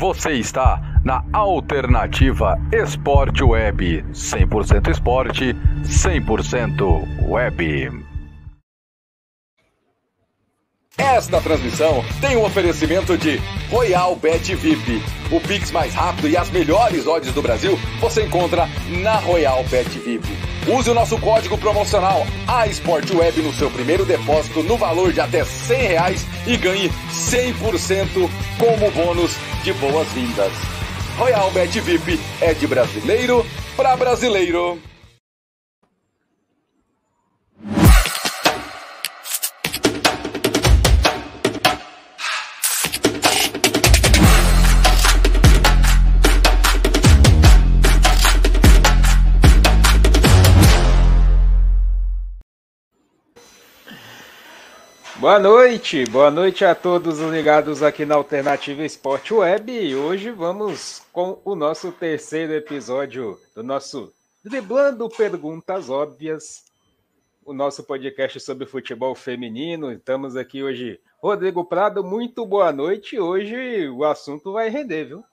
Você 0.00 0.32
está 0.32 0.80
na 1.04 1.22
Alternativa 1.30 2.58
Esporte 2.72 3.44
Web. 3.44 4.02
100% 4.14 4.88
esporte, 4.88 5.54
100% 5.84 7.28
web. 7.28 8.06
Esta 10.96 11.38
transmissão 11.42 12.02
tem 12.18 12.34
um 12.34 12.46
oferecimento 12.46 13.18
de 13.18 13.42
Royal 13.70 14.16
Bet 14.16 14.54
VIP. 14.54 15.02
O 15.30 15.38
Pix 15.38 15.70
mais 15.70 15.92
rápido 15.92 16.30
e 16.30 16.36
as 16.36 16.50
melhores 16.50 17.06
odds 17.06 17.34
do 17.34 17.42
Brasil 17.42 17.78
você 18.00 18.24
encontra 18.24 18.66
na 19.02 19.16
Royal 19.16 19.62
Bet 19.64 19.98
VIP. 19.98 20.28
Use 20.68 20.90
o 20.90 20.94
nosso 20.94 21.18
código 21.18 21.56
promocional 21.56 22.26
ASportWeb 22.46 23.40
no 23.42 23.52
seu 23.52 23.70
primeiro 23.70 24.04
depósito 24.04 24.62
no 24.62 24.76
valor 24.76 25.12
de 25.12 25.20
até 25.20 25.42
100 25.42 25.78
reais 25.78 26.26
e 26.46 26.56
ganhe 26.56 26.90
100% 27.10 28.30
como 28.58 28.90
bônus 28.90 29.34
de 29.64 29.72
boas-vindas. 29.74 30.52
Royal 31.16 31.50
Bet 31.50 31.80
VIP 31.80 32.20
é 32.40 32.52
de 32.52 32.66
brasileiro 32.66 33.44
para 33.76 33.96
brasileiro. 33.96 34.89
Boa 55.20 55.38
noite, 55.38 56.06
boa 56.06 56.30
noite 56.30 56.64
a 56.64 56.74
todos 56.74 57.20
ligados 57.20 57.82
aqui 57.82 58.06
na 58.06 58.14
Alternativa 58.14 58.82
Esporte 58.82 59.34
Web. 59.34 59.70
E 59.70 59.94
hoje 59.94 60.30
vamos 60.30 61.02
com 61.12 61.38
o 61.44 61.54
nosso 61.54 61.92
terceiro 61.92 62.54
episódio 62.54 63.38
do 63.54 63.62
nosso 63.62 64.10
Driblando 64.42 65.06
Perguntas 65.10 65.90
Óbvias, 65.90 66.64
o 67.44 67.52
nosso 67.52 67.84
podcast 67.84 68.40
sobre 68.40 68.64
futebol 68.64 69.14
feminino. 69.14 69.92
Estamos 69.92 70.36
aqui 70.36 70.62
hoje, 70.62 70.98
Rodrigo 71.22 71.66
Prado, 71.66 72.02
muito 72.02 72.46
boa 72.46 72.72
noite. 72.72 73.20
Hoje 73.20 73.90
o 73.90 74.04
assunto 74.04 74.54
vai 74.54 74.70
render, 74.70 75.04
viu? 75.04 75.24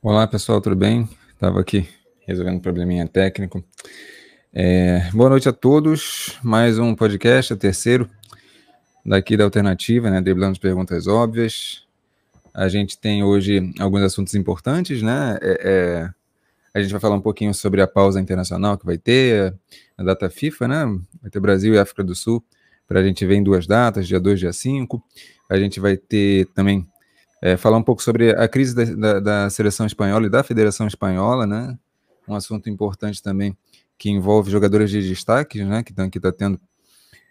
Olá 0.00 0.24
pessoal, 0.28 0.60
tudo 0.60 0.76
bem? 0.76 1.08
Estava 1.34 1.58
aqui 1.58 1.99
resolvendo 2.30 2.58
um 2.58 2.60
probleminha 2.60 3.08
técnico. 3.08 3.62
É, 4.54 5.10
boa 5.12 5.28
noite 5.28 5.48
a 5.48 5.52
todos. 5.52 6.38
Mais 6.44 6.78
um 6.78 6.94
podcast, 6.94 7.52
o 7.52 7.56
terceiro 7.56 8.08
daqui 9.04 9.36
da 9.36 9.42
Alternativa, 9.42 10.08
né? 10.08 10.20
Driblando 10.20 10.52
as 10.52 10.58
perguntas 10.58 11.08
óbvias. 11.08 11.84
A 12.54 12.68
gente 12.68 12.96
tem 12.96 13.24
hoje 13.24 13.72
alguns 13.80 14.02
assuntos 14.02 14.34
importantes, 14.36 15.02
né? 15.02 15.38
É, 15.42 15.60
é, 15.64 16.10
a 16.72 16.80
gente 16.80 16.92
vai 16.92 17.00
falar 17.00 17.16
um 17.16 17.20
pouquinho 17.20 17.52
sobre 17.52 17.82
a 17.82 17.86
pausa 17.88 18.20
internacional 18.20 18.78
que 18.78 18.86
vai 18.86 18.96
ter, 18.96 19.52
a 19.98 20.04
data 20.04 20.30
FIFA, 20.30 20.68
né? 20.68 20.84
Vai 21.20 21.30
ter 21.32 21.40
Brasil 21.40 21.74
e 21.74 21.78
África 21.78 22.04
do 22.04 22.14
Sul, 22.14 22.44
para 22.86 23.00
a 23.00 23.02
gente 23.02 23.26
ver 23.26 23.34
em 23.34 23.42
duas 23.42 23.66
datas, 23.66 24.06
dia 24.06 24.20
2 24.20 24.38
dia 24.38 24.52
5. 24.52 25.02
A 25.48 25.58
gente 25.58 25.80
vai 25.80 25.96
ter 25.96 26.46
também 26.54 26.86
é, 27.42 27.56
falar 27.56 27.76
um 27.76 27.82
pouco 27.82 28.04
sobre 28.04 28.30
a 28.30 28.46
crise 28.46 28.72
da, 28.72 28.84
da, 28.84 29.20
da, 29.20 29.50
seleção 29.50 29.84
espanhola 29.84 30.26
e 30.26 30.30
da 30.30 30.44
Federação 30.44 30.86
Espanhola, 30.86 31.44
né? 31.44 31.76
Um 32.30 32.36
assunto 32.36 32.68
importante 32.70 33.22
também 33.22 33.56
que 33.98 34.08
envolve 34.08 34.50
jogadores 34.50 34.90
de 34.90 35.06
destaque, 35.06 35.62
né, 35.62 35.82
que 35.82 35.90
estão 35.90 36.08
que 36.08 36.18
tá 36.18 36.32
tendo 36.32 36.58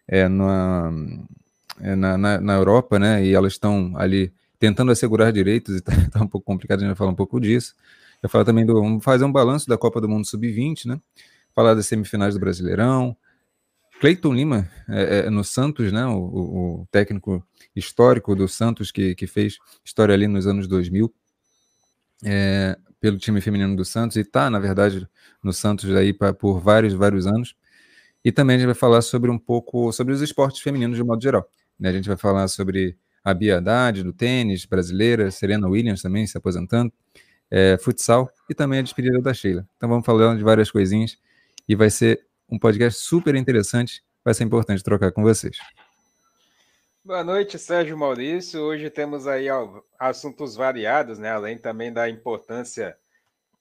é, 0.07 0.27
na, 0.27 0.91
é, 1.81 1.95
na, 1.95 2.17
na, 2.17 2.41
na, 2.41 2.53
Europa, 2.53 2.99
né, 2.99 3.25
e 3.25 3.33
elas 3.33 3.53
estão 3.53 3.93
ali 3.97 4.31
tentando 4.59 4.91
assegurar 4.91 5.31
direitos, 5.31 5.75
e 5.75 5.77
está 5.79 5.91
tá 6.11 6.23
um 6.23 6.27
pouco 6.27 6.45
complicado, 6.45 6.79
a 6.79 6.81
gente 6.81 6.89
vai 6.89 6.95
falar 6.95 7.11
um 7.11 7.15
pouco 7.15 7.39
disso. 7.39 7.73
Vai 8.21 8.29
falar 8.29 8.45
também 8.45 8.65
do, 8.65 8.73
vamos 8.73 9.03
fazer 9.03 9.23
um 9.23 9.31
balanço 9.31 9.67
da 9.67 9.77
Copa 9.77 9.99
do 10.01 10.09
Mundo 10.09 10.27
Sub-20, 10.27 10.85
né, 10.85 11.01
falar 11.55 11.73
das 11.73 11.87
semifinais 11.87 12.35
do 12.35 12.39
Brasileirão, 12.39 13.15
Cleiton 13.99 14.33
Lima 14.33 14.69
é, 14.87 15.25
é, 15.25 15.29
no 15.29 15.43
Santos, 15.43 15.91
né, 15.91 16.05
o, 16.05 16.19
o, 16.19 16.87
técnico 16.91 17.45
histórico 17.75 18.35
do 18.35 18.47
Santos 18.47 18.91
que, 18.91 19.15
que 19.15 19.27
fez 19.27 19.57
história 19.83 20.13
ali 20.13 20.27
nos 20.27 20.45
anos 20.45 20.67
2000, 20.67 21.13
é, 22.23 22.77
pelo 22.99 23.17
time 23.17 23.41
feminino 23.41 23.75
do 23.75 23.85
Santos 23.85 24.17
e 24.17 24.21
está, 24.21 24.49
na 24.49 24.59
verdade, 24.59 25.07
no 25.43 25.53
Santos 25.53 25.93
aí 25.95 26.13
pra, 26.13 26.33
por 26.33 26.59
vários, 26.59 26.93
vários 26.93 27.25
anos. 27.25 27.55
E 28.23 28.31
também 28.31 28.55
a 28.55 28.59
gente 28.59 28.65
vai 28.67 28.75
falar 28.75 29.01
sobre 29.01 29.31
um 29.31 29.37
pouco 29.37 29.91
sobre 29.91 30.13
os 30.13 30.21
esportes 30.21 30.61
femininos 30.61 30.97
de 30.97 31.03
modo 31.03 31.21
geral. 31.21 31.49
Né? 31.79 31.89
A 31.89 31.93
gente 31.93 32.07
vai 32.07 32.17
falar 32.17 32.47
sobre 32.47 32.97
a 33.23 33.33
Bia 33.33 33.57
Haddad, 33.57 34.03
do 34.03 34.13
tênis 34.13 34.65
brasileira, 34.65 35.31
Serena 35.31 35.67
Williams 35.67 36.01
também 36.01 36.25
se 36.27 36.37
aposentando, 36.37 36.91
é, 37.49 37.77
futsal 37.77 38.29
e 38.49 38.53
também 38.53 38.79
a 38.79 38.81
despedida 38.81 39.21
da 39.21 39.33
Sheila. 39.33 39.67
Então 39.77 39.87
vamos 39.89 40.05
falando 40.05 40.37
de 40.37 40.43
várias 40.43 40.69
coisinhas 40.69 41.17
e 41.67 41.75
vai 41.75 41.89
ser 41.89 42.21
um 42.49 42.57
podcast 42.57 42.99
super 43.01 43.35
interessante, 43.35 44.03
vai 44.23 44.33
ser 44.33 44.43
importante 44.43 44.83
trocar 44.83 45.11
com 45.11 45.21
vocês. 45.21 45.57
Boa 47.09 47.23
noite, 47.23 47.57
Sérgio 47.57 47.97
Maurício. 47.97 48.61
Hoje 48.61 48.87
temos 48.87 49.25
aí 49.25 49.47
assuntos 49.97 50.55
variados, 50.55 51.17
né? 51.17 51.31
Além 51.31 51.57
também 51.57 51.91
da 51.91 52.07
importância 52.07 52.95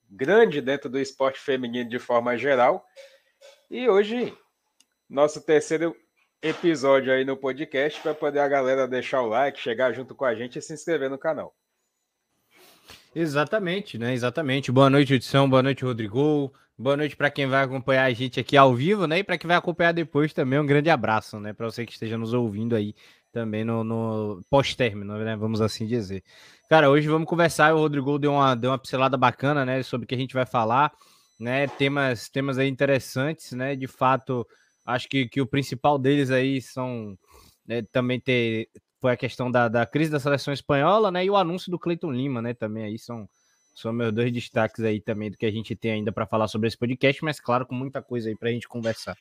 grande 0.07 0.61
dentro 0.61 0.91
do 0.91 0.99
esporte 0.99 1.41
feminino 1.41 1.89
de 1.89 1.99
forma 1.99 2.37
geral. 2.37 2.85
E 3.71 3.89
hoje, 3.89 4.37
nosso 5.09 5.41
terceiro 5.41 5.97
episódio 6.43 7.11
aí 7.11 7.25
no 7.25 7.39
podcast 7.39 7.99
para 8.03 8.13
poder 8.13 8.41
a 8.41 8.49
galera 8.49 8.87
deixar 8.87 9.23
o 9.23 9.29
like, 9.29 9.59
chegar 9.59 9.95
junto 9.95 10.15
com 10.15 10.27
a 10.27 10.35
gente 10.35 10.59
e 10.59 10.63
se 10.63 10.75
inscrever 10.75 11.09
no 11.09 11.17
canal. 11.17 11.57
Exatamente, 13.15 13.97
né? 13.97 14.13
Exatamente. 14.13 14.71
Boa 14.71 14.91
noite, 14.91 15.15
edição. 15.15 15.49
Boa 15.49 15.63
noite, 15.63 15.87
Rodrigo. 15.87 16.53
Boa 16.81 16.97
noite 16.97 17.17
para 17.17 17.29
quem 17.29 17.45
vai 17.49 17.65
acompanhar 17.65 18.05
a 18.05 18.13
gente 18.13 18.39
aqui 18.39 18.57
ao 18.57 18.73
vivo, 18.73 19.09
né? 19.09 19.19
E 19.19 19.25
para 19.25 19.37
quem 19.37 19.49
vai 19.49 19.57
acompanhar 19.57 19.91
depois 19.91 20.33
também, 20.33 20.61
um 20.61 20.67
grande 20.67 20.89
abraço, 20.89 21.41
né? 21.41 21.53
Para 21.53 21.67
você 21.67 21.85
que 21.85 21.91
esteja 21.91 22.17
nos 22.17 22.33
ouvindo 22.33 22.77
aí 22.77 22.95
também 23.33 23.65
no, 23.65 23.85
no 23.85 24.43
pós-término, 24.51 25.19
né? 25.19 25.37
Vamos 25.37 25.61
assim 25.61 25.87
dizer. 25.87 26.23
Cara, 26.69 26.91
hoje 26.91 27.09
vamos 27.09 27.29
conversar. 27.29 27.75
O 27.75 27.79
Rodrigo 27.79 28.19
deu 28.19 28.33
uma, 28.33 28.55
deu 28.55 28.71
uma 28.71 28.79
pincelada 28.79 29.17
bacana, 29.17 29.65
né? 29.65 29.83
Sobre 29.83 30.05
o 30.05 30.09
que 30.09 30.15
a 30.15 30.19
gente 30.19 30.35
vai 30.35 30.47
falar, 30.47 30.93
né? 31.39 31.67
Temas, 31.67 32.29
temas 32.29 32.59
aí 32.59 32.69
interessantes, 32.69 33.53
né? 33.53 33.75
De 33.77 33.87
fato, 33.87 34.47
acho 34.85 35.09
que, 35.09 35.29
que 35.29 35.41
o 35.41 35.47
principal 35.47 35.99
deles 35.99 36.31
aí 36.31 36.61
são 36.61 37.17
né, 37.67 37.83
também 37.93 38.19
ter 38.19 38.69
foi 39.01 39.13
a 39.13 39.17
questão 39.17 39.51
da, 39.51 39.69
da 39.69 39.87
crise 39.87 40.11
da 40.11 40.19
seleção 40.19 40.53
espanhola, 40.53 41.11
né? 41.11 41.25
E 41.25 41.31
o 41.31 41.37
anúncio 41.37 41.71
do 41.71 41.79
Cleiton 41.79 42.11
Lima, 42.11 42.43
né? 42.43 42.55
Também 42.55 42.85
aí 42.85 42.99
são 42.99 43.29
são 43.75 43.93
meus 43.93 44.13
dois 44.13 44.33
destaques 44.33 44.83
aí 44.83 45.01
também 45.01 45.31
do 45.31 45.37
que 45.37 45.47
a 45.47 45.53
gente 45.53 45.77
tem 45.77 45.93
ainda 45.93 46.11
para 46.11 46.27
falar 46.27 46.49
sobre 46.49 46.67
esse 46.67 46.77
podcast, 46.77 47.23
mas 47.25 47.39
claro, 47.39 47.65
com 47.65 47.77
muita 47.77 48.03
coisa 48.03 48.29
aí 48.29 48.37
para 48.37 48.49
a 48.49 48.53
gente 48.53 48.67
conversar. 48.67 49.17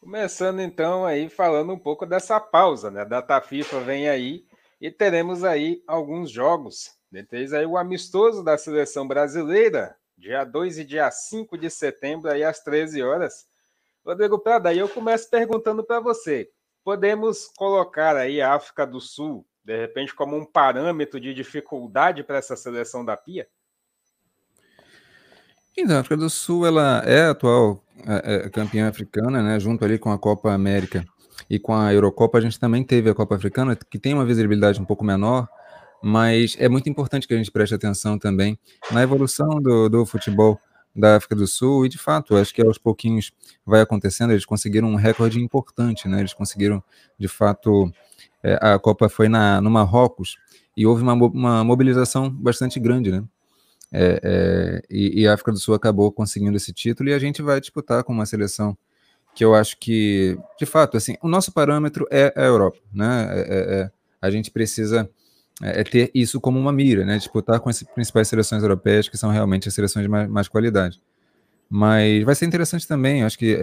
Começando 0.00 0.60
então 0.60 1.04
aí 1.04 1.28
falando 1.28 1.72
um 1.72 1.78
pouco 1.78 2.06
dessa 2.06 2.38
pausa, 2.38 2.90
né? 2.90 3.04
Data 3.04 3.40
FIFA 3.40 3.80
vem 3.80 4.08
aí 4.08 4.44
e 4.80 4.90
teremos 4.90 5.42
aí 5.42 5.82
alguns 5.86 6.30
jogos. 6.30 6.96
Dentre 7.10 7.38
eles 7.38 7.52
aí 7.52 7.64
o 7.64 7.76
amistoso 7.76 8.44
da 8.44 8.58
seleção 8.58 9.06
brasileira, 9.06 9.96
dia 10.16 10.44
2 10.44 10.78
e 10.78 10.84
dia 10.84 11.10
5 11.10 11.56
de 11.56 11.70
setembro, 11.70 12.30
aí 12.30 12.44
às 12.44 12.60
13 12.60 13.02
horas. 13.02 13.46
Rodrigo 14.04 14.38
Prada, 14.38 14.68
aí 14.68 14.78
eu 14.78 14.88
começo 14.88 15.28
perguntando 15.28 15.82
para 15.82 15.98
você: 15.98 16.50
podemos 16.84 17.50
colocar 17.56 18.16
aí 18.16 18.40
a 18.40 18.54
África 18.54 18.86
do 18.86 19.00
Sul, 19.00 19.46
de 19.64 19.76
repente, 19.76 20.14
como 20.14 20.36
um 20.36 20.44
parâmetro 20.44 21.18
de 21.18 21.34
dificuldade 21.34 22.22
para 22.22 22.38
essa 22.38 22.54
seleção 22.54 23.04
da 23.04 23.16
Pia? 23.16 23.48
Então, 25.76 25.96
a 25.96 26.00
África 26.00 26.16
do 26.16 26.30
Sul 26.30 26.66
ela 26.66 27.02
é 27.04 27.22
a 27.22 27.30
atual 27.30 27.82
é, 28.06 28.48
campeã 28.50 28.88
africana, 28.88 29.42
né? 29.42 29.58
Junto 29.60 29.84
ali 29.84 29.98
com 29.98 30.10
a 30.10 30.18
Copa 30.18 30.52
América 30.52 31.04
e 31.48 31.58
com 31.58 31.74
a 31.74 31.92
Eurocopa, 31.92 32.38
a 32.38 32.40
gente 32.40 32.58
também 32.58 32.82
teve 32.82 33.10
a 33.10 33.14
Copa 33.14 33.36
Africana, 33.36 33.76
que 33.76 33.98
tem 33.98 34.14
uma 34.14 34.24
visibilidade 34.24 34.80
um 34.80 34.84
pouco 34.84 35.04
menor, 35.04 35.48
mas 36.02 36.56
é 36.58 36.68
muito 36.68 36.88
importante 36.88 37.26
que 37.26 37.34
a 37.34 37.36
gente 37.36 37.50
preste 37.50 37.74
atenção 37.74 38.18
também 38.18 38.58
na 38.90 39.02
evolução 39.02 39.60
do, 39.60 39.88
do 39.88 40.06
futebol 40.06 40.58
da 40.94 41.16
África 41.16 41.36
do 41.36 41.46
Sul 41.46 41.84
e 41.84 41.88
de 41.88 41.98
fato 41.98 42.36
acho 42.36 42.54
que 42.54 42.62
aos 42.62 42.78
pouquinhos 42.78 43.30
vai 43.66 43.82
acontecendo 43.82 44.32
eles 44.32 44.46
conseguiram 44.46 44.88
um 44.88 44.94
recorde 44.94 45.38
importante 45.38 46.08
né 46.08 46.20
eles 46.20 46.32
conseguiram 46.32 46.82
de 47.18 47.28
fato 47.28 47.92
é, 48.42 48.58
a 48.62 48.78
Copa 48.78 49.08
foi 49.08 49.28
na 49.28 49.60
no 49.60 49.70
Marrocos 49.70 50.36
e 50.74 50.86
houve 50.86 51.02
uma, 51.02 51.12
uma 51.12 51.62
mobilização 51.62 52.30
bastante 52.30 52.80
grande 52.80 53.10
né 53.10 53.22
é, 53.92 54.20
é, 54.22 54.82
e, 54.90 55.22
e, 55.22 55.28
a 55.28 55.34
África 55.34 55.52
do 55.52 55.58
Sul 55.58 55.74
acabou 55.74 56.10
conseguindo 56.10 56.56
esse 56.56 56.72
título 56.72 57.08
e 57.08 57.14
a 57.14 57.18
gente 57.18 57.40
vai 57.40 57.60
disputar 57.60 58.02
com 58.02 58.12
uma 58.12 58.26
seleção 58.26 58.76
que 59.34 59.44
eu 59.44 59.54
acho 59.54 59.76
que, 59.78 60.36
de 60.58 60.66
fato, 60.66 60.96
assim, 60.96 61.16
o 61.22 61.28
nosso 61.28 61.52
parâmetro 61.52 62.06
é 62.10 62.32
a 62.34 62.44
Europa, 62.44 62.78
né? 62.92 63.28
É, 63.30 63.40
é, 63.40 63.80
é 63.82 63.90
a 64.20 64.30
gente 64.30 64.50
precisa 64.50 65.08
é, 65.62 65.84
ter 65.84 66.10
isso 66.14 66.40
como 66.40 66.58
uma 66.58 66.72
mira, 66.72 67.04
né? 67.04 67.18
Disputar 67.18 67.60
com 67.60 67.68
as 67.68 67.82
principais 67.82 68.28
seleções 68.28 68.62
europeias, 68.62 69.08
que 69.08 69.16
são 69.18 69.30
realmente 69.30 69.68
as 69.68 69.74
seleções 69.74 70.04
de 70.04 70.08
mais, 70.08 70.28
mais 70.28 70.48
qualidade. 70.48 71.00
Mas 71.68 72.24
vai 72.24 72.34
ser 72.34 72.46
interessante 72.46 72.88
também, 72.88 73.24
acho 73.24 73.38
que, 73.38 73.58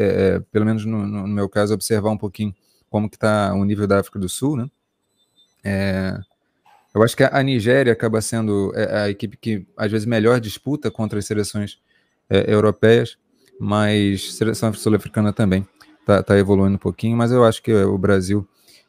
pelo 0.51 0.65
menos 0.65 0.85
no, 0.85 1.07
no, 1.07 1.27
meu 1.27 1.47
caso, 1.47 1.73
observar 1.73 2.11
um 2.11 2.17
pouquinho 2.17 2.53
como 2.89 3.09
que 3.09 3.15
está 3.15 3.53
o 3.53 3.63
nível 3.63 3.87
da 3.87 3.99
África 3.99 4.19
do 4.19 4.27
Sul, 4.27 4.57
né? 4.57 6.21
É, 6.93 6.97
eu 6.97 7.03
acho 7.03 7.15
que 7.15 7.23
a 7.23 7.43
Nigéria 7.43 7.93
acaba 7.93 8.21
sendo 8.21 8.71
é, 8.75 9.03
a 9.03 9.09
equipe 9.09 9.37
que 9.37 9.65
às 9.75 9.91
vezes 9.91 10.05
melhor 10.05 10.39
disputa 10.39 10.91
contra 10.91 11.19
as 11.19 11.25
seleções 11.25 11.79
é, 12.29 12.51
europeias, 12.53 13.17
mas 13.59 14.35
seleção 14.35 14.73
sul-africana 14.73 15.31
também 15.33 15.67
está 15.99 16.21
tá 16.21 16.37
evoluindo 16.37 16.75
um 16.75 16.79
pouquinho, 16.79 17.17
mas 17.17 17.31
eu 17.31 17.43
acho 17.43 17.61
que 17.61 17.73
o 17.73 17.97
Brasil 17.97 18.47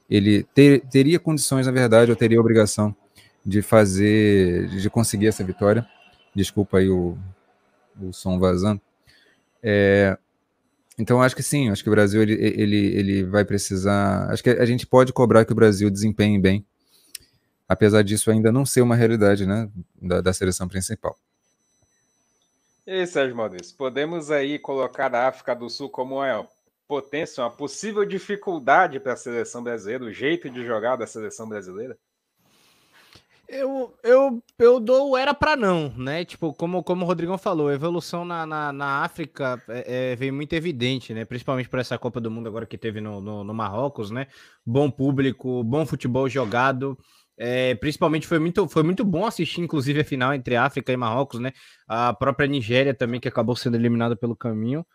ele 0.09 0.43
ter, 0.55 0.81
teria 0.91 1.19
condições, 1.19 1.67
na 1.67 1.73
verdade, 1.73 2.11
ou 2.11 2.17
teria 2.17 2.41
obrigação 2.41 2.95
de 3.45 3.63
fazer, 3.63 4.69
de 4.69 4.91
conseguir 4.91 5.29
essa 5.29 5.45
vitória. 5.45 5.87
Desculpa 6.35 6.79
aí 6.79 6.89
o, 6.89 7.17
o 8.01 8.13
som 8.13 8.39
vazando. 8.39 8.81
É, 9.63 10.17
então, 10.99 11.23
acho 11.23 11.35
que 11.35 11.43
sim, 11.43 11.71
acho 11.71 11.83
que 11.83 11.89
o 11.89 11.93
Brasil 11.93 12.23
ele, 12.23 12.35
ele, 12.35 12.77
ele 12.77 13.25
vai 13.25 13.45
precisar. 13.45 14.31
Acho 14.31 14.43
que 14.43 14.51
a 14.51 14.67
gente 14.67 14.87
pode 14.87 15.13
cobrar 15.13 15.45
que 15.45 15.53
o 15.53 15.57
Brasil 15.57 15.91
desempenhe 15.91 16.39
bem, 16.39 16.65
apesar 17.69 18.03
disso 18.03 18.31
ainda 18.31 18.53
não 18.53 18.65
ser 18.65 18.81
uma 18.81 18.97
realidade 18.97 19.47
né, 19.47 19.71
da, 20.01 20.21
da 20.21 20.33
seleção 20.33 20.69
principal. 20.69 21.17
E 22.87 22.93
aí, 22.93 23.07
Sérgio 23.07 23.37
Maurício, 23.37 23.75
podemos 23.77 24.31
aí 24.31 24.59
colocar 24.59 25.15
a 25.15 25.29
África 25.29 25.55
do 25.55 25.71
Sul 25.71 25.89
como 25.89 26.17
uma 26.17 26.47
potência, 26.87 27.43
uma 27.43 27.51
possível 27.51 28.05
dificuldade 28.05 29.01
para 29.01 29.15
a 29.15 29.17
seleção 29.17 29.63
brasileira, 29.63 30.05
o 30.05 30.13
jeito 30.13 30.51
de 30.51 30.65
jogar 30.67 30.97
da 30.97 31.07
seleção 31.07 31.49
brasileira? 31.49 31.97
Eu, 33.47 33.95
eu, 34.03 34.43
eu 34.59 34.81
dou 34.81 35.17
era 35.17 35.35
para 35.35 35.55
não, 35.55 35.93
né? 35.97 36.25
Tipo, 36.25 36.53
como, 36.55 36.83
como 36.83 37.05
o 37.05 37.07
Rodrigão 37.07 37.37
falou, 37.37 37.69
a 37.69 37.75
evolução 37.75 38.25
na, 38.25 38.47
na, 38.47 38.73
na 38.73 39.05
África 39.05 39.63
é, 39.69 40.13
é, 40.13 40.17
veio 40.17 40.33
muito 40.33 40.55
evidente, 40.55 41.13
né? 41.13 41.25
Principalmente 41.25 41.69
por 41.69 41.79
essa 41.79 41.99
Copa 41.99 42.21
do 42.21 42.31
Mundo 42.31 42.49
agora 42.49 42.67
que 42.67 42.79
teve 42.79 43.01
no, 43.01 43.21
no, 43.21 43.45
no 43.45 43.55
Marrocos, 43.55 44.11
né? 44.11 44.29
Bom 44.65 44.91
público, 44.91 45.63
bom 45.63 45.85
futebol 45.85 46.29
jogado. 46.29 46.99
É, 47.37 47.75
principalmente 47.75 48.27
foi 48.27 48.39
muito, 48.39 48.69
foi 48.69 48.83
muito 48.83 49.05
bom 49.05 49.27
assistir, 49.27 49.61
inclusive, 49.61 50.01
a 50.01 50.05
final 50.05 50.33
entre 50.35 50.57
África 50.57 50.93
e 50.93 50.97
Marrocos, 50.97 51.41
né? 51.41 51.53
A 51.87 52.13
própria 52.15 52.47
Nigéria 52.47 52.95
também, 52.95 53.21
que 53.21 53.29
acabou 53.29 53.57
sendo 53.57 53.77
eliminada 53.77 54.17
pelo 54.17 54.37
caminho. 54.37 54.87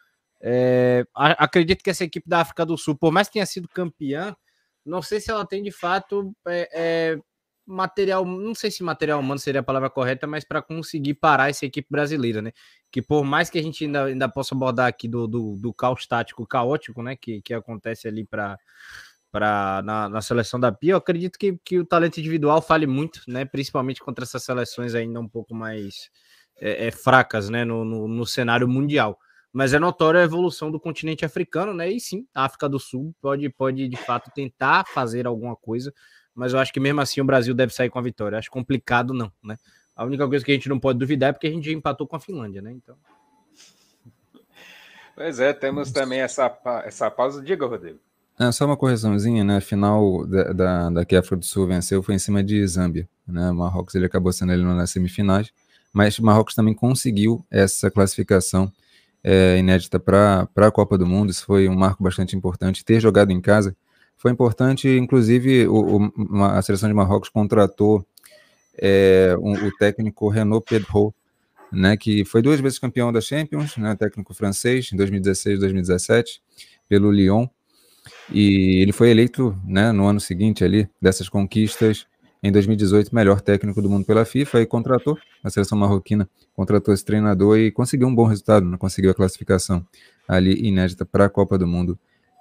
É, 0.42 1.06
acredito 1.16 1.84
que 1.84 1.90
essa 1.90 2.06
equipe 2.06 2.28
da 2.28 2.40
África 2.42 2.66
do 2.66 2.78
Sul, 2.78 2.96
por 2.98 3.12
mais 3.12 3.28
que 3.28 3.34
tenha 3.34 3.46
sido 3.46 3.68
campeã, 3.68 4.36
não 4.86 5.02
sei 5.02 5.20
se 5.20 5.30
ela 5.30 5.46
tem 5.46 5.62
de 5.62 5.72
fato 5.72 6.34
é, 6.48 6.70
é, 6.74 7.20
material, 7.66 8.26
não 8.26 8.56
sei 8.56 8.72
se 8.72 8.84
material 8.84 9.20
humano 9.20 9.40
seria 9.40 9.60
a 9.62 9.64
palavra 9.64 9.90
correta, 9.90 10.26
mas 10.26 10.46
para 10.46 10.62
conseguir 10.62 11.16
parar 11.16 11.50
essa 11.50 11.66
equipe 11.66 11.88
brasileira, 11.92 12.42
né? 12.42 12.52
Que 12.92 13.02
por 13.02 13.24
mais 13.24 13.50
que 13.50 13.60
a 13.60 13.62
gente 13.62 13.86
ainda, 13.86 14.06
ainda 14.06 14.30
possa 14.30 14.56
abordar 14.56 14.88
aqui 14.88 15.08
do, 15.08 15.28
do, 15.28 15.56
do 15.58 15.74
caos 15.74 16.08
tático 16.08 16.48
caótico, 16.48 17.04
né? 17.04 17.16
Que, 17.16 17.42
que 17.42 17.54
acontece 17.54 18.08
ali 18.08 18.26
para 18.26 18.58
para 19.32 19.82
na, 19.84 20.10
na, 20.10 20.22
seleção 20.22 20.60
da 20.60 20.72
Pia, 20.72 20.94
eu 20.94 20.98
acredito 20.98 21.38
que, 21.38 21.58
que 21.64 21.80
o 21.80 21.86
talento 21.86 22.20
individual 22.20 22.62
fale 22.62 22.88
muito, 22.88 23.22
né? 23.28 23.46
Principalmente 23.46 24.02
contra 24.02 24.24
essas 24.24 24.44
seleções 24.44 24.96
ainda 24.96 25.20
um 25.20 25.28
pouco 25.28 25.54
mais 25.54 26.10
é, 26.60 26.88
é, 26.88 26.92
fracas, 26.92 27.50
né? 27.50 27.64
No, 27.64 27.86
no, 27.86 28.08
no, 28.08 28.26
cenário 28.26 28.68
mundial. 28.68 29.20
Mas 29.52 29.74
é 29.74 29.80
notória 29.80 30.20
a 30.20 30.24
evolução 30.24 30.72
do 30.72 30.80
continente 30.80 31.26
africano, 31.26 31.74
né? 31.74 31.90
E 31.90 32.00
sim, 32.00 32.28
a 32.34 32.46
África 32.46 32.70
do 32.70 32.80
Sul 32.80 33.16
pode, 33.22 33.50
pode 33.50 33.88
de 33.88 33.98
fato 33.98 34.32
tentar 34.34 34.86
fazer 34.86 35.26
alguma 35.26 35.56
coisa 35.56 35.94
mas 36.40 36.54
eu 36.54 36.60
acho 36.60 36.72
que 36.72 36.80
mesmo 36.80 37.02
assim 37.02 37.20
o 37.20 37.26
Brasil 37.26 37.54
deve 37.54 37.74
sair 37.74 37.90
com 37.90 38.00
a 38.00 38.02
vitória. 38.02 38.38
Acho 38.38 38.50
complicado 38.50 39.14
não, 39.14 39.30
né? 39.44 39.58
A 39.94 40.06
única 40.06 40.26
coisa 40.26 40.46
que 40.46 40.52
a 40.52 40.54
gente 40.54 40.70
não 40.70 40.80
pode 40.80 40.98
duvidar 40.98 41.32
é 41.32 41.34
porque 41.34 41.48
a 41.48 41.52
gente 41.52 41.70
empatou 41.70 42.08
com 42.08 42.16
a 42.16 42.20
Finlândia, 42.20 42.62
né? 42.62 42.72
Então. 42.72 42.98
Pois 45.14 45.38
é, 45.42 45.52
temos 45.52 45.92
também 45.92 46.22
essa, 46.22 46.58
essa 46.86 47.12
pausa. 47.12 47.44
Diga, 47.44 47.66
Rodrigo. 47.66 48.00
É, 48.40 48.52
só 48.54 48.66
uma 48.66 48.78
correçãozinha, 48.78 49.44
né? 49.44 49.58
A 49.58 49.62
final 49.62 50.26
da, 50.26 50.54
da, 50.54 50.90
da 50.90 51.06
que 51.06 51.16
a 51.16 51.20
África 51.20 51.36
do 51.36 51.46
Sul 51.46 51.68
venceu 51.68 52.02
foi 52.02 52.16
em 52.16 52.20
cima 52.20 52.42
de 52.42 52.66
Zâmbia, 52.66 53.08
né? 53.28 53.52
O 53.52 53.56
Marrocos 53.56 53.94
ele 53.96 54.06
acabou 54.06 54.32
sendo 54.32 54.54
eliminado 54.54 54.78
nas 54.78 54.92
semifinais, 54.92 55.52
mas 55.92 56.18
o 56.18 56.26
Marrocos 56.26 56.56
também 56.56 56.74
conseguiu 56.74 57.46
essa 57.52 57.92
classificação 57.92 58.72
é, 59.22 59.58
inédita 59.58 60.00
para 60.00 60.48
a 60.56 60.72
Copa 60.72 60.98
do 60.98 61.06
Mundo. 61.06 61.32
Isso 61.32 61.46
foi 61.46 61.68
um 61.68 61.76
marco 61.76 62.02
bastante 62.02 62.34
importante. 62.34 62.86
Ter 62.86 63.02
jogado 63.02 63.32
em 63.32 63.42
casa 63.42 63.76
foi 64.16 64.32
importante, 64.32 64.88
inclusive, 64.88 65.68
o, 65.68 65.98
o, 65.98 66.44
a 66.44 66.62
seleção 66.62 66.88
de 66.88 66.96
Marrocos 66.96 67.28
contratou 67.28 68.06
é, 68.78 69.36
um, 69.42 69.54
o 69.54 69.72
técnico 69.78 70.30
Renaud 70.30 70.64
Pedro, 70.68 71.14
né, 71.72 71.98
que 71.98 72.24
foi 72.24 72.42
duas 72.42 72.60
vezes 72.62 72.80
campeão 72.80 73.12
da 73.12 73.20
Champions, 73.20 73.76
né, 73.78 73.96
técnico 73.96 74.34
francês, 74.34 74.90
em 74.94 74.98
2016 74.98 75.58
e 75.58 75.60
2017, 75.60 76.42
pelo 76.88 77.12
Lyon. 77.12 77.48
E 78.32 78.82
ele 78.82 78.92
foi 78.92 79.10
eleito 79.10 79.58
né, 79.66 79.92
no 79.92 80.06
ano 80.06 80.20
seguinte 80.20 80.64
ali, 80.64 80.90
dessas 81.02 81.30
conquistas, 81.30 82.06
em 82.42 82.52
2018, 82.52 83.14
melhor 83.14 83.42
técnico 83.42 83.82
do 83.82 83.90
mundo 83.90 84.06
pela 84.06 84.24
FIFA, 84.24 84.62
e 84.62 84.66
contratou 84.66 85.18
a 85.44 85.50
seleção 85.50 85.78
marroquina, 85.78 86.30
contratou 86.56 86.94
esse 86.94 87.04
treinador 87.04 87.58
e 87.58 87.72
conseguiu 87.72 88.08
um 88.08 88.16
bom 88.16 88.26
resultado, 88.26 88.66
né, 88.66 88.78
conseguiu 88.78 89.12
a 89.12 89.14
classificação 89.14 89.86
ali 90.28 90.66
inédita 90.66 91.06
para 91.06 91.26
a 91.26 91.30
Copa 91.30 91.58
do 91.58 91.68
Mundo 91.68 92.00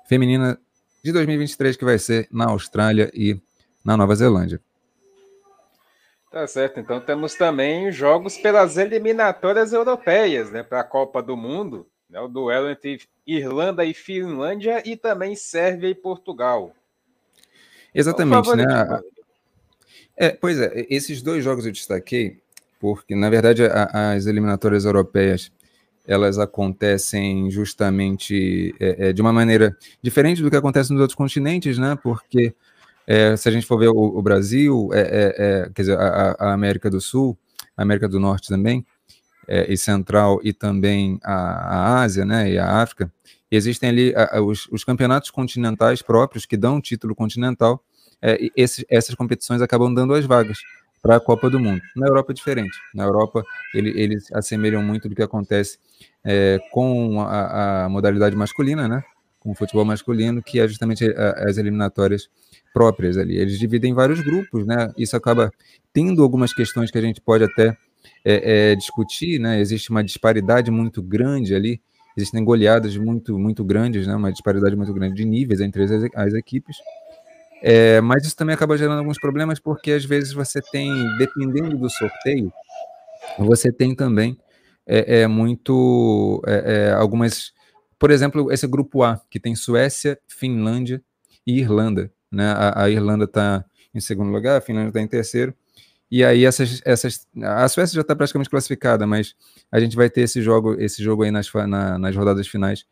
Feminina 0.09 0.59
de 1.03 1.13
2023, 1.13 1.77
que 1.77 1.85
vai 1.85 1.99
ser 1.99 2.29
na 2.31 2.47
Austrália 2.47 3.11
e 3.13 3.41
na 3.85 3.97
Nova 3.97 4.15
Zelândia. 4.15 4.61
Tá 6.31 6.47
certo, 6.47 6.79
então 6.79 7.01
temos 7.01 7.35
também 7.35 7.91
jogos 7.91 8.37
pelas 8.37 8.77
eliminatórias 8.77 9.73
europeias, 9.73 10.51
né, 10.51 10.63
para 10.63 10.81
a 10.81 10.85
Copa 10.85 11.23
do 11.23 11.37
Mundo, 11.37 11.87
né, 12.09 12.21
o 12.21 12.29
duelo 12.29 12.71
entre 12.71 13.01
Irlanda 13.27 13.85
e 13.85 13.93
Finlândia 13.93 14.83
e 14.85 14.97
também 14.97 15.35
Sérvia 15.37 15.89
e 15.89 15.95
Portugal. 15.95 16.75
Exatamente, 17.95 18.55
né? 18.55 19.01
É, 20.17 20.31
pois 20.31 20.61
é, 20.61 20.87
esses 20.91 21.23
dois 21.23 21.45
jogos 21.45 21.65
eu 21.65 21.73
destaquei 21.73 22.41
porque, 22.81 23.15
na 23.15 23.29
verdade, 23.29 23.65
a, 23.65 24.13
as 24.13 24.27
eliminatórias 24.27 24.85
europeias 24.85 25.51
elas 26.07 26.39
acontecem 26.39 27.51
justamente 27.51 28.75
é, 28.81 29.09
é, 29.09 29.13
de 29.13 29.21
uma 29.21 29.33
maneira 29.33 29.77
diferente 30.03 30.41
do 30.41 30.51
que 30.51 30.57
acontece 30.57 30.91
nos 30.91 31.03
outros 31.03 31.15
continentes, 31.17 31.77
né? 31.77 31.99
Porque 32.03 32.55
é, 33.07 33.37
se 33.37 33.47
a 33.47 33.53
gente 33.53 33.67
for 33.67 33.79
ver 33.79 33.89
o, 33.89 34.19
o 34.19 34.23
Brasil, 34.23 34.89
é, 34.93 35.01
é, 35.01 35.35
é, 35.37 35.71
quer 35.75 35.83
dizer, 35.83 35.99
a, 35.99 36.37
a, 36.39 36.53
América 36.55 36.89
do 36.89 37.01
Sul, 37.01 37.37
a 37.77 37.83
América 37.83 38.09
do 38.09 38.19
Norte 38.19 38.49
também, 38.49 38.87
e 39.49 39.77
Central, 39.77 40.41
e 40.43 40.53
também 40.53 41.19
a, 41.23 41.35
a, 41.35 42.01
Ásia, 42.03 42.25
né? 42.25 42.51
E 42.51 42.59
a 42.59 42.83
África, 42.83 43.13
existem 43.51 43.89
ali 43.89 44.15
os, 44.45 44.69
os, 44.71 44.85
campeonatos 44.85 45.31
continentais 45.31 46.03
próprios 46.03 46.45
que 46.45 46.57
dão 46.57 46.81
título 46.81 47.15
continental. 47.15 47.83
Esses, 48.57 48.85
essas 48.91 49.15
competições 49.15 49.63
acabam 49.63 49.95
dando 49.95 50.13
as 50.13 50.27
vagas 50.27 50.59
para 51.03 51.17
a 51.17 51.21
Copa 51.21 51.49
do 51.49 51.59
Mundo. 51.59 51.81
Na 51.97 52.07
Europa 52.07 52.33
é 52.33 52.35
diferente. 52.35 52.77
Na 52.95 53.05
Europa, 53.05 53.45
ele, 53.75 53.91
eles 53.99 54.31
assemelham 54.33 54.83
muito 54.83 55.09
do 55.09 55.15
que 55.15 55.23
acontece 55.23 55.79
é, 56.25 56.59
com 56.73 57.21
a, 57.21 57.85
a, 57.85 57.89
modalidade 57.89 58.37
masculina, 58.37 58.89
né? 58.89 59.03
Com 59.39 59.53
o 59.53 59.55
futebol 59.55 59.85
masculino, 59.85 60.43
que 60.43 60.61
é 60.61 60.67
justamente 60.67 61.05
a, 61.05 61.49
as 61.49 61.57
eliminatórias 61.59 62.29
próprias 62.73 63.17
ali. 63.17 63.37
Eles 63.37 63.59
dividem 63.59 63.93
em 63.93 63.95
vários 63.95 64.21
grupos, 64.21 64.67
né? 64.67 64.93
Isso 64.97 65.17
acaba 65.17 65.51
tendo 65.93 66.23
algumas 66.23 66.53
questões 66.53 66.91
que 66.91 66.99
a 66.99 67.03
gente 67.03 67.21
pode 67.21 67.45
até 67.45 67.77
é, 68.25 68.71
é, 68.71 68.75
discutir, 68.75 69.39
né? 69.39 69.61
Existe 69.61 69.91
uma 69.91 70.03
disparidade 70.03 70.71
muito 70.71 71.03
grande 71.03 71.55
ali, 71.55 71.81
existem 72.17 72.45
goleadas 72.45 72.97
muito, 72.97 73.39
muito 73.39 73.65
grandes, 73.65 74.07
né? 74.07 74.15
Uma 74.15 74.33
disparidade 74.33 74.77
muito 74.77 74.93
grande 74.93 75.15
de 75.15 75.25
níveis 75.25 75.61
entre 75.61 75.83
as, 75.83 75.91
as 76.15 76.35
equipes. 76.35 76.77
É, 77.63 78.01
mas 78.01 78.25
isso 78.25 78.37
também 78.37 78.55
acaba 78.55 78.77
gerando 78.77 78.99
alguns 78.99 79.19
problemas, 79.19 79.59
porque 79.59 79.93
às 79.93 80.05
vezes 80.05 80.33
você 80.33 80.61
tem, 80.61 80.93
dependendo 81.19 81.77
do 81.77 81.91
sorteio, 81.91 82.53
você 83.39 83.73
tem 83.73 83.95
também 83.95 84.39
é, 84.87 85.21
é 85.21 85.27
muito 85.27 86.43
é, 86.47 86.89
é, 86.89 86.93
algumas, 86.93 87.53
por 87.99 88.11
exemplo, 88.11 88.51
esse 88.53 88.67
grupo 88.67 89.03
A 89.03 89.21
que 89.29 89.41
tem 89.41 89.55
Suécia, 89.55 90.19
Finlândia 90.27 91.03
e 91.47 91.59
Irlanda, 91.59 92.11
né? 92.31 92.53
A, 92.53 92.85
a 92.85 92.91
Irlanda 92.91 93.25
está 93.25 93.65
em 93.95 94.01
segundo 94.01 94.31
lugar, 94.31 94.59
a 94.59 94.61
Finlândia 94.61 94.89
está 94.89 95.01
em 95.01 95.09
terceiro. 95.09 95.55
E 96.11 96.25
aí 96.25 96.45
essas, 96.45 96.81
essas, 96.85 97.27
a 97.43 97.69
Suécia 97.69 97.95
já 97.95 98.01
está 98.01 98.17
praticamente 98.17 98.49
classificada, 98.49 99.07
mas 99.07 99.35
a 99.71 99.79
gente 99.79 99.95
vai 99.95 100.09
ter 100.09 100.23
esse 100.23 100.41
jogo, 100.41 100.75
esse 100.81 101.03
jogo 101.03 101.23
aí 101.23 101.31
nas, 101.31 101.53
na, 101.53 101.99
nas 101.99 102.17
rodadas 102.17 102.49
finais 102.49 102.87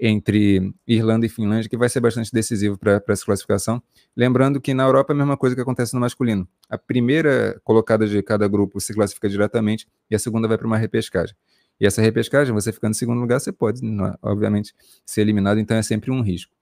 entre 0.00 0.72
Irlanda 0.86 1.26
e 1.26 1.28
Finlândia, 1.28 1.68
que 1.68 1.76
vai 1.76 1.88
ser 1.88 2.00
bastante 2.00 2.32
decisivo 2.32 2.78
para 2.78 3.02
essa 3.08 3.24
classificação. 3.24 3.82
Lembrando 4.16 4.58
que 4.58 4.72
na 4.72 4.84
Europa 4.84 5.12
é 5.12 5.14
a 5.14 5.18
mesma 5.18 5.36
coisa 5.36 5.54
que 5.54 5.60
acontece 5.60 5.92
no 5.92 6.00
masculino. 6.00 6.48
A 6.70 6.78
primeira 6.78 7.60
colocada 7.62 8.06
de 8.06 8.22
cada 8.22 8.48
grupo 8.48 8.80
se 8.80 8.94
classifica 8.94 9.28
diretamente 9.28 9.86
e 10.10 10.14
a 10.14 10.18
segunda 10.18 10.48
vai 10.48 10.56
para 10.56 10.66
uma 10.66 10.78
repescagem. 10.78 11.36
E 11.78 11.86
essa 11.86 12.00
repescagem, 12.00 12.52
você 12.54 12.72
ficando 12.72 12.92
em 12.92 12.94
segundo 12.94 13.20
lugar, 13.20 13.40
você 13.40 13.52
pode, 13.52 13.80
obviamente, 14.22 14.74
ser 15.04 15.20
eliminado, 15.20 15.60
então 15.60 15.76
é 15.76 15.82
sempre 15.82 16.10
um 16.10 16.22
risco. 16.22 16.52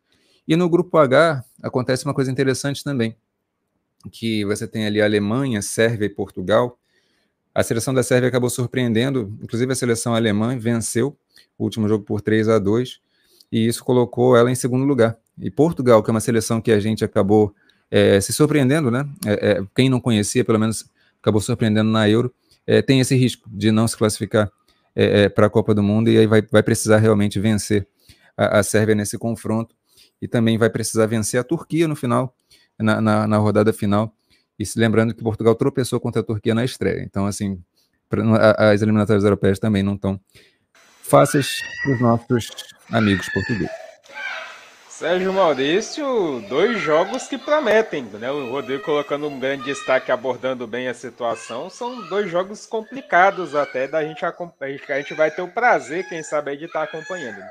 E 0.47 0.57
no 0.57 0.69
grupo 0.69 0.97
H 0.99 1.45
acontece 1.62 2.05
uma 2.05 2.15
coisa 2.15 2.33
interessante 2.33 2.83
também, 2.83 3.17
que 4.11 4.45
você 4.45 4.67
tem 4.67 4.87
ali 4.87 5.00
Alemanha, 5.00 5.61
Sérvia 5.62 6.07
e 6.07 6.09
Portugal. 6.09 6.78
A 7.55 7.62
seleção 7.62 7.93
da 7.93 8.02
Sérvia 8.02 8.28
acabou 8.28 8.50
surpreendendo, 8.50 9.37
inclusive 9.43 9.73
a 9.73 9.75
seleção 9.75 10.14
alemã 10.14 10.57
venceu 10.57 11.17
o 11.59 11.64
último 11.64 11.88
jogo 11.88 12.05
por 12.05 12.21
3 12.21 12.49
a 12.49 12.59
2 12.59 13.00
e 13.50 13.67
isso 13.67 13.83
colocou 13.83 14.37
ela 14.37 14.50
em 14.50 14.55
segundo 14.55 14.85
lugar 14.85 15.19
e 15.40 15.50
Portugal, 15.50 16.02
que 16.02 16.11
é 16.11 16.12
uma 16.12 16.21
seleção 16.21 16.61
que 16.61 16.71
a 16.71 16.81
gente 16.81 17.05
acabou 17.05 17.55
é, 17.90 18.21
se 18.21 18.33
surpreendendo, 18.33 18.90
né? 18.90 19.09
É, 19.26 19.50
é, 19.50 19.62
quem 19.75 19.88
não 19.88 20.00
conhecia, 20.00 20.45
pelo 20.45 20.59
menos 20.59 20.85
acabou 21.21 21.40
surpreendendo 21.40 21.90
na 21.90 22.09
Euro, 22.09 22.33
tem 22.87 23.00
esse 23.00 23.17
risco 23.17 23.49
de 23.50 23.73
não 23.73 23.88
se 23.88 23.97
classificar 23.97 24.52
para 25.35 25.47
a 25.47 25.50
Copa 25.50 25.75
do 25.75 25.83
Mundo 25.83 26.11
e 26.11 26.19
aí 26.19 26.26
vai, 26.26 26.43
vai 26.43 26.62
precisar 26.62 26.99
realmente 26.99 27.40
vencer 27.40 27.88
a, 28.37 28.59
a, 28.59 28.62
Sérvia 28.62 28.95
nesse 28.95 29.17
confronto 29.17 29.75
e 30.21 30.28
também 30.28 30.59
vai 30.59 30.69
precisar 30.69 31.07
vencer 31.07 31.40
a 31.40 31.45
Turquia 31.45 31.88
no 31.88 31.97
final, 31.97 32.37
na, 32.78 33.00
na, 33.00 33.26
na 33.26 33.37
rodada 33.38 33.73
final. 33.73 34.14
E 34.58 34.66
se 34.66 34.78
lembrando 34.78 35.14
que 35.14 35.23
Portugal 35.23 35.54
tropeçou 35.54 36.00
contra 36.00 36.20
a 36.20 36.25
Turquia 36.25 36.54
na 36.54 36.64
estreia. 36.64 37.02
Então, 37.02 37.26
assim, 37.26 37.62
pra, 38.08 38.23
as 38.73 38.82
eliminatórias 38.82 39.25
europeias 39.25 39.58
também 39.58 39.82
não 39.82 39.94
estão 39.94 40.20
fáceis 41.02 41.62
para 41.82 41.92
os 41.94 42.00
nossos 42.00 42.50
amigos 42.90 43.28
portugueses. 43.30 43.88
Sérgio 44.99 45.32
Maurício, 45.32 46.44
dois 46.49 46.80
jogos 46.80 47.28
que 47.28 47.38
prometem, 47.38 48.02
né? 48.14 48.32
O 48.32 48.50
Rodrigo 48.50 48.82
colocando 48.82 49.28
um 49.28 49.38
grande 49.38 49.62
destaque, 49.62 50.11
abordando 50.11 50.66
bem 50.66 50.88
a 50.88 50.94
situação. 50.94 51.70
São 51.70 52.08
dois 52.08 52.28
jogos 52.28 52.66
complicados 52.66 53.54
até 53.54 53.87
da 53.87 54.02
gente. 54.02 54.25
A 54.25 54.97
gente 55.00 55.14
vai 55.14 55.30
ter 55.30 55.40
o 55.40 55.47
prazer, 55.47 56.08
quem 56.08 56.20
sabe, 56.25 56.56
de 56.56 56.64
estar 56.64 56.82
acompanhando. 56.82 57.38
Né? 57.38 57.49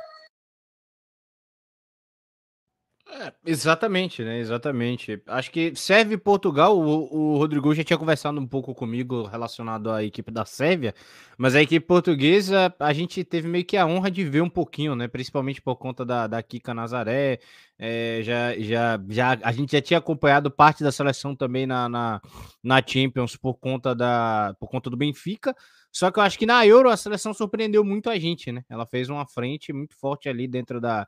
É, 3.10 3.34
exatamente, 3.46 4.22
né? 4.24 4.40
Exatamente. 4.40 5.22
Acho 5.28 5.50
que 5.50 5.74
serve 5.76 6.18
Portugal. 6.18 6.78
O, 6.78 7.34
o, 7.34 7.38
Rodrigo 7.38 7.74
já 7.74 7.84
tinha 7.84 7.98
conversado 7.98 8.40
um 8.40 8.46
pouco 8.46 8.76
comigo 8.76 9.24
relacionado 9.24 9.90
à 9.90 10.04
equipe 10.04 10.30
da 10.30 10.46
Sérvia, 10.46 10.94
mas 11.38 11.56
a 11.56 11.62
equipe 11.62 11.86
portuguesa 11.86 12.74
a 12.80 12.94
gente 12.94 13.24
teve 13.24 13.48
meio 13.48 13.66
que 13.66 13.78
a 13.78 13.86
honra 13.86 14.12
de 14.12 14.24
ver 14.24 14.42
um 14.42 14.50
pouquinho, 14.50 14.96
né? 14.96 15.08
Principalmente 15.08 15.62
por 15.62 15.78
conta 15.78 16.06
da, 16.06 16.28
da 16.28 16.44
Kika 16.44 16.74
Nazaré. 16.74 17.40
É, 17.80 18.22
já, 18.24 18.58
já, 18.58 19.00
já, 19.08 19.40
a 19.44 19.52
gente 19.52 19.72
já 19.72 19.82
tinha 19.82 20.00
acompanhado 20.00 20.50
parte 20.50 20.84
da 20.84 20.92
seleção 20.92 21.36
também 21.36 21.68
na, 21.68 21.88
na, 21.88 22.22
na 22.64 22.82
Champions 22.86 23.36
por 23.36 23.56
conta, 23.56 23.94
da, 23.94 24.56
por 24.60 24.68
conta 24.68 24.90
do 24.90 24.98
Benfica. 24.98 25.56
Só 25.92 26.12
que 26.12 26.20
eu 26.20 26.24
acho 26.24 26.38
que 26.38 26.46
na 26.46 26.66
Euro 26.66 26.90
a 26.90 26.98
seleção 26.98 27.34
surpreendeu 27.34 27.84
muito 27.84 28.10
a 28.10 28.18
gente, 28.20 28.52
né? 28.52 28.64
Ela 28.70 28.86
fez 28.86 29.10
uma 29.10 29.26
frente 29.28 29.72
muito 29.74 29.96
forte 29.96 30.28
ali 30.28 30.48
dentro, 30.48 30.82
da, 30.82 31.08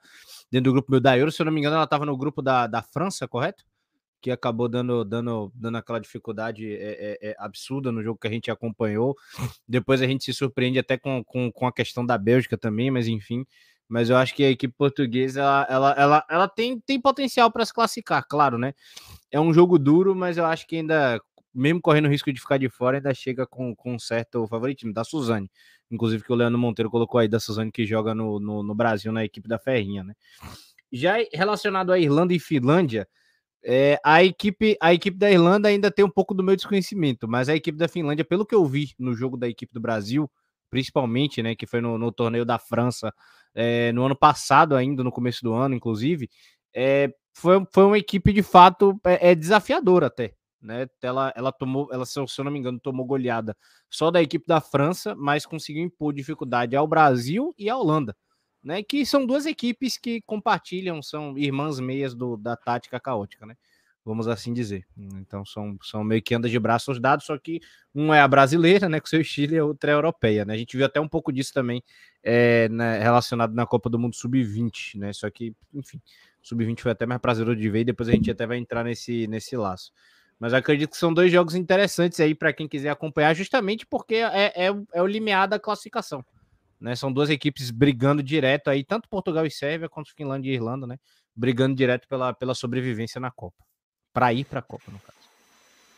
dentro 0.51 0.71
do 0.71 0.73
grupo 0.73 0.99
da 0.99 1.17
Euro. 1.17 1.31
Se 1.31 1.41
eu 1.41 1.45
não 1.45 1.53
me 1.53 1.59
engano, 1.59 1.75
ela 1.75 1.83
estava 1.83 2.05
no 2.05 2.17
grupo 2.17 2.41
da, 2.41 2.65
da 2.65 2.81
França, 2.81 3.27
correto? 3.27 3.63
Que 4.21 4.31
acabou 4.31 4.67
dando, 4.67 5.03
dando, 5.05 5.51
dando 5.55 5.77
aquela 5.77 5.99
dificuldade 5.99 6.73
é, 6.73 7.19
é, 7.21 7.29
é, 7.29 7.35
absurda 7.39 7.91
no 7.91 8.03
jogo 8.03 8.19
que 8.19 8.27
a 8.27 8.31
gente 8.31 8.49
acompanhou. 8.51 9.15
Depois 9.67 10.01
a 10.01 10.07
gente 10.07 10.23
se 10.23 10.33
surpreende 10.33 10.79
até 10.79 10.97
com, 10.97 11.23
com, 11.23 11.51
com 11.51 11.67
a 11.67 11.73
questão 11.73 12.05
da 12.05 12.17
Bélgica 12.17 12.57
também, 12.57 12.89
mas 12.91 13.07
enfim. 13.07 13.45
Mas 13.89 14.09
eu 14.09 14.17
acho 14.17 14.35
que 14.35 14.43
a 14.43 14.51
equipe 14.51 14.73
portuguesa 14.77 15.41
ela, 15.41 15.67
ela, 15.67 15.91
ela, 15.97 16.25
ela 16.29 16.47
tem, 16.47 16.79
tem 16.79 17.01
potencial 17.01 17.51
para 17.51 17.65
se 17.65 17.73
classificar, 17.73 18.23
claro, 18.29 18.57
né? 18.57 18.73
É 19.31 19.39
um 19.39 19.51
jogo 19.51 19.79
duro, 19.79 20.15
mas 20.15 20.37
eu 20.37 20.45
acho 20.45 20.67
que 20.67 20.75
ainda 20.75 21.19
mesmo 21.53 21.81
correndo 21.81 22.05
o 22.05 22.09
risco 22.09 22.31
de 22.31 22.39
ficar 22.39 22.57
de 22.57 22.69
fora, 22.69 22.97
ainda 22.97 23.13
chega 23.13 23.45
com, 23.47 23.75
com 23.75 23.95
um 23.95 23.99
certo 23.99 24.47
favoritismo 24.47 24.93
da 24.93 25.03
Suzane. 25.03 25.49
Inclusive 25.89 26.23
que 26.23 26.31
o 26.31 26.35
Leandro 26.35 26.59
Monteiro 26.59 26.89
colocou 26.89 27.19
aí 27.19 27.27
da 27.27 27.39
Suzane 27.39 27.71
que 27.71 27.85
joga 27.85 28.13
no, 28.13 28.39
no, 28.39 28.61
no 28.61 28.75
Brasil 28.75 29.11
na 29.11 29.25
equipe 29.25 29.47
da 29.47 29.57
Ferrinha, 29.57 30.03
né? 30.03 30.13
Já 30.91 31.15
relacionado 31.33 31.91
à 31.91 31.99
Irlanda 31.99 32.33
e 32.33 32.39
Finlândia, 32.39 33.07
é, 33.63 33.99
a, 34.03 34.23
equipe, 34.23 34.77
a 34.81 34.93
equipe 34.93 35.17
da 35.17 35.29
Irlanda 35.29 35.67
ainda 35.67 35.91
tem 35.91 36.05
um 36.05 36.09
pouco 36.09 36.33
do 36.33 36.43
meu 36.43 36.55
desconhecimento, 36.55 37.27
mas 37.27 37.49
a 37.49 37.55
equipe 37.55 37.77
da 37.77 37.87
Finlândia, 37.87 38.23
pelo 38.23 38.45
que 38.45 38.55
eu 38.55 38.65
vi 38.65 38.93
no 38.97 39.13
jogo 39.13 39.35
da 39.35 39.47
equipe 39.47 39.73
do 39.73 39.81
Brasil, 39.81 40.29
principalmente, 40.69 41.41
né, 41.43 41.55
que 41.55 41.65
foi 41.65 41.81
no, 41.81 41.97
no 41.97 42.11
torneio 42.11 42.45
da 42.45 42.57
França 42.57 43.13
é, 43.55 43.91
no 43.91 44.05
ano 44.05 44.15
passado, 44.15 44.75
ainda 44.75 45.03
no 45.03 45.11
começo 45.11 45.43
do 45.43 45.53
ano, 45.53 45.75
inclusive, 45.75 46.29
é, 46.73 47.11
foi, 47.33 47.65
foi 47.73 47.83
uma 47.85 47.97
equipe 47.97 48.33
de 48.33 48.43
fato 48.43 48.99
é, 49.05 49.31
é 49.31 49.35
desafiadora 49.35 50.07
até 50.07 50.33
né? 50.61 50.87
Ela, 51.01 51.33
ela 51.35 51.51
tomou, 51.51 51.89
ela, 51.91 52.05
se 52.05 52.19
eu 52.19 52.43
não 52.43 52.51
me 52.51 52.59
engano, 52.59 52.79
tomou 52.79 53.05
goleada 53.05 53.55
só 53.89 54.11
da 54.11 54.21
equipe 54.21 54.45
da 54.45 54.61
França, 54.61 55.15
mas 55.15 55.45
conseguiu 55.45 55.83
impor 55.83 56.13
dificuldade 56.13 56.75
ao 56.75 56.87
Brasil 56.87 57.53
e 57.57 57.69
à 57.69 57.77
Holanda, 57.77 58.15
né? 58.63 58.83
Que 58.83 59.05
são 59.05 59.25
duas 59.25 59.45
equipes 59.45 59.97
que 59.97 60.21
compartilham, 60.21 61.01
são 61.01 61.37
irmãs 61.37 61.79
meias 61.79 62.13
do, 62.13 62.37
da 62.37 62.55
tática 62.55 62.99
caótica, 62.99 63.45
né? 63.45 63.55
Vamos 64.09 64.27
assim 64.27 64.51
dizer. 64.51 64.87
Então 64.97 65.45
são, 65.45 65.77
são 65.83 66.03
meio 66.03 66.19
que 66.19 66.33
andas 66.33 66.49
de 66.49 66.57
braços 66.57 66.99
dados, 66.99 67.27
só 67.27 67.37
que 67.37 67.61
um 67.93 68.11
é 68.11 68.19
a 68.19 68.27
brasileira, 68.27 68.89
né? 68.89 68.99
Com 68.99 69.05
seu 69.05 69.21
estilo, 69.21 69.53
e 69.53 69.59
a 69.59 69.63
outra 69.63 69.91
é 69.91 69.93
a 69.93 69.97
europeia, 69.97 70.43
né? 70.43 70.55
A 70.55 70.57
gente 70.57 70.75
viu 70.75 70.83
até 70.83 70.99
um 70.99 71.07
pouco 71.07 71.31
disso 71.31 71.53
também 71.53 71.83
é, 72.23 72.67
né, 72.69 72.97
relacionado 72.97 73.53
na 73.53 73.67
Copa 73.67 73.87
do 73.87 73.99
Mundo 73.99 74.15
Sub-20, 74.15 74.97
né? 74.97 75.13
Só 75.13 75.29
que, 75.29 75.53
enfim, 75.71 76.01
Sub-20 76.41 76.79
foi 76.79 76.91
até 76.91 77.05
mais 77.05 77.21
prazeroso 77.21 77.55
de 77.55 77.69
ver, 77.69 77.81
e 77.81 77.83
depois 77.83 78.09
a 78.09 78.11
gente 78.11 78.31
até 78.31 78.47
vai 78.47 78.57
entrar 78.57 78.83
nesse, 78.83 79.27
nesse 79.27 79.55
laço. 79.55 79.91
Mas 80.39 80.55
acredito 80.55 80.89
que 80.89 80.97
são 80.97 81.13
dois 81.13 81.31
jogos 81.31 81.53
interessantes 81.53 82.19
aí 82.19 82.33
para 82.33 82.51
quem 82.51 82.67
quiser 82.67 82.89
acompanhar, 82.89 83.35
justamente 83.35 83.85
porque 83.85 84.15
é, 84.15 84.53
é, 84.55 84.73
é, 84.91 85.01
o 85.03 85.05
limiar 85.05 85.47
da 85.47 85.59
classificação. 85.59 86.25
Né? 86.81 86.95
São 86.95 87.13
duas 87.13 87.29
equipes 87.29 87.69
brigando 87.69 88.23
direto 88.23 88.71
aí, 88.71 88.83
tanto 88.83 89.07
Portugal 89.07 89.45
e 89.45 89.51
Sérvia 89.51 89.87
quanto 89.87 90.15
Finlândia 90.15 90.49
e 90.49 90.55
Irlanda, 90.55 90.87
né? 90.87 90.97
Brigando 91.35 91.75
direto 91.75 92.07
pela, 92.07 92.33
pela 92.33 92.55
sobrevivência 92.55 93.21
na 93.21 93.29
Copa. 93.29 93.68
Para 94.13 94.33
ir 94.33 94.45
para 94.45 94.59
a 94.59 94.63
Copa, 94.63 94.91
no 94.91 94.99
caso. 94.99 95.17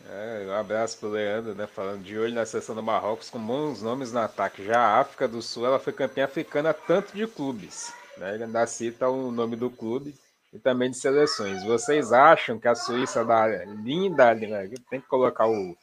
É, 0.09 0.45
um 0.47 0.53
abraço 0.53 0.97
pro 0.97 1.09
Leandro, 1.09 1.53
né? 1.55 1.67
Falando 1.67 2.03
de 2.03 2.17
olho 2.17 2.33
na 2.33 2.45
seleção 2.45 2.75
do 2.75 2.83
Marrocos 2.83 3.29
com 3.29 3.39
bons 3.39 3.81
nomes 3.81 4.11
no 4.11 4.19
ataque. 4.19 4.65
Já 4.65 4.79
a 4.79 4.99
África 4.99 5.27
do 5.27 5.41
Sul, 5.41 5.65
ela 5.65 5.79
foi 5.79 5.93
campeã 5.93 6.25
africana 6.25 6.73
tanto 6.73 7.15
de 7.15 7.25
clubes. 7.27 7.93
Né? 8.17 8.35
Ele 8.35 8.43
ainda 8.43 8.65
cita 8.67 9.07
o 9.07 9.31
nome 9.31 9.55
do 9.55 9.69
clube 9.69 10.15
e 10.51 10.59
também 10.59 10.91
de 10.91 10.97
seleções. 10.97 11.63
Vocês 11.63 12.11
acham 12.11 12.59
que 12.59 12.67
a 12.67 12.75
Suíça 12.75 13.23
dá 13.23 13.47
linda, 13.83 14.33
né? 14.33 14.69
tem 14.89 14.99
que 14.99 15.07
colocar 15.07 15.47
o, 15.47 15.77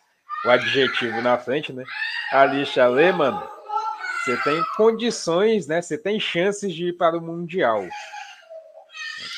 o 0.44 0.50
adjetivo 0.50 1.22
na 1.22 1.38
frente, 1.38 1.72
né? 1.72 1.84
A 2.32 2.44
lixa 2.44 2.86
você 4.28 4.36
tem 4.42 4.62
condições, 4.76 5.66
né? 5.66 5.80
Você 5.80 5.96
tem 5.96 6.20
chances 6.20 6.74
de 6.74 6.88
ir 6.88 6.92
para 6.92 7.16
o 7.16 7.20
Mundial. 7.20 7.86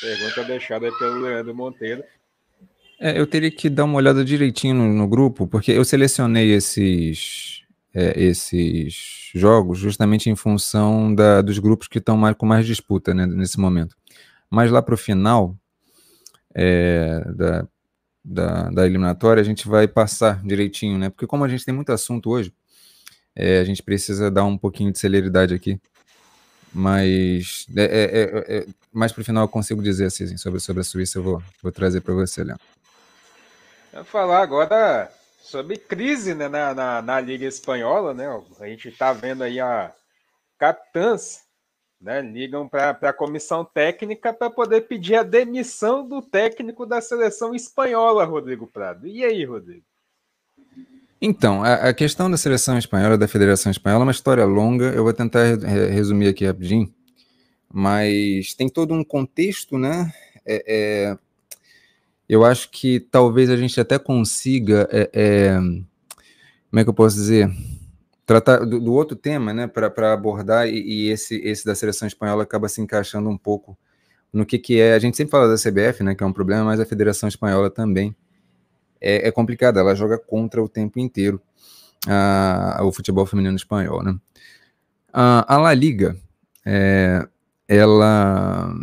Pergunta 0.01 0.43
deixada 0.43 0.91
pelo 0.97 1.21
Leandro 1.21 1.55
Monteiro. 1.55 2.03
É, 3.03 3.19
eu 3.19 3.25
teria 3.25 3.49
que 3.49 3.67
dar 3.67 3.85
uma 3.85 3.95
olhada 3.95 4.23
direitinho 4.23 4.75
no, 4.75 4.93
no 4.93 5.07
grupo, 5.07 5.47
porque 5.47 5.71
eu 5.71 5.83
selecionei 5.83 6.53
esses, 6.53 7.63
é, 7.95 8.13
esses 8.23 9.31
jogos 9.33 9.79
justamente 9.79 10.29
em 10.29 10.35
função 10.35 11.13
da, 11.15 11.41
dos 11.41 11.57
grupos 11.57 11.87
que 11.87 11.97
estão 11.97 12.15
mais, 12.15 12.35
com 12.35 12.45
mais 12.45 12.63
disputa 12.63 13.11
né, 13.11 13.25
nesse 13.25 13.59
momento. 13.59 13.97
Mas 14.51 14.69
lá 14.69 14.83
para 14.83 14.93
o 14.93 14.97
final 14.97 15.57
é, 16.53 17.25
da, 17.35 17.67
da, 18.23 18.69
da, 18.69 18.85
eliminatória, 18.85 19.41
a 19.41 19.43
gente 19.43 19.67
vai 19.67 19.87
passar 19.87 20.39
direitinho, 20.43 20.99
né? 20.99 21.09
Porque 21.09 21.25
como 21.25 21.43
a 21.43 21.47
gente 21.47 21.65
tem 21.65 21.73
muito 21.73 21.91
assunto 21.91 22.29
hoje, 22.29 22.53
é, 23.35 23.61
a 23.61 23.63
gente 23.63 23.81
precisa 23.81 24.29
dar 24.29 24.43
um 24.43 24.55
pouquinho 24.59 24.91
de 24.91 24.99
celeridade 24.99 25.55
aqui. 25.55 25.81
Mas 26.71 27.65
é, 27.75 27.83
é, 27.83 28.55
é, 28.55 28.57
é 28.59 28.65
mais 28.93 29.11
para 29.11 29.21
o 29.21 29.25
final 29.25 29.43
eu 29.43 29.49
consigo 29.49 29.81
dizer 29.81 30.05
assim, 30.05 30.37
sobre, 30.37 30.59
sobre 30.59 30.81
a 30.81 30.83
Suíça, 30.83 31.17
eu 31.17 31.23
vou, 31.23 31.43
vou 31.63 31.71
trazer 31.71 32.01
para 32.01 32.13
você, 32.13 32.43
Léo. 32.43 32.59
Vou 33.93 34.05
falar 34.05 34.41
agora 34.41 35.11
sobre 35.41 35.75
crise 35.75 36.33
né, 36.33 36.47
na, 36.47 36.73
na, 36.73 37.01
na, 37.01 37.19
Liga 37.19 37.45
Espanhola, 37.45 38.13
né? 38.13 38.25
A 38.59 38.67
gente 38.67 38.87
está 38.87 39.11
vendo 39.11 39.43
aí 39.43 39.59
a 39.59 39.91
capitãs 40.57 41.41
né, 41.99 42.21
ligam 42.21 42.69
para 42.69 42.91
a 43.01 43.13
comissão 43.13 43.65
técnica 43.65 44.31
para 44.31 44.49
poder 44.49 44.81
pedir 44.81 45.15
a 45.15 45.23
demissão 45.23 46.07
do 46.07 46.21
técnico 46.21 46.85
da 46.85 47.01
seleção 47.01 47.53
espanhola, 47.53 48.23
Rodrigo 48.23 48.65
Prado. 48.65 49.07
E 49.07 49.25
aí, 49.25 49.43
Rodrigo? 49.43 49.83
Então, 51.21 51.63
a, 51.63 51.89
a 51.89 51.93
questão 51.93 52.31
da 52.31 52.37
seleção 52.37 52.77
espanhola, 52.77 53.17
da 53.17 53.27
Federação 53.27 53.71
Espanhola, 53.71 54.03
é 54.03 54.07
uma 54.07 54.11
história 54.11 54.45
longa. 54.45 54.85
Eu 54.85 55.03
vou 55.03 55.13
tentar 55.13 55.43
re 55.43 55.87
resumir 55.87 56.29
aqui 56.29 56.45
rapidinho, 56.45 56.91
mas 57.71 58.55
tem 58.55 58.67
todo 58.67 58.93
um 58.93 59.03
contexto, 59.03 59.77
né? 59.77 60.11
É, 60.43 60.63
é, 60.65 61.17
eu 62.31 62.45
acho 62.45 62.71
que 62.71 62.99
talvez 62.99 63.49
a 63.49 63.57
gente 63.57 63.77
até 63.79 63.99
consiga. 63.99 64.87
É, 64.89 65.09
é 65.13 65.55
como 65.57 66.79
é 66.79 66.83
que 66.83 66.89
eu 66.89 66.93
posso 66.93 67.17
dizer? 67.17 67.51
tratar 68.25 68.59
do, 68.59 68.79
do 68.79 68.93
outro 68.93 69.17
tema, 69.17 69.53
né, 69.53 69.67
para 69.67 70.13
abordar, 70.13 70.65
e, 70.65 70.79
e, 70.79 71.09
esse, 71.09 71.35
esse 71.41 71.65
da 71.65 71.75
seleção 71.75 72.07
espanhola 72.07 72.43
acaba 72.43 72.69
se 72.69 72.79
encaixando 72.79 73.29
um 73.29 73.37
pouco 73.37 73.77
no 74.31 74.45
que, 74.45 74.57
que 74.57 74.79
é. 74.79 74.93
A 74.93 74.99
gente 74.99 75.17
sempre 75.17 75.31
fala 75.31 75.49
da 75.49 75.55
CBF, 75.55 76.01
né, 76.01 76.15
que 76.15 76.23
é 76.23 76.25
um 76.25 76.31
problema, 76.31 76.63
mas 76.63 76.79
a 76.79 76.85
Federação 76.85 77.27
Espanhola 77.27 77.69
também 77.69 78.15
é, 79.01 79.27
é 79.27 79.31
complicada, 79.31 79.81
ela 79.81 79.93
joga 79.93 80.17
contra 80.17 80.63
o 80.63 80.69
tempo 80.69 80.97
inteiro 80.97 81.41
a, 82.07 82.79
o 82.83 82.91
futebol 82.93 83.25
feminino 83.25 83.57
espanhol. 83.57 84.01
Né. 84.01 84.15
A, 85.11 85.53
a 85.53 85.57
La 85.57 85.73
Liga, 85.73 86.15
é, 86.65 87.27
ela 87.67 88.73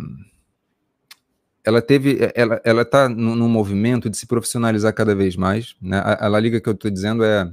ela 1.69 1.81
teve, 1.81 2.17
ela, 2.33 2.59
ela 2.63 2.81
está 2.81 3.07
num 3.07 3.47
movimento 3.47 4.09
de 4.09 4.17
se 4.17 4.25
profissionalizar 4.25 4.93
cada 4.93 5.13
vez 5.13 5.35
mais, 5.35 5.75
né? 5.79 5.99
A, 5.99 6.25
a 6.25 6.27
La 6.27 6.39
Liga 6.39 6.59
que 6.59 6.67
eu 6.67 6.73
estou 6.73 6.89
dizendo 6.89 7.23
é 7.23 7.49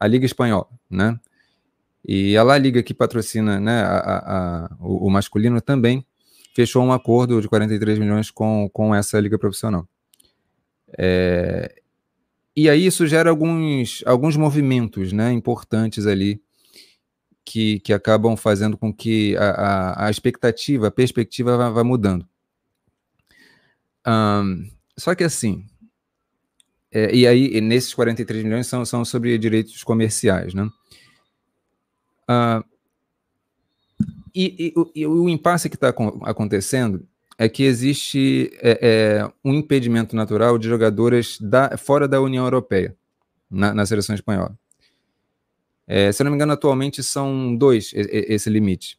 a 0.00 0.06
Liga 0.06 0.24
Espanhola, 0.24 0.68
né? 0.90 1.20
E 2.06 2.34
a 2.36 2.42
La 2.42 2.56
Liga 2.56 2.82
que 2.82 2.94
patrocina 2.94 3.60
né, 3.60 3.82
a, 3.82 3.98
a, 3.98 4.64
a, 4.64 4.76
o, 4.80 5.06
o, 5.06 5.10
masculino 5.10 5.60
também 5.60 6.04
fechou 6.54 6.82
um 6.82 6.92
acordo 6.92 7.40
de 7.40 7.48
43 7.48 7.98
milhões 7.98 8.30
com, 8.30 8.68
com 8.72 8.94
essa 8.94 9.20
liga 9.20 9.38
profissional. 9.38 9.86
É, 10.98 11.74
e 12.56 12.68
aí 12.68 12.86
isso 12.86 13.06
gera 13.06 13.30
alguns, 13.30 14.02
alguns 14.04 14.36
movimentos 14.36 15.12
né, 15.12 15.30
importantes 15.30 16.06
ali 16.06 16.42
que, 17.44 17.80
que 17.80 17.92
acabam 17.92 18.36
fazendo 18.36 18.76
com 18.76 18.92
que 18.92 19.36
a, 19.36 19.50
a, 19.50 20.06
a 20.06 20.10
expectativa, 20.10 20.88
a 20.88 20.90
perspectiva 20.90 21.56
vá, 21.56 21.70
vá 21.70 21.84
mudando. 21.84 22.26
Um, 24.06 24.68
só 24.98 25.14
que 25.14 25.24
assim, 25.24 25.66
é, 26.92 27.14
e 27.14 27.26
aí 27.26 27.60
nesses 27.60 27.94
43 27.94 28.44
milhões 28.44 28.66
são, 28.66 28.84
são 28.84 29.04
sobre 29.04 29.38
direitos 29.38 29.82
comerciais, 29.82 30.52
né? 30.52 30.68
Uh, 32.28 32.64
e, 34.34 34.74
e, 34.74 35.00
e, 35.00 35.06
o 35.06 35.28
impasse 35.28 35.68
que 35.68 35.76
está 35.76 35.88
acontecendo 36.22 37.06
é 37.38 37.48
que 37.48 37.64
existe 37.64 38.50
é, 38.60 38.78
é, 38.80 39.32
um 39.44 39.54
impedimento 39.54 40.16
natural 40.16 40.58
de 40.58 40.68
jogadoras 40.68 41.38
da, 41.40 41.76
fora 41.76 42.06
da 42.06 42.20
União 42.20 42.44
Europeia 42.44 42.96
na, 43.50 43.74
na 43.74 43.84
seleção 43.84 44.14
espanhola. 44.14 44.56
É, 45.86 46.12
se 46.12 46.22
eu 46.22 46.24
não 46.24 46.30
me 46.30 46.36
engano, 46.36 46.52
atualmente 46.52 47.02
são 47.02 47.54
dois 47.56 47.92
esse 47.94 48.48
limite. 48.48 48.98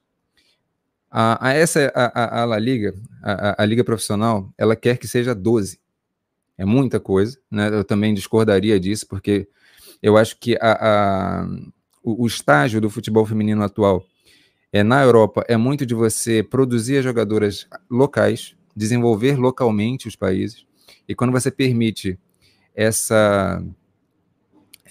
A, 1.15 1.49
a 1.49 1.53
essa 1.53 1.91
a, 1.93 2.41
a, 2.41 2.45
La 2.45 2.57
Liga, 2.57 2.95
a, 3.21 3.61
a, 3.61 3.65
Liga 3.65 3.83
Profissional, 3.83 4.51
ela 4.57 4.75
quer 4.75 4.97
que 4.97 5.07
seja 5.07 5.35
12. 5.35 5.79
É 6.57 6.65
muita 6.65 6.99
coisa, 6.99 7.37
né? 7.51 7.69
Eu 7.71 7.83
também 7.83 8.15
discordaria 8.15 8.79
disso, 8.79 9.05
porque 9.07 9.47
eu 10.01 10.17
acho 10.17 10.39
que 10.39 10.57
a, 10.59 11.47
o, 12.03 12.23
o 12.23 12.25
estágio 12.25 12.81
do 12.81 12.89
futebol 12.89 13.27
feminino 13.27 13.63
atual 13.63 14.03
é, 14.71 14.81
na 14.81 15.03
Europa 15.03 15.45
é 15.47 15.55
muito 15.55 15.85
de 15.85 15.93
você 15.93 16.41
produzir 16.41 16.97
as 16.97 17.03
jogadoras 17.03 17.67
locais, 17.87 18.55
desenvolver 18.75 19.37
localmente 19.37 20.07
os 20.07 20.15
países, 20.15 20.65
e 21.07 21.13
quando 21.13 21.31
você 21.31 21.51
permite 21.51 22.17
essa 22.73 23.63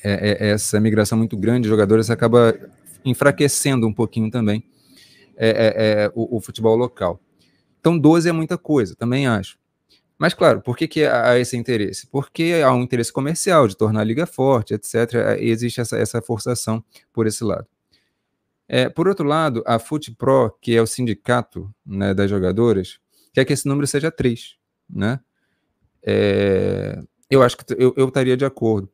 é, 0.05 0.39
é, 0.41 0.51
essa 0.51 0.79
migração 0.79 1.19
muito 1.19 1.37
grande 1.37 1.63
de 1.63 1.69
jogadores, 1.69 2.11
acaba 2.11 2.55
enfraquecendo 3.05 3.89
um 3.89 3.93
pouquinho 3.93 4.31
também 4.31 4.65
é, 5.47 5.49
é, 5.49 6.05
é 6.05 6.13
o, 6.15 6.37
o, 6.37 6.41
futebol 6.41 6.77
local. 6.77 7.21
Então, 7.81 7.99
12 7.99 8.29
é 8.29 8.33
muita 8.33 8.57
coisa, 8.57 8.95
também 8.95 9.27
acho. 9.27 9.59
Mas, 10.19 10.35
claro, 10.35 10.61
por 10.61 10.77
que, 10.77 10.87
que 10.87 11.05
há 11.05 11.37
esse 11.39 11.57
interesse? 11.57 12.07
Porque 12.07 12.63
há 12.65 12.73
um 12.73 12.83
interesse 12.83 13.13
comercial 13.13 13.67
de 13.67 13.77
tornar 13.77 14.03
a 14.03 14.05
liga 14.05 14.25
forte, 14.25 14.73
etc. 14.73 15.37
Existe 15.39 15.81
essa, 15.81 15.99
essa 15.99 16.23
forçação 16.23 16.85
por 17.13 17.27
esse 17.27 17.43
lado. 17.43 17.67
É, 18.69 18.89
por 18.89 19.09
outro 19.09 19.27
lado, 19.27 19.65
a 19.67 19.79
FUTPRO, 19.79 20.57
que 20.61 20.77
é 20.77 20.81
o 20.81 20.87
sindicato 20.87 21.75
né, 21.85 22.15
das 22.15 22.31
jogadoras, 22.31 23.01
quer 23.33 23.45
que 23.45 23.53
esse 23.53 23.67
número 23.67 23.87
seja 23.87 24.11
3. 24.11 24.57
Né? 24.89 25.19
É, 26.05 27.03
eu 27.29 27.43
acho 27.43 27.57
que 27.57 27.65
eu, 27.77 27.93
eu 27.97 28.09
estaria 28.09 28.37
de 28.37 28.45
acordo. 28.45 28.89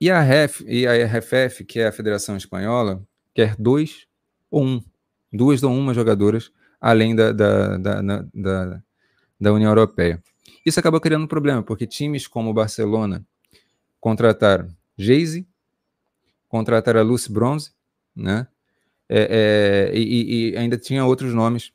E 0.00 0.10
a, 0.10 0.20
REF, 0.20 0.64
e 0.66 0.86
a 0.86 0.92
RFF, 1.06 1.64
que 1.64 1.80
é 1.80 1.88
a 1.88 1.92
Federação 1.92 2.36
Espanhola, 2.36 3.02
quer 3.34 3.54
dois 3.56 4.06
ou 4.50 4.64
um. 4.64 4.82
Duas 5.32 5.62
ou 5.62 5.72
uma 5.72 5.94
jogadoras, 5.94 6.50
além 6.80 7.14
da, 7.14 7.32
da, 7.32 7.76
da, 7.76 8.02
da, 8.34 8.82
da 9.40 9.52
União 9.52 9.70
Europeia. 9.70 10.20
Isso 10.66 10.80
acaba 10.80 11.00
criando 11.00 11.24
um 11.24 11.28
problema, 11.28 11.62
porque 11.62 11.86
times 11.86 12.26
como 12.26 12.50
o 12.50 12.54
Barcelona 12.54 13.24
contrataram 14.00 14.68
Geise, 14.98 15.46
contrataram 16.48 17.00
a 17.00 17.02
Lucy 17.02 17.32
Bronze 17.32 17.70
né? 18.14 18.46
É, 19.08 19.90
é, 19.92 19.98
e, 19.98 20.52
e, 20.52 20.56
ainda 20.56 20.78
tinha 20.78 21.04
outros 21.04 21.34
nomes 21.34 21.72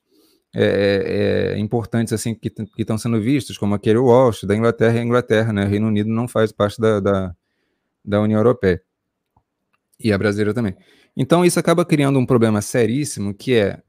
é, 0.53 1.51
é, 1.53 1.57
é 1.57 1.59
importantes 1.59 2.13
assim 2.13 2.33
que 2.33 2.53
estão 2.77 2.97
sendo 2.97 3.19
vistos, 3.19 3.57
como 3.57 3.75
aquele 3.75 3.97
Walsh, 3.97 4.45
da 4.45 4.55
Inglaterra 4.55 4.99
e 4.99 5.01
Inglaterra, 5.03 5.51
né? 5.51 5.65
O 5.65 5.67
Reino 5.67 5.87
Unido 5.87 6.09
não 6.09 6.27
faz 6.27 6.51
parte 6.51 6.79
da, 6.79 6.99
da, 6.99 7.35
da 8.03 8.21
União 8.21 8.39
Europeia. 8.39 8.81
E 9.99 10.13
a 10.13 10.17
brasileira 10.17 10.53
também. 10.53 10.75
Então 11.15 11.45
isso 11.45 11.59
acaba 11.59 11.85
criando 11.85 12.19
um 12.19 12.25
problema 12.25 12.61
seríssimo, 12.61 13.33
que 13.33 13.53
é 13.53 13.81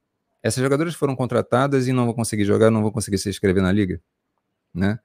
essas 0.42 0.62
jogadoras 0.62 0.94
foram 0.94 1.16
contratadas 1.16 1.88
e 1.88 1.92
não 1.92 2.04
vão 2.04 2.14
conseguir 2.14 2.44
jogar, 2.44 2.70
não 2.70 2.82
vão 2.82 2.92
conseguir 2.92 3.18
se 3.18 3.28
inscrever 3.28 3.62
na 3.62 3.72
liga, 3.72 4.00
né? 4.72 4.98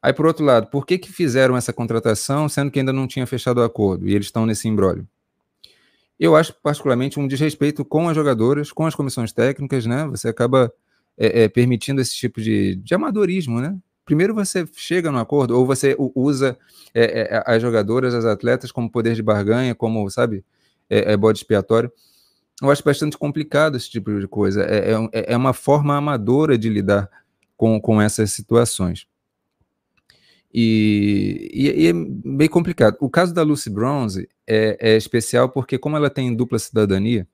Aí, 0.00 0.12
por 0.12 0.26
outro 0.26 0.44
lado, 0.44 0.68
por 0.68 0.86
que, 0.86 0.96
que 0.96 1.12
fizeram 1.12 1.56
essa 1.56 1.72
contratação 1.72 2.48
sendo 2.48 2.70
que 2.70 2.78
ainda 2.78 2.92
não 2.92 3.06
tinha 3.06 3.26
fechado 3.26 3.58
o 3.58 3.64
acordo 3.64 4.08
e 4.08 4.14
eles 4.14 4.28
estão 4.28 4.46
nesse 4.46 4.68
imbróglio? 4.68 5.06
Eu 6.18 6.34
acho 6.34 6.54
particularmente 6.62 7.18
um 7.18 7.26
desrespeito 7.26 7.84
com 7.84 8.08
as 8.08 8.14
jogadoras, 8.14 8.72
com 8.72 8.86
as 8.86 8.94
comissões 8.94 9.32
técnicas, 9.32 9.86
né? 9.86 10.06
Você 10.06 10.28
acaba 10.28 10.72
é, 11.16 11.42
é, 11.44 11.48
permitindo 11.48 12.00
esse 12.00 12.14
tipo 12.14 12.40
de, 12.40 12.76
de 12.76 12.94
amadorismo, 12.94 13.60
né? 13.60 13.76
Primeiro 14.04 14.34
você 14.34 14.66
chega 14.74 15.12
no 15.12 15.18
acordo, 15.18 15.56
ou 15.58 15.66
você 15.66 15.94
usa 16.14 16.56
é, 16.94 17.20
é 17.20 17.42
as 17.44 17.60
jogadoras, 17.60 18.14
as 18.14 18.24
atletas, 18.24 18.72
como 18.72 18.90
poder 18.90 19.14
de 19.14 19.22
barganha, 19.22 19.74
como, 19.74 20.08
sabe, 20.10 20.44
é, 20.88 21.12
é 21.12 21.16
bode 21.16 21.38
expiatório. 21.38 21.90
Eu 22.60 22.70
acho 22.70 22.82
bastante 22.82 23.16
complicado 23.16 23.76
esse 23.76 23.88
tipo 23.88 24.18
de 24.18 24.26
coisa. 24.26 24.62
É, 24.64 24.92
é, 25.12 25.32
é 25.32 25.36
uma 25.36 25.52
forma 25.52 25.96
amadora 25.96 26.58
de 26.58 26.68
lidar 26.68 27.08
com, 27.56 27.80
com 27.80 28.00
essas 28.00 28.32
situações. 28.32 29.06
E, 30.52 31.50
e, 31.52 31.84
e, 31.84 31.86
é 31.88 31.92
bem 31.92 32.48
complicado. 32.48 32.96
O 33.00 33.10
caso 33.10 33.34
da 33.34 33.42
Lucy 33.42 33.70
Bronze 33.70 34.28
é, 34.46 34.76
é 34.80 34.96
especial 34.96 35.48
porque, 35.48 35.78
como 35.78 35.96
ela 35.96 36.10
tem 36.10 36.34
dupla 36.34 36.58
cidadania, 36.58 37.28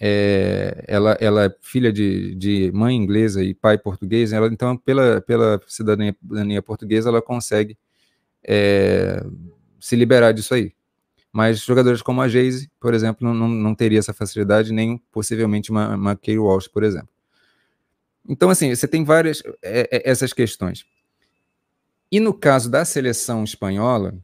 é, 0.00 0.82
ela, 0.88 1.12
ela 1.20 1.44
é 1.44 1.56
filha 1.60 1.92
de, 1.92 2.34
de 2.34 2.70
mãe 2.72 2.96
inglesa 2.96 3.44
e 3.44 3.52
pai 3.52 3.76
português, 3.76 4.32
ela, 4.32 4.46
então, 4.46 4.74
pela, 4.78 5.20
pela 5.20 5.60
cidadania, 5.66 6.16
cidadania 6.22 6.62
portuguesa, 6.62 7.10
ela 7.10 7.20
consegue 7.20 7.76
é, 8.42 9.22
se 9.78 9.96
liberar 9.96 10.32
disso 10.32 10.54
aí. 10.54 10.72
Mas 11.32 11.60
jogadores 11.60 12.02
como 12.02 12.20
a 12.20 12.28
Jayce, 12.28 12.70
por 12.80 12.92
exemplo, 12.92 13.32
não, 13.32 13.48
não, 13.48 13.74
teria 13.74 13.98
essa 13.98 14.12
facilidade, 14.12 14.72
nem 14.72 14.98
possivelmente 15.12 15.70
uma, 15.70 15.94
uma 15.94 16.16
Kay 16.16 16.38
Walsh, 16.38 16.66
por 16.66 16.82
exemplo. 16.82 17.08
Então, 18.28 18.50
assim, 18.50 18.74
você 18.74 18.88
tem 18.88 19.04
várias 19.04 19.42
é, 19.62 19.88
é, 19.90 20.10
essas 20.10 20.32
questões. 20.32 20.84
E 22.10 22.18
no 22.18 22.34
caso 22.34 22.68
da 22.68 22.84
seleção 22.84 23.44
espanhola, 23.44 24.14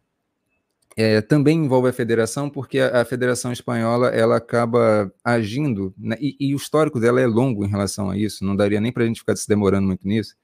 é, 0.97 1.21
também 1.21 1.59
envolve 1.59 1.89
a 1.89 1.93
federação, 1.93 2.49
porque 2.49 2.81
a, 2.81 3.03
a, 3.03 3.05
federação 3.05 3.53
espanhola 3.53 4.09
ela 4.09 4.37
acaba 4.37 5.13
agindo, 5.23 5.95
né, 5.97 6.17
e, 6.19 6.35
e, 6.41 6.55
o 6.55 6.57
histórico 6.57 6.99
dela 6.99 7.21
é 7.21 7.27
longo 7.27 7.65
em 7.65 7.69
relação 7.69 8.11
a 8.11 8.17
isso, 8.17 8.45
não 8.45 8.57
daria 8.57 8.81
nem 8.81 8.91
para 8.91 9.05
a 9.05 9.07
gente 9.07 9.21
ficar 9.21 9.37
se 9.37 9.47
demorando 9.47 9.87
muito 9.87 10.09
nisso, 10.09 10.35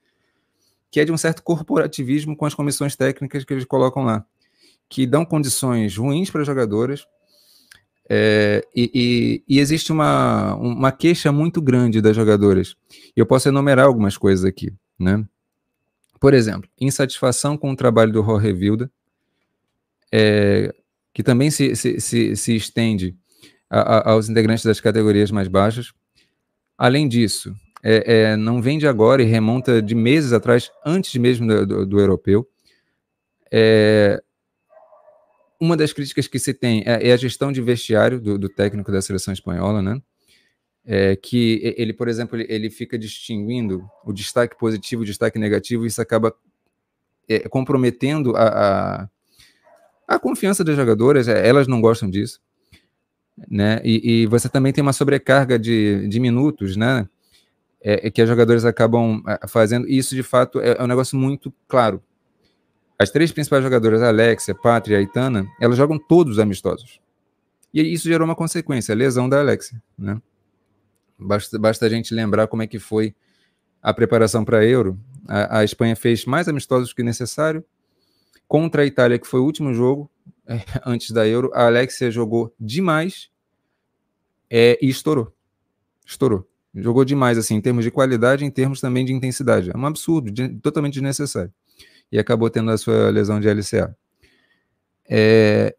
que 0.90 1.01
é 1.01 1.05
de 1.07 1.11
um 1.11 1.16
certo 1.16 1.42
corporativismo 1.42 2.37
com 2.37 2.44
as 2.44 2.55
comissões 2.55 2.94
técnicas 2.94 3.44
que 3.44 3.55
eles 3.55 3.64
colocam 3.64 4.05
lá, 4.05 4.27
que 4.92 5.07
dão 5.07 5.24
condições 5.24 5.96
ruins 5.96 6.31
para 6.31 6.44
jogadoras, 6.44 7.07
é, 8.11 8.62
e, 8.76 8.90
e, 9.48 9.57
e, 9.57 9.59
existe 9.59 9.90
uma, 9.90 10.55
uma 10.57 10.92
queixa 10.92 11.33
muito 11.33 11.62
grande 11.62 12.02
das 12.02 12.14
jogadoras. 12.14 12.76
Eu 13.16 13.24
posso 13.24 13.48
enumerar 13.48 13.87
algumas 13.87 14.18
coisas 14.18 14.44
aqui, 14.44 14.70
né? 14.98 15.26
Por 16.20 16.35
exemplo, 16.35 16.68
insatisfação 16.78 17.57
com 17.57 17.70
o 17.70 17.76
trabalho 17.76 18.12
do 18.12 18.22
Jorge 18.22 18.52
Vilda, 18.52 18.92
é, 20.12 20.74
que 21.14 21.22
também 21.22 21.50
se, 21.50 21.74
se, 21.74 21.98
se, 21.98 22.37
se 22.37 22.55
estende 22.55 23.16
a, 23.70 23.81
a, 23.81 24.11
aos 24.11 24.28
integrantes 24.28 24.66
das 24.66 24.78
categorias 24.78 25.31
mais 25.31 25.48
baixas. 25.48 25.90
Além 26.76 27.09
disso, 27.09 27.57
é, 27.83 28.33
é, 28.33 28.37
não 28.37 28.61
vem 28.61 28.76
de 28.76 28.87
agora 28.87 29.22
e 29.22 29.24
remonta 29.24 29.81
de 29.81 29.94
meses 29.94 30.35
atrás, 30.35 30.70
antes 30.85 31.14
mesmo 31.18 31.46
do, 31.46 31.66
do, 31.66 31.87
do 31.87 31.98
europeu. 31.98 32.46
É, 33.50 34.22
uma 35.62 35.77
das 35.77 35.92
críticas 35.92 36.27
que 36.27 36.38
se 36.38 36.53
tem 36.53 36.83
é, 36.85 37.09
é 37.09 37.12
a 37.12 37.16
gestão 37.16 37.53
de 37.53 37.62
vestiário 37.62 38.20
do, 38.20 38.38
do, 38.38 38.48
técnico 38.48 38.90
da 38.90 39.01
seleção 39.01 39.33
espanhola, 39.33 39.81
né? 39.81 40.01
é, 40.85 41.14
que 41.14 41.75
ele, 41.77 41.92
por 41.92 42.09
exemplo, 42.09 42.37
ele, 42.37 42.46
ele, 42.53 42.70
fica 42.70 42.98
distinguindo 42.98 43.88
o 44.05 44.12
destaque 44.12 44.59
positivo 44.59 45.03
o 45.03 45.05
destaque 45.05 45.38
negativo, 45.38 45.85
e 45.85 45.87
isso 45.87 46.03
acaba 46.03 46.35
é, 47.29 47.48
comprometendo 47.48 48.37
a, 48.37 48.48
a, 48.48 49.09
a, 50.09 50.18
confiança 50.18 50.64
das 50.64 50.75
jogadoras, 50.75 51.29
é, 51.29 51.46
elas 51.46 51.68
não 51.68 51.81
gostam 51.81 52.11
disso. 52.11 52.40
Né? 53.48 53.81
E, 53.85 54.22
e, 54.22 54.27
você 54.27 54.48
também 54.48 54.72
tem 54.72 54.83
uma 54.83 54.92
sobrecarga 54.92 55.59
de, 55.59 56.07
de 56.09 56.20
minutos, 56.20 56.77
né? 56.77 57.09
É, 57.85 58.07
é 58.07 58.11
que 58.11 58.22
as 58.22 58.29
jogadoras 58.29 58.64
acabam 58.64 59.22
é, 59.27 59.48
fazendo, 59.48 59.88
e 59.88 59.96
isso 59.96 60.14
de 60.14 60.22
fato 60.22 60.61
é 60.61 60.83
um 60.83 60.87
negócio 60.87 61.16
muito 61.16 61.53
claro. 61.66 62.03
As 63.03 63.11
três 63.11 63.33
principais 63.33 63.65
jogadoras, 63.65 64.01
Alexia, 64.01 64.55
Pátria 64.55 64.95
e 64.95 64.99
Aitana, 64.99 65.45
elas 65.61 65.77
jogam 65.77 65.99
todos 65.99 66.38
amistosos. 66.38 67.01
E 67.75 67.81
isso 67.81 68.07
gerou 68.07 68.25
uma 68.25 68.37
consequência, 68.37 68.93
a 68.93 68.97
lesão 68.97 69.29
da 69.29 69.41
Alexia, 69.41 69.83
né? 69.99 70.23
Basta, 71.19 71.59
basta 71.59 71.87
a 71.87 71.88
gente 71.88 72.15
lembrar 72.15 72.47
como 72.47 72.62
é 72.62 72.67
que 72.69 72.79
foi 72.79 73.12
a 73.83 73.93
preparação 73.93 74.45
para 74.45 74.59
a 74.59 74.65
Euro. 74.65 74.97
A, 75.27 75.65
Espanha 75.65 75.97
fez 75.97 76.25
mais 76.27 76.47
amistosos 76.47 76.93
que 76.93 77.03
necessário. 77.03 77.65
Contra 78.47 78.83
a 78.83 78.87
Itália, 78.87 79.19
que 79.19 79.27
foi 79.27 79.41
o 79.41 79.45
último 79.45 79.75
jogo 79.75 80.09
é, 80.47 80.61
antes 80.87 81.11
da 81.11 81.27
Euro, 81.27 81.51
a 81.55 81.67
Alexia 81.67 82.09
jogou 82.09 82.55
demais 82.59 83.31
é, 84.49 84.79
e 84.81 84.88
estourou. 84.88 85.35
Estourou. 86.07 86.49
Jogou 86.73 87.05
demais, 87.05 87.37
assim, 87.37 87.57
em 87.57 87.61
termos 87.61 87.85
de 87.85 87.91
qualidade, 87.91 88.45
em 88.45 88.51
termos 88.51 88.81
também 88.81 89.05
de 89.05 89.12
intensidade. 89.12 89.73
É 89.75 89.77
um 89.77 89.87
absurdo, 89.87 90.31
de, 90.31 90.49
totalmente 90.61 90.95
desnecessário. 90.95 91.53
E 92.12 92.18
acabou 92.18 92.51
tendo 92.51 92.70
a 92.70 92.79
sua 92.79 93.11
lesão 93.11 93.40
de 93.40 93.48
LCA. 93.48 93.96
É, 95.09 95.75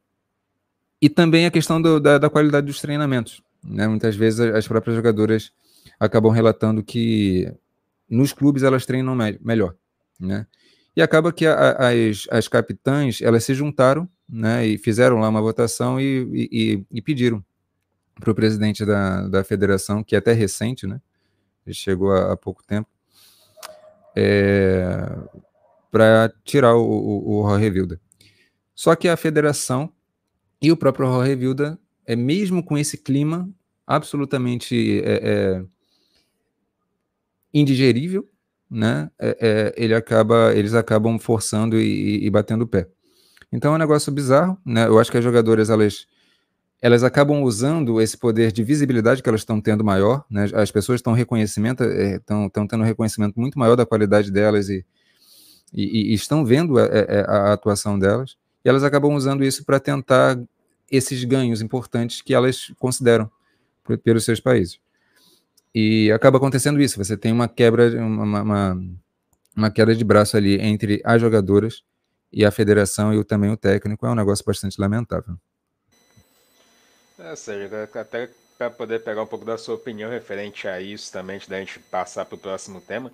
e 1.01 1.09
também 1.09 1.45
a 1.45 1.51
questão 1.51 1.81
do, 1.81 1.99
da, 1.99 2.17
da, 2.17 2.29
qualidade 2.29 2.65
dos 2.65 2.81
treinamentos. 2.81 3.41
Né? 3.63 3.87
Muitas 3.87 4.15
vezes 4.15 4.39
as 4.39 4.67
próprias 4.67 4.95
jogadoras 4.95 5.51
acabam 5.99 6.31
relatando 6.31 6.83
que 6.83 7.53
nos 8.09 8.33
clubes 8.33 8.63
elas 8.63 8.85
treinam 8.85 9.15
me 9.15 9.37
melhor. 9.41 9.75
Né? 10.19 10.47
E 10.95 11.01
acaba 11.01 11.31
que 11.31 11.45
a, 11.45 11.89
as, 11.89 12.27
as 12.31 12.47
capitães 12.47 13.21
elas 13.21 13.43
se 13.43 13.53
juntaram 13.53 14.07
né, 14.27 14.65
e 14.65 14.77
fizeram 14.77 15.19
lá 15.19 15.29
uma 15.29 15.41
votação 15.41 15.99
e, 15.99 16.49
e, 16.51 16.85
e 16.91 17.01
pediram 17.01 17.43
para 18.19 18.31
o 18.31 18.35
presidente 18.35 18.85
da, 18.85 19.27
da 19.27 19.43
federação, 19.43 20.03
que 20.03 20.15
é 20.15 20.19
até 20.19 20.33
recente, 20.33 20.85
né? 20.85 21.01
Ele 21.65 21.73
chegou 21.73 22.11
há, 22.11 22.33
há 22.33 22.37
pouco 22.37 22.63
tempo, 22.63 22.87
é, 24.15 25.09
para 25.93 26.33
tirar 26.43 26.75
o, 26.75 27.45
o, 27.45 27.59
Vilda. 27.59 28.01
Só 28.73 28.95
que 28.95 29.07
a 29.07 29.15
federação 29.15 29.93
e 30.59 30.71
o 30.71 30.75
próprio 30.75 31.05
Jorge 31.05 31.35
Vilda, 31.35 31.79
é, 32.03 32.15
mesmo 32.15 32.63
com 32.63 32.75
esse 32.75 32.97
clima 32.97 33.47
absolutamente 33.85 35.03
é, 35.05 35.19
é, 35.21 35.63
indigerível, 37.53 38.27
né? 38.67 39.11
É, 39.19 39.37
é, 39.39 39.73
ele 39.77 39.93
acaba, 39.93 40.51
eles 40.55 40.73
acabam 40.73 41.19
forçando 41.19 41.79
e, 41.79 42.25
e, 42.25 42.29
batendo 42.31 42.63
o 42.63 42.67
pé. 42.67 42.87
Então 43.51 43.73
é 43.73 43.75
um 43.75 43.79
negócio 43.79 44.11
bizarro, 44.11 44.57
né? 44.65 44.87
Eu 44.87 44.97
acho 44.97 45.11
que 45.11 45.17
as 45.19 45.23
jogadoras 45.23 45.69
elas 45.69 46.07
elas 46.81 47.03
acabam 47.03 47.43
usando 47.43 48.01
esse 48.01 48.17
poder 48.17 48.51
de 48.51 48.63
visibilidade 48.63 49.21
que 49.21 49.29
elas 49.29 49.41
estão 49.41 49.61
tendo 49.61 49.83
maior, 49.83 50.25
né? 50.27 50.49
As 50.55 50.71
pessoas 50.71 50.97
estão 50.97 51.13
reconhecimento, 51.13 51.83
estão, 51.83 52.47
estão 52.47 52.65
tendo 52.65 52.83
reconhecimento 52.83 53.39
muito 53.39 53.59
maior 53.59 53.75
da 53.75 53.85
qualidade 53.85 54.31
delas 54.31 54.69
e, 54.69 54.83
e, 55.73 56.11
e 56.11 56.13
estão 56.13 56.45
vendo 56.45 56.77
a, 56.77 56.83
a, 56.83 57.49
a, 57.49 57.53
atuação 57.53 57.97
delas, 57.97 58.37
e 58.63 58.69
elas 58.69 58.83
acabam 58.83 59.13
usando 59.13 59.43
isso 59.43 59.65
para 59.65 59.79
tentar 59.79 60.39
esses 60.91 61.23
ganhos 61.23 61.61
importantes 61.61 62.21
que 62.21 62.33
elas 62.33 62.71
consideram 62.77 63.29
pelos 64.03 64.23
seus 64.23 64.39
países. 64.39 64.79
E 65.73 66.11
acaba 66.11 66.37
acontecendo 66.37 66.79
isso, 66.79 67.03
você 67.03 67.17
tem 67.17 67.31
uma 67.31 67.47
quebra, 67.47 67.89
uma, 67.99 68.41
uma, 68.41 68.81
uma 69.55 69.71
queda 69.71 69.95
de 69.95 70.03
braço 70.03 70.37
ali 70.37 70.61
entre 70.61 71.01
as 71.03 71.19
jogadoras 71.19 71.83
e 72.31 72.45
a 72.45 72.51
federação 72.51 73.13
e 73.13 73.17
o, 73.17 73.23
também 73.23 73.49
o 73.49 73.57
técnico, 73.57 74.05
é 74.05 74.09
um 74.09 74.15
negócio 74.15 74.45
bastante 74.45 74.79
lamentável. 74.79 75.35
É, 77.17 77.35
Sérgio, 77.35 77.69
até 77.95 78.29
para 78.57 78.69
poder 78.69 79.03
pegar 79.03 79.23
um 79.23 79.27
pouco 79.27 79.45
da 79.45 79.57
sua 79.57 79.75
opinião 79.75 80.09
referente 80.09 80.67
a 80.67 80.79
isso 80.79 81.11
também, 81.11 81.39
da 81.47 81.59
gente 81.59 81.79
passar 81.79 82.25
para 82.25 82.35
o 82.35 82.39
próximo 82.39 82.79
tema, 82.81 83.11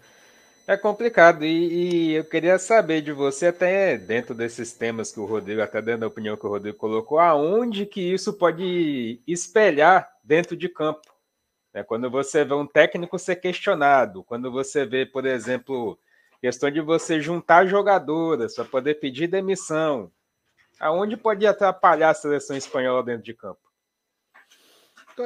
é 0.69 0.77
complicado 0.77 1.43
e, 1.43 2.12
e, 2.12 2.13
eu 2.13 2.23
queria 2.23 2.60
saber 2.60 3.01
de 3.01 3.12
você, 3.12 3.47
até 3.47 3.97
dentro 3.97 4.36
desses 4.36 4.71
temas 4.71 5.12
que 5.12 5.19
o 5.19 5.25
Rodrigo, 5.25 5.63
até 5.63 5.82
dentro 5.82 6.01
da 6.01 6.08
opinião 6.08 6.38
que 6.38 6.45
o 6.45 6.49
Rodrigo 6.49 6.77
colocou, 6.77 7.17
aonde 7.17 7.88
que 7.88 7.99
isso 7.99 8.32
pode 8.34 9.19
espelhar 9.25 10.08
dentro 10.23 10.55
de 10.55 10.69
campo? 10.69 11.01
É, 11.73 11.82
quando 11.82 12.08
você 12.12 12.45
vê 12.45 12.53
um 12.53 12.67
técnico 12.67 13.17
ser 13.17 13.38
questionado, 13.38 14.23
quando 14.23 14.51
você 14.51 14.86
vê, 14.86 15.08
por 15.08 15.25
exemplo, 15.25 15.97
questão 16.39 16.69
de 16.69 16.82
você 16.82 17.19
juntar 17.19 17.65
jogadoras 17.65 18.53
para 18.53 18.65
poder 18.65 18.99
pedir 18.99 19.25
demissão, 19.25 20.12
aonde 20.79 21.17
pode 21.17 21.47
atrapalhar 21.47 22.12
a 22.12 22.13
seleção 22.13 22.55
espanhola 22.55 23.01
dentro 23.01 23.23
de 23.23 23.34
campo? 23.34 23.60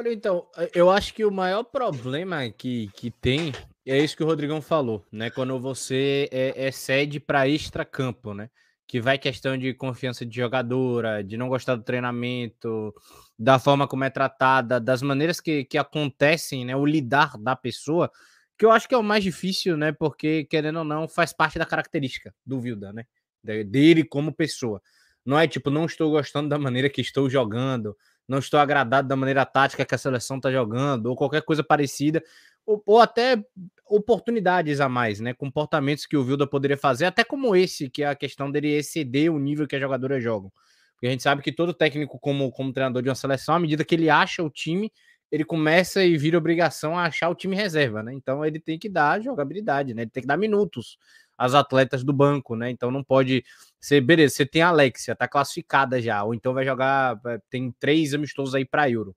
Então, 0.06 0.46
eu 0.74 0.90
acho 0.90 1.12
que 1.12 1.24
o 1.24 1.30
maior 1.30 1.64
problema 1.64 2.48
que, 2.48 2.88
que 2.94 3.10
tem 3.10 3.52
é 3.86 3.98
isso 3.98 4.16
que 4.16 4.22
o 4.22 4.26
Rodrigão 4.26 4.62
falou, 4.62 5.06
né? 5.12 5.30
Quando 5.30 5.58
você 5.58 6.28
é, 6.32 6.66
é 6.66 6.70
cede 6.70 7.20
para 7.20 7.48
extra-campo, 7.48 8.32
né? 8.32 8.48
Que 8.86 9.00
vai 9.00 9.18
questão 9.18 9.56
de 9.58 9.74
confiança 9.74 10.24
de 10.24 10.36
jogadora, 10.36 11.22
de 11.22 11.36
não 11.36 11.48
gostar 11.48 11.74
do 11.76 11.82
treinamento, 11.82 12.94
da 13.38 13.58
forma 13.58 13.86
como 13.86 14.04
é 14.04 14.10
tratada, 14.10 14.80
das 14.80 15.02
maneiras 15.02 15.40
que, 15.40 15.64
que 15.64 15.78
acontecem, 15.78 16.64
né? 16.64 16.74
O 16.76 16.86
lidar 16.86 17.36
da 17.38 17.54
pessoa, 17.54 18.10
que 18.58 18.64
eu 18.64 18.70
acho 18.70 18.88
que 18.88 18.94
é 18.94 18.98
o 18.98 19.02
mais 19.02 19.22
difícil, 19.22 19.76
né? 19.76 19.92
Porque, 19.92 20.44
querendo 20.44 20.78
ou 20.78 20.84
não, 20.84 21.08
faz 21.08 21.32
parte 21.32 21.58
da 21.58 21.66
característica 21.66 22.34
do 22.46 22.60
Vilda, 22.60 22.92
né? 22.92 23.04
Dele 23.42 24.04
como 24.04 24.32
pessoa. 24.32 24.80
Não 25.24 25.38
é 25.38 25.46
tipo, 25.48 25.70
não 25.70 25.86
estou 25.86 26.10
gostando 26.10 26.48
da 26.48 26.58
maneira 26.58 26.88
que 26.90 27.00
estou 27.00 27.28
jogando, 27.30 27.96
não 28.28 28.38
estou 28.38 28.60
agradado 28.60 29.08
da 29.08 29.16
maneira 29.16 29.44
tática 29.44 29.84
que 29.84 29.94
a 29.94 29.98
seleção 29.98 30.36
está 30.36 30.50
jogando, 30.50 31.06
ou 31.06 31.16
qualquer 31.16 31.42
coisa 31.42 31.62
parecida, 31.62 32.22
ou, 32.66 32.82
ou, 32.86 33.00
até 33.00 33.42
oportunidades 33.86 34.80
a 34.80 34.88
mais, 34.88 35.20
né? 35.20 35.34
Comportamentos 35.34 36.06
que 36.06 36.16
o 36.16 36.24
Vilda 36.24 36.46
poderia 36.46 36.76
fazer, 36.76 37.06
até 37.06 37.24
como 37.24 37.54
esse, 37.54 37.90
que 37.90 38.02
é 38.02 38.06
a 38.08 38.14
questão 38.14 38.50
dele 38.50 38.68
exceder 38.72 39.32
o 39.32 39.38
nível 39.38 39.66
que 39.66 39.76
as 39.76 39.82
jogadoras 39.82 40.22
jogam. 40.22 40.52
Porque 40.94 41.06
a 41.06 41.10
gente 41.10 41.22
sabe 41.22 41.42
que 41.42 41.52
todo 41.52 41.74
técnico, 41.74 42.18
como, 42.18 42.50
como 42.50 42.72
treinador 42.72 43.02
de 43.02 43.08
uma 43.08 43.14
seleção, 43.14 43.54
à 43.54 43.58
medida 43.58 43.84
que 43.84 43.94
ele 43.94 44.08
acha 44.08 44.42
o 44.42 44.50
time, 44.50 44.90
ele 45.30 45.44
começa 45.44 46.04
e 46.04 46.16
vira 46.16 46.38
obrigação 46.38 46.96
a 46.98 47.04
achar 47.04 47.28
o 47.28 47.34
time 47.34 47.56
reserva, 47.56 48.02
né? 48.02 48.12
Então 48.14 48.44
ele 48.44 48.60
tem 48.60 48.78
que 48.78 48.88
dar 48.88 49.20
jogabilidade, 49.20 49.92
né? 49.92 50.02
Ele 50.02 50.10
tem 50.10 50.22
que 50.22 50.26
dar 50.26 50.36
minutos 50.36 50.96
às 51.36 51.54
atletas 51.54 52.04
do 52.04 52.12
banco, 52.12 52.54
né? 52.54 52.70
Então 52.70 52.90
não 52.90 53.02
pode 53.02 53.44
ser, 53.80 54.00
beleza, 54.00 54.36
você 54.36 54.46
tem 54.46 54.62
a 54.62 54.68
Alexia, 54.68 55.16
tá 55.16 55.26
classificada 55.28 56.00
já, 56.00 56.22
ou 56.22 56.34
então 56.34 56.54
vai 56.54 56.64
jogar, 56.64 57.20
tem 57.50 57.72
três 57.80 58.14
amistosos 58.14 58.54
aí 58.54 58.64
para 58.64 58.88
Euro. 58.88 59.14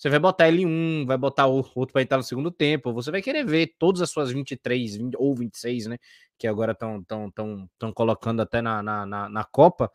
Você 0.00 0.08
vai 0.08 0.18
botar 0.18 0.48
ele 0.48 0.62
em 0.62 0.66
um, 0.66 1.04
vai 1.04 1.18
botar 1.18 1.46
o 1.46 1.56
outro 1.74 1.92
para 1.92 2.00
entrar 2.00 2.16
no 2.16 2.22
segundo 2.22 2.50
tempo, 2.50 2.90
você 2.90 3.10
vai 3.10 3.20
querer 3.20 3.44
ver 3.44 3.74
todas 3.78 4.00
as 4.00 4.08
suas 4.08 4.30
23 4.32 4.96
20, 4.96 5.14
ou 5.18 5.34
26, 5.34 5.88
né? 5.88 5.98
Que 6.38 6.46
agora 6.46 6.72
estão 6.72 7.04
tão, 7.04 7.30
tão, 7.30 7.68
tão 7.78 7.92
colocando 7.92 8.40
até 8.40 8.62
na, 8.62 8.82
na, 8.82 9.04
na, 9.04 9.28
na 9.28 9.44
Copa. 9.44 9.92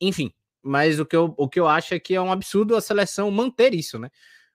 Enfim, 0.00 0.32
mas 0.62 0.98
o 0.98 1.04
que, 1.04 1.14
eu, 1.14 1.34
o 1.36 1.46
que 1.46 1.60
eu 1.60 1.68
acho 1.68 1.92
é 1.92 2.00
que 2.00 2.14
é 2.14 2.20
um 2.20 2.32
absurdo 2.32 2.74
a 2.74 2.80
seleção 2.80 3.30
manter 3.30 3.74
isso, 3.74 3.98
né? 3.98 4.08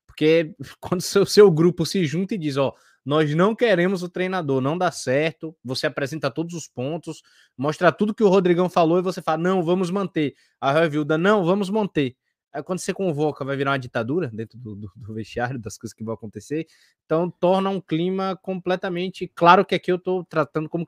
Porque 0.07 0.55
quando 0.81 1.01
o 1.01 1.03
seu, 1.03 1.27
seu 1.27 1.51
grupo 1.51 1.85
se 1.85 2.03
junta 2.03 2.33
e 2.33 2.39
diz, 2.39 2.57
ó, 2.57 2.73
nós 3.05 3.35
não 3.35 3.53
queremos 3.53 4.01
o 4.01 4.09
treinador, 4.09 4.61
não 4.61 4.75
dá 4.75 4.91
certo. 4.91 5.55
Você 5.63 5.85
apresenta 5.85 6.31
todos 6.31 6.55
os 6.55 6.67
pontos, 6.67 7.21
mostra 7.55 7.91
tudo 7.91 8.15
que 8.15 8.23
o 8.23 8.29
Rodrigão 8.29 8.67
falou 8.67 8.97
e 8.97 9.03
você 9.03 9.21
fala: 9.21 9.37
não, 9.37 9.61
vamos 9.61 9.91
manter. 9.91 10.33
A 10.59 10.71
Ravilda, 10.71 11.19
não, 11.19 11.45
vamos 11.45 11.69
manter. 11.69 12.15
Quando 12.61 12.79
você 12.79 12.93
convoca, 12.93 13.43
vai 13.43 13.57
virar 13.57 13.71
uma 13.71 13.79
ditadura 13.79 14.27
dentro 14.27 14.59
do, 14.59 14.75
do, 14.75 14.91
do, 14.95 15.13
vestiário, 15.13 15.57
das 15.57 15.77
coisas 15.77 15.93
que 15.93 16.03
vão 16.03 16.13
acontecer. 16.13 16.67
Então 17.05 17.29
torna 17.29 17.69
um 17.69 17.81
clima 17.81 18.37
completamente. 18.41 19.27
Claro 19.33 19.65
que 19.65 19.73
aqui 19.73 19.91
eu 19.91 19.95
estou 19.95 20.23
tratando 20.23 20.69
como, 20.69 20.85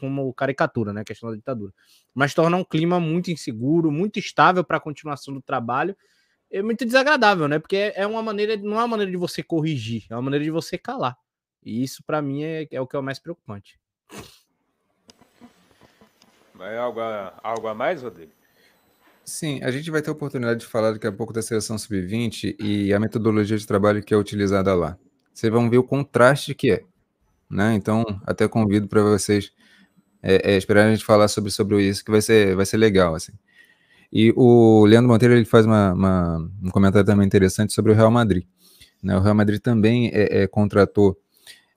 como 0.00 0.34
caricatura, 0.34 0.92
né? 0.92 1.02
A 1.02 1.04
questão 1.04 1.30
da 1.30 1.36
ditadura. 1.36 1.72
Mas 2.12 2.34
torna 2.34 2.56
um 2.56 2.64
clima 2.64 2.98
muito 2.98 3.30
inseguro, 3.30 3.92
muito 3.92 4.18
estável 4.18 4.64
para 4.64 4.78
a 4.78 4.80
continuação 4.80 5.32
do 5.32 5.40
trabalho. 5.40 5.96
É 6.50 6.62
muito 6.62 6.84
desagradável, 6.84 7.46
né? 7.46 7.58
Porque 7.58 7.92
é 7.94 8.06
uma 8.06 8.22
maneira, 8.22 8.56
não 8.56 8.74
é 8.74 8.80
uma 8.80 8.88
maneira 8.88 9.10
de 9.10 9.16
você 9.16 9.42
corrigir, 9.42 10.06
é 10.10 10.14
uma 10.16 10.22
maneira 10.22 10.44
de 10.44 10.50
você 10.50 10.76
calar. 10.76 11.16
E 11.64 11.82
isso, 11.82 12.02
para 12.04 12.20
mim, 12.20 12.42
é, 12.42 12.66
é, 12.70 12.80
o 12.80 12.86
que 12.86 12.96
é 12.96 12.98
o 12.98 13.02
mais 13.02 13.18
preocupante. 13.18 13.78
Vai 16.54 16.76
algo 16.76 17.00
a, 17.00 17.38
algo 17.42 17.66
a 17.66 17.74
mais, 17.74 18.02
Rodrigo? 18.02 18.32
Sim, 19.24 19.60
a 19.62 19.70
gente 19.70 19.90
vai 19.90 20.02
ter 20.02 20.10
a 20.10 20.12
oportunidade 20.12 20.60
de 20.60 20.66
falar 20.66 20.92
daqui 20.92 21.06
a 21.06 21.12
pouco 21.12 21.32
da 21.32 21.40
seleção 21.40 21.78
sub-20 21.78 22.56
e 22.60 22.92
a 22.92 23.00
metodologia 23.00 23.56
de 23.56 23.66
trabalho 23.66 24.02
que 24.02 24.12
é 24.12 24.16
utilizada 24.16 24.74
lá. 24.74 24.98
Vocês 25.32 25.50
vão 25.50 25.70
ver 25.70 25.78
o 25.78 25.84
contraste 25.84 26.54
que 26.54 26.70
é. 26.70 26.82
Né? 27.50 27.74
Então, 27.74 28.04
até 28.26 28.46
convido 28.46 28.86
para 28.86 29.02
vocês 29.02 29.50
é, 30.22 30.52
é, 30.52 30.56
esperar 30.56 30.86
a 30.86 30.90
gente 30.90 31.04
falar 31.04 31.28
sobre, 31.28 31.50
sobre 31.50 31.82
isso, 31.82 32.04
que 32.04 32.10
vai 32.10 32.20
ser, 32.20 32.54
vai 32.54 32.66
ser 32.66 32.76
legal. 32.76 33.14
Assim. 33.14 33.32
E 34.12 34.32
o 34.36 34.84
Leandro 34.84 35.08
Monteiro 35.08 35.34
ele 35.34 35.44
faz 35.44 35.64
uma, 35.64 35.92
uma, 35.92 36.50
um 36.62 36.70
comentário 36.70 37.06
também 37.06 37.26
interessante 37.26 37.72
sobre 37.72 37.92
o 37.92 37.94
Real 37.94 38.10
Madrid. 38.10 38.44
Né? 39.02 39.16
O 39.16 39.20
Real 39.20 39.34
Madrid 39.34 39.60
também 39.60 40.10
é, 40.12 40.42
é 40.42 40.46
contratou 40.46 41.18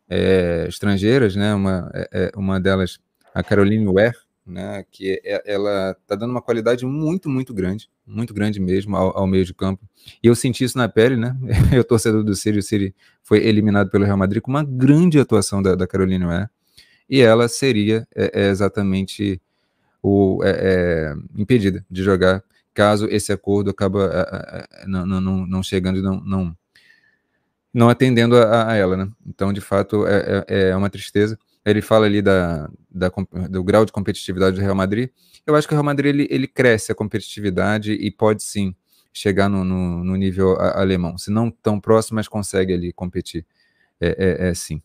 é, 0.10 0.66
estrangeiras, 0.68 1.36
né? 1.36 1.54
Uma, 1.54 1.90
é, 1.94 2.32
uma 2.36 2.60
delas, 2.60 3.00
a 3.34 3.44
Caroline 3.44 3.86
Ware, 3.86 4.16
né? 4.52 4.86
Que 4.92 5.22
é, 5.24 5.44
ela 5.46 5.96
está 6.02 6.16
dando 6.16 6.32
uma 6.32 6.42
qualidade 6.42 6.86
muito, 6.86 7.30
muito 7.30 7.54
grande, 7.54 7.90
muito 8.06 8.34
grande 8.34 8.60
mesmo 8.60 8.96
ao, 8.96 9.18
ao, 9.18 9.28
meio 9.28 9.46
de 9.46 9.54
campo. 9.54 9.88
E 10.24 10.28
eu 10.28 10.36
senti 10.36 10.64
isso 10.64 10.78
na 10.78 10.88
pele, 10.88 11.16
né? 11.16 11.36
Eu 11.72 11.84
torcedor 11.84 12.24
do 12.24 12.36
City, 12.36 12.60
o 12.60 12.94
foi 13.24 13.46
eliminado 13.46 13.90
pelo 13.90 14.06
Real 14.06 14.18
Madrid 14.18 14.42
com 14.42 14.52
uma 14.52 14.64
grande 14.64 15.20
atuação 15.20 15.62
da, 15.62 15.76
da 15.76 15.88
Caroline. 15.88 16.26
E 17.10 17.22
ela 17.22 17.48
seria 17.48 18.08
é, 18.16 18.50
exatamente 18.50 19.42
o, 20.02 20.40
impedida 21.36 21.86
de 21.90 22.04
jogar 22.04 22.44
caso 22.74 23.08
esse 23.10 23.32
acordo 23.34 23.72
acaba 23.72 24.28
não, 24.86 25.06
não, 25.06 25.22
não 25.48 25.64
chegando 25.64 26.02
não, 26.02 26.22
não 26.22 26.58
não 27.78 27.90
atendendo 27.90 28.36
a, 28.36 28.72
a 28.72 28.76
ela, 28.76 28.98
né? 28.98 29.08
Então, 29.26 29.54
de 29.54 29.62
fato, 29.62 30.08
é, 30.08 30.46
é, 30.48 30.70
é, 30.70 30.76
uma 30.76 30.90
tristeza. 30.90 31.38
Ele 31.70 31.82
fala 31.82 32.06
ali 32.06 32.22
da, 32.22 32.70
da, 32.90 33.12
do 33.50 33.64
grau 33.64 33.86
de 33.86 33.92
competitividade 33.92 34.56
do 34.56 34.62
Real 34.62 34.76
Madrid. 34.76 35.10
Eu 35.46 35.56
acho 35.56 35.68
que 35.68 35.74
o 35.74 35.76
Real 35.76 35.84
Madrid 35.84 36.16
ele, 36.16 36.28
ele 36.32 36.48
cresce 36.48 36.92
a 36.92 36.96
competitividade 36.96 37.92
e 37.92 38.10
pode 38.10 38.42
sim 38.42 38.76
chegar 39.12 39.50
no, 39.50 39.66
no, 39.66 40.04
no 40.04 40.16
nível 40.16 40.60
alemão. 40.60 41.18
Se 41.18 41.30
não 41.30 41.52
tão 41.52 41.80
próximo, 41.80 42.16
mas 42.16 42.28
consegue 42.28 42.74
ali 42.74 42.94
competir. 42.94 43.46
é, 44.00 44.46
é, 44.46 44.50
é 44.50 44.54
sim. 44.54 44.82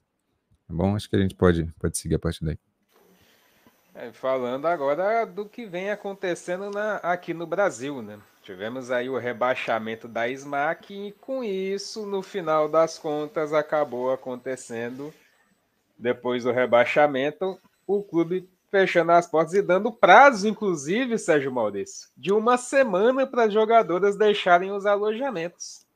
Tá 0.66 0.74
bom? 0.74 0.96
Acho 0.96 1.08
que 1.08 1.16
a 1.16 1.20
gente 1.20 1.34
pode, 1.34 1.64
pode 1.78 1.96
seguir 1.98 2.16
a 2.16 2.18
partir 2.18 2.44
daí. 2.44 2.58
É, 3.94 4.10
falando 4.10 4.66
agora 4.66 5.26
do 5.26 5.44
que 5.44 5.66
vem 5.66 5.90
acontecendo 5.90 6.70
na, 6.70 6.96
aqui 6.96 7.34
no 7.34 7.46
Brasil, 7.46 8.02
né? 8.02 8.18
Tivemos 8.42 8.90
aí 8.90 9.08
o 9.08 9.18
rebaixamento 9.18 10.08
da 10.08 10.28
SMAC 10.28 10.92
e 10.92 11.12
com 11.12 11.44
isso, 11.44 12.06
no 12.06 12.22
final 12.22 12.68
das 12.68 12.98
contas, 12.98 13.52
acabou 13.52 14.10
acontecendo, 14.10 15.14
depois 15.98 16.44
do 16.44 16.52
rebaixamento, 16.52 17.58
o 17.86 18.02
clube 18.02 18.48
fechando 18.70 19.12
as 19.12 19.26
portas 19.26 19.52
e 19.54 19.60
dando 19.60 19.92
prazo, 19.92 20.48
inclusive, 20.48 21.18
Sérgio 21.18 21.52
Maurício, 21.52 22.08
de 22.16 22.32
uma 22.32 22.56
semana 22.56 23.26
para 23.26 23.44
as 23.44 23.52
jogadoras 23.52 24.16
deixarem 24.16 24.72
os 24.72 24.86
alojamentos. 24.86 25.86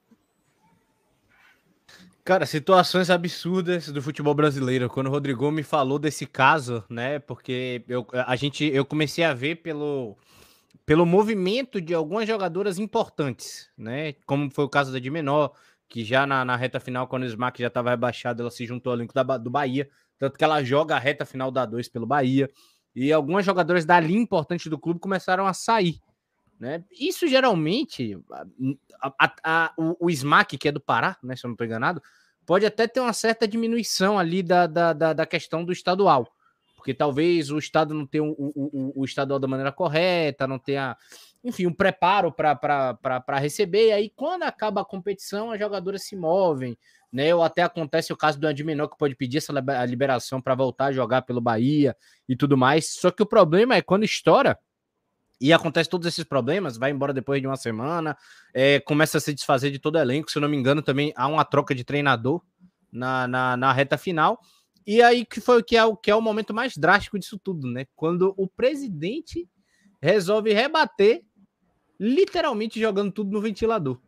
Cara, 2.22 2.44
situações 2.44 3.08
absurdas 3.08 3.88
do 3.88 4.02
futebol 4.02 4.34
brasileiro. 4.34 4.90
Quando 4.90 5.06
o 5.06 5.10
Rodrigo 5.10 5.48
me 5.50 5.62
falou 5.62 5.96
desse 5.96 6.26
caso, 6.26 6.84
né? 6.90 7.20
Porque 7.20 7.84
eu, 7.88 8.04
a 8.12 8.34
gente, 8.34 8.64
eu 8.64 8.84
comecei 8.84 9.22
a 9.22 9.32
ver 9.32 9.62
pelo, 9.62 10.16
pelo 10.84 11.06
movimento 11.06 11.80
de 11.80 11.94
algumas 11.94 12.26
jogadoras 12.26 12.80
importantes, 12.80 13.70
né? 13.78 14.14
Como 14.26 14.50
foi 14.50 14.64
o 14.64 14.68
caso 14.68 14.92
da 14.92 14.98
de 14.98 15.08
Menor, 15.08 15.52
que 15.88 16.04
já 16.04 16.26
na, 16.26 16.44
na 16.44 16.56
reta 16.56 16.80
final, 16.80 17.06
quando 17.06 17.22
o 17.22 17.26
Smack 17.26 17.60
já 17.60 17.68
estava 17.68 17.90
rebaixado, 17.90 18.42
ela 18.42 18.50
se 18.50 18.66
juntou 18.66 18.92
ao 18.92 18.96
elenco 18.98 19.14
da, 19.14 19.22
do 19.36 19.50
Bahia, 19.50 19.88
tanto 20.18 20.38
que 20.38 20.44
ela 20.44 20.62
joga 20.62 20.96
a 20.96 20.98
reta 20.98 21.24
final 21.24 21.50
da 21.50 21.64
2 21.64 21.88
pelo 21.88 22.06
Bahia. 22.06 22.50
E 22.94 23.12
algumas 23.12 23.44
jogadoras 23.44 23.84
dali 23.84 24.14
importantes 24.14 24.66
do 24.68 24.78
clube 24.78 24.98
começaram 24.98 25.46
a 25.46 25.52
sair. 25.52 26.00
Né? 26.58 26.82
Isso 26.90 27.28
geralmente, 27.28 28.18
a, 29.00 29.12
a, 29.18 29.34
a, 29.44 29.74
o, 29.76 30.06
o 30.06 30.10
Smack, 30.10 30.56
que 30.56 30.68
é 30.68 30.72
do 30.72 30.80
Pará, 30.80 31.16
né, 31.22 31.36
se 31.36 31.44
eu 31.44 31.48
não 31.48 31.54
estou 31.54 31.66
enganado, 31.66 32.02
pode 32.46 32.64
até 32.64 32.88
ter 32.88 33.00
uma 33.00 33.12
certa 33.12 33.46
diminuição 33.46 34.18
ali 34.18 34.42
da, 34.42 34.66
da, 34.66 34.92
da, 34.92 35.12
da 35.12 35.26
questão 35.26 35.64
do 35.64 35.72
estadual 35.72 36.32
porque 36.86 36.94
talvez 36.94 37.50
o 37.50 37.58
Estado 37.58 37.92
não 37.92 38.06
tenha 38.06 38.22
o, 38.22 38.32
o, 38.38 38.92
o, 39.00 39.04
estadual 39.04 39.40
da 39.40 39.48
maneira 39.48 39.72
correta, 39.72 40.46
não 40.46 40.56
tenha, 40.56 40.96
enfim, 41.46 41.66
um 41.66 41.72
preparo 41.72 42.32
para 42.32 43.38
receber. 43.38 43.88
E 43.88 43.92
aí, 43.92 44.10
quando 44.10 44.42
acaba 44.42 44.80
a 44.80 44.84
competição, 44.84 45.52
as 45.52 45.60
jogadoras 45.60 46.02
se 46.02 46.16
movem, 46.16 46.76
né? 47.12 47.32
Ou 47.32 47.40
até 47.40 47.62
acontece 47.62 48.12
o 48.12 48.16
caso 48.16 48.40
do 48.40 48.48
Adminor, 48.48 48.88
que 48.88 48.98
pode 48.98 49.14
pedir 49.14 49.38
essa 49.38 49.52
liberação 49.86 50.42
para 50.42 50.56
voltar 50.56 50.86
a 50.86 50.92
jogar 50.92 51.22
pelo 51.22 51.40
Bahia 51.40 51.96
e 52.28 52.34
tudo 52.34 52.56
mais. 52.56 52.94
Só 52.94 53.12
que 53.12 53.22
o 53.22 53.26
problema 53.26 53.76
é 53.76 53.80
quando 53.80 54.02
estoura. 54.02 54.58
E 55.40 55.52
acontece 55.52 55.88
todos 55.88 56.08
esses 56.08 56.24
problemas, 56.24 56.76
vai 56.78 56.90
embora 56.90 57.12
depois 57.12 57.40
de 57.40 57.46
uma 57.46 57.56
semana, 57.56 58.16
é, 58.54 58.80
começa 58.80 59.18
a 59.18 59.20
se 59.20 59.34
desfazer 59.34 59.70
de 59.70 59.78
todo 59.78 59.94
o 59.94 59.98
elenco. 59.98 60.30
Se 60.30 60.38
eu 60.38 60.42
não 60.42 60.48
me 60.48 60.56
engano, 60.56 60.82
também 60.82 61.12
há 61.14 61.28
uma 61.28 61.44
troca 61.44 61.74
de 61.74 61.84
treinador 61.84 62.42
na, 62.90 63.28
na, 63.28 63.56
na 63.56 63.72
reta 63.72 63.96
final. 63.96 64.40
E 64.84 65.00
aí 65.00 65.24
que 65.24 65.40
foi 65.40 65.62
que 65.62 65.76
é 65.76 65.84
o 65.84 65.96
que 65.96 66.10
é 66.10 66.14
o 66.14 66.22
momento 66.22 66.52
mais 66.52 66.76
drástico 66.76 67.18
disso 67.18 67.38
tudo, 67.38 67.68
né? 67.68 67.86
Quando 67.94 68.34
o 68.36 68.48
presidente 68.48 69.48
resolve 70.00 70.52
rebater, 70.52 71.22
literalmente 71.98 72.80
jogando 72.80 73.12
tudo 73.12 73.30
no 73.30 73.40
ventilador. 73.40 73.98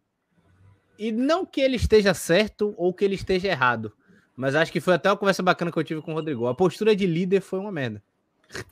E 0.98 1.12
não 1.12 1.46
que 1.46 1.61
ele 1.61 1.77
esteja 1.77 2.12
certo 2.12 2.74
ou 2.77 2.92
que 2.92 3.05
ele 3.05 3.14
esteja 3.14 3.48
errado, 3.48 3.92
mas 4.37 4.55
acho 4.55 4.72
que 4.72 4.81
foi 4.81 4.94
até 4.94 5.11
uma 5.11 5.16
conversa 5.16 5.42
bacana 5.42 5.70
que 5.70 5.79
eu 5.79 5.85
tive 5.85 6.03
com 6.03 6.12
o 6.12 6.14
Rodrigo. 6.14 6.46
A 6.46 6.55
postura 6.55 6.94
de 6.94 7.07
líder 7.07 7.40
foi 7.40 7.59
uma 7.59 7.72
merda. 7.72 8.03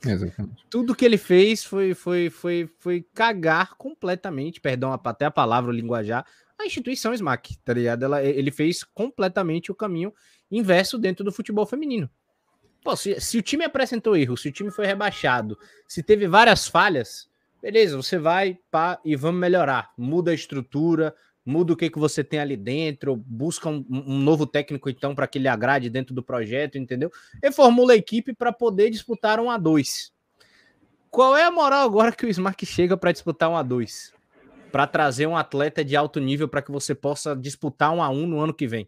Exatamente. 0.05 0.65
Tudo 0.69 0.95
que 0.95 1.05
ele 1.05 1.17
fez 1.17 1.63
foi, 1.63 1.93
foi, 1.93 2.29
foi, 2.29 2.69
foi 2.79 3.05
cagar 3.13 3.75
completamente, 3.75 4.59
perdão 4.59 4.91
até 4.91 5.25
a 5.25 5.31
palavra, 5.31 5.69
o 5.69 5.73
linguajar, 5.73 6.25
a 6.57 6.65
instituição 6.65 7.13
SMAC, 7.13 7.57
tá 7.63 7.73
ligado? 7.73 8.03
Ela, 8.03 8.23
ele 8.23 8.49
fez 8.49 8.83
completamente 8.83 9.71
o 9.71 9.75
caminho 9.75 10.13
inverso 10.49 10.97
dentro 10.97 11.23
do 11.23 11.31
futebol 11.31 11.65
feminino. 11.65 12.09
Pô, 12.83 12.95
se, 12.95 13.19
se 13.19 13.37
o 13.37 13.41
time 13.41 13.65
apresentou 13.65 14.15
erro, 14.15 14.37
se 14.37 14.49
o 14.49 14.51
time 14.51 14.71
foi 14.71 14.85
rebaixado, 14.85 15.57
se 15.87 16.01
teve 16.01 16.27
várias 16.27 16.67
falhas, 16.67 17.29
beleza, 17.61 17.97
você 17.97 18.17
vai 18.17 18.57
pá, 18.71 18.99
e 19.03 19.15
vamos 19.15 19.39
melhorar. 19.39 19.91
Muda 19.97 20.31
a 20.31 20.33
estrutura, 20.33 21.15
muda 21.45 21.73
o 21.73 21.75
que, 21.75 21.89
que 21.89 21.99
você 21.99 22.23
tem 22.23 22.39
ali 22.39 22.57
dentro, 22.57 23.15
busca 23.15 23.69
um, 23.69 23.85
um 23.89 24.19
novo 24.19 24.45
técnico, 24.45 24.89
então, 24.89 25.15
para 25.15 25.27
que 25.27 25.37
ele 25.37 25.47
agrade 25.47 25.89
dentro 25.89 26.13
do 26.13 26.23
projeto, 26.23 26.77
entendeu? 26.77 27.11
Reformula 27.41 27.93
a 27.93 27.97
equipe 27.97 28.33
para 28.33 28.51
poder 28.51 28.89
disputar 28.89 29.39
um 29.39 29.49
a 29.49 29.57
dois. 29.57 30.11
Qual 31.09 31.35
é 31.35 31.43
a 31.43 31.51
moral 31.51 31.85
agora 31.85 32.11
que 32.11 32.25
o 32.25 32.29
Smart 32.29 32.65
chega 32.65 32.97
para 32.97 33.11
disputar 33.11 33.49
um 33.49 33.55
a 33.55 33.63
dois? 33.63 34.13
Para 34.71 34.85
trazer 34.85 35.25
um 35.25 35.37
atleta 35.37 35.83
de 35.83 35.95
alto 35.95 36.19
nível 36.19 36.47
para 36.47 36.61
que 36.61 36.71
você 36.71 36.93
possa 36.93 37.35
disputar 37.35 37.93
um 37.93 38.03
a 38.03 38.09
um 38.09 38.27
no 38.27 38.39
ano 38.39 38.53
que 38.53 38.67
vem 38.67 38.87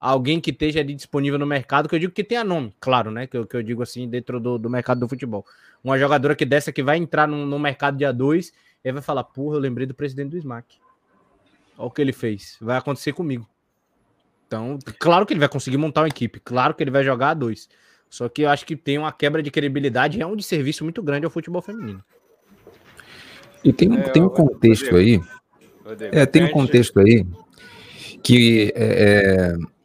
alguém 0.00 0.40
que 0.40 0.50
esteja 0.50 0.80
ali 0.80 0.94
disponível 0.94 1.38
no 1.38 1.46
mercado, 1.46 1.88
que 1.88 1.94
eu 1.94 1.98
digo 1.98 2.12
que 2.12 2.22
tenha 2.22 2.44
nome, 2.44 2.72
claro, 2.78 3.10
né? 3.10 3.26
Que 3.26 3.36
eu, 3.36 3.46
que 3.46 3.56
eu 3.56 3.62
digo 3.62 3.82
assim, 3.82 4.08
dentro 4.08 4.38
do, 4.38 4.58
do 4.58 4.70
mercado 4.70 5.00
do 5.00 5.08
futebol. 5.08 5.44
Uma 5.82 5.98
jogadora 5.98 6.36
que 6.36 6.44
dessa 6.44 6.72
que 6.72 6.82
vai 6.82 6.96
entrar 6.96 7.26
no, 7.26 7.44
no 7.44 7.58
mercado 7.58 7.96
dia 7.96 8.12
2 8.12 8.52
e 8.84 8.92
vai 8.92 9.02
falar, 9.02 9.24
porra, 9.24 9.56
eu 9.56 9.60
lembrei 9.60 9.86
do 9.86 9.94
presidente 9.94 10.30
do 10.30 10.38
SMAC. 10.38 10.76
Olha 11.76 11.86
o 11.86 11.90
que 11.90 12.00
ele 12.00 12.12
fez. 12.12 12.56
Vai 12.60 12.76
acontecer 12.76 13.12
comigo. 13.12 13.48
Então, 14.46 14.78
claro 14.98 15.26
que 15.26 15.32
ele 15.32 15.40
vai 15.40 15.48
conseguir 15.48 15.76
montar 15.76 16.02
uma 16.02 16.08
equipe, 16.08 16.40
claro 16.40 16.72
que 16.74 16.82
ele 16.82 16.90
vai 16.90 17.04
jogar 17.04 17.30
a 17.30 17.34
dois. 17.34 17.68
Só 18.08 18.28
que 18.28 18.42
eu 18.42 18.48
acho 18.48 18.64
que 18.64 18.74
tem 18.74 18.96
uma 18.96 19.12
quebra 19.12 19.42
de 19.42 19.50
credibilidade, 19.50 20.20
é 20.22 20.26
um 20.26 20.34
de 20.34 20.42
serviço 20.42 20.84
muito 20.84 21.02
grande 21.02 21.26
ao 21.26 21.30
futebol 21.30 21.60
feminino. 21.60 22.02
E 23.62 23.72
tem, 23.72 23.94
é, 23.94 24.02
tem 24.08 24.22
um 24.22 24.30
contexto 24.30 24.96
aí. 24.96 25.20
É, 26.12 26.24
tem 26.24 26.44
um 26.44 26.50
contexto 26.50 26.98
aí 27.00 27.26
que 28.22 28.72
é, 28.74 29.52
é 29.54 29.77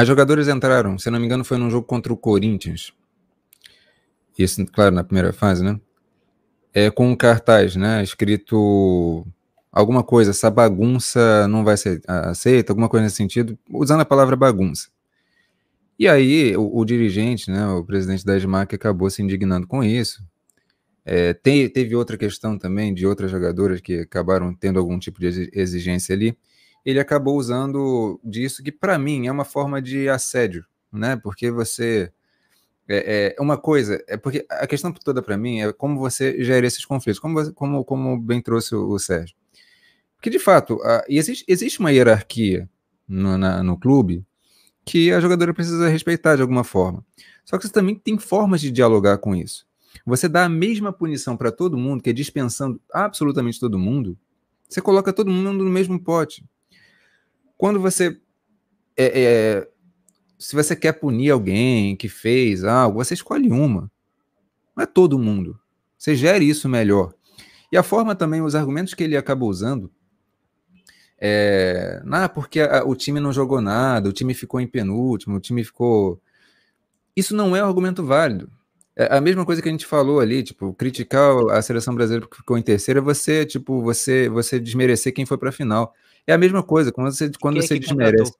as 0.00 0.08
jogadoras 0.08 0.48
entraram, 0.48 0.98
se 0.98 1.10
não 1.10 1.20
me 1.20 1.26
engano, 1.26 1.44
foi 1.44 1.58
num 1.58 1.70
jogo 1.70 1.86
contra 1.86 2.10
o 2.10 2.16
Corinthians. 2.16 2.92
Isso, 4.38 4.64
claro, 4.66 4.94
na 4.94 5.04
primeira 5.04 5.30
fase, 5.30 5.62
né? 5.62 5.78
É 6.72 6.90
com 6.90 7.10
um 7.10 7.14
cartaz, 7.14 7.76
né? 7.76 8.02
Escrito 8.02 9.26
alguma 9.70 10.02
coisa, 10.02 10.30
essa 10.30 10.50
bagunça 10.50 11.46
não 11.48 11.62
vai 11.64 11.76
ser 11.76 12.00
aceita, 12.06 12.72
alguma 12.72 12.88
coisa 12.88 13.04
nesse 13.04 13.16
sentido, 13.16 13.58
usando 13.70 14.00
a 14.00 14.06
palavra 14.06 14.36
bagunça. 14.36 14.88
E 15.98 16.08
aí 16.08 16.56
o, 16.56 16.78
o 16.78 16.84
dirigente, 16.86 17.50
né, 17.50 17.66
o 17.68 17.84
presidente 17.84 18.24
da 18.24 18.38
SMAC 18.38 18.74
acabou 18.74 19.10
se 19.10 19.22
indignando 19.22 19.66
com 19.66 19.84
isso. 19.84 20.24
É, 21.04 21.34
te, 21.34 21.68
teve 21.68 21.94
outra 21.94 22.16
questão 22.16 22.58
também 22.58 22.94
de 22.94 23.06
outras 23.06 23.30
jogadoras 23.30 23.82
que 23.82 24.00
acabaram 24.00 24.54
tendo 24.54 24.78
algum 24.78 24.98
tipo 24.98 25.20
de 25.20 25.50
exigência 25.52 26.14
ali 26.14 26.34
ele 26.84 27.00
acabou 27.00 27.36
usando 27.36 28.20
disso, 28.24 28.62
que 28.62 28.72
para 28.72 28.98
mim 28.98 29.26
é 29.26 29.32
uma 29.32 29.44
forma 29.44 29.80
de 29.80 30.08
assédio, 30.08 30.64
né? 30.92 31.16
Porque 31.16 31.50
você. 31.50 32.12
É, 32.92 33.34
é, 33.38 33.40
uma 33.40 33.56
coisa, 33.56 34.02
é 34.08 34.16
porque 34.16 34.44
a 34.50 34.66
questão 34.66 34.92
toda 34.92 35.22
para 35.22 35.36
mim 35.36 35.60
é 35.60 35.72
como 35.72 35.96
você 35.96 36.42
gera 36.42 36.66
esses 36.66 36.84
conflitos, 36.84 37.20
como, 37.20 37.34
você, 37.34 37.52
como, 37.52 37.84
como 37.84 38.20
bem 38.20 38.42
trouxe 38.42 38.74
o, 38.74 38.88
o 38.88 38.98
Sérgio. 38.98 39.36
Porque, 40.16 40.28
de 40.28 40.40
fato, 40.40 40.82
a, 40.82 41.04
existe, 41.08 41.44
existe 41.46 41.78
uma 41.78 41.92
hierarquia 41.92 42.68
no, 43.06 43.38
na, 43.38 43.62
no 43.62 43.78
clube 43.78 44.26
que 44.84 45.12
a 45.12 45.20
jogadora 45.20 45.54
precisa 45.54 45.88
respeitar 45.88 46.34
de 46.34 46.42
alguma 46.42 46.64
forma. 46.64 47.04
Só 47.44 47.56
que 47.56 47.66
você 47.66 47.72
também 47.72 47.94
tem 47.94 48.18
formas 48.18 48.60
de 48.60 48.72
dialogar 48.72 49.18
com 49.18 49.36
isso. 49.36 49.66
Você 50.04 50.28
dá 50.28 50.44
a 50.44 50.48
mesma 50.48 50.92
punição 50.92 51.36
para 51.36 51.52
todo 51.52 51.76
mundo, 51.76 52.02
que 52.02 52.10
é 52.10 52.12
dispensando 52.12 52.80
absolutamente 52.92 53.60
todo 53.60 53.78
mundo, 53.78 54.18
você 54.68 54.80
coloca 54.80 55.12
todo 55.12 55.30
mundo 55.30 55.64
no 55.64 55.70
mesmo 55.70 55.98
pote. 55.98 56.44
Quando 57.60 57.78
você. 57.78 58.18
É, 58.96 59.20
é, 59.20 59.68
se 60.38 60.56
você 60.56 60.74
quer 60.74 60.94
punir 60.94 61.30
alguém 61.30 61.94
que 61.94 62.08
fez 62.08 62.64
algo, 62.64 63.04
você 63.04 63.12
escolhe 63.12 63.50
uma. 63.50 63.92
Não 64.74 64.82
é 64.82 64.86
todo 64.86 65.18
mundo. 65.18 65.60
Você 65.98 66.16
gere 66.16 66.48
isso 66.48 66.70
melhor. 66.70 67.12
E 67.70 67.76
a 67.76 67.82
forma 67.82 68.14
também, 68.14 68.40
os 68.40 68.54
argumentos 68.54 68.94
que 68.94 69.04
ele 69.04 69.14
acabou 69.14 69.50
usando. 69.50 69.92
É, 71.20 72.02
ah, 72.10 72.30
porque 72.30 72.60
a, 72.62 72.82
o 72.82 72.96
time 72.96 73.20
não 73.20 73.30
jogou 73.30 73.60
nada, 73.60 74.08
o 74.08 74.12
time 74.12 74.32
ficou 74.32 74.58
em 74.58 74.66
penúltimo, 74.66 75.36
o 75.36 75.40
time 75.40 75.62
ficou. 75.62 76.18
Isso 77.14 77.36
não 77.36 77.54
é 77.54 77.62
um 77.62 77.66
argumento 77.66 78.02
válido. 78.02 78.50
É 78.96 79.18
a 79.18 79.20
mesma 79.20 79.44
coisa 79.44 79.60
que 79.60 79.68
a 79.68 79.72
gente 79.72 79.84
falou 79.84 80.18
ali, 80.18 80.42
tipo, 80.42 80.72
criticar 80.72 81.36
a 81.50 81.60
seleção 81.60 81.94
brasileira 81.94 82.26
porque 82.26 82.38
ficou 82.38 82.56
em 82.56 82.62
terceira, 82.62 83.02
você, 83.02 83.44
tipo, 83.44 83.82
você, 83.82 84.30
você 84.30 84.58
desmerecer 84.58 85.12
quem 85.12 85.26
foi 85.26 85.36
para 85.36 85.50
a 85.50 85.52
final. 85.52 85.94
É 86.30 86.32
a 86.32 86.38
mesma 86.38 86.62
coisa, 86.62 86.92
quando 86.92 87.10
você, 87.12 87.28
quando 87.40 87.54
Quem 87.54 87.64
é 87.64 87.66
você 87.66 87.74
é 87.74 87.78
desmerece. 87.78 88.32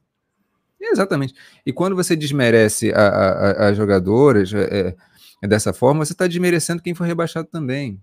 Exatamente. 0.80 1.34
E 1.66 1.72
quando 1.72 1.96
você 1.96 2.14
desmerece 2.14 2.92
as 2.94 3.76
jogadoras 3.76 4.52
é, 4.54 4.94
é, 5.42 5.48
dessa 5.48 5.72
forma, 5.72 6.04
você 6.04 6.12
está 6.12 6.26
desmerecendo 6.26 6.82
quem 6.82 6.94
foi 6.94 7.08
rebaixado 7.08 7.48
também. 7.48 8.00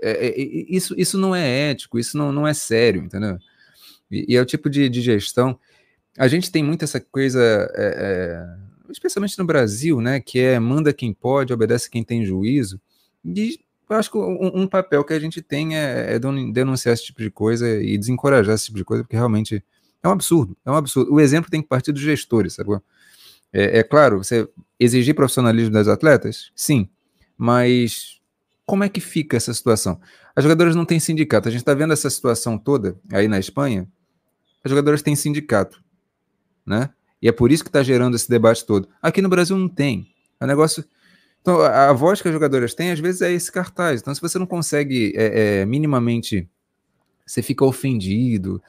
É, 0.00 0.28
é 0.28 0.34
isso, 0.38 0.94
isso 0.98 1.16
não 1.16 1.34
é 1.34 1.70
ético, 1.70 1.98
isso 1.98 2.16
não, 2.16 2.30
não 2.30 2.46
é 2.46 2.52
sério, 2.52 3.02
entendeu? 3.02 3.38
E, 4.10 4.34
e 4.34 4.36
é 4.36 4.40
o 4.40 4.44
tipo 4.44 4.68
de, 4.68 4.86
de, 4.88 5.00
gestão. 5.00 5.58
A 6.18 6.28
gente 6.28 6.52
tem 6.52 6.62
muito 6.62 6.84
essa 6.84 7.00
coisa, 7.00 7.40
é, 7.74 8.44
especialmente 8.90 9.38
no 9.38 9.46
Brasil, 9.46 9.98
né, 10.00 10.20
que 10.20 10.38
é 10.38 10.60
manda 10.60 10.92
quem 10.92 11.12
pode, 11.14 11.54
obedece 11.54 11.90
quem 11.90 12.04
tem 12.04 12.24
juízo. 12.24 12.78
E 13.24 13.58
eu 13.88 13.96
acho 13.96 14.10
que 14.10 14.18
um, 14.18 14.62
um, 14.62 14.66
papel 14.66 15.04
que 15.04 15.12
a 15.12 15.18
gente 15.18 15.42
tem 15.42 15.76
é, 15.76 16.14
é, 16.14 16.18
denunciar 16.52 16.94
esse 16.94 17.04
tipo 17.04 17.20
de 17.20 17.30
coisa 17.30 17.68
e 17.82 17.98
desencorajar 17.98 18.54
esse 18.54 18.66
tipo 18.66 18.78
de 18.78 18.84
coisa, 18.84 19.04
porque 19.04 19.16
realmente 19.16 19.62
É 20.02 20.08
um 20.08 20.12
absurdo, 20.12 20.56
é 20.64 20.70
um 20.70 20.76
absurdo. 20.76 21.12
O 21.12 21.20
exemplo 21.20 21.50
tem 21.50 21.62
que 21.62 21.68
partir 21.68 21.92
dos 21.92 22.02
gestores, 22.02 22.54
sabe? 22.54 22.70
É, 23.52 23.78
é 23.78 23.82
claro, 23.82 24.18
você 24.18 24.48
exigir 24.78 25.14
profissionalismo 25.14 25.72
das 25.72 25.88
atletas? 25.88 26.50
Sim, 26.54 26.88
mas 27.36 28.20
como 28.66 28.84
é 28.84 28.88
que 28.88 29.00
fica 29.00 29.36
essa 29.36 29.52
situação? 29.52 30.00
As 30.34 30.42
jogadoras 30.42 30.74
não 30.74 30.84
têm 30.84 30.98
sindicato. 30.98 31.48
A 31.48 31.50
gente 31.50 31.60
está 31.60 31.74
vendo 31.74 31.92
essa 31.92 32.10
situação 32.10 32.58
toda 32.58 32.98
aí 33.12 33.28
na 33.28 33.38
Espanha. 33.38 33.88
As 34.64 34.70
jogadoras 34.70 35.02
têm 35.02 35.14
sindicato, 35.14 35.82
né? 36.66 36.90
E 37.20 37.28
é 37.28 37.32
por 37.32 37.52
isso 37.52 37.62
que 37.62 37.68
está 37.68 37.82
gerando 37.82 38.16
esse 38.16 38.28
debate 38.28 38.66
todo. 38.66 38.88
Aqui 39.00 39.22
no 39.22 39.28
Brasil 39.28 39.56
não 39.56 39.68
tem. 39.68 40.08
É 40.40 40.44
um 40.44 40.48
negócio. 40.48 40.84
Então, 41.44 41.60
a, 41.60 41.92
voz 41.92 42.22
que 42.22 42.28
as 42.28 42.32
jogadoras 42.32 42.72
têm, 42.72 42.90
às 42.90 42.98
vezes, 42.98 43.20
é 43.20 43.30
esse 43.30 43.52
cartaz. 43.52 44.00
Então, 44.00 44.14
se 44.14 44.20
você 44.22 44.38
não 44.38 44.46
consegue 44.46 45.12
é, 45.14 45.60
é, 45.60 45.66
minimamente, 45.66 46.48
você 47.26 47.42
fica 47.42 47.66
ofendido. 47.66 48.62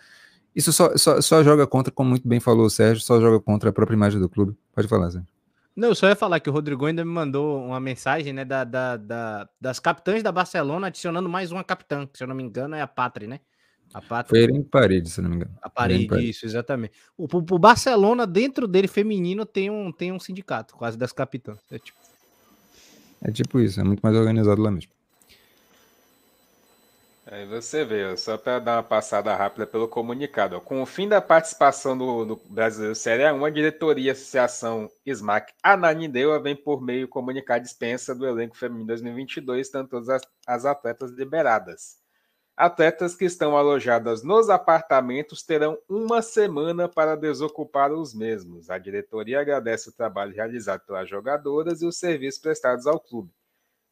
Isso 0.54 0.74
só, 0.74 0.98
só, 0.98 1.22
só 1.22 1.42
joga 1.42 1.66
contra, 1.66 1.90
como 1.90 2.10
muito 2.10 2.28
bem 2.28 2.42
falou 2.42 2.66
o 2.66 2.70
Sérgio, 2.70 3.02
só 3.02 3.22
joga 3.22 3.40
contra 3.40 3.70
a 3.70 3.74
própria 3.74 3.96
imagem 3.96 4.20
do 4.20 4.28
clube. 4.28 4.58
Pode 4.74 4.90
falar, 4.90 5.10
Sérgio. 5.10 5.30
Não, 5.74 5.88
eu 5.88 5.96
só 5.96 6.10
ia 6.10 6.18
falar 6.18 6.42
que 6.42 6.50
o 6.50 6.54
Rodrigo 6.54 6.86
ainda 6.86 7.06
me 7.06 7.12
mandou 7.12 7.66
uma 7.66 7.80
mensagem, 7.80 8.34
né, 8.34 8.44
da, 8.44 8.66
da, 8.66 8.98
da, 8.98 9.50
das 9.60 9.80
capitãs 9.80 10.22
da 10.22 10.32
Barcelona, 10.34 10.88
adicionando 10.88 11.30
mais 11.30 11.54
uma 11.54 11.64
capitã, 11.64 12.06
que 12.06 12.18
se 12.18 12.26
eu 12.26 12.28
não 12.28 12.36
me 12.36 12.44
engano 12.44 12.76
é 12.76 12.82
a 12.82 12.88
Patri, 12.88 13.26
né? 13.26 13.40
A 13.94 14.02
Patri. 14.02 14.48
Foi 14.48 14.54
em 14.54 14.64
parede, 14.64 15.10
se 15.10 15.22
eu 15.22 15.24
não 15.24 15.30
me 15.30 15.38
engano. 15.38 15.56
A 15.62 15.70
parede, 15.70 16.08
parede. 16.08 16.30
isso, 16.30 16.46
exatamente. 16.46 16.94
O, 17.18 17.24
o, 17.24 17.58
Barcelona, 17.58 18.28
dentro 18.28 18.68
dele, 18.68 18.90
feminino, 18.90 19.46
tem 19.46 19.70
um, 19.70 19.94
tem 19.94 20.12
um 20.12 20.20
sindicato, 20.20 20.76
quase 20.76 20.98
das 20.98 21.14
capitãs. 21.14 21.60
É 21.72 21.80
tipo... 21.80 21.98
é 23.26 23.32
tipo 23.32 23.60
isso, 23.60 23.82
é 23.82 23.84
muito 23.84 24.02
mais 24.02 24.16
organizado 24.16 24.62
lá 24.62 24.70
mesmo. 24.70 24.92
Aí 27.28 27.44
você 27.48 27.84
vê, 27.84 28.16
só 28.16 28.38
para 28.38 28.60
dar 28.60 28.78
uma 28.78 28.84
passada 28.84 29.36
rápida 29.36 29.66
pelo 29.66 29.88
comunicado. 29.88 30.62
Com 30.62 30.84
o 30.84 30.86
fim 30.86 31.10
da 31.10 31.20
participação 31.20 31.98
do, 31.98 32.24
do 32.24 32.42
Brasileiro 32.48 32.94
Série 32.94 33.24
A1, 33.24 33.48
a 33.48 33.50
diretoria 33.50 34.12
Associação 34.12 34.88
SMAC 35.04 35.52
Ananindeua 35.64 36.40
vem 36.40 36.56
por 36.56 36.80
meio 36.80 37.08
comunicar 37.08 37.56
a 37.56 37.60
dispensa 37.60 38.14
do 38.14 38.28
elenco 38.28 38.56
feminino 38.56 38.86
2022, 38.86 39.70
tanto 39.70 39.98
as, 39.98 40.22
as 40.46 40.66
atletas 40.66 41.10
liberadas. 41.12 42.05
Atletas 42.58 43.16
que 43.16 43.26
estão 43.26 43.58
alojadas 43.58 44.24
nos 44.24 44.50
apartamentos 44.50 45.44
terão 45.44 45.78
uma 45.90 46.22
semana 46.22 46.88
para 46.88 47.18
desocupar 47.18 47.92
os 47.92 48.14
mesmos. 48.14 48.70
A 48.70 48.78
diretoria 48.78 49.42
agradece 49.42 49.90
o 49.90 49.92
trabalho 49.92 50.34
realizado 50.34 50.86
pelas 50.86 51.10
jogadoras 51.10 51.82
e 51.82 51.86
os 51.86 51.98
serviços 51.98 52.40
prestados 52.40 52.88
ao 52.88 52.98
clube. 52.98 53.30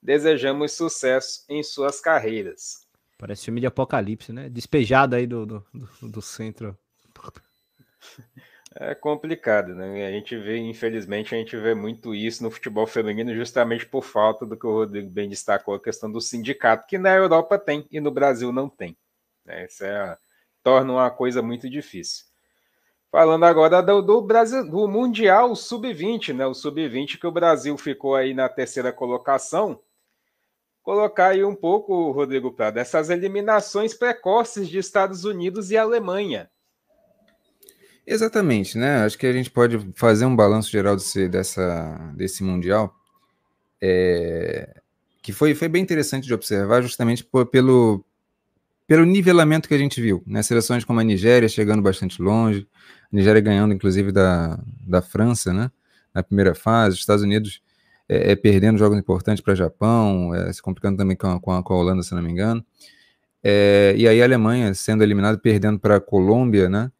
Desejamos 0.01 0.71
sucesso 0.71 1.43
em 1.49 1.61
suas 1.61 1.99
carreiras. 1.99 2.87
Parece 3.17 3.45
filme 3.45 3.59
de 3.59 3.67
apocalipse, 3.67 4.31
né? 4.31 4.49
Despejado 4.49 5.15
aí 5.15 5.27
do, 5.27 5.45
do, 5.45 5.65
do, 5.73 6.09
do 6.09 6.21
centro. 6.21 6.77
É 8.75 8.95
complicado, 8.95 9.75
né? 9.75 10.07
A 10.07 10.11
gente 10.11 10.35
vê, 10.35 10.57
infelizmente, 10.57 11.35
a 11.35 11.37
gente 11.37 11.55
vê 11.55 11.75
muito 11.75 12.15
isso 12.15 12.41
no 12.41 12.49
futebol 12.49 12.87
feminino, 12.87 13.35
justamente 13.35 13.85
por 13.85 14.03
falta 14.03 14.47
do 14.47 14.57
que 14.57 14.65
o 14.65 14.71
Rodrigo 14.71 15.09
bem 15.11 15.29
destacou, 15.29 15.75
a 15.75 15.81
questão 15.81 16.11
do 16.11 16.19
sindicato, 16.19 16.87
que 16.87 16.97
na 16.97 17.13
Europa 17.13 17.59
tem 17.59 17.87
e 17.91 17.99
no 17.99 18.09
Brasil 18.09 18.51
não 18.51 18.67
tem. 18.67 18.97
Né? 19.45 19.65
Isso 19.65 19.85
é, 19.85 20.17
torna 20.63 20.93
uma 20.93 21.11
coisa 21.11 21.41
muito 21.41 21.69
difícil. 21.69 22.25
Falando 23.11 23.43
agora 23.43 23.79
do, 23.79 24.01
do 24.01 24.21
Brasil, 24.23 24.67
do 24.67 24.87
Mundial 24.87 25.55
Sub-20, 25.55 26.33
né? 26.33 26.47
O 26.47 26.55
Sub-20 26.55 27.19
que 27.19 27.27
o 27.27 27.31
Brasil 27.31 27.77
ficou 27.77 28.15
aí 28.15 28.33
na 28.33 28.49
terceira 28.49 28.91
colocação, 28.91 29.79
colocar 30.81 31.27
aí 31.27 31.43
um 31.43 31.55
pouco, 31.55 32.09
Rodrigo 32.09 32.51
Prado, 32.51 32.79
essas 32.79 33.11
eliminações 33.11 33.93
precoces 33.93 34.67
de 34.67 34.79
Estados 34.79 35.25
Unidos 35.25 35.69
e 35.69 35.77
Alemanha. 35.77 36.49
Exatamente, 38.05 38.77
né? 38.77 39.03
Acho 39.05 39.17
que 39.17 39.25
a 39.25 39.31
gente 39.31 39.49
pode 39.49 39.79
fazer 39.95 40.25
um 40.25 40.35
balanço 40.35 40.69
geral 40.69 40.95
desse, 40.95 41.27
dessa, 41.29 42.11
desse 42.15 42.43
Mundial, 42.43 42.93
é, 43.81 44.81
que 45.21 45.31
foi, 45.31 45.55
foi 45.55 45.69
bem 45.69 45.81
interessante 45.81 46.25
de 46.25 46.33
observar, 46.33 46.81
justamente 46.81 47.23
por, 47.23 47.45
pelo, 47.45 48.03
pelo 48.85 49.05
nivelamento 49.05 49.69
que 49.69 49.73
a 49.73 49.77
gente 49.77 50.01
viu. 50.01 50.21
Né? 50.27 50.43
Seleções 50.43 50.83
como 50.83 50.99
a 50.99 51.03
Nigéria 51.03 51.47
chegando 51.47 51.81
bastante 51.81 52.21
longe, 52.21 52.67
a 53.11 53.15
Nigéria 53.15 53.41
ganhando, 53.41 53.73
inclusive, 53.73 54.11
da, 54.11 54.59
da 54.85 55.01
França, 55.01 55.53
né? 55.53 55.71
Na 56.13 56.21
primeira 56.21 56.53
fase, 56.53 56.95
os 56.95 56.99
Estados 56.99 57.23
Unidos 57.23 57.61
é, 58.07 58.33
é, 58.33 58.35
perdendo 58.35 58.77
jogos 58.77 58.97
importantes 58.97 59.41
para 59.41 59.53
o 59.53 59.55
Japão, 59.55 60.35
é, 60.35 60.51
se 60.51 60.61
complicando 60.61 60.97
também 60.97 61.15
com 61.15 61.27
a, 61.27 61.39
com, 61.39 61.51
a, 61.51 61.63
com 61.63 61.73
a, 61.73 61.77
Holanda, 61.77 62.03
se 62.03 62.13
não 62.13 62.21
me 62.21 62.31
engano. 62.31 62.63
É, 63.43 63.93
e 63.97 64.07
aí 64.07 64.21
a 64.21 64.25
Alemanha 64.25 64.73
sendo 64.73 65.03
eliminada, 65.03 65.37
perdendo 65.37 65.79
para 65.79 65.95
a 65.97 66.01
Colômbia, 66.01 66.69
né? 66.69 66.91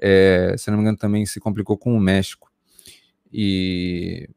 É, 0.00 0.54
se 0.56 0.70
não 0.70 0.78
me 0.78 0.82
engano, 0.82 0.96
também 0.96 1.26
se 1.26 1.38
complicou 1.38 1.76
com 1.76 1.94
o 1.94 2.00
México. 2.00 2.50
E, 3.32 4.28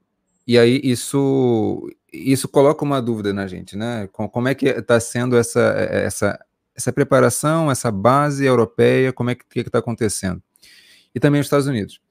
e 0.45 0.57
aí 0.57 0.79
isso, 0.83 1.89
isso 2.11 2.47
coloca 2.47 2.83
uma 2.83 3.01
dúvida 3.01 3.33
na 3.33 3.47
gente, 3.47 3.77
né? 3.77 4.07
Como 4.11 4.47
é 4.47 4.53
que 4.53 4.67
está 4.67 4.99
sendo 4.99 5.37
essa, 5.37 5.61
essa, 5.89 6.45
essa 6.75 6.91
preparação, 6.91 7.71
essa 7.71 7.91
base 7.91 8.45
europeia, 8.45 9.13
como 9.13 9.29
é 9.29 9.35
que 9.35 9.59
está 9.59 9.79
acontecendo? 9.79 10.41
E 11.15 11.19
também 11.19 11.39
os 11.39 11.47
Estados 11.47 11.67
Unidos. 11.67 12.01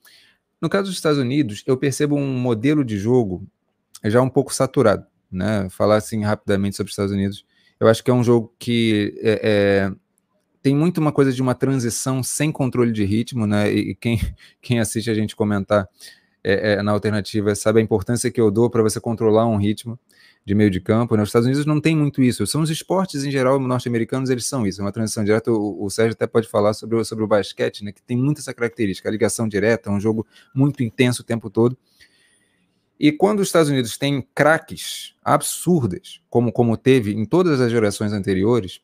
No 0.60 0.68
caso 0.68 0.84
dos 0.88 0.96
Estados 0.96 1.18
Unidos, 1.18 1.62
eu 1.66 1.76
percebo 1.76 2.16
um 2.16 2.38
modelo 2.38 2.84
de 2.84 2.96
jogo 2.96 3.46
é 4.02 4.10
já 4.10 4.20
um 4.20 4.28
pouco 4.28 4.52
saturado, 4.52 5.06
né? 5.30 5.68
Falar 5.70 5.96
assim 5.96 6.24
rapidamente 6.24 6.76
sobre 6.76 6.88
os 6.88 6.92
Estados 6.92 7.12
Unidos, 7.12 7.46
eu 7.78 7.86
acho 7.86 8.02
que 8.02 8.10
é 8.10 8.14
um 8.14 8.24
jogo 8.24 8.52
que 8.58 9.14
é, 9.22 9.40
é, 9.42 9.92
tem 10.62 10.74
muito 10.76 10.98
uma 10.98 11.12
coisa 11.12 11.32
de 11.32 11.42
uma 11.42 11.54
transição 11.54 12.22
sem 12.22 12.52
controle 12.52 12.92
de 12.92 13.04
ritmo, 13.04 13.46
né? 13.46 13.70
E 13.72 13.94
quem, 13.94 14.20
quem 14.62 14.78
assiste 14.78 15.10
a 15.10 15.14
gente 15.14 15.34
comentar 15.34 15.88
é, 16.44 16.72
é, 16.72 16.82
na 16.82 16.92
alternativa 16.92 17.54
sabe 17.54 17.80
a 17.80 17.82
importância 17.82 18.30
que 18.30 18.40
eu 18.40 18.50
dou 18.50 18.70
para 18.70 18.82
você 18.82 19.00
controlar 19.00 19.46
um 19.46 19.56
ritmo 19.56 19.98
de 20.44 20.54
meio 20.54 20.70
de 20.70 20.80
campo. 20.80 21.16
Né? 21.16 21.22
Os 21.22 21.28
Estados 21.28 21.46
Unidos 21.46 21.66
não 21.66 21.80
tem 21.80 21.96
muito 21.96 22.22
isso. 22.22 22.46
São 22.46 22.62
os 22.62 22.70
esportes 22.70 23.24
em 23.24 23.30
geral 23.30 23.58
norte-americanos, 23.60 24.30
eles 24.30 24.46
são 24.46 24.66
isso. 24.66 24.80
É 24.80 24.84
uma 24.84 24.92
transição 24.92 25.24
direta. 25.24 25.52
O, 25.52 25.84
o, 25.84 25.90
Sérgio 25.90 26.12
até 26.12 26.26
pode 26.26 26.48
falar 26.48 26.74
sobre 26.74 26.96
o, 26.96 27.04
sobre 27.04 27.24
o 27.24 27.28
basquete, 27.28 27.84
né? 27.84 27.92
Que 27.92 28.02
tem 28.02 28.16
muito 28.16 28.38
essa 28.38 28.54
característica, 28.54 29.08
a 29.08 29.12
ligação 29.12 29.48
direta, 29.48 29.88
é 29.88 29.92
um 29.92 30.00
jogo 30.00 30.26
muito 30.54 30.82
intenso 30.82 31.22
o 31.22 31.24
tempo 31.24 31.48
todo. 31.50 31.76
E 32.98 33.10
quando 33.10 33.40
os 33.40 33.48
Estados 33.48 33.68
Unidos 33.68 33.98
têm 33.98 34.24
craques 34.34 35.14
absurdas, 35.24 36.20
como, 36.30 36.52
como 36.52 36.76
teve 36.76 37.12
em 37.12 37.24
todas 37.24 37.60
as 37.60 37.70
gerações 37.70 38.12
anteriores, 38.12 38.80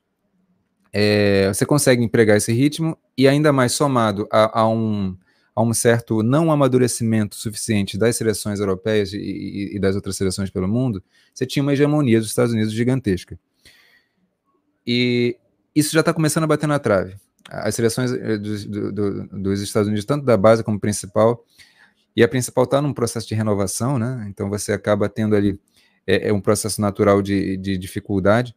é, 1.01 1.47
você 1.47 1.65
consegue 1.65 2.03
empregar 2.03 2.37
esse 2.37 2.53
ritmo 2.53 2.99
e 3.17 3.29
ainda 3.29 3.53
mais 3.53 3.71
somado 3.71 4.27
a, 4.33 4.63
a, 4.63 4.69
um, 4.69 5.17
a 5.55 5.63
um 5.63 5.73
certo 5.73 6.25
não 6.25 6.51
amadurecimento 6.51 7.37
suficiente 7.37 7.97
das 7.97 8.17
seleções 8.17 8.59
europeias 8.59 9.13
e, 9.13 9.17
e, 9.17 9.77
e 9.77 9.79
das 9.79 9.95
outras 9.95 10.17
seleções 10.17 10.51
pelo 10.51 10.67
mundo, 10.67 11.01
você 11.33 11.47
tinha 11.47 11.63
uma 11.63 11.73
hegemonia 11.73 12.19
dos 12.19 12.31
Estados 12.31 12.53
Unidos 12.53 12.73
gigantesca. 12.73 13.39
E 14.85 15.37
isso 15.73 15.93
já 15.93 16.01
está 16.01 16.13
começando 16.13 16.43
a 16.43 16.49
bater 16.49 16.67
na 16.67 16.81
trave. 16.81 17.15
As 17.49 17.77
seleções 17.77 18.11
eh, 18.11 18.37
dos, 18.37 18.65
do, 18.65 18.91
do, 18.91 19.27
dos 19.29 19.61
Estados 19.61 19.87
Unidos, 19.87 20.05
tanto 20.05 20.25
da 20.25 20.37
base 20.37 20.65
como 20.65 20.81
principal, 20.81 21.45
e 22.17 22.25
a 22.25 22.29
principal 22.29 22.65
está 22.65 22.83
num 22.83 22.93
processo 22.93 23.29
de 23.29 23.37
renovação, 23.37 24.01
né? 24.01 24.27
Então 24.29 24.51
você 24.51 24.73
acaba 24.73 25.09
tendo 25.09 25.37
ali 25.37 25.61
é, 26.05 26.31
é 26.31 26.33
um 26.33 26.41
processo 26.41 26.81
natural 26.81 27.23
de, 27.23 27.57
de 27.57 27.79
dificuldade. 27.79 28.53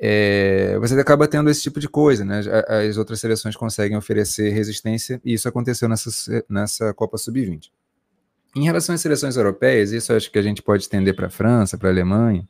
É, 0.00 0.78
você 0.78 0.98
acaba 1.00 1.26
tendo 1.26 1.50
esse 1.50 1.60
tipo 1.60 1.80
de 1.80 1.88
coisa, 1.88 2.24
né? 2.24 2.40
As 2.88 2.96
outras 2.96 3.18
seleções 3.18 3.56
conseguem 3.56 3.96
oferecer 3.98 4.50
resistência 4.50 5.20
e 5.24 5.34
isso 5.34 5.48
aconteceu 5.48 5.88
nessa, 5.88 6.44
nessa 6.48 6.94
Copa 6.94 7.18
Sub-20. 7.18 7.70
Em 8.54 8.64
relação 8.64 8.94
às 8.94 9.00
seleções 9.00 9.36
europeias, 9.36 9.90
isso 9.90 10.12
acho 10.12 10.30
que 10.30 10.38
a 10.38 10.42
gente 10.42 10.62
pode 10.62 10.84
estender 10.84 11.16
para 11.16 11.26
a 11.26 11.30
França, 11.30 11.76
para 11.76 11.88
a 11.88 11.92
Alemanha. 11.92 12.46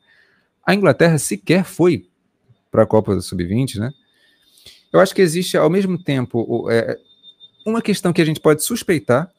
A 0.65 0.75
Inglaterra 0.75 1.17
sequer 1.17 1.65
foi 1.65 2.07
para 2.69 2.83
a 2.83 2.85
Copa 2.85 3.19
Sub-20, 3.19 3.79
né? 3.79 3.91
Eu 4.93 4.99
acho 4.99 5.13
que 5.13 5.21
existe, 5.21 5.57
ao 5.57 5.69
mesmo 5.69 5.97
tempo, 6.01 6.69
é, 6.69 6.97
uma 7.65 7.81
questão 7.81 8.13
que 8.13 8.21
a 8.21 8.25
gente 8.25 8.39
pode 8.39 8.63
suspeitar, 8.63 9.31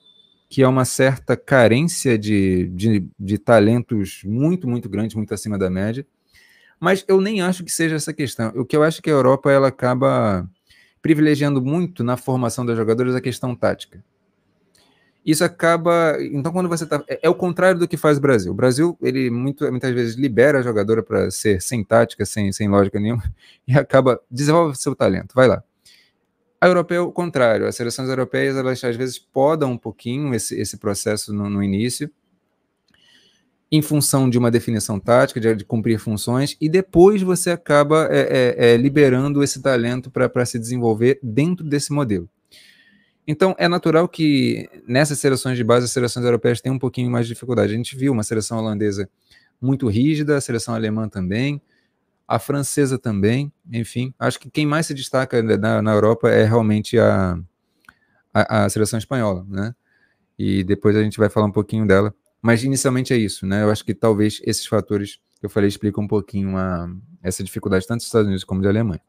que 0.49 0.63
é 0.63 0.69
uma 0.69 0.85
certa 0.85 1.37
carência 1.37 2.19
de, 2.19 2.67
de, 2.69 3.09
de 3.19 3.39
talentos 3.39 4.23
muito, 4.25 4.69
muito 4.69 4.89
grandes, 4.89 5.15
muito 5.15 5.33
acima 5.33 5.57
da 5.57 5.71
média. 5.71 6.05
Mas 6.81 7.05
eu 7.07 7.21
nem 7.21 7.43
acho 7.43 7.63
que 7.63 7.71
seja 7.71 7.97
essa 7.97 8.13
questão. 8.13 8.51
O 8.57 8.65
que 8.65 8.75
eu 8.75 8.83
acho 8.83 9.01
é 9.01 9.03
que 9.03 9.11
a 9.11 9.13
Europa 9.13 9.53
ela 9.53 9.69
acaba 9.69 10.49
privilegiando 11.03 11.63
muito 11.63 12.03
na 12.03 12.17
formação 12.17 12.65
das 12.65 12.77
jogadoras 12.77 13.15
a 13.15 13.21
questão 13.21 13.55
tática. 13.55 14.03
Isso 15.25 15.45
acaba. 15.45 16.17
Então, 16.33 16.51
quando 16.51 16.69
você 16.69 16.85
está. 16.85 17.05
É, 17.07 17.21
é, 17.25 17.29
o 17.29 17.35
contrário 17.35 17.79
do 17.79 17.87
que 17.87 17.97
faz 17.97 18.17
o 18.17 18.21
Brasil. 18.21 18.53
O 18.53 18.55
Brasil, 18.55 18.97
ele 19.03 19.31
muito, 19.31 19.71
muitas 19.71 19.93
vezes 19.93 20.17
libera 20.17 20.61
a 20.61 20.63
jogadora 20.63 21.03
para 21.03 21.31
ser 21.31 21.61
sem 21.61 21.85
tática, 21.85 22.25
sem, 22.25 22.51
sem 22.53 22.69
lógica 22.69 22.99
nenhuma, 22.99 23.23
e 23.69 23.77
acaba. 23.77 24.21
Desenvolve 24.31 24.77
seu 24.77 24.95
talento, 24.97 25.35
vai 25.35 25.47
lá. 25.47 25.63
A 26.59 26.67
europeia 26.67 26.99
é 26.99 27.01
o 27.03 27.13
contrário. 27.13 27.67
As 27.67 27.77
seleções 27.77 28.09
europeias, 28.09 28.57
elas 28.57 28.83
às 28.83 28.97
vezes 28.97 29.19
podam 29.19 29.73
um 29.73 29.79
pouquinho 29.79 30.35
esse, 30.35 30.59
esse 30.59 30.79
processo 30.79 31.33
no, 31.33 31.49
no 31.49 31.63
início, 31.63 32.11
em 33.73 33.81
função 33.81 34.29
de 34.29 34.37
uma 34.37 34.51
definição 34.51 34.99
tática, 34.99 35.41
de, 35.41 35.55
de, 35.55 35.65
cumprir 35.65 35.99
funções, 35.99 36.57
e 36.61 36.69
depois 36.69 37.23
você 37.23 37.51
acaba 37.51 38.09
é, 38.11 38.21
é, 38.59 38.73
é, 38.73 38.77
liberando 38.77 39.43
esse 39.45 39.63
talento 39.63 40.11
para 40.11 40.45
se 40.45 40.59
desenvolver 40.59 41.21
dentro 41.23 41.65
desse 41.65 41.93
modelo. 41.93 42.29
Então, 43.27 43.55
é 43.59 43.69
natural 43.69 44.09
que 44.09 44.69
nessas 44.89 45.21
seleções 45.21 45.57
de 45.57 45.63
base, 45.63 45.85
as 45.85 45.93
seleções 45.93 46.25
europeias 46.25 46.61
tenham 46.61 46.75
um 46.75 46.81
pouquinho 46.81 47.09
mais 47.09 47.27
de 47.27 47.35
dificuldade. 47.35 47.73
A 47.73 47.77
gente 47.77 47.97
viu 47.97 48.13
uma 48.13 48.25
seleção 48.25 48.59
holandesa 48.59 49.09
muito 49.61 49.87
rígida, 49.87 50.37
a 50.37 50.41
seleção 50.41 50.75
alemã 50.75 51.09
também, 51.09 51.63
a 52.27 52.39
francesa 52.39 52.99
também, 52.99 53.53
enfim. 53.73 54.13
Acho 54.19 54.41
que 54.41 54.51
quem 54.51 54.67
mais 54.67 54.87
se 54.87 54.95
destaca 54.95 55.43
na, 55.43 55.81
na 55.81 55.93
Europa 55.93 56.29
é 56.31 56.45
realmente 56.45 56.99
a, 56.99 57.39
a, 58.33 58.65
a, 58.65 58.69
seleção 58.69 58.99
espanhola, 58.99 59.47
né? 59.49 59.75
E 60.39 60.65
depois 60.65 60.97
a 60.97 61.03
gente 61.03 61.19
vai 61.19 61.29
falar 61.29 61.47
um 61.47 61.53
pouquinho 61.53 61.87
dela. 61.87 62.15
Mas 62.43 62.65
inicialmente 62.65 63.13
é 63.13 63.17
isso, 63.17 63.47
né? 63.47 63.63
Eu 63.63 63.71
acho 63.71 63.85
que 63.85 63.95
talvez 63.95 64.41
esses 64.45 64.67
fatores 64.67 65.19
que 65.39 65.47
eu 65.47 65.51
falei 65.51 65.69
explicam 65.69 66.05
um 66.05 66.09
pouquinho 66.09 66.57
a, 66.57 66.89
essa 67.23 67.43
dificuldade 67.43 67.87
tanto 67.87 67.99
dos 67.99 68.07
Estados 68.07 68.27
Unidos 68.27 68.45
como 68.45 68.63
da 68.63 68.69
Alemanha. 68.69 69.01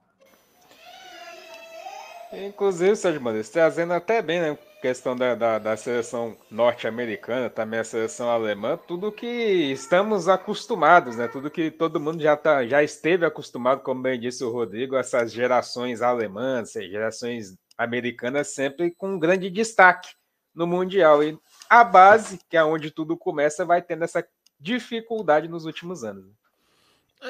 Inclusive, 2.34 2.96
Sérgio 2.96 3.22
Mendes, 3.22 3.50
trazendo 3.50 3.92
até 3.92 4.22
bem, 4.22 4.40
né? 4.40 4.58
Questão 4.82 5.16
da, 5.16 5.36
da, 5.36 5.60
da 5.60 5.78
seleção 5.78 6.36
norte-americana, 6.50 7.52
também 7.52 7.80
a 7.80 7.84
seleção 7.84 8.30
alemã, 8.32 8.80
tudo 8.88 9.12
que 9.12 9.28
estamos 9.28 10.28
acostumados, 10.28 11.18
né? 11.18 11.28
Tudo 11.28 11.52
que 11.52 11.70
todo 11.70 12.00
mundo 12.00 12.20
já, 12.20 12.36
tá, 12.36 12.66
já 12.66 12.82
esteve 12.82 13.26
acostumado, 13.26 13.82
como 13.82 14.02
bem 14.02 14.20
disse 14.20 14.44
o 14.44 14.50
Rodrigo, 14.50 14.96
essas 14.96 15.32
gerações 15.32 16.02
alemãs, 16.02 16.72
gerações 16.72 17.56
americanas, 17.78 18.48
sempre 18.48 18.90
com 18.92 19.12
um 19.16 19.20
grande 19.20 19.52
destaque 19.52 20.10
no 20.56 20.66
Mundial. 20.66 21.22
E 21.22 21.38
a 21.72 21.86
base, 21.86 22.38
que 22.50 22.58
é 22.58 22.64
onde 22.66 22.92
tudo 22.92 23.16
começa, 23.16 23.64
vai 23.64 23.82
tendo 23.82 24.04
essa 24.04 24.28
dificuldade 24.60 25.48
nos 25.48 25.64
últimos 25.64 26.04
anos. 26.04 26.26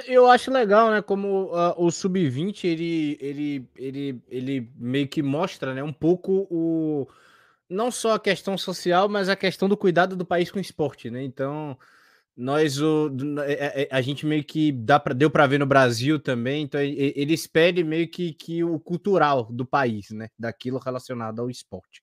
Eu 0.08 0.26
acho 0.26 0.50
legal, 0.50 0.90
né? 0.90 1.00
Como 1.00 1.54
uh, 1.54 1.76
o 1.78 1.92
sub-20 1.92 2.64
ele, 2.64 3.18
ele, 3.22 3.70
ele, 3.76 4.22
ele 4.28 4.72
meio 4.76 5.08
que 5.08 5.22
mostra, 5.22 5.76
né? 5.76 5.84
Um 5.84 5.94
pouco 5.94 6.48
o 6.50 7.08
não 7.70 7.92
só 7.92 8.16
a 8.16 8.20
questão 8.20 8.58
social, 8.58 9.08
mas 9.08 9.30
a 9.30 9.36
questão 9.36 9.70
do 9.70 9.78
cuidado 9.78 10.16
do 10.16 10.26
país 10.26 10.50
com 10.50 10.58
o 10.58 10.62
esporte, 10.62 11.12
né? 11.12 11.24
Então 11.24 11.78
nós 12.36 12.82
o 12.82 13.12
a, 13.38 13.46
é, 13.46 13.84
é, 13.84 13.88
a 13.92 14.02
gente 14.02 14.26
meio 14.26 14.44
que 14.44 14.72
dá 14.72 15.00
pra, 15.00 15.14
deu 15.14 15.30
para 15.30 15.46
ver 15.46 15.60
no 15.60 15.68
Brasil 15.68 16.20
também. 16.20 16.64
Então 16.64 16.82
ele 16.82 17.34
espere 17.36 17.84
meio 17.84 18.08
que, 18.08 18.34
que 18.34 18.64
o 18.64 18.80
cultural 18.80 19.44
do 19.52 19.68
país, 19.68 20.10
né? 20.10 20.30
Daquilo 20.40 20.80
relacionado 20.80 21.40
ao 21.40 21.50
esporte. 21.50 22.02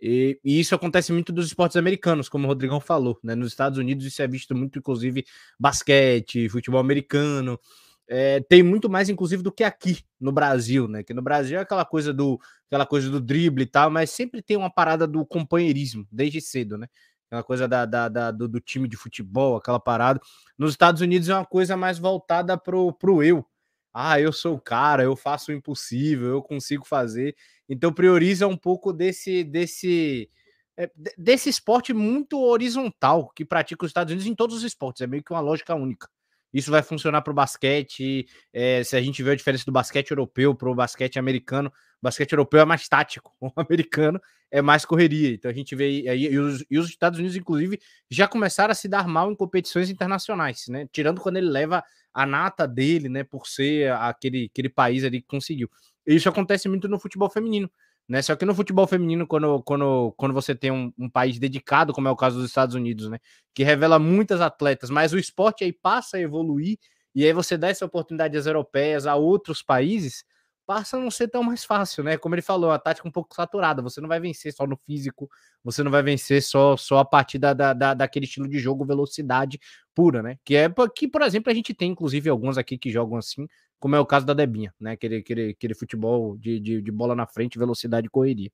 E, 0.00 0.40
e, 0.42 0.58
isso 0.58 0.74
acontece 0.74 1.12
muito 1.12 1.32
dos 1.32 1.46
esportes 1.46 1.76
americanos, 1.76 2.28
como 2.28 2.44
o 2.44 2.48
Rodrigão 2.48 2.80
falou, 2.80 3.18
né? 3.22 3.34
Nos 3.34 3.48
Estados 3.48 3.78
Unidos 3.78 4.06
isso 4.06 4.22
é 4.22 4.26
visto 4.26 4.54
muito, 4.54 4.78
inclusive, 4.78 5.24
basquete, 5.58 6.48
futebol 6.48 6.80
americano. 6.80 7.60
É, 8.08 8.40
tem 8.40 8.62
muito 8.62 8.90
mais, 8.90 9.08
inclusive, 9.08 9.42
do 9.42 9.52
que 9.52 9.62
aqui 9.62 9.98
no 10.18 10.32
Brasil, 10.32 10.88
né? 10.88 11.02
Que 11.04 11.14
no 11.14 11.22
Brasil 11.22 11.58
é 11.58 11.62
aquela 11.62 11.84
coisa 11.84 12.12
do 12.12 12.40
aquela 12.66 12.86
coisa 12.86 13.10
do 13.10 13.20
drible 13.20 13.64
e 13.64 13.66
tal, 13.66 13.90
mas 13.90 14.10
sempre 14.10 14.42
tem 14.42 14.56
uma 14.56 14.70
parada 14.72 15.06
do 15.06 15.24
companheirismo, 15.26 16.06
desde 16.10 16.40
cedo, 16.40 16.78
né? 16.78 16.88
Aquela 17.26 17.44
coisa 17.44 17.68
da, 17.68 17.84
da, 17.86 18.08
da 18.08 18.30
do, 18.32 18.48
do, 18.48 18.60
time 18.60 18.88
de 18.88 18.96
futebol, 18.96 19.56
aquela 19.56 19.78
parada. 19.78 20.20
Nos 20.58 20.72
Estados 20.72 21.00
Unidos 21.00 21.28
é 21.28 21.34
uma 21.34 21.46
coisa 21.46 21.76
mais 21.76 21.98
voltada 21.98 22.58
pro, 22.58 22.92
pro 22.92 23.22
eu. 23.22 23.46
Ah, 23.94 24.20
eu 24.20 24.32
sou 24.32 24.56
o 24.56 24.60
cara, 24.60 25.04
eu 25.04 25.14
faço 25.14 25.52
o 25.52 25.54
impossível, 25.54 26.28
eu 26.28 26.42
consigo 26.42 26.84
fazer. 26.84 27.36
Então 27.70 27.92
prioriza 27.92 28.48
um 28.48 28.56
pouco 28.56 28.92
desse 28.92 29.44
desse 29.44 30.28
é, 30.76 30.90
desse 31.16 31.48
esporte 31.48 31.92
muito 31.94 32.42
horizontal 32.42 33.30
que 33.34 33.44
pratica 33.44 33.84
os 33.84 33.90
Estados 33.90 34.10
Unidos 34.10 34.26
em 34.26 34.34
todos 34.34 34.56
os 34.56 34.64
esportes. 34.64 35.02
É 35.02 35.06
meio 35.06 35.22
que 35.22 35.32
uma 35.32 35.40
lógica 35.40 35.74
única. 35.74 36.08
Isso 36.52 36.70
vai 36.70 36.82
funcionar 36.82 37.22
para 37.22 37.30
o 37.30 37.34
basquete. 37.34 38.26
É, 38.52 38.82
se 38.82 38.96
a 38.96 39.00
gente 39.00 39.22
vê 39.22 39.32
a 39.32 39.34
diferença 39.36 39.64
do 39.64 39.72
basquete 39.72 40.10
europeu 40.10 40.52
para 40.54 40.68
o 40.68 40.74
basquete 40.74 41.18
americano, 41.18 41.68
o 41.68 42.02
basquete 42.02 42.32
europeu 42.32 42.60
é 42.60 42.64
mais 42.64 42.88
tático, 42.88 43.32
o 43.40 43.52
americano 43.56 44.20
é 44.50 44.60
mais 44.60 44.84
correria. 44.84 45.30
Então 45.32 45.50
a 45.50 45.54
gente 45.54 45.76
vê 45.76 46.08
aí 46.08 46.24
e 46.24 46.38
os, 46.38 46.64
e 46.68 46.78
os 46.78 46.88
Estados 46.88 47.18
Unidos, 47.20 47.36
inclusive, 47.36 47.78
já 48.10 48.26
começaram 48.26 48.72
a 48.72 48.74
se 48.74 48.88
dar 48.88 49.06
mal 49.06 49.30
em 49.30 49.36
competições 49.36 49.90
internacionais, 49.90 50.64
né? 50.68 50.88
Tirando 50.92 51.20
quando 51.20 51.36
ele 51.36 51.48
leva 51.48 51.84
a 52.12 52.26
nata 52.26 52.66
dele, 52.66 53.08
né? 53.08 53.22
Por 53.22 53.46
ser 53.46 53.92
aquele, 53.92 54.50
aquele 54.52 54.68
país 54.68 55.04
ali 55.04 55.20
que 55.20 55.28
conseguiu. 55.28 55.70
Isso 56.14 56.28
acontece 56.28 56.68
muito 56.68 56.88
no 56.88 56.98
futebol 56.98 57.28
feminino. 57.30 57.70
Né? 58.08 58.20
Só 58.22 58.34
que 58.34 58.44
no 58.44 58.54
futebol 58.54 58.86
feminino, 58.86 59.26
quando, 59.26 59.62
quando, 59.62 60.12
quando 60.16 60.34
você 60.34 60.54
tem 60.54 60.70
um, 60.70 60.92
um, 60.98 61.08
país 61.08 61.38
dedicado, 61.38 61.92
como 61.92 62.08
é 62.08 62.10
o 62.10 62.16
caso 62.16 62.38
dos 62.38 62.46
Estados 62.48 62.74
Unidos, 62.74 63.08
né? 63.08 63.18
Que 63.54 63.62
revela 63.62 64.00
muitas 64.00 64.40
atletas, 64.40 64.90
mas 64.90 65.12
o 65.12 65.18
esporte 65.18 65.62
aí 65.62 65.72
passa 65.72 66.16
a 66.16 66.20
evoluir, 66.20 66.76
e 67.14 67.24
aí 67.24 67.32
você 67.32 67.56
dá 67.56 67.68
essa 67.68 67.84
oportunidade 67.84 68.36
às 68.36 68.46
europeias, 68.46 69.06
a 69.06 69.14
outros 69.14 69.62
países, 69.62 70.24
passa 70.70 70.96
a 70.96 71.00
não 71.00 71.10
ser 71.10 71.26
tão 71.26 71.42
mais 71.42 71.64
fácil, 71.64 72.04
né? 72.04 72.16
Como 72.16 72.32
ele 72.32 72.42
falou, 72.42 72.70
a 72.70 72.78
tática 72.78 73.08
um 73.08 73.10
pouco 73.10 73.34
saturada. 73.34 73.82
Você 73.82 74.00
não 74.00 74.06
vai 74.06 74.20
vencer 74.20 74.52
só 74.52 74.68
no 74.68 74.76
físico, 74.76 75.28
você 75.64 75.82
não 75.82 75.90
vai 75.90 76.00
vencer 76.00 76.40
só, 76.40 76.76
só 76.76 76.98
a 76.98 77.04
partir 77.04 77.38
da, 77.38 77.52
da, 77.52 77.72
da, 77.72 77.92
daquele 77.92 78.24
estilo 78.24 78.48
de 78.48 78.56
jogo, 78.60 78.84
velocidade 78.84 79.58
pura, 79.92 80.22
né? 80.22 80.38
Que 80.44 80.54
é 80.54 80.72
que, 80.94 81.08
por 81.08 81.22
exemplo, 81.22 81.50
a 81.50 81.54
gente 81.54 81.74
tem, 81.74 81.90
inclusive, 81.90 82.30
alguns 82.30 82.56
aqui 82.56 82.78
que 82.78 82.88
jogam 82.88 83.18
assim, 83.18 83.48
como 83.80 83.96
é 83.96 83.98
o 83.98 84.06
caso 84.06 84.24
da 84.24 84.32
Debinha, 84.32 84.72
né? 84.78 84.92
Aquele, 84.92 85.16
aquele, 85.16 85.50
aquele 85.50 85.74
futebol 85.74 86.36
de, 86.38 86.60
de, 86.60 86.80
de 86.80 86.92
bola 86.92 87.16
na 87.16 87.26
frente, 87.26 87.58
velocidade 87.58 88.06
e 88.06 88.10
correria. 88.10 88.52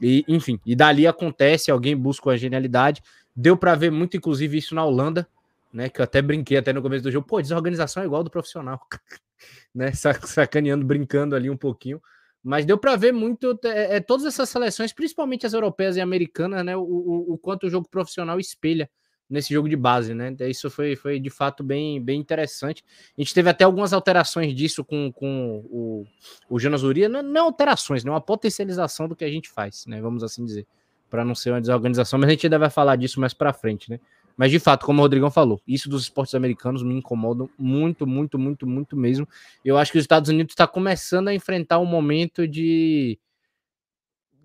E, 0.00 0.24
enfim, 0.28 0.60
e 0.64 0.76
dali 0.76 1.04
acontece, 1.04 1.72
alguém 1.72 1.96
busca 1.96 2.30
a 2.30 2.36
genialidade. 2.36 3.02
Deu 3.34 3.56
para 3.56 3.74
ver 3.74 3.90
muito, 3.90 4.16
inclusive, 4.16 4.56
isso 4.56 4.72
na 4.72 4.84
Holanda, 4.84 5.26
né? 5.72 5.88
Que 5.88 6.00
eu 6.00 6.04
até 6.04 6.22
brinquei 6.22 6.58
até 6.58 6.72
no 6.72 6.80
começo 6.80 7.02
do 7.02 7.10
jogo. 7.10 7.26
Pô, 7.26 7.42
desorganização 7.42 8.04
é 8.04 8.06
igual 8.06 8.22
do 8.22 8.30
profissional, 8.30 8.80
né? 9.74 9.92
Sacaneando, 9.92 10.84
brincando 10.84 11.34
ali 11.34 11.50
um 11.50 11.56
pouquinho. 11.56 12.00
Mas 12.42 12.64
deu 12.64 12.78
para 12.78 12.94
ver 12.94 13.12
muito 13.12 13.58
é, 13.64 13.96
é, 13.96 14.00
todas 14.00 14.24
essas 14.24 14.48
seleções, 14.48 14.92
principalmente 14.92 15.46
as 15.46 15.52
europeias 15.52 15.96
e 15.96 16.00
americanas, 16.00 16.64
né? 16.64 16.76
O, 16.76 16.82
o, 16.82 17.34
o 17.34 17.38
quanto 17.38 17.66
o 17.66 17.70
jogo 17.70 17.88
profissional 17.88 18.38
espelha 18.38 18.88
nesse 19.28 19.52
jogo 19.52 19.68
de 19.68 19.76
base, 19.76 20.14
né? 20.14 20.34
Isso 20.40 20.70
foi, 20.70 20.94
foi 20.94 21.18
de 21.18 21.30
fato 21.30 21.64
bem, 21.64 22.00
bem 22.00 22.20
interessante. 22.20 22.84
A 23.16 23.20
gente 23.20 23.34
teve 23.34 23.50
até 23.50 23.64
algumas 23.64 23.92
alterações 23.92 24.54
disso 24.54 24.84
com, 24.84 25.12
com 25.12 25.64
o, 25.68 26.06
o 26.48 26.58
Jonas 26.58 26.82
Uria, 26.82 27.08
não, 27.08 27.22
não 27.22 27.44
alterações, 27.46 28.04
né? 28.04 28.10
Uma 28.10 28.20
potencialização 28.20 29.08
do 29.08 29.16
que 29.16 29.24
a 29.24 29.30
gente 29.30 29.48
faz, 29.50 29.84
né? 29.86 30.00
Vamos 30.00 30.22
assim 30.22 30.44
dizer, 30.44 30.66
para 31.10 31.24
não 31.24 31.34
ser 31.34 31.50
uma 31.50 31.60
desorganização, 31.60 32.18
mas 32.18 32.28
a 32.28 32.32
gente 32.32 32.46
ainda 32.46 32.58
vai 32.58 32.70
falar 32.70 32.96
disso 32.96 33.20
mais 33.20 33.34
para 33.34 33.52
frente, 33.52 33.90
né? 33.90 33.98
Mas 34.36 34.50
de 34.50 34.58
fato, 34.58 34.84
como 34.84 35.00
o 35.00 35.02
Rodrigão 35.02 35.30
falou, 35.30 35.60
isso 35.66 35.88
dos 35.88 36.02
esportes 36.02 36.34
americanos 36.34 36.82
me 36.82 36.94
incomoda 36.94 37.46
muito, 37.58 38.06
muito, 38.06 38.38
muito, 38.38 38.66
muito 38.66 38.96
mesmo. 38.96 39.26
Eu 39.64 39.78
acho 39.78 39.90
que 39.92 39.98
os 39.98 40.04
Estados 40.04 40.28
Unidos 40.28 40.52
está 40.52 40.66
começando 40.66 41.28
a 41.28 41.34
enfrentar 41.34 41.78
um 41.78 41.86
momento 41.86 42.46
de 42.46 43.18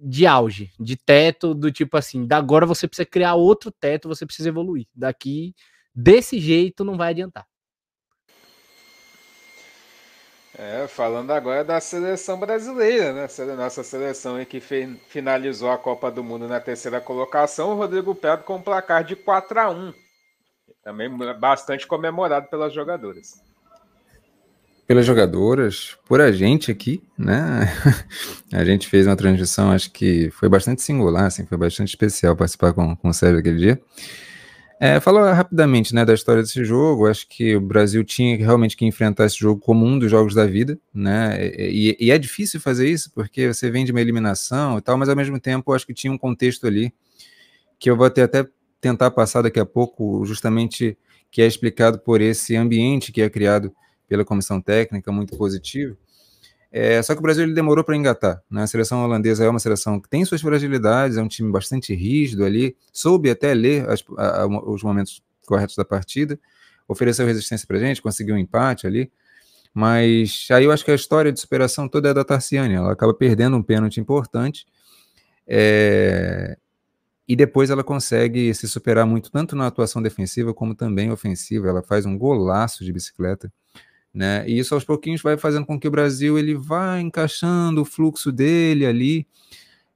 de 0.04 0.26
auge, 0.26 0.72
de 0.80 0.96
teto, 0.98 1.54
do 1.54 1.72
tipo 1.72 1.96
assim, 1.96 2.26
da 2.26 2.38
agora 2.38 2.66
você 2.66 2.88
precisa 2.88 3.06
criar 3.06 3.36
outro 3.36 3.72
teto, 3.72 4.08
você 4.08 4.26
precisa 4.26 4.50
evoluir. 4.50 4.88
Daqui, 4.96 5.54
desse 5.94 6.40
jeito, 6.40 6.84
não 6.84 6.98
vai 6.98 7.10
adiantar. 7.12 7.46
É, 10.64 10.88
falando 10.88 11.32
agora 11.32 11.64
da 11.64 11.80
seleção 11.82 12.40
brasileira, 12.40 13.12
né? 13.14 13.28
Nossa 13.58 13.84
seleção 13.84 14.46
que 14.46 14.62
finalizou 15.08 15.72
a 15.72 15.78
Copa 15.78 16.12
do 16.12 16.24
Mundo 16.24 16.48
na 16.48 16.60
terceira 16.60 17.02
colocação, 17.02 17.72
o 17.72 17.76
Rodrigo 17.76 18.14
Prado 18.14 18.44
com 18.44 18.58
um 18.58 18.62
placar 18.62 19.04
de 19.04 19.16
4 19.16 19.60
a 19.60 19.72
1 19.72 19.92
Também 20.84 21.10
bastante 21.40 21.88
comemorado 21.88 22.48
pelas 22.48 22.72
jogadoras 22.72 23.42
pelas 24.86 25.06
jogadoras, 25.06 25.98
por 26.06 26.20
a 26.20 26.34
gente 26.34 26.70
aqui, 26.70 27.02
né? 27.18 27.62
a 28.52 28.66
gente 28.66 28.90
fez 28.90 29.08
uma 29.08 29.16
transição, 29.16 29.72
acho 29.72 29.90
que 29.90 30.30
foi 30.32 30.50
bastante 30.50 30.82
singular, 30.82 31.28
assim, 31.28 31.46
foi 31.46 31.58
bastante 31.58 31.88
especial 31.88 32.36
participar 32.36 32.74
com, 32.74 32.94
com 32.94 33.08
o 33.08 33.14
Sérgio 33.14 33.40
aquele 33.40 33.58
dia. 33.58 33.82
É, 34.84 34.98
rapidamente 34.98 35.94
né, 35.94 36.04
da 36.04 36.12
história 36.12 36.42
desse 36.42 36.66
jogo, 36.66 37.06
acho 37.06 37.28
que 37.30 37.56
o 37.56 37.62
Brasil 37.62 38.04
tinha 38.04 38.36
realmente 38.36 38.76
que 38.76 38.84
enfrentar 38.84 39.28
esse 39.28 39.38
jogo 39.38 39.62
como 39.62 39.86
um 39.86 40.00
dos 40.00 40.10
jogos 40.10 40.34
da 40.34 40.48
vida, 40.48 40.76
né? 40.92 41.52
E, 41.56 41.96
e, 42.00 42.10
é 42.10 42.18
difícil 42.18 42.60
fazer 42.60 42.90
isso, 42.90 43.12
porque 43.14 43.54
você 43.54 43.70
vem 43.70 43.86
de 43.86 43.92
uma 43.92 44.02
eliminação 44.02 44.80
e 44.80 44.82
tal, 44.82 44.98
mas 44.98 45.08
ao 45.08 45.16
mesmo 45.16 45.40
tempo 45.40 45.72
acho 45.72 45.86
que 45.86 45.94
tinha 45.94 46.12
um 46.12 46.18
contexto 46.18 46.66
ali 46.66 46.92
que 47.78 47.92
eu 47.92 47.96
vou 47.96 48.08
até, 48.08 48.24
até 48.24 48.48
tentar 48.82 49.12
passar 49.12 49.44
daqui 49.44 49.60
a 49.60 49.66
pouco, 49.68 50.26
justamente 50.26 50.98
que 51.30 51.44
é 51.44 51.46
explicado 51.46 52.00
por 52.00 52.20
esse 52.20 52.56
ambiente 52.56 53.12
que 53.12 53.22
é 53.22 53.30
criado 53.30 53.72
pela 54.08 54.26
comissão 54.26 54.60
técnica, 54.60 55.12
muito 55.12 55.38
positivo. 55.38 55.96
É, 56.72 57.02
só 57.04 57.14
que 57.14 57.20
o 57.20 57.22
Brasil 57.22 57.44
ele 57.44 57.54
demorou 57.54 57.84
para 57.84 57.98
engatar. 57.98 58.42
Né? 58.50 58.64
A 58.64 58.68
seleção 58.68 59.04
holandesa 59.04 59.44
é 59.44 59.50
uma 59.50 59.60
seleção 59.60 60.00
que 60.00 60.10
tem 60.10 60.24
suas 60.24 60.42
fragilidades, 60.42 61.18
é 61.18 61.22
um 61.22 61.28
time 61.28 61.52
bastante 61.52 61.94
rígido 61.94 62.46
ali, 62.46 62.78
soube 62.94 63.30
até 63.30 63.54
ler 63.54 63.90
as, 63.90 64.02
a, 64.18 64.44
a, 64.44 64.48
os 64.48 64.82
momentos 64.82 65.22
corretos 65.46 65.76
da 65.76 65.84
partida, 65.84 66.40
ofereceu 66.88 67.26
resistência 67.26 67.68
para 67.68 67.78
gente, 67.78 68.02
conseguiu 68.02 68.36
um 68.36 68.38
empate 68.38 68.88
ali. 68.88 69.12
Mas 69.74 70.48
aí 70.50 70.64
eu 70.64 70.72
acho 70.72 70.84
que 70.84 70.92
a 70.92 70.96
história 70.96 71.32
de 71.32 71.40
superação 71.40 71.90
toda 71.90 72.10
é 72.10 72.14
da 72.14 72.24
Tarciane. 72.24 72.74
Ela 72.74 72.94
acaba 72.94 73.14
perdendo 73.14 73.56
um 73.58 73.64
pênalti 73.64 74.00
importante. 74.00 74.66
É, 75.48 76.58
e 77.28 77.36
depois 77.36 77.70
ela 77.70 77.84
consegue 77.84 78.54
se 78.54 78.68
superar 78.68 79.06
muito, 79.06 79.32
tanto 79.32 79.56
na 79.56 79.68
atuação 79.68 80.02
defensiva 80.02 80.54
como 80.54 80.76
também 80.76 81.12
ofensiva. 81.12 81.70
Ela 81.70 81.82
faz 81.82 82.06
um 82.06 82.18
golaço 82.18 82.84
de 82.84 82.92
bicicleta 82.92 83.52
né? 84.14 84.44
E 84.48 84.60
isso 84.60 84.74
aos 84.74 84.84
pouquinhos 84.84 85.22
vai 85.22 85.38
fazendo 85.38 85.66
com 85.66 85.80
que 85.80 85.88
o 85.88 85.92
Brasil 85.92 86.38
ele 86.38 86.56
vá 86.56 87.00
encaixando 87.00 87.82
o 87.82 87.86
fluxo 87.86 88.32
dele 88.32 88.86
ali. 88.86 89.28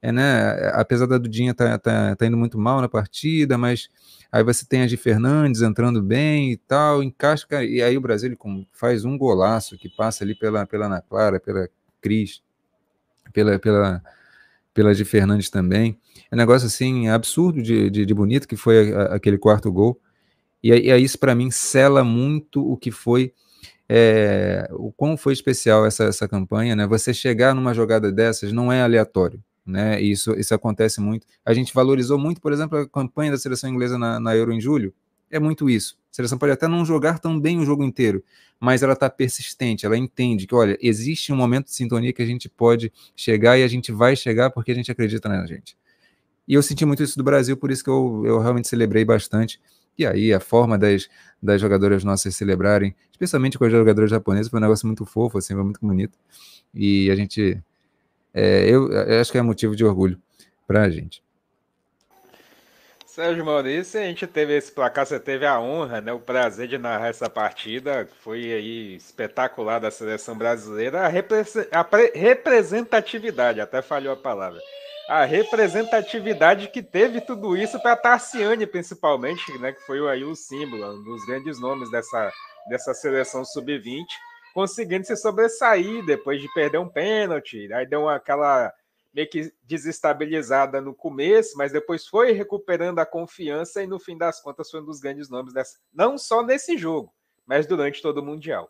é, 0.02 0.12
né, 0.12 0.72
apesar 0.74 1.08
da 1.08 1.18
Dudinha 1.18 1.54
tá, 1.54 1.78
tá, 1.80 2.16
tá 2.16 2.26
indo 2.26 2.38
muito 2.38 2.58
mal 2.58 2.82
na 2.82 2.90
partida, 2.90 3.58
mas 3.58 3.90
aí 4.32 4.44
você 4.44 4.66
tem 4.66 4.84
a 4.84 4.88
de 4.88 4.98
Fernandes 4.98 5.62
entrando 5.62 6.02
bem 6.02 6.52
e 6.52 6.58
tal, 6.58 7.02
encaixa, 7.04 7.48
e 7.64 7.82
aí 7.82 7.98
o 7.98 8.02
Brasil 8.02 8.30
ele 8.30 8.38
faz 8.74 9.06
um 9.06 9.18
golaço 9.18 9.78
que 9.78 9.90
passa 9.90 10.24
ali 10.24 10.36
pela, 10.36 10.66
pela 10.66 10.86
Ana 10.88 11.02
Clara, 11.02 11.40
pela 11.40 11.68
Cris, 12.02 12.44
pela, 13.34 13.60
pela, 13.60 14.04
pela 14.74 14.94
de 14.94 15.06
Fernandes 15.06 15.50
também. 15.50 15.98
É 16.32 16.36
um 16.36 16.38
negócio 16.38 16.68
assim 16.68 17.10
absurdo 17.10 17.62
de, 17.62 17.90
de, 17.90 18.06
de 18.06 18.14
bonito 18.14 18.48
que 18.48 18.56
foi 18.56 18.94
a, 18.94 19.02
a, 19.02 19.16
aquele 19.16 19.38
quarto 19.38 19.72
gol. 19.72 20.00
E, 20.62 20.70
e 20.70 20.92
aí 20.92 21.04
isso 21.04 21.18
para 21.20 21.36
mim 21.36 21.50
sela 21.52 22.04
muito 22.04 22.64
o 22.66 22.78
que 22.78 22.92
foi 22.92 23.34
é, 23.88 24.68
o 24.72 24.92
quão 24.92 25.16
foi 25.16 25.34
especial 25.34 25.86
essa, 25.86 26.06
essa 26.06 26.28
campanha, 26.28 26.76
né? 26.76 26.88
Você 26.88 27.14
chegar 27.14 27.54
numa 27.54 27.74
jogada 27.74 28.12
dessas 28.12 28.52
não 28.52 28.72
é 28.72 28.82
aleatório, 28.82 29.42
né? 29.66 30.02
Isso, 30.02 30.34
isso 30.34 30.54
acontece 30.54 31.00
muito. 31.00 31.28
A 31.46 31.54
gente 31.54 31.74
valorizou 31.74 32.18
muito, 32.18 32.42
por 32.42 32.52
exemplo, 32.52 32.80
a 32.80 32.90
campanha 32.90 33.32
da 33.32 33.38
seleção 33.38 33.70
inglesa 33.70 33.98
na, 33.98 34.20
na 34.20 34.36
Euro 34.36 34.52
em 34.52 34.60
julho. 34.60 34.94
É 35.30 35.40
muito 35.40 35.70
isso. 35.70 35.98
A 36.12 36.16
seleção 36.16 36.38
pode 36.38 36.52
até 36.52 36.68
não 36.68 36.86
jogar 36.86 37.20
tão 37.20 37.40
bem 37.40 37.60
o 37.60 37.66
jogo 37.66 37.84
inteiro, 37.84 38.24
mas 38.60 38.82
ela 38.82 38.94
está 38.94 39.10
persistente, 39.10 39.86
ela 39.86 39.98
entende 39.98 40.48
que, 40.48 40.56
olha, 40.56 40.78
existe 40.82 41.34
um 41.34 41.36
momento 41.36 41.66
de 41.66 41.74
sintonia 41.74 42.14
que 42.14 42.22
a 42.22 42.26
gente 42.26 42.48
pode 42.48 42.92
chegar 43.16 43.58
e 43.58 43.64
a 43.64 43.68
gente 43.68 43.92
vai 43.92 44.16
chegar 44.16 44.50
porque 44.50 44.72
a 44.72 44.76
gente 44.76 44.92
acredita 44.92 45.28
na 45.28 45.46
gente. 45.46 45.78
E 46.48 46.54
eu 46.54 46.64
senti 46.64 46.86
muito 46.86 47.04
isso 47.04 47.18
do 47.18 47.24
Brasil, 47.24 47.58
por 47.58 47.72
isso 47.72 47.84
que 47.84 47.90
eu, 47.90 48.24
eu 48.26 48.40
realmente 48.40 48.68
celebrei 48.68 49.04
bastante 49.04 49.60
e 49.98 50.06
aí 50.06 50.34
a 50.34 50.40
forma 50.40 50.78
das, 50.78 51.10
das 51.42 51.60
jogadoras 51.62 52.04
nossas 52.04 52.36
celebrarem, 52.36 52.96
especialmente 53.12 53.58
com 53.58 53.66
as 53.66 53.72
jogadoras 53.72 54.10
japonesas, 54.10 54.50
foi 54.50 54.60
um 54.60 54.64
negócio 54.64 54.88
muito 54.88 55.06
fofo, 55.06 55.38
assim, 55.38 55.54
foi 55.54 55.64
muito 55.64 55.80
bonito. 55.82 56.18
E 56.74 57.10
a 57.10 57.16
gente, 57.16 57.62
é, 58.34 58.70
eu, 58.70 58.92
eu 58.92 59.22
acho 59.22 59.32
que 59.32 59.38
é 59.38 59.42
motivo 59.42 59.76
de 59.76 59.86
orgulho 59.86 60.20
para 60.68 60.84
a 60.84 60.90
gente. 60.90 61.24
Sérgio 63.06 63.46
Maurício, 63.46 63.98
a 63.98 64.04
gente 64.04 64.28
teve 64.28 64.58
esse 64.58 64.70
placar, 64.70 65.06
você 65.06 65.18
teve 65.18 65.46
a 65.46 65.58
honra, 65.58 66.02
né, 66.02 66.12
o 66.12 66.20
prazer 66.20 66.68
de 66.68 66.78
narrar 66.78 67.08
essa 67.08 67.30
partida, 67.30 68.10
foi 68.22 68.52
aí 68.52 68.96
espetacular 68.98 69.80
da 69.80 69.90
seleção 69.90 70.38
brasileira, 70.38 71.00
a, 71.04 71.08
a 71.08 71.88
representatividade, 72.14 73.62
até 73.62 73.82
falhou 73.82 74.12
a 74.12 74.18
palavra 74.18 74.60
a 75.08 75.24
representatividade 75.24 76.70
que 76.70 76.82
teve 76.82 77.22
tudo 77.22 77.56
isso 77.56 77.80
para 77.80 77.94
a 77.94 77.98
Tarciane, 77.98 78.66
principalmente, 78.66 79.58
né, 79.60 79.72
que 79.72 79.82
foi 79.82 80.08
aí 80.10 80.24
o 80.24 80.36
símbolo, 80.36 80.94
um 80.94 81.04
dos 81.04 81.26
grandes 81.26 81.60
nomes 81.60 81.92
dessa, 81.92 82.32
dessa 82.68 82.94
seleção 82.94 83.46
sub-20, 83.46 84.04
conseguindo 84.54 85.06
se 85.06 85.16
sobressair 85.16 86.04
depois 86.06 86.42
de 86.42 86.52
perder 86.54 86.80
um 86.80 86.90
pênalti. 86.90 87.72
Aí 87.72 87.86
deu 87.86 88.10
aquela 88.10 88.74
meio 89.14 89.30
que 89.30 89.54
desestabilizada 89.64 90.82
no 90.82 90.94
começo, 90.94 91.58
mas 91.58 91.72
depois 91.72 92.06
foi 92.06 92.32
recuperando 92.32 93.00
a 93.00 93.06
confiança 93.06 93.82
e 93.82 93.88
no 93.88 94.00
fim 94.00 94.18
das 94.18 94.42
contas 94.42 94.70
foi 94.70 94.82
um 94.82 94.86
dos 94.86 95.00
grandes 95.00 95.30
nomes 95.30 95.54
dessa, 95.54 95.78
não 95.94 96.18
só 96.18 96.44
nesse 96.44 96.78
jogo, 96.78 97.14
mas 97.46 97.66
durante 97.66 98.02
todo 98.02 98.18
o 98.18 98.26
Mundial. 98.26 98.70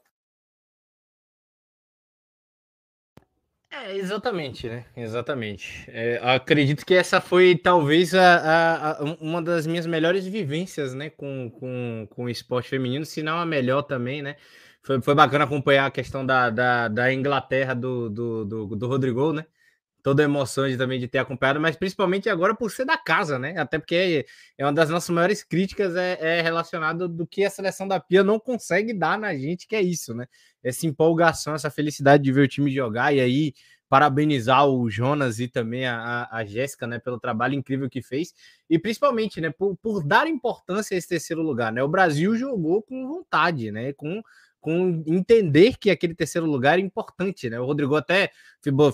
É, 3.72 3.97
exatamente, 3.97 4.68
né? 4.70 4.86
Exatamente. 4.95 5.86
É, 5.89 6.20
acredito 6.24 6.86
que 6.86 6.93
essa 6.93 7.20
foi 7.20 7.57
talvez 7.57 8.13
a, 8.16 8.38
a, 8.38 8.91
a, 8.91 9.03
uma 9.20 9.41
das 9.41 9.68
minhas 9.68 9.86
melhores 9.86 10.26
vivências, 10.26 10.93
né, 10.93 11.09
com, 11.09 11.49
com, 11.51 12.07
com 12.09 12.24
o 12.26 12.30
esporte 12.30 12.70
feminino, 12.70 13.05
se 13.05 13.22
não 13.22 13.38
a 13.38 13.45
melhor 13.45 13.82
também, 13.84 14.22
né? 14.22 14.38
Foi, 14.82 15.01
foi 15.01 15.16
bacana 15.16 15.45
acompanhar 15.45 15.88
a 15.88 15.91
questão 15.91 16.26
da, 16.26 16.49
da, 16.49 16.88
da 16.88 17.13
Inglaterra 17.13 17.74
do, 17.74 18.09
do, 18.09 18.45
do, 18.45 18.76
do 18.76 18.88
Rodrigo, 18.88 19.34
né? 19.34 19.45
Toda 20.05 20.21
a 20.21 20.25
emoção 20.25 20.69
de, 20.69 20.77
também 20.77 20.99
de 20.99 21.07
ter 21.07 21.17
acompanhado, 21.17 21.59
mas 21.59 21.75
principalmente 21.75 22.29
agora 22.29 22.53
por 22.53 22.69
ser 22.69 22.85
da 22.85 22.95
casa, 22.95 23.39
né? 23.39 23.57
Até 23.57 23.79
porque 23.79 24.23
é 24.55 24.63
uma 24.63 24.71
das 24.71 24.87
nossas 24.87 25.09
maiores 25.09 25.43
críticas 25.43 25.95
é, 25.95 26.37
é 26.37 26.41
relacionado 26.43 27.09
do 27.09 27.25
que 27.25 27.43
a 27.43 27.49
seleção 27.49 27.87
da 27.87 27.99
Pia 27.99 28.23
não 28.23 28.39
consegue 28.39 28.93
dar 28.93 29.17
na 29.17 29.33
gente, 29.33 29.67
que 29.67 29.75
é 29.75 29.81
isso, 29.81 30.13
né? 30.13 30.27
Essa 30.63 30.85
empolgação, 30.85 31.55
essa 31.55 31.71
felicidade 31.71 32.21
de 32.21 32.31
ver 32.31 32.41
o 32.41 32.47
time 32.47 32.71
jogar 32.71 33.15
e 33.15 33.19
aí 33.19 33.53
parabenizar 33.89 34.67
o 34.67 34.87
Jonas 34.91 35.39
e 35.39 35.47
também 35.47 35.87
a, 35.87 36.29
a 36.31 36.45
Jéssica, 36.45 36.85
né, 36.85 36.99
pelo 36.99 37.19
trabalho 37.19 37.55
incrível 37.55 37.89
que 37.89 38.01
fez 38.01 38.31
e 38.69 38.77
principalmente, 38.77 39.41
né, 39.41 39.49
por, 39.49 39.75
por 39.77 40.03
dar 40.03 40.27
importância 40.27 40.93
a 40.93 40.99
esse 40.99 41.07
terceiro 41.07 41.41
lugar, 41.41 41.71
né? 41.71 41.81
O 41.81 41.87
Brasil 41.87 42.35
jogou 42.35 42.83
com 42.83 43.07
vontade, 43.07 43.71
né? 43.71 43.91
Com 43.91 44.21
com 44.66 45.03
entender 45.05 45.78
que 45.78 45.91
aquele 45.91 46.16
terceiro 46.16 46.47
lugar 46.47 46.80
é 46.80 46.82
importante, 46.82 47.47
né? 47.51 47.59
O 47.59 47.66
Rodrigo 47.66 47.95
até 47.95 48.32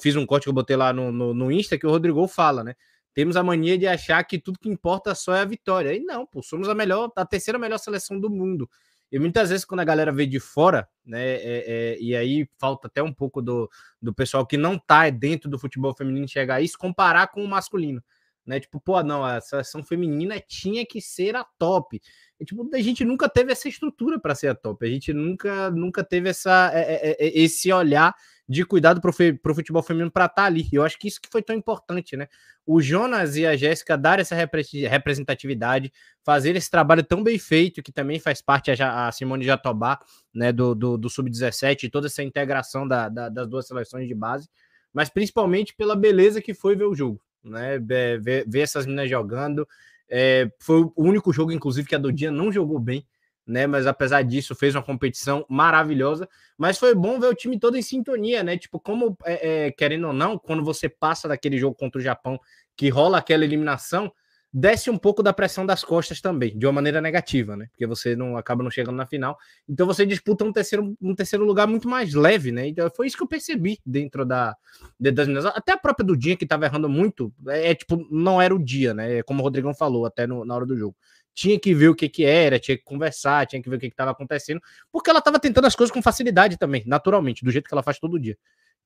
fiz 0.02 0.18
um 0.18 0.26
corte 0.26 0.44
que 0.44 0.50
eu 0.50 0.54
botei 0.54 0.76
lá 0.76 0.92
no, 0.92 1.14
no, 1.14 1.34
no, 1.34 1.50
Insta 1.50 1.78
que 1.78 1.88
o 1.88 1.90
Rodrigo 1.90 2.28
fala, 2.28 2.62
né? 2.62 2.76
Temos 3.14 3.38
a 3.38 3.44
mania 3.44 3.78
de 3.78 3.88
achar 3.88 4.22
que 4.26 4.38
tudo 4.38 4.60
que 4.60 4.68
importa 4.68 5.16
só 5.16 5.34
é 5.34 5.40
a 5.40 5.46
vitória. 5.46 5.94
E 5.94 6.02
não, 6.02 6.26
pô, 6.26 6.44
somos 6.44 6.68
a 6.68 6.76
melhor, 6.76 7.10
a 7.16 7.26
terceira 7.26 7.58
melhor 7.58 7.78
seleção 7.78 8.20
do 8.20 8.30
mundo. 8.30 8.70
E 9.10 9.18
muitas 9.18 9.50
vezes, 9.50 9.64
quando 9.64 9.80
a 9.80 9.86
galera 9.86 10.12
vê 10.12 10.26
de 10.26 10.42
fora, 10.42 10.90
né? 11.06 11.36
É, 11.36 11.64
é, 11.68 11.98
e 12.02 12.14
aí 12.18 12.50
falta 12.60 12.88
até 12.88 13.02
um 13.02 13.14
pouco 13.14 13.42
do, 13.42 13.70
do 14.02 14.14
pessoal 14.14 14.46
que 14.46 14.58
não 14.58 14.78
tá 14.78 15.10
dentro 15.10 15.50
do 15.50 15.58
futebol 15.58 15.96
feminino 15.96 16.28
a 16.50 16.60
isso, 16.60 16.78
comparar 16.78 17.28
com 17.28 17.42
o 17.42 17.48
masculino. 17.48 18.04
Né? 18.46 18.60
Tipo, 18.60 18.80
pô, 18.80 19.02
não, 19.04 19.24
a 19.24 19.40
seleção 19.40 19.84
feminina 19.84 20.40
tinha 20.40 20.86
que 20.86 21.00
ser 21.00 21.36
a 21.36 21.46
top. 21.58 22.02
E, 22.40 22.46
tipo, 22.46 22.68
a 22.74 22.82
gente 22.82 23.06
nunca 23.06 23.30
teve 23.30 23.52
essa 23.52 23.70
estrutura 23.70 24.20
para 24.20 24.34
ser 24.34 24.48
a 24.48 24.56
top. 24.56 24.86
A 24.86 24.90
gente 24.90 25.14
nunca, 25.14 25.70
nunca 25.72 26.04
teve 26.04 26.30
essa, 26.30 26.72
é, 26.74 27.12
é, 27.12 27.28
é 27.28 27.40
esse 27.40 27.72
olhar 27.72 28.16
de 28.52 28.66
cuidado 28.66 29.00
para 29.00 29.10
o 29.10 29.56
futebol 29.56 29.82
feminino 29.82 30.12
para 30.12 30.26
estar 30.26 30.42
tá 30.42 30.46
ali. 30.46 30.68
E 30.72 30.76
eu 30.76 30.84
acho 30.84 31.00
que 31.00 31.08
isso 31.08 31.22
que 31.22 31.30
foi 31.32 31.42
tão 31.42 31.56
importante, 31.56 32.18
né? 32.18 32.28
O 32.66 32.82
Jonas 32.82 33.38
e 33.38 33.46
a 33.46 33.56
Jéssica 33.56 33.98
dar 33.98 34.20
essa 34.20 34.36
representatividade, 34.36 35.92
fazer 36.24 36.56
esse 36.56 36.70
trabalho 36.70 37.04
tão 37.04 37.24
bem 37.24 37.40
feito, 37.40 37.82
que 37.82 37.92
também 37.92 38.20
faz 38.20 38.42
parte 38.42 38.70
a, 38.72 39.08
a 39.08 39.12
Simone 39.12 39.46
Jatobá, 39.46 40.00
né, 40.34 40.52
do, 40.52 40.76
do, 40.76 40.98
do 40.98 41.10
Sub-17, 41.10 41.84
e 41.84 41.90
toda 41.90 42.08
essa 42.08 42.24
integração 42.24 42.88
da, 42.88 43.08
da, 43.08 43.30
das 43.30 43.48
duas 43.48 43.66
seleções 43.68 44.08
de 44.08 44.14
base, 44.14 44.50
mas 44.94 45.10
principalmente 45.10 45.74
pela 45.74 45.96
beleza 45.96 46.42
que 46.42 46.54
foi 46.54 46.76
ver 46.76 46.86
o 46.86 46.94
jogo, 46.94 47.22
né? 47.44 47.80
Ver, 47.80 48.22
ver 48.48 48.60
essas 48.60 48.86
meninas 48.86 49.10
jogando, 49.10 49.68
é, 50.10 50.52
foi 50.60 50.82
o 50.82 50.94
único 50.98 51.32
jogo, 51.32 51.52
inclusive, 51.52 51.88
que 51.88 51.96
a 51.96 52.00
Dodinha 52.00 52.32
não 52.32 52.52
jogou 52.52 52.80
bem, 52.80 53.08
né? 53.48 53.66
Mas 53.66 53.88
apesar 53.88 54.22
disso, 54.24 54.54
fez 54.54 54.76
uma 54.76 54.84
competição 54.84 55.46
maravilhosa. 55.50 56.28
Mas 56.58 56.78
foi 56.78 56.94
bom 56.94 57.20
ver 57.20 57.28
o 57.28 57.34
time 57.36 57.58
todo 57.58 57.78
em 57.78 57.82
sintonia, 57.82 58.44
né? 58.44 58.58
Tipo, 58.58 58.80
como 58.80 59.18
é, 59.26 59.68
é, 59.68 59.72
querendo 59.72 60.08
ou 60.08 60.14
não, 60.14 60.38
quando 60.38 60.64
você 60.64 60.90
passa 60.90 61.28
daquele 61.28 61.58
jogo 61.58 61.76
contra 61.76 62.00
o 62.00 62.04
Japão, 62.04 62.40
que 62.76 62.90
rola 62.90 63.18
aquela 63.18 63.44
eliminação, 63.44 64.12
desce 64.54 64.90
um 64.90 64.98
pouco 64.98 65.24
da 65.24 65.32
pressão 65.32 65.66
das 65.66 65.84
costas 65.84 66.20
também, 66.20 66.58
de 66.58 66.66
uma 66.66 66.74
maneira 66.74 67.00
negativa, 67.00 67.56
né? 67.56 67.68
Porque 67.72 67.88
você 67.88 68.16
não 68.16 68.36
acaba 68.36 68.64
não 68.64 68.70
chegando 68.70 68.96
na 68.96 69.06
final. 69.06 69.38
Então 69.68 69.88
você 69.88 70.06
disputa 70.06 70.44
um 70.44 70.52
terceiro, 70.52 70.96
um 71.02 71.16
terceiro 71.16 71.46
lugar 71.46 71.68
muito 71.68 71.88
mais 71.88 72.14
leve, 72.14 72.52
né? 72.52 72.68
Então 72.68 72.90
foi 72.94 73.08
isso 73.08 73.16
que 73.16 73.24
eu 73.24 73.28
percebi 73.28 73.80
dentro 73.86 74.26
da 74.26 74.56
das 75.00 75.28
minhas. 75.28 75.46
Até 75.46 75.72
a 75.72 75.78
própria 75.78 76.06
do 76.06 76.18
dia 76.18 76.36
que 76.36 76.44
estava 76.44 76.66
errando 76.66 76.90
muito, 76.90 77.34
é, 77.48 77.72
é, 77.72 77.76
tipo, 77.76 78.06
não 78.12 78.42
era 78.42 78.54
o 78.54 78.64
dia, 78.64 78.94
né? 78.94 79.20
É 79.20 79.24
como 79.24 79.40
o 79.40 79.44
Rodrigão 79.44 79.74
falou 79.74 80.06
até 80.06 80.28
no, 80.28 80.44
na 80.44 80.56
hora 80.56 80.66
do 80.66 80.78
jogo. 80.78 80.96
Tinha 81.34 81.58
que 81.58 81.74
ver 81.74 81.88
o 81.88 81.96
que 81.96 82.10
que 82.10 82.26
era, 82.26 82.60
tinha 82.60 82.78
que 82.78 82.84
conversar, 82.84 83.48
tinha 83.48 83.62
que 83.62 83.70
ver 83.70 83.78
o 83.78 83.80
que 83.80 83.88
estava 83.88 84.12
acontecendo, 84.12 84.60
porque 84.92 85.10
ela 85.10 85.20
estava 85.20 85.40
tentando 85.40 85.66
as 85.66 85.76
coisas 85.76 85.94
com 85.94 86.02
facilidade 86.02 86.58
também, 86.58 86.84
naturalmente, 86.86 87.46
do 87.46 87.52
jeito 87.52 87.70
que 87.70 87.74
ela 87.74 87.84
faz 87.84 87.98
todo 88.00 88.20
dia. 88.20 88.38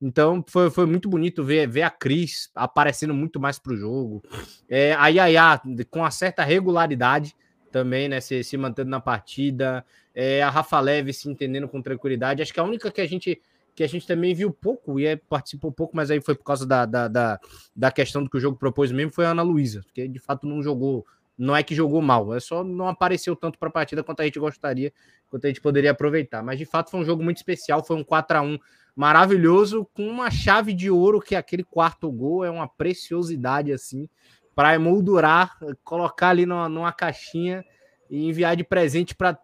Então 0.02 0.44
foi, 0.48 0.70
foi 0.70 0.86
muito 0.86 1.10
bonito 1.10 1.44
ver, 1.44 1.68
ver 1.68 1.84
a 1.84 1.90
Cris 1.90 2.50
aparecendo 2.54 3.14
muito 3.14 3.40
mais 3.40 3.58
para 3.58 3.74
o 3.74 3.78
jogo. 3.78 4.24
É, 4.70 4.94
a 4.94 5.08
Yaya 5.08 5.62
com 5.90 6.00
uma 6.00 6.12
certa 6.12 6.44
regularidade 6.44 7.36
também, 7.72 8.08
né? 8.08 8.22
Se, 8.22 8.44
se 8.44 8.58
mantendo 8.58 8.90
na 8.90 9.00
partida. 9.00 9.86
É, 10.14 10.42
a 10.42 10.50
Rafa 10.50 10.80
Leve 10.80 11.12
se 11.12 11.30
entendendo 11.30 11.68
com 11.68 11.82
tranquilidade. 11.82 12.42
Acho 12.42 12.54
que 12.54 12.60
a 12.60 12.64
única 12.64 12.92
que 12.92 13.02
a 13.02 13.08
gente 13.08 13.42
que 13.76 13.84
a 13.84 13.88
gente 13.88 14.08
também 14.08 14.34
viu 14.34 14.52
pouco 14.52 14.98
e 15.00 15.06
é, 15.06 15.18
participou 15.18 15.70
pouco, 15.70 15.96
mas 15.98 16.10
aí 16.10 16.22
foi 16.22 16.34
por 16.34 16.46
causa 16.46 16.66
da, 16.66 16.86
da, 16.86 17.10
da, 17.10 17.40
da 17.76 17.92
questão 17.92 18.24
do 18.24 18.30
que 18.30 18.38
o 18.38 18.40
jogo 18.40 18.58
propôs 18.58 18.90
mesmo, 18.90 19.12
foi 19.12 19.26
a 19.26 19.32
Ana 19.32 19.42
Luísa, 19.42 19.84
que 19.94 20.08
de 20.08 20.18
fato 20.18 20.48
não 20.48 20.64
jogou, 20.64 21.06
não 21.38 21.54
é 21.54 21.62
que 21.62 21.76
jogou 21.76 22.02
mal, 22.02 22.34
é 22.34 22.40
só 22.40 22.64
não 22.64 22.88
apareceu 22.88 23.36
tanto 23.36 23.60
para 23.60 23.68
a 23.68 23.72
partida 23.72 24.02
quanto 24.02 24.22
a 24.22 24.24
gente 24.24 24.40
gostaria, 24.40 24.94
quanto 25.30 25.44
a 25.44 25.50
gente 25.50 25.60
poderia 25.60 25.92
aproveitar. 25.92 26.42
Mas 26.42 26.58
de 26.58 26.66
fato 26.66 26.90
foi 26.90 27.02
um 27.02 27.04
jogo 27.04 27.22
muito 27.22 27.36
especial, 27.36 27.84
foi 27.84 27.98
um 27.98 28.04
4 28.04 28.38
a 28.38 28.42
1 28.42 28.58
maravilhoso, 28.96 29.88
com 29.94 30.08
uma 30.08 30.32
chave 30.32 30.74
de 30.74 30.90
ouro, 30.90 31.20
que 31.20 31.36
aquele 31.36 31.64
quarto 31.64 32.12
gol 32.12 32.46
é 32.46 32.50
uma 32.50 32.68
preciosidade 32.68 33.74
assim, 33.74 34.08
para 34.56 34.74
emoldurar, 34.74 35.58
colocar 35.84 36.30
ali 36.30 36.46
numa, 36.46 36.70
numa 36.70 36.94
caixinha 36.94 37.64
e 38.10 38.26
enviar 38.26 38.56
de 38.56 38.64
presente 38.64 39.14
para 39.14 39.40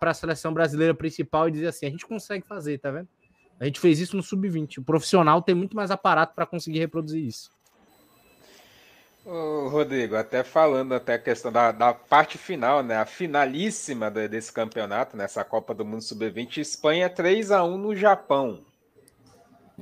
a 0.00 0.14
seleção 0.14 0.52
brasileira 0.52 0.94
principal 0.94 1.48
e 1.48 1.52
dizer 1.52 1.68
assim: 1.68 1.86
a 1.86 1.90
gente 1.90 2.06
consegue 2.06 2.46
fazer, 2.46 2.78
tá 2.78 2.90
vendo? 2.90 3.08
A 3.58 3.64
gente 3.64 3.80
fez 3.80 4.00
isso 4.00 4.16
no 4.16 4.22
sub-20. 4.22 4.78
O 4.78 4.84
profissional 4.84 5.42
tem 5.42 5.54
muito 5.54 5.76
mais 5.76 5.90
aparato 5.90 6.34
para 6.34 6.46
conseguir 6.46 6.78
reproduzir 6.78 7.24
isso. 7.24 7.50
Ô, 9.24 9.68
Rodrigo, 9.68 10.16
até 10.16 10.42
falando 10.42 10.94
até 10.94 11.14
a 11.14 11.18
questão 11.18 11.52
da, 11.52 11.70
da 11.70 11.92
parte 11.92 12.38
final, 12.38 12.82
né? 12.82 12.96
A 12.96 13.04
finalíssima 13.04 14.10
desse 14.10 14.50
campeonato, 14.50 15.14
nessa 15.14 15.44
Copa 15.44 15.74
do 15.74 15.84
Mundo 15.84 16.02
Sub-20, 16.02 16.56
Espanha 16.56 17.10
3 17.10 17.50
a 17.50 17.62
1 17.62 17.76
no 17.76 17.94
Japão. 17.94 18.64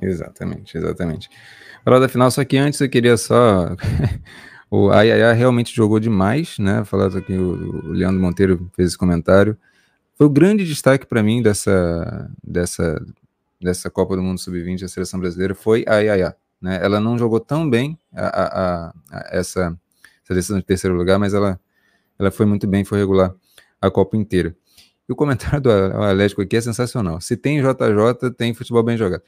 Exatamente, 0.01 0.77
exatamente. 0.77 1.29
Falar 1.83 1.99
da 1.99 2.09
final, 2.09 2.29
só 2.29 2.43
que 2.43 2.57
antes 2.57 2.79
eu 2.79 2.89
queria 2.89 3.17
só. 3.17 3.75
o 4.69 4.89
Ayaya 4.91 5.31
realmente 5.33 5.75
jogou 5.75 5.99
demais, 5.99 6.57
né? 6.59 6.83
Falar 6.85 7.15
aqui, 7.17 7.33
o, 7.33 7.91
Leandro 7.91 8.21
Monteiro 8.21 8.69
fez 8.75 8.89
esse 8.89 8.97
comentário. 8.97 9.57
Foi 10.15 10.27
o 10.27 10.29
grande 10.29 10.65
destaque 10.65 11.05
para 11.05 11.23
mim 11.23 11.41
dessa, 11.41 12.29
dessa, 12.43 13.03
dessa 13.61 13.89
Copa 13.89 14.15
do 14.15 14.21
Mundo 14.21 14.39
Sub-20, 14.39 14.83
a 14.83 14.87
seleção 14.87 15.19
brasileira, 15.19 15.55
foi 15.55 15.85
a 15.87 15.95
Ayaya. 15.95 16.35
Né? 16.61 16.79
Ela 16.83 16.99
não 16.99 17.17
jogou 17.17 17.39
tão 17.39 17.69
bem 17.69 17.97
a, 18.13 18.27
a, 18.27 18.89
a, 18.89 18.93
essa 19.31 19.77
seleção 20.25 20.57
de 20.57 20.65
terceiro 20.65 20.95
lugar, 20.95 21.17
mas 21.17 21.33
ela, 21.33 21.59
ela 22.19 22.29
foi 22.29 22.45
muito 22.45 22.67
bem, 22.67 22.83
foi 22.83 22.99
regular 22.99 23.33
a 23.81 23.89
Copa 23.89 24.17
inteira. 24.17 24.55
E 25.07 25.11
o 25.11 25.15
comentário 25.15 25.59
do 25.61 25.71
Atlético 25.71 26.41
aqui 26.41 26.57
é 26.57 26.61
sensacional. 26.61 27.19
Se 27.19 27.35
tem 27.35 27.59
JJ, 27.59 28.29
tem 28.37 28.53
futebol 28.53 28.83
bem 28.83 28.95
jogado. 28.95 29.23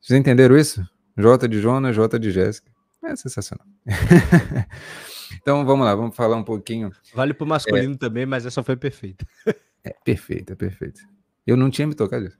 Vocês 0.00 0.18
entenderam 0.18 0.56
isso? 0.56 0.82
J 1.16 1.48
de 1.48 1.60
Jonas, 1.60 1.94
J 1.94 2.18
de 2.18 2.30
Jéssica. 2.30 2.70
É 3.02 3.16
sensacional. 3.16 3.66
então 5.40 5.64
vamos 5.64 5.84
lá, 5.84 5.94
vamos 5.94 6.14
falar 6.14 6.36
um 6.36 6.44
pouquinho. 6.44 6.90
Vale 7.14 7.34
para 7.34 7.44
o 7.44 7.48
masculino 7.48 7.94
é... 7.94 7.98
também, 7.98 8.26
mas 8.26 8.44
essa 8.44 8.62
foi 8.62 8.76
perfeita. 8.76 9.26
é 9.84 9.94
perfeita, 10.04 10.52
é 10.52 10.56
perfeita. 10.56 11.00
Eu 11.46 11.56
não 11.56 11.70
tinha 11.70 11.86
me 11.86 11.94
tocado 11.94 12.24
disso. 12.26 12.38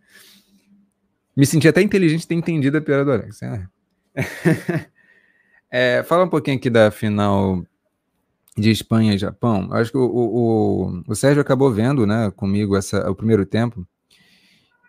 Me 1.36 1.46
senti 1.46 1.66
até 1.68 1.80
inteligente 1.80 2.26
ter 2.26 2.34
entendido 2.34 2.76
a 2.76 2.80
piada 2.80 3.04
do 3.04 3.12
Alex. 3.12 3.42
É. 3.42 3.66
é, 5.70 6.02
fala 6.02 6.24
um 6.24 6.28
pouquinho 6.28 6.56
aqui 6.56 6.68
da 6.68 6.90
final 6.90 7.64
de 8.56 8.70
Espanha 8.70 9.14
e 9.14 9.18
Japão. 9.18 9.72
Acho 9.72 9.92
que 9.92 9.98
o, 9.98 10.04
o, 10.04 11.02
o, 11.06 11.14
Sérgio 11.14 11.40
acabou 11.40 11.72
vendo 11.72 12.06
né, 12.06 12.30
comigo 12.36 12.76
essa, 12.76 13.10
o 13.10 13.14
primeiro 13.14 13.46
tempo. 13.46 13.86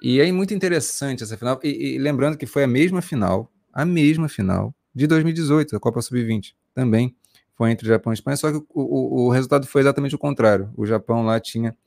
E 0.02 0.20
é 0.20 0.32
muito 0.32 0.54
interessante 0.54 1.24
essa 1.24 1.38
final. 1.38 1.60
E, 1.64 1.96
e, 1.96 1.98
lembrando 2.00 2.38
que 2.38 2.46
foi 2.46 2.64
a 2.64 2.68
mesma 2.68 3.02
final, 3.02 3.52
a 3.72 3.86
mesma 3.86 4.28
final 4.28 4.74
de 4.94 5.06
2018, 5.06 5.72
da 5.72 5.80
Copa 5.80 6.02
Sub-20. 6.02 6.54
Também 6.74 7.16
foi 7.56 7.72
entre 7.72 7.88
Japão 7.88 8.12
e 8.12 8.16
Espanha, 8.16 8.38
só 8.38 8.52
que 8.52 8.58
o, 8.58 8.66
o, 8.74 9.26
o, 9.26 9.30
resultado 9.30 9.68
foi 9.68 9.82
exatamente 9.82 10.16
o 10.16 10.18
contrário. 10.18 10.72
O 10.76 10.86
Japão 10.86 11.24
lá 11.24 11.40
tinha, 11.40 11.78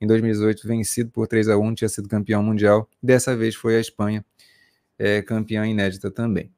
em 0.00 0.06
2018, 0.06 0.66
vencido 0.66 1.10
por 1.10 1.26
3 1.26 1.48
a 1.50 1.58
1 1.58 1.74
tinha 1.74 1.88
sido 1.88 2.08
campeão 2.08 2.42
mundial. 2.42 2.88
Dessa 3.02 3.36
vez 3.36 3.54
foi 3.54 3.76
a 3.76 3.80
Espanha, 3.80 4.24
é, 4.98 5.20
campeã 5.20 5.66
inédita 5.66 6.10
também. 6.10 6.50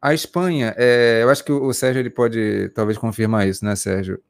A 0.00 0.12
Espanha, 0.12 0.74
é, 0.76 1.20
eu 1.22 1.30
acho 1.30 1.44
que 1.44 1.52
o 1.52 1.72
Sérgio 1.72 2.00
ele 2.00 2.10
pode 2.10 2.70
talvez 2.74 2.98
confirmar 2.98 3.48
isso, 3.48 3.64
né, 3.64 3.74
Sérgio? 3.76 4.20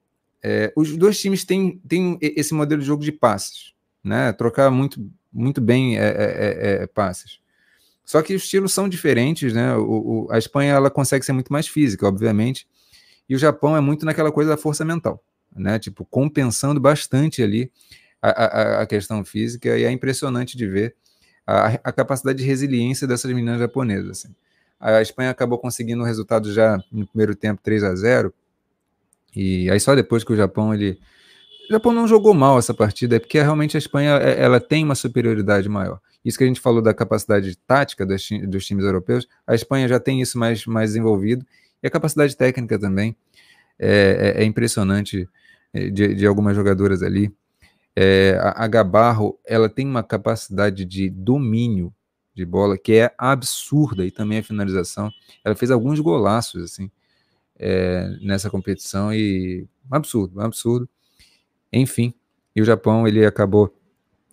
É, 0.42 0.72
os 0.76 0.96
dois 0.96 1.18
times 1.18 1.44
têm, 1.44 1.80
têm 1.88 2.18
esse 2.20 2.52
modelo 2.52 2.80
de 2.80 2.86
jogo 2.86 3.02
de 3.02 3.10
passes, 3.10 3.72
né? 4.04 4.32
Trocar 4.32 4.70
muito, 4.70 5.00
muito 5.32 5.60
bem 5.60 5.98
é, 5.98 6.02
é, 6.02 6.78
é, 6.80 6.82
é 6.82 6.86
passes. 6.86 7.40
Só 8.04 8.20
que 8.20 8.34
os 8.34 8.42
estilos 8.42 8.72
são 8.72 8.88
diferentes, 8.88 9.52
né? 9.52 9.74
O, 9.76 10.26
o, 10.26 10.32
a 10.32 10.38
Espanha 10.38 10.74
ela 10.74 10.90
consegue 10.90 11.24
ser 11.24 11.32
muito 11.32 11.52
mais 11.52 11.68
física, 11.68 12.06
obviamente, 12.06 12.66
e 13.28 13.34
o 13.34 13.38
Japão 13.38 13.76
é 13.76 13.80
muito 13.80 14.04
naquela 14.04 14.32
coisa 14.32 14.50
da 14.50 14.56
força 14.56 14.84
mental, 14.84 15.22
né? 15.54 15.78
Tipo, 15.78 16.04
compensando 16.04 16.80
bastante 16.80 17.42
ali 17.42 17.70
a, 18.20 18.28
a, 18.30 18.82
a 18.82 18.86
questão 18.86 19.24
física, 19.24 19.78
e 19.78 19.84
é 19.84 19.90
impressionante 19.90 20.56
de 20.56 20.66
ver 20.66 20.94
a, 21.46 21.66
a 21.84 21.92
capacidade 21.92 22.38
de 22.38 22.44
resiliência 22.44 23.06
dessas 23.06 23.30
meninas 23.32 23.58
japonesas. 23.58 24.10
Assim. 24.10 24.34
A 24.78 25.00
Espanha 25.00 25.30
acabou 25.30 25.58
conseguindo 25.58 26.02
o 26.02 26.04
resultado 26.06 26.52
já 26.52 26.78
no 26.90 27.06
primeiro 27.06 27.34
tempo 27.34 27.60
3 27.62 27.84
a 27.84 27.94
0 27.94 28.34
E 29.34 29.70
aí 29.70 29.78
só 29.78 29.94
depois 29.94 30.24
que 30.24 30.32
o 30.32 30.36
Japão 30.36 30.74
ele 30.74 30.98
o 31.72 31.76
Japão 31.76 31.92
não 31.92 32.06
jogou 32.06 32.34
mal 32.34 32.58
essa 32.58 32.74
partida, 32.74 33.16
é 33.16 33.18
porque 33.18 33.40
realmente 33.40 33.76
a 33.76 33.78
Espanha 33.78 34.18
é, 34.18 34.42
ela 34.42 34.60
tem 34.60 34.84
uma 34.84 34.94
superioridade 34.94 35.70
maior. 35.70 35.98
Isso 36.22 36.36
que 36.36 36.44
a 36.44 36.46
gente 36.46 36.60
falou 36.60 36.82
da 36.82 36.92
capacidade 36.92 37.56
tática 37.56 38.04
dos, 38.04 38.28
dos 38.46 38.66
times 38.66 38.84
europeus, 38.84 39.26
a 39.46 39.54
Espanha 39.54 39.88
já 39.88 39.98
tem 39.98 40.20
isso 40.20 40.38
mais, 40.38 40.66
mais 40.66 40.90
desenvolvido, 40.90 41.46
e 41.82 41.86
a 41.86 41.90
capacidade 41.90 42.36
técnica 42.36 42.78
também 42.78 43.16
é, 43.78 44.34
é, 44.36 44.42
é 44.42 44.44
impressionante 44.44 45.26
é, 45.72 45.88
de, 45.88 46.14
de, 46.14 46.26
algumas 46.26 46.54
jogadoras 46.54 47.02
ali. 47.02 47.34
É, 47.96 48.36
a, 48.38 48.64
a 48.64 48.66
Gabarro, 48.68 49.38
ela 49.42 49.68
tem 49.68 49.86
uma 49.86 50.02
capacidade 50.02 50.84
de 50.84 51.08
domínio 51.08 51.90
de 52.34 52.44
bola, 52.44 52.76
que 52.76 52.92
é 52.92 53.14
absurda, 53.16 54.04
e 54.04 54.10
também 54.10 54.38
a 54.38 54.42
finalização. 54.42 55.10
Ela 55.42 55.54
fez 55.54 55.70
alguns 55.70 56.00
golaços, 56.00 56.64
assim, 56.64 56.90
é, 57.58 58.14
nessa 58.20 58.50
competição, 58.50 59.12
e 59.12 59.66
absurdo, 59.90 60.38
absurdo. 60.38 60.86
Enfim, 61.72 62.12
e 62.54 62.60
o 62.60 62.64
Japão, 62.64 63.06
ele 63.08 63.24
acabou 63.24 63.74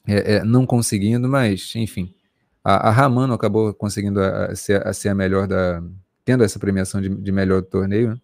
é, 0.08 0.36
é, 0.36 0.44
não 0.44 0.66
conseguindo, 0.66 1.28
mas, 1.28 1.74
enfim, 1.76 2.14
a, 2.64 2.90
a 2.90 3.34
acabou 3.34 3.74
conseguindo 3.74 4.22
a, 4.22 4.48
a, 4.48 4.56
ser, 4.56 4.86
a, 4.86 4.92
ser, 4.94 5.10
a 5.10 5.16
melhor 5.16 5.48
da... 5.48 5.82
tendo 6.26 6.44
essa 6.44 6.60
premiação 6.60 7.02
de, 7.02 7.10
de 7.10 7.32
melhor 7.32 7.62
do 7.62 7.68
torneio, 7.68 8.12
né? 8.12 8.22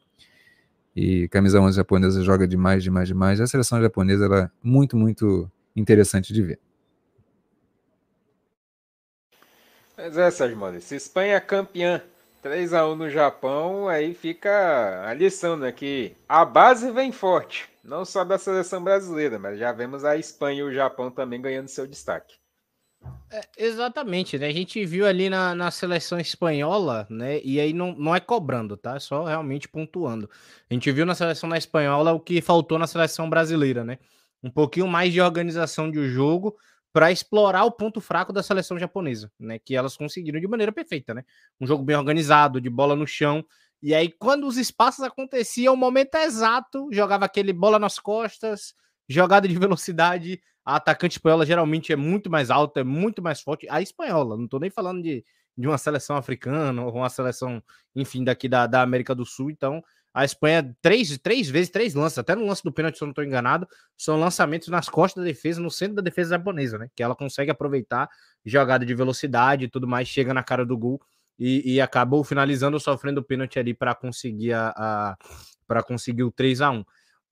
E 0.96 1.28
camisa 1.28 1.60
11 1.60 1.76
japonesa 1.76 2.24
joga 2.24 2.48
demais, 2.48 2.82
demais, 2.82 3.08
demais. 3.08 3.42
A 3.42 3.48
seleção 3.48 3.82
japonesa, 3.82 4.26
ela 4.26 4.40
é 4.44 4.50
muito, 4.64 4.96
muito 4.96 5.52
interessante 5.76 6.34
de 6.34 6.42
ver. 6.42 6.60
Mas 9.98 10.18
é, 10.18 10.32
Sérgio 10.32 10.58
Mano, 10.58 10.80
se 10.80 10.96
Espanha 10.96 11.36
é 11.36 11.40
campeã 11.40 12.02
3x1 12.44 12.96
no 12.96 13.10
Japão, 13.10 13.90
aí 13.90 14.14
fica 14.14 15.06
a 15.06 15.14
lição, 15.14 15.58
né? 15.58 15.72
Que 15.72 16.16
a 16.30 16.46
base 16.46 16.92
vem 16.92 17.12
forte, 17.12 17.70
não 17.86 18.04
só 18.04 18.24
da 18.24 18.38
seleção 18.38 18.84
brasileira, 18.84 19.38
mas 19.38 19.60
já 19.60 19.72
vemos 19.72 20.04
a 20.04 20.18
Espanha 20.18 20.60
e 20.60 20.64
o 20.64 20.74
Japão 20.74 21.12
também 21.12 21.42
ganhando 21.42 21.68
seu 21.68 21.86
destaque. 21.86 22.36
É, 23.32 23.42
exatamente, 23.58 24.38
né? 24.38 24.48
A 24.48 24.54
gente 24.54 24.84
viu 24.86 25.06
ali 25.06 25.30
na, 25.30 25.54
na 25.54 25.70
seleção 25.70 26.20
espanhola, 26.20 27.06
né? 27.10 27.40
E 27.44 27.60
aí 27.60 27.72
não, 27.72 27.94
não 27.96 28.16
é 28.16 28.20
cobrando, 28.20 28.76
tá? 28.76 28.96
É 28.96 29.00
só 29.00 29.24
realmente 29.24 29.68
pontuando. 29.68 30.30
A 30.70 30.74
gente 30.74 30.92
viu 30.92 31.06
na 31.06 31.14
seleção 31.14 31.48
na 31.48 31.58
espanhola 31.58 32.14
o 32.14 32.20
que 32.20 32.42
faltou 32.42 32.80
na 32.80 32.88
seleção 32.88 33.30
brasileira, 33.30 33.84
né? 33.84 34.00
Um 34.42 34.50
pouquinho 34.50 34.88
mais 34.88 35.14
de 35.14 35.22
organização 35.22 35.90
de 35.90 36.08
jogo, 36.08 36.58
para 36.96 37.12
explorar 37.12 37.66
o 37.66 37.72
ponto 37.72 38.00
fraco 38.00 38.32
da 38.32 38.42
seleção 38.42 38.80
japonesa, 38.80 39.30
né? 39.38 39.60
Que 39.60 39.76
elas 39.76 39.98
conseguiram 39.98 40.40
de 40.40 40.48
maneira 40.48 40.72
perfeita, 40.72 41.14
né? 41.14 41.26
Um 41.60 41.68
jogo 41.68 41.84
bem 41.84 41.98
organizado, 41.98 42.62
de 42.62 42.70
bola 42.70 42.96
no 42.96 43.06
chão. 43.06 43.46
E 43.86 43.94
aí, 43.94 44.10
quando 44.10 44.48
os 44.48 44.58
espaços 44.58 45.04
aconteciam, 45.04 45.76
o 45.76 45.78
momento 45.78 46.16
exato, 46.16 46.90
jogava 46.92 47.26
aquele 47.26 47.54
bola 47.54 47.78
nas 47.78 48.00
costas, 48.00 48.74
jogada 49.08 49.48
de 49.48 49.54
velocidade. 49.60 50.42
A 50.66 50.78
atacante 50.78 51.18
espanhola 51.18 51.46
geralmente 51.46 51.94
é 51.94 51.96
muito 51.96 52.28
mais 52.28 52.50
alta, 52.50 52.80
é 52.80 52.84
muito 52.84 53.22
mais 53.22 53.42
forte. 53.42 53.68
A 53.70 53.84
espanhola, 53.84 54.36
não 54.38 54.48
tô 54.48 54.58
nem 54.58 54.72
falando 54.72 55.04
de, 55.04 55.24
de 55.56 55.68
uma 55.68 55.78
seleção 55.78 56.16
africana 56.16 56.84
ou 56.84 56.96
uma 56.96 57.10
seleção, 57.10 57.62
enfim, 57.96 58.24
daqui 58.24 58.50
da, 58.50 58.66
da 58.66 58.82
América 58.82 59.14
do 59.14 59.24
Sul. 59.24 59.52
Então, 59.52 59.84
a 60.12 60.26
Espanha, 60.26 60.76
três, 60.82 61.16
três 61.20 61.48
vezes, 61.48 61.70
três 61.70 61.94
lances, 61.94 62.18
até 62.18 62.34
no 62.34 62.48
lance 62.48 62.64
do 62.64 62.72
pênalti, 62.72 62.98
se 62.98 63.04
eu 63.04 63.06
não 63.06 63.12
estou 63.12 63.24
enganado, 63.24 63.68
são 63.96 64.20
lançamentos 64.20 64.68
nas 64.68 64.90
costas 64.90 65.24
da 65.24 65.30
defesa, 65.30 65.62
no 65.62 65.70
centro 65.70 65.98
da 65.98 66.02
defesa 66.02 66.32
japonesa, 66.32 66.80
né? 66.80 66.90
Que 66.96 67.04
ela 67.04 67.16
consegue 67.16 67.52
aproveitar 67.52 68.10
jogada 68.44 68.84
de 68.84 68.96
velocidade 68.96 69.66
e 69.66 69.70
tudo 69.70 69.88
mais, 69.88 70.08
chega 70.08 70.34
na 70.34 70.42
cara 70.42 70.66
do 70.66 70.76
gol 70.76 71.00
e, 71.38 71.76
e 71.76 71.82
acabou 71.82 72.24
finalizando 72.24 72.80
sofrendo 72.80 73.22
o 73.22 73.24
pênalti 73.24 73.60
ali 73.60 73.74
para 73.74 73.94
conseguir 73.96 74.54
a, 74.54 74.74
a 74.76 75.18
para 75.68 75.84
conseguir 75.84 76.24
o 76.24 76.32
3 76.32 76.62
a 76.62 76.72
1 76.72 76.84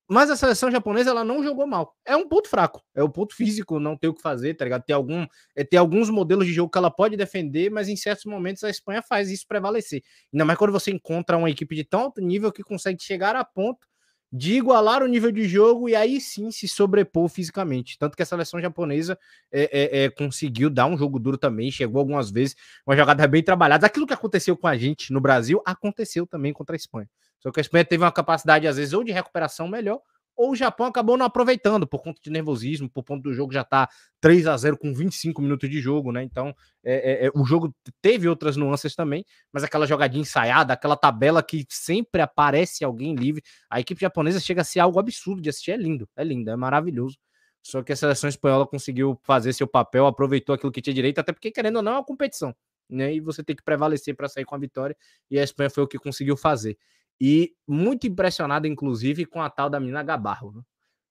mas 0.10 0.30
a 0.30 0.36
seleção 0.36 0.70
japonesa 0.70 1.10
ela 1.10 1.24
não 1.24 1.44
jogou 1.44 1.66
mal. 1.66 1.96
É 2.06 2.16
um 2.16 2.28
ponto 2.28 2.50
fraco, 2.50 2.84
é 2.94 3.02
o 3.02 3.08
um 3.08 3.10
ponto 3.10 3.34
físico, 3.36 3.80
não 3.80 3.98
tem 3.98 4.10
o 4.10 4.14
que 4.14 4.22
fazer, 4.22 4.54
tá 4.54 4.66
ligado? 4.66 4.84
Tem, 4.84 4.94
algum, 4.94 5.26
é, 5.56 5.64
tem 5.64 5.80
alguns 5.80 6.10
modelos 6.10 6.46
de 6.46 6.54
jogo 6.54 6.70
que 6.70 6.78
ela 6.78 6.92
pode 6.92 7.16
defender, 7.16 7.72
mas 7.72 7.88
em 7.88 7.96
certos 7.96 8.26
momentos 8.26 8.64
a 8.64 8.70
Espanha 8.70 9.02
faz 9.02 9.32
isso 9.32 9.48
prevalecer. 9.48 10.04
Ainda 10.32 10.46
mais 10.46 10.60
quando 10.60 10.72
você 10.72 10.92
encontra 10.92 11.38
uma 11.38 11.50
equipe 11.50 11.76
de 11.76 11.84
tão 11.84 12.02
alto 12.02 12.22
nível 12.22 12.52
que 12.52 12.62
consegue 12.64 13.02
chegar 13.02 13.36
a 13.36 13.46
ponto 13.46 13.88
de 14.36 14.56
igualar 14.56 15.04
o 15.04 15.08
nível 15.08 15.32
de 15.32 15.48
jogo 15.48 15.88
e 15.88 15.96
aí 15.96 16.20
sim 16.20 16.50
se 16.50 16.68
sobrepor 16.68 17.30
fisicamente. 17.30 18.00
Tanto 18.00 18.18
que 18.18 18.24
a 18.24 18.26
seleção 18.26 18.60
japonesa 18.60 19.16
é, 19.52 19.70
é, 19.72 20.06
é, 20.06 20.10
conseguiu 20.10 20.72
dar 20.72 20.88
um 20.88 20.98
jogo 20.98 21.20
duro 21.20 21.38
também, 21.38 21.70
chegou 21.70 22.00
algumas 22.00 22.32
vezes, 22.32 22.56
uma 22.84 22.98
jogada 22.98 23.28
bem 23.28 23.44
trabalhada. 23.44 23.86
Aquilo 23.86 24.08
que 24.08 24.14
aconteceu 24.14 24.58
com 24.58 24.66
a 24.66 24.76
gente 24.76 25.14
no 25.14 25.22
Brasil 25.22 25.62
aconteceu 25.64 26.26
também 26.26 26.52
contra 26.52 26.76
a 26.76 26.78
Espanha. 26.78 27.08
Só 27.40 27.52
que 27.52 27.60
a 27.60 27.62
Espanha 27.62 27.86
teve 27.86 28.04
uma 28.04 28.12
capacidade, 28.12 28.68
às 28.68 28.78
vezes, 28.78 28.94
ou 28.94 29.04
de 29.04 29.12
recuperação 29.12 29.68
melhor, 29.68 30.00
ou 30.36 30.52
o 30.52 30.56
Japão 30.56 30.88
acabou 30.88 31.18
não 31.18 31.26
aproveitando 31.26 31.88
por 31.88 32.02
conta 32.02 32.20
de 32.22 32.30
nervosismo, 32.30 32.90
por 32.90 33.04
conta 33.04 33.24
do 33.24 33.34
jogo 33.34 33.54
já 33.54 33.64
tá 33.64 33.88
3 34.20 34.48
a 34.48 34.58
0 34.58 34.78
com 34.78 34.94
25 34.94 35.42
minutos 35.42 35.70
de 35.70 35.80
jogo, 35.80 36.12
né? 36.12 36.24
Então, 36.24 36.54
é, 36.84 37.26
é, 37.26 37.28
é, 37.28 37.32
o 37.36 37.46
jogo 37.46 37.74
teve 38.02 38.28
outras 38.28 38.58
nuances 38.58 38.96
também, 38.96 39.26
mas 39.52 39.64
aquela 39.64 39.86
jogadinha 39.86 40.22
ensaiada, 40.22 40.74
aquela 40.74 40.96
tabela 40.98 41.44
que 41.44 41.66
sempre 41.70 42.22
aparece 42.22 42.84
alguém 42.84 43.16
livre, 43.16 43.44
a 43.70 43.80
equipe 43.80 44.02
japonesa 44.02 44.40
chega 44.40 44.62
a 44.62 44.66
ser 44.66 44.80
algo 44.80 45.00
absurdo 45.00 45.42
de 45.42 45.50
assistir, 45.50 45.72
é 45.72 45.78
lindo, 45.78 46.08
é 46.16 46.24
lindo, 46.24 46.50
é 46.50 46.56
maravilhoso. 46.56 47.18
Só 47.62 47.82
que 47.82 47.94
a 47.94 47.96
seleção 47.96 48.28
espanhola 48.28 48.68
conseguiu 48.68 49.18
fazer 49.24 49.54
seu 49.54 49.68
papel, 49.68 50.06
aproveitou 50.06 50.54
aquilo 50.54 50.72
que 50.72 50.82
tinha 50.82 50.94
direito, 50.94 51.20
até 51.20 51.32
porque, 51.32 51.50
querendo 51.50 51.78
ou 51.78 51.82
não, 51.82 51.94
é 51.94 51.96
uma 51.96 52.04
competição, 52.04 52.54
né? 52.90 53.14
E 53.14 53.22
você 53.22 53.44
tem 53.44 53.56
que 53.56 53.64
prevalecer 53.64 54.16
para 54.16 54.28
sair 54.28 54.44
com 54.46 54.54
a 54.56 54.58
vitória, 54.58 54.96
e 55.32 55.40
a 55.40 55.44
Espanha 55.44 55.70
foi 55.70 55.84
o 55.84 55.88
que 55.88 55.98
conseguiu 55.98 56.36
fazer. 56.36 56.78
E 57.20 57.54
muito 57.68 58.08
impressionado, 58.08 58.68
inclusive, 58.68 59.26
com 59.26 59.42
a 59.42 59.50
tal 59.50 59.70
da 59.70 59.80
menina 59.80 60.04
Gabarro. 60.04 60.66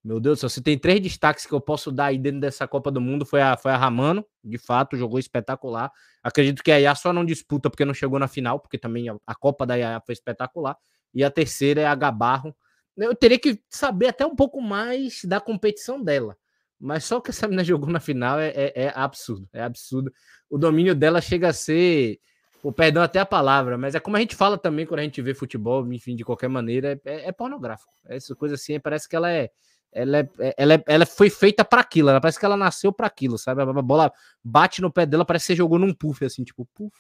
Meu 0.05 0.19
Deus 0.19 0.39
do 0.39 0.41
céu, 0.41 0.49
se 0.49 0.61
tem 0.61 0.77
três 0.77 1.01
destaques 1.01 1.47
que 1.47 1.53
eu 1.53 1.61
posso 1.61 1.93
dar 1.93 2.07
aí 2.07 2.19
dentro 2.19 2.41
dessa 2.41 2.67
Copa 2.67 2.91
do 2.91 3.01
Mundo, 3.01 3.25
foi 3.25 3.41
a, 3.41 3.57
foi 3.57 3.71
a 3.71 3.77
Ramano, 3.77 4.27
de 4.43 4.59
fato, 4.59 4.97
jogou 4.97 5.19
espetacular. 5.19 5.93
Acredito 6.23 6.63
que 6.63 6.73
a 6.73 6.77
Yaya 6.77 6.95
só 6.97 7.13
não 7.13 7.25
disputa 7.25 7.71
porque 7.71 7.85
não 7.85 7.95
chegou 7.95 8.19
na 8.19 8.27
final, 8.27 8.59
porque 8.59 8.77
também 8.77 9.09
a, 9.09 9.17
a 9.25 9.35
Copa 9.35 9.65
da 9.65 9.77
Yaya 9.77 10.03
foi 10.05 10.13
espetacular. 10.13 10.77
E 11.15 11.23
a 11.23 11.31
terceira 11.31 11.83
é 11.83 11.87
a 11.87 11.95
Gabarro. 11.95 12.55
Eu 12.97 13.15
teria 13.15 13.39
que 13.39 13.63
saber 13.69 14.09
até 14.09 14.27
um 14.27 14.35
pouco 14.35 14.61
mais 14.61 15.25
da 15.25 15.41
competição 15.41 16.03
dela. 16.03 16.37
Mas 16.81 17.05
só 17.05 17.21
que 17.21 17.31
essa 17.31 17.47
menina 17.47 17.63
jogou 17.63 17.89
na 17.89 18.01
final 18.01 18.41
é, 18.41 18.49
é, 18.49 18.73
é 18.75 18.93
absurdo. 18.93 19.49
É 19.53 19.63
absurdo. 19.63 20.13
O 20.51 20.59
domínio 20.59 20.97
dela 20.97 21.21
chega 21.21 21.49
a 21.49 21.53
ser 21.53 22.19
o 22.63 22.73
perdão 22.73 23.03
até 23.03 23.19
a 23.19 23.27
palavra, 23.27 23.77
mas 23.77 23.95
é 23.95 24.01
como 24.01 24.17
a 24.17 24.21
gente 24.21 24.37
fala 24.37 24.57
também 24.57 24.87
quando 24.87 25.01
a 25.01 25.03
gente 25.03 25.21
vê 25.21 25.35
futebol, 25.35 25.93
enfim, 25.93 26.15
de 26.15 26.25
qualquer 26.25 26.49
maneira, 26.49 27.01
é, 27.05 27.29
é 27.29 27.33
pornográfico. 27.33 27.93
Essa 28.05 28.35
coisa 28.37 28.55
assim, 28.55 28.79
parece 28.79 29.09
que 29.09 29.17
ela 29.17 29.31
é 29.31 29.51
ela, 29.93 30.19
é, 30.19 30.29
é, 30.39 30.55
ela, 30.57 30.75
é, 30.75 30.85
ela 30.87 31.05
foi 31.05 31.29
feita 31.29 31.65
para 31.65 31.83
aquilo, 31.83 32.09
ela 32.09 32.21
parece 32.21 32.39
que 32.39 32.47
ela 32.47 32.57
nasceu 32.57 32.93
para 32.93 33.07
aquilo, 33.07 33.37
sabe? 33.37 33.61
A 33.61 33.67
bola 33.67 34.11
bate 34.43 34.81
no 34.81 34.91
pé 34.91 35.05
dela, 35.05 35.25
parece 35.25 35.45
que 35.45 35.53
você 35.53 35.57
jogou 35.57 35.79
num 35.79 35.93
puff, 35.93 36.25
assim, 36.25 36.43
tipo, 36.43 36.67
puff, 36.75 36.97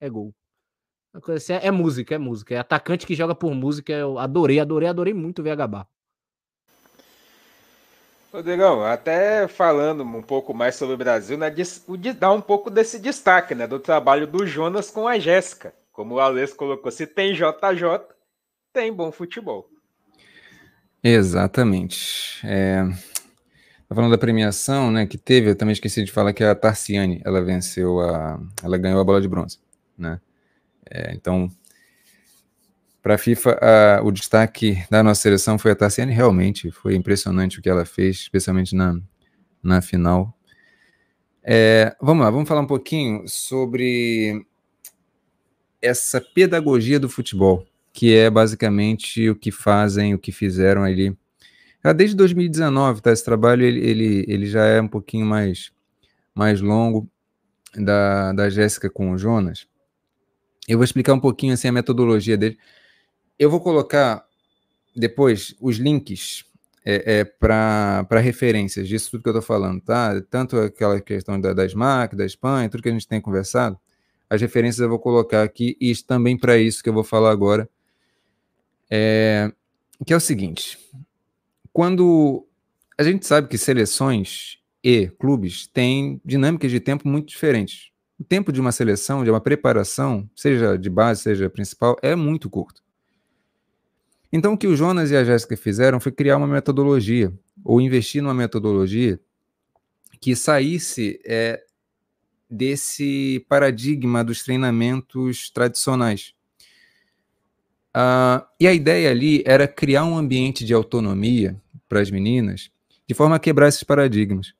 é 0.00 0.08
gol. 0.08 0.34
Assim, 1.28 1.52
é, 1.52 1.66
é, 1.66 1.70
música, 1.70 2.14
é 2.14 2.18
música. 2.18 2.54
É 2.54 2.58
atacante 2.58 3.06
que 3.06 3.14
joga 3.14 3.34
por 3.34 3.54
música, 3.54 3.92
eu 3.92 4.18
adorei, 4.18 4.58
adorei, 4.58 4.88
adorei 4.88 5.14
muito 5.14 5.42
ver 5.42 5.50
a 5.50 5.54
Gabá. 5.54 5.86
Rodrigão, 8.34 8.82
até 8.82 9.46
falando 9.46 10.02
um 10.02 10.20
pouco 10.20 10.52
mais 10.52 10.74
sobre 10.74 10.96
o 10.96 10.98
Brasil, 10.98 11.38
né, 11.38 11.54
dá 12.18 12.32
um 12.32 12.40
pouco 12.40 12.68
desse 12.68 12.98
destaque, 12.98 13.54
né, 13.54 13.64
do 13.64 13.78
trabalho 13.78 14.26
do 14.26 14.44
Jonas 14.44 14.90
com 14.90 15.06
a 15.06 15.20
Jéssica. 15.20 15.72
Como 15.92 16.16
o 16.16 16.18
Alex 16.18 16.52
colocou, 16.52 16.90
se 16.90 17.06
tem 17.06 17.32
JJ, 17.32 18.00
tem 18.72 18.92
bom 18.92 19.12
futebol. 19.12 19.70
Exatamente. 21.00 22.44
É... 22.44 22.82
Tá 23.88 23.94
falando 23.94 24.10
da 24.10 24.18
premiação, 24.18 24.90
né, 24.90 25.06
que 25.06 25.16
teve, 25.16 25.50
eu 25.50 25.56
também 25.56 25.74
esqueci 25.74 26.02
de 26.02 26.10
falar 26.10 26.32
que 26.32 26.42
a 26.42 26.56
Tarciane, 26.56 27.22
ela 27.24 27.40
venceu 27.40 28.00
a, 28.00 28.40
ela 28.64 28.76
ganhou 28.76 29.00
a 29.00 29.04
bola 29.04 29.20
de 29.20 29.28
bronze, 29.28 29.60
né? 29.96 30.20
É, 30.90 31.14
então, 31.14 31.48
para 33.04 33.16
a 33.16 33.18
FIFA, 33.18 33.60
o 34.02 34.10
destaque 34.10 34.82
da 34.90 35.02
nossa 35.02 35.20
seleção 35.20 35.58
foi 35.58 35.72
a 35.72 35.76
Tarciane, 35.76 36.10
realmente, 36.10 36.70
foi 36.70 36.96
impressionante 36.96 37.58
o 37.58 37.62
que 37.62 37.68
ela 37.68 37.84
fez, 37.84 38.16
especialmente 38.16 38.74
na, 38.74 38.98
na 39.62 39.82
final. 39.82 40.34
É, 41.42 41.94
vamos 42.00 42.24
lá, 42.24 42.30
vamos 42.30 42.48
falar 42.48 42.62
um 42.62 42.66
pouquinho 42.66 43.28
sobre 43.28 44.46
essa 45.82 46.18
pedagogia 46.18 46.98
do 46.98 47.10
futebol 47.10 47.66
que 47.94 48.12
é 48.12 48.28
basicamente 48.28 49.30
o 49.30 49.36
que 49.36 49.52
fazem, 49.52 50.14
o 50.14 50.18
que 50.18 50.32
fizeram 50.32 50.82
ali. 50.82 51.16
Já 51.82 51.92
desde 51.92 52.16
2019, 52.16 53.00
tá? 53.00 53.12
Esse 53.12 53.24
trabalho 53.24 53.62
ele, 53.62 53.78
ele, 53.86 54.24
ele 54.26 54.46
já 54.46 54.64
é 54.64 54.80
um 54.80 54.88
pouquinho 54.88 55.24
mais, 55.24 55.70
mais 56.34 56.60
longo 56.60 57.08
da, 57.76 58.32
da 58.32 58.50
Jéssica 58.50 58.90
com 58.90 59.12
o 59.12 59.18
Jonas. 59.18 59.68
Eu 60.66 60.78
vou 60.78 60.84
explicar 60.84 61.14
um 61.14 61.20
pouquinho 61.20 61.54
assim 61.54 61.68
a 61.68 61.72
metodologia 61.72 62.36
dele. 62.36 62.58
Eu 63.38 63.50
vou 63.50 63.60
colocar 63.60 64.24
depois 64.94 65.54
os 65.60 65.76
links 65.76 66.44
é, 66.84 67.20
é, 67.20 67.24
para 67.24 68.20
referências 68.20 68.86
disso 68.86 69.10
tudo 69.10 69.22
que 69.22 69.28
eu 69.28 69.32
estou 69.32 69.42
falando, 69.42 69.80
tá? 69.80 70.20
Tanto 70.30 70.56
aquela 70.58 71.00
questão 71.00 71.40
da, 71.40 71.52
das 71.52 71.74
marcas, 71.74 72.18
da 72.18 72.26
Espanha, 72.26 72.68
tudo 72.68 72.82
que 72.82 72.88
a 72.88 72.92
gente 72.92 73.08
tem 73.08 73.20
conversado, 73.20 73.78
as 74.28 74.40
referências 74.40 74.80
eu 74.80 74.88
vou 74.88 74.98
colocar 74.98 75.42
aqui 75.42 75.76
e 75.80 75.94
também 75.96 76.38
para 76.38 76.58
isso 76.58 76.82
que 76.82 76.88
eu 76.88 76.94
vou 76.94 77.04
falar 77.04 77.30
agora, 77.30 77.68
é, 78.90 79.50
que 80.06 80.12
é 80.12 80.16
o 80.16 80.20
seguinte: 80.20 80.78
quando 81.72 82.46
a 82.98 83.02
gente 83.02 83.26
sabe 83.26 83.48
que 83.48 83.58
seleções 83.58 84.58
e 84.82 85.08
clubes 85.18 85.66
têm 85.66 86.20
dinâmicas 86.24 86.70
de 86.70 86.78
tempo 86.78 87.08
muito 87.08 87.28
diferentes. 87.28 87.90
O 88.20 88.22
tempo 88.22 88.52
de 88.52 88.60
uma 88.60 88.70
seleção, 88.70 89.24
de 89.24 89.30
uma 89.30 89.40
preparação, 89.40 90.28
seja 90.36 90.76
de 90.76 90.90
base, 90.90 91.22
seja 91.22 91.50
principal, 91.50 91.96
é 92.02 92.14
muito 92.14 92.48
curto. 92.50 92.83
Então, 94.36 94.54
o 94.54 94.58
que 94.58 94.66
o 94.66 94.74
Jonas 94.74 95.12
e 95.12 95.16
a 95.16 95.22
Jéssica 95.22 95.56
fizeram 95.56 96.00
foi 96.00 96.10
criar 96.10 96.38
uma 96.38 96.46
metodologia, 96.48 97.32
ou 97.64 97.80
investir 97.80 98.20
numa 98.20 98.34
metodologia 98.34 99.20
que 100.20 100.34
saísse 100.34 101.20
é, 101.24 101.62
desse 102.50 103.46
paradigma 103.48 104.24
dos 104.24 104.42
treinamentos 104.42 105.50
tradicionais. 105.50 106.34
Uh, 107.96 108.44
e 108.58 108.66
a 108.66 108.74
ideia 108.74 109.12
ali 109.12 109.40
era 109.46 109.68
criar 109.68 110.04
um 110.04 110.18
ambiente 110.18 110.64
de 110.64 110.74
autonomia 110.74 111.56
para 111.88 112.00
as 112.00 112.10
meninas, 112.10 112.72
de 113.06 113.14
forma 113.14 113.36
a 113.36 113.38
quebrar 113.38 113.68
esses 113.68 113.84
paradigmas. 113.84 114.52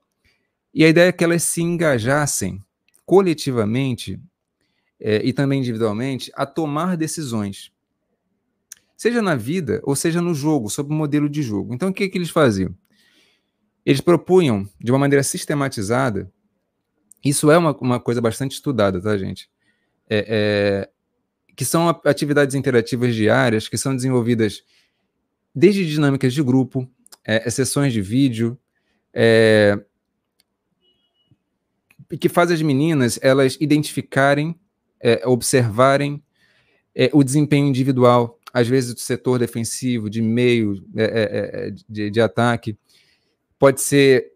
E 0.73 0.85
a 0.85 0.87
ideia 0.87 1.09
é 1.09 1.11
que 1.11 1.23
elas 1.23 1.43
se 1.43 1.61
engajassem 1.61 2.63
coletivamente 3.05 4.17
é, 5.01 5.21
e 5.21 5.33
também 5.33 5.59
individualmente 5.59 6.31
a 6.33 6.45
tomar 6.45 6.95
decisões, 6.95 7.74
seja 8.95 9.21
na 9.21 9.35
vida 9.35 9.81
ou 9.83 9.95
seja 9.95 10.21
no 10.21 10.33
jogo, 10.33 10.69
sob 10.69 10.93
o 10.93 10.97
modelo 10.97 11.29
de 11.29 11.41
jogo. 11.41 11.73
Então, 11.73 11.89
o 11.89 11.93
que, 11.93 12.07
que 12.07 12.17
eles 12.17 12.29
faziam? 12.29 12.75
Eles 13.85 14.01
propunham, 14.01 14.67
de 14.79 14.91
uma 14.91 14.99
maneira 14.99 15.23
sistematizada, 15.23 16.31
isso 17.23 17.51
é 17.51 17.57
uma, 17.57 17.75
uma 17.77 17.99
coisa 17.99 18.21
bastante 18.21 18.53
estudada, 18.53 19.01
tá, 19.01 19.17
gente? 19.17 19.49
É, 20.09 20.25
é, 20.27 20.89
que 21.55 21.65
são 21.65 21.89
atividades 22.03 22.55
interativas 22.55 23.15
diárias 23.15 23.67
que 23.67 23.77
são 23.77 23.95
desenvolvidas 23.95 24.63
desde 25.53 25.87
dinâmicas 25.87 26.33
de 26.33 26.43
grupo, 26.43 26.89
é, 27.23 27.49
sessões 27.49 27.93
de 27.93 28.01
vídeo, 28.01 28.59
é, 29.13 29.79
que 32.19 32.29
faz 32.29 32.51
as 32.51 32.61
meninas 32.61 33.17
elas 33.21 33.57
identificarem, 33.59 34.59
é, 34.99 35.25
observarem 35.27 36.21
é, 36.93 37.09
o 37.13 37.23
desempenho 37.23 37.67
individual, 37.67 38.39
às 38.55 38.69
vezes 38.69 38.93
do 38.93 39.01
setor 39.01 39.37
defensivo, 39.37 40.09
de 40.09 40.21
meio, 40.21 40.81
é, 40.95 41.03
é, 41.03 41.73
de, 41.89 42.09
de, 42.09 42.21
ataque. 42.21 42.77
Pode 43.59 43.81
ser 43.81 44.31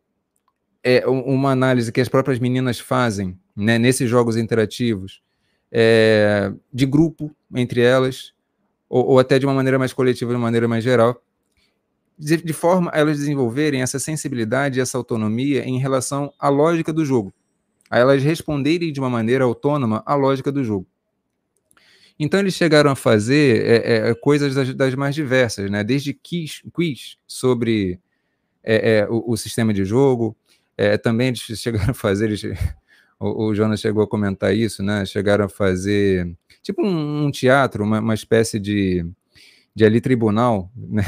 uma 1.07 1.51
análise 1.51 1.89
que 1.89 2.01
as 2.01 2.09
próprias 2.09 2.37
meninas 2.37 2.81
fazem 2.81 3.39
né, 3.55 3.79
nesses 3.79 4.09
jogos 4.09 4.35
interativos 4.35 5.21
é, 5.71 6.51
de 6.73 6.85
grupo 6.85 7.33
entre 7.55 7.79
elas, 7.79 8.33
ou, 8.89 9.05
ou, 9.11 9.19
até 9.19 9.39
de 9.39 9.45
uma 9.45 9.53
maneira 9.53 9.79
mais 9.79 9.93
coletiva, 9.93 10.31
de 10.31 10.35
uma 10.35 10.47
maneira 10.47 10.67
mais 10.67 10.83
geral, 10.83 11.23
de, 12.17 12.51
forma 12.51 12.91
a 12.93 12.99
elas 12.99 13.19
desenvolverem 13.19 13.81
essa 13.81 13.99
sensibilidade, 13.99 14.81
essa 14.81 14.97
autonomia 14.97 15.63
em 15.63 15.79
relação 15.79 16.33
à 16.37 16.49
lógica 16.49 16.91
do 16.91 17.05
jogo, 17.05 17.33
a 17.89 17.97
elas 17.97 18.21
responderem 18.21 18.91
de 18.91 18.99
uma 18.99 19.09
maneira 19.09 19.45
autônoma 19.45 20.03
à 20.05 20.13
lógica 20.13 20.51
do 20.51 20.61
jogo. 20.61 20.85
Então 22.19 22.39
eles 22.41 22.53
chegaram 22.53 22.91
a 22.91 22.95
fazer 22.95 23.65
é, 23.65 24.09
é, 24.09 24.13
coisas 24.13 24.53
das, 24.53 24.75
das, 24.75 24.93
mais 24.93 25.15
diversas, 25.15 25.71
né? 25.71 25.85
desde 25.85 26.13
quiz, 26.13 26.61
quiz 26.73 27.17
sobre 27.25 27.97
é, 28.61 28.97
é 28.97 29.07
o, 29.09 29.31
o, 29.31 29.37
sistema 29.37 29.73
de 29.73 29.85
jogo, 29.85 30.35
é, 30.77 30.97
também 30.97 31.29
eles 31.29 31.39
chegaram 31.57 31.91
a 31.91 31.93
fazer, 31.93 32.25
eles 32.25 32.43
o, 33.17 33.45
o, 33.45 33.55
Jonas 33.55 33.79
chegou 33.79 34.03
a 34.03 34.07
comentar 34.07 34.53
isso, 34.53 34.83
né? 34.83 35.05
Chegaram 35.05 35.45
a 35.45 35.49
fazer 35.49 36.29
tipo 36.61 36.85
um, 36.85 37.25
um 37.25 37.31
teatro, 37.31 37.85
uma, 37.85 38.01
uma, 38.01 38.13
espécie 38.13 38.59
de, 38.59 39.05
de 39.73 39.85
ali 39.85 40.01
tribunal, 40.01 40.69
né? 40.75 41.03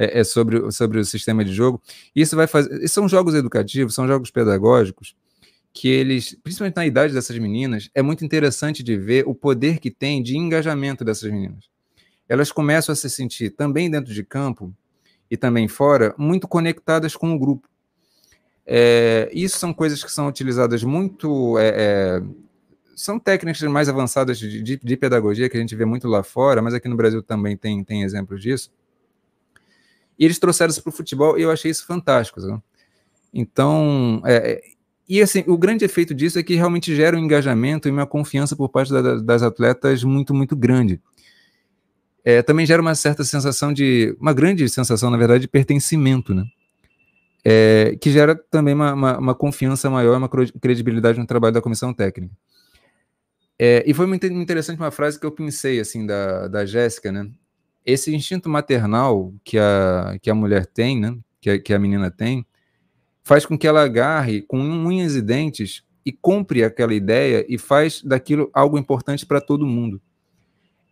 É, 0.00 0.20
é, 0.20 0.24
sobre, 0.24 0.70
sobre 0.70 1.00
o 1.00 1.04
sistema 1.04 1.44
de 1.44 1.52
jogo. 1.52 1.82
Isso 2.14 2.36
vai 2.36 2.46
fazer. 2.46 2.86
São 2.88 3.08
jogos 3.08 3.34
educativos, 3.34 3.94
são 3.94 4.06
jogos 4.06 4.30
pedagógicos 4.30 5.14
que 5.72 5.88
eles, 5.88 6.36
principalmente 6.42 6.76
na 6.76 6.86
idade 6.86 7.14
dessas 7.14 7.38
meninas, 7.38 7.90
é 7.94 8.02
muito 8.02 8.24
interessante 8.24 8.82
de 8.82 8.96
ver 8.96 9.26
o 9.26 9.34
poder 9.34 9.78
que 9.78 9.90
tem 9.90 10.22
de 10.22 10.36
engajamento 10.36 11.04
dessas 11.04 11.30
meninas. 11.30 11.68
Elas 12.28 12.52
começam 12.52 12.92
a 12.92 12.96
se 12.96 13.08
sentir 13.08 13.50
também 13.50 13.90
dentro 13.90 14.12
de 14.12 14.22
campo 14.22 14.74
e 15.30 15.36
também 15.36 15.68
fora 15.68 16.14
muito 16.18 16.48
conectadas 16.48 17.16
com 17.16 17.34
o 17.34 17.38
grupo. 17.38 17.68
É, 18.66 19.30
isso 19.32 19.58
são 19.58 19.72
coisas 19.72 20.04
que 20.04 20.12
são 20.12 20.28
utilizadas 20.28 20.84
muito. 20.84 21.58
É, 21.58 21.68
é, 21.68 22.22
são 22.94 23.18
técnicas 23.18 23.62
mais 23.62 23.88
avançadas 23.88 24.38
de, 24.38 24.62
de, 24.62 24.76
de, 24.76 24.96
pedagogia 24.96 25.48
que 25.48 25.56
a 25.56 25.60
gente 25.60 25.74
vê 25.74 25.84
muito 25.84 26.08
lá 26.08 26.22
fora, 26.22 26.60
mas 26.60 26.74
aqui 26.74 26.88
no 26.88 26.96
Brasil 26.96 27.22
também 27.22 27.56
tem, 27.56 27.82
tem 27.82 28.02
exemplos 28.02 28.42
disso. 28.42 28.70
E 30.18 30.24
eles 30.24 30.38
trouxeram 30.38 30.70
isso 30.70 30.82
para 30.82 30.90
o 30.90 30.92
futebol 30.92 31.38
e 31.38 31.42
eu 31.42 31.50
achei 31.50 31.70
isso 31.70 31.86
fantástico. 31.86 32.40
Sabe? 32.40 32.60
Então, 33.32 34.20
é, 34.26 34.52
é, 34.52 34.62
e 35.08 35.22
assim, 35.22 35.42
o 35.46 35.56
grande 35.56 35.84
efeito 35.84 36.14
disso 36.14 36.38
é 36.38 36.42
que 36.42 36.54
realmente 36.54 36.94
gera 36.94 37.16
um 37.16 37.20
engajamento 37.20 37.88
e 37.88 37.90
uma 37.90 38.06
confiança 38.06 38.54
por 38.54 38.68
parte 38.68 38.92
da, 38.92 39.16
das 39.16 39.42
atletas 39.42 40.04
muito, 40.04 40.34
muito 40.34 40.54
grande. 40.54 41.00
É, 42.24 42.42
também 42.42 42.66
gera 42.66 42.82
uma 42.82 42.94
certa 42.94 43.24
sensação 43.24 43.72
de, 43.72 44.16
uma 44.20 44.32
grande 44.32 44.68
sensação, 44.68 45.10
na 45.10 45.16
verdade, 45.16 45.42
de 45.42 45.48
pertencimento, 45.48 46.34
né? 46.34 46.44
é, 47.44 47.96
que 48.00 48.10
gera 48.10 48.34
também 48.50 48.74
uma, 48.74 48.92
uma, 48.92 49.18
uma, 49.18 49.34
confiança 49.34 49.88
maior, 49.88 50.18
uma 50.18 50.28
credibilidade 50.28 51.18
no 51.18 51.26
trabalho 51.26 51.54
da 51.54 51.62
comissão 51.62 51.94
técnica. 51.94 52.34
É, 53.58 53.82
e 53.86 53.94
foi 53.94 54.06
muito 54.06 54.26
interessante 54.26 54.78
uma 54.78 54.90
frase 54.90 55.18
que 55.18 55.26
eu 55.26 55.32
pensei 55.32 55.80
assim 55.80 56.06
da, 56.06 56.46
da 56.46 56.66
Jéssica, 56.66 57.10
né? 57.10 57.28
Esse 57.84 58.14
instinto 58.14 58.48
maternal 58.48 59.32
que 59.42 59.58
a, 59.58 60.18
que 60.20 60.30
a 60.30 60.34
mulher 60.34 60.66
tem, 60.66 61.00
né? 61.00 61.16
que 61.40 61.50
a, 61.50 61.58
que 61.58 61.72
a 61.72 61.78
menina 61.78 62.10
tem, 62.10 62.44
faz 63.28 63.44
com 63.44 63.58
que 63.58 63.66
ela 63.66 63.82
agarre 63.84 64.40
com 64.40 64.58
unhas 64.58 65.14
e 65.14 65.20
dentes 65.20 65.82
e 66.02 66.10
compre 66.10 66.64
aquela 66.64 66.94
ideia 66.94 67.44
e 67.46 67.58
faz 67.58 68.00
daquilo 68.02 68.48
algo 68.54 68.78
importante 68.78 69.26
para 69.26 69.38
todo 69.38 69.66
mundo. 69.66 70.00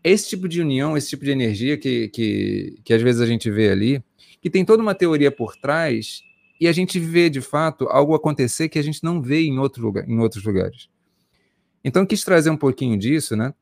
Esse 0.04 0.28
tipo 0.28 0.46
de 0.46 0.60
união, 0.60 0.98
esse 0.98 1.08
tipo 1.08 1.24
de 1.24 1.30
energia 1.30 1.78
que, 1.78 2.08
que, 2.08 2.78
que 2.84 2.92
às 2.92 3.00
vezes 3.00 3.22
a 3.22 3.26
gente 3.26 3.50
vê 3.50 3.70
ali, 3.70 4.04
que 4.42 4.50
tem 4.50 4.66
toda 4.66 4.82
uma 4.82 4.94
teoria 4.94 5.32
por 5.32 5.56
trás 5.56 6.20
e 6.60 6.68
a 6.68 6.72
gente 6.72 7.00
vê 7.00 7.30
de 7.30 7.40
fato 7.40 7.88
algo 7.88 8.14
acontecer 8.14 8.68
que 8.68 8.78
a 8.78 8.82
gente 8.82 9.02
não 9.02 9.22
vê 9.22 9.40
em, 9.40 9.58
outro 9.58 9.82
lugar, 9.82 10.06
em 10.06 10.18
outros 10.18 10.44
lugares. 10.44 10.90
Então, 11.82 12.04
quis 12.04 12.22
trazer 12.22 12.50
um 12.50 12.56
pouquinho 12.56 12.98
disso, 12.98 13.34
né? 13.34 13.54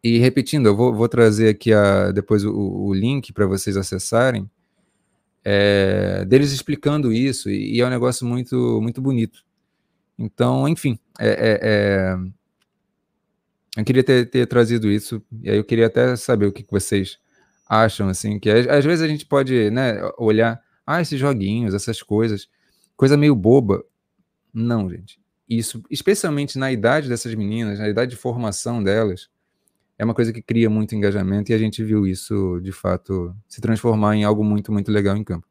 E 0.00 0.16
repetindo, 0.18 0.66
eu 0.66 0.76
vou, 0.76 0.94
vou 0.94 1.08
trazer 1.08 1.48
aqui 1.48 1.72
a, 1.72 2.12
depois 2.12 2.44
o, 2.44 2.54
o 2.54 2.94
link 2.94 3.32
para 3.32 3.46
vocês 3.46 3.76
acessarem, 3.76 4.48
é, 5.44 6.24
deles 6.26 6.52
explicando 6.52 7.12
isso, 7.12 7.50
e, 7.50 7.76
e, 7.76 7.80
é 7.80 7.86
um 7.86 7.90
negócio 7.90 8.26
muito, 8.26 8.80
muito 8.80 9.00
bonito. 9.00 9.44
Então, 10.18 10.68
enfim, 10.68 10.98
é, 11.18 11.28
é, 11.28 11.60
é, 11.62 12.16
eu 13.76 13.84
queria 13.84 14.04
ter, 14.04 14.28
ter, 14.28 14.46
trazido 14.46 14.90
isso, 14.90 15.22
e 15.42 15.50
aí 15.50 15.56
eu 15.56 15.64
queria 15.64 15.86
até 15.86 16.16
saber 16.16 16.46
o 16.46 16.52
que, 16.52 16.62
que 16.62 16.72
vocês 16.72 17.18
acham, 17.68 18.08
assim, 18.08 18.38
que 18.38 18.50
às, 18.50 18.84
vezes 18.84 19.02
a 19.02 19.08
gente 19.08 19.24
pode 19.26 19.70
né, 19.70 20.00
olhar, 20.18 20.60
ah, 20.86 21.00
esses 21.00 21.18
joguinhos, 21.18 21.74
essas 21.74 22.02
coisas, 22.02 22.48
coisa 22.96 23.16
meio 23.16 23.34
boba. 23.34 23.84
Não, 24.52 24.90
gente 24.90 25.20
isso, 25.50 25.82
especialmente 25.90 26.56
na 26.56 26.70
idade 26.70 27.08
dessas 27.08 27.34
meninas, 27.34 27.80
na 27.80 27.88
idade 27.88 28.12
de 28.12 28.16
formação 28.16 28.82
delas, 28.82 29.28
é 30.00 30.04
uma 30.04 30.14
coisa 30.14 30.32
que 30.32 30.40
cria 30.40 30.70
muito 30.70 30.94
engajamento 30.94 31.52
e 31.52 31.54
a 31.54 31.58
gente 31.58 31.84
viu 31.84 32.06
isso, 32.06 32.58
de 32.62 32.72
fato, 32.72 33.36
se 33.46 33.60
transformar 33.60 34.16
em 34.16 34.24
algo 34.24 34.42
muito, 34.42 34.72
muito 34.72 34.90
legal 34.90 35.14
em 35.14 35.22
campo. 35.22 35.46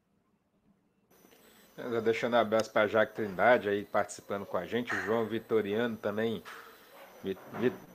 Deixando 2.04 2.34
um 2.34 2.39
abraço 2.39 2.74
para 2.74 2.82
a 2.82 2.88
Jaque 2.88 3.14
Trindade 3.14 3.70
aí 3.70 3.86
participando 3.86 4.47
com 4.47 4.58
a 4.58 4.66
gente, 4.66 4.91
o 4.91 5.02
João 5.06 5.28
Vitoriano 5.28 5.95
também. 5.97 6.41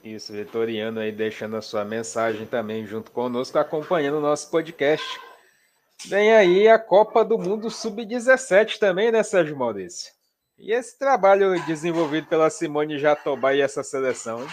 Isso, 0.05 0.32
Vitoriano 0.32 1.00
aí 1.00 1.11
deixando 1.11 1.57
a 1.57 1.61
sua 1.61 1.84
mensagem 1.84 2.46
também 2.46 2.86
junto 2.86 3.11
conosco, 3.11 3.59
acompanhando 3.59 4.18
o 4.18 4.22
nosso 4.22 4.48
podcast. 4.48 5.05
Vem 6.07 6.32
aí 6.36 6.68
a 6.68 6.78
Copa 6.78 7.24
do 7.24 7.36
Mundo 7.36 7.68
Sub-17 7.68 8.78
também, 8.78 9.11
né, 9.11 9.24
Sérgio 9.24 9.57
Maurício? 9.57 10.12
E 10.57 10.72
esse 10.72 10.96
trabalho 10.96 11.61
desenvolvido 11.66 12.28
pela 12.28 12.48
Simone 12.48 12.96
Jatobá 12.96 13.55
e 13.55 13.61
essa 13.61 13.82
seleção, 13.82 14.40
hein? 14.40 14.48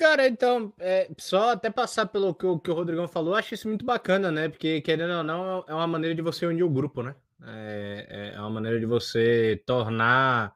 Cara, 0.00 0.26
então, 0.26 0.72
é, 0.78 1.10
só 1.18 1.50
até 1.50 1.68
passar 1.68 2.06
pelo 2.06 2.34
que 2.34 2.46
que 2.64 2.70
o 2.70 2.74
Rodrigão 2.74 3.06
falou, 3.06 3.34
acho 3.34 3.52
isso 3.52 3.68
muito 3.68 3.84
bacana, 3.84 4.32
né? 4.32 4.48
Porque, 4.48 4.80
querendo 4.80 5.12
ou 5.12 5.22
não, 5.22 5.62
é 5.68 5.74
uma 5.74 5.86
maneira 5.86 6.14
de 6.14 6.22
você 6.22 6.46
unir 6.46 6.62
o 6.62 6.70
grupo, 6.70 7.02
né? 7.02 7.14
É, 7.46 8.06
é, 8.08 8.34
é 8.34 8.40
uma 8.40 8.48
maneira 8.48 8.80
de 8.80 8.86
você 8.86 9.62
tornar 9.66 10.54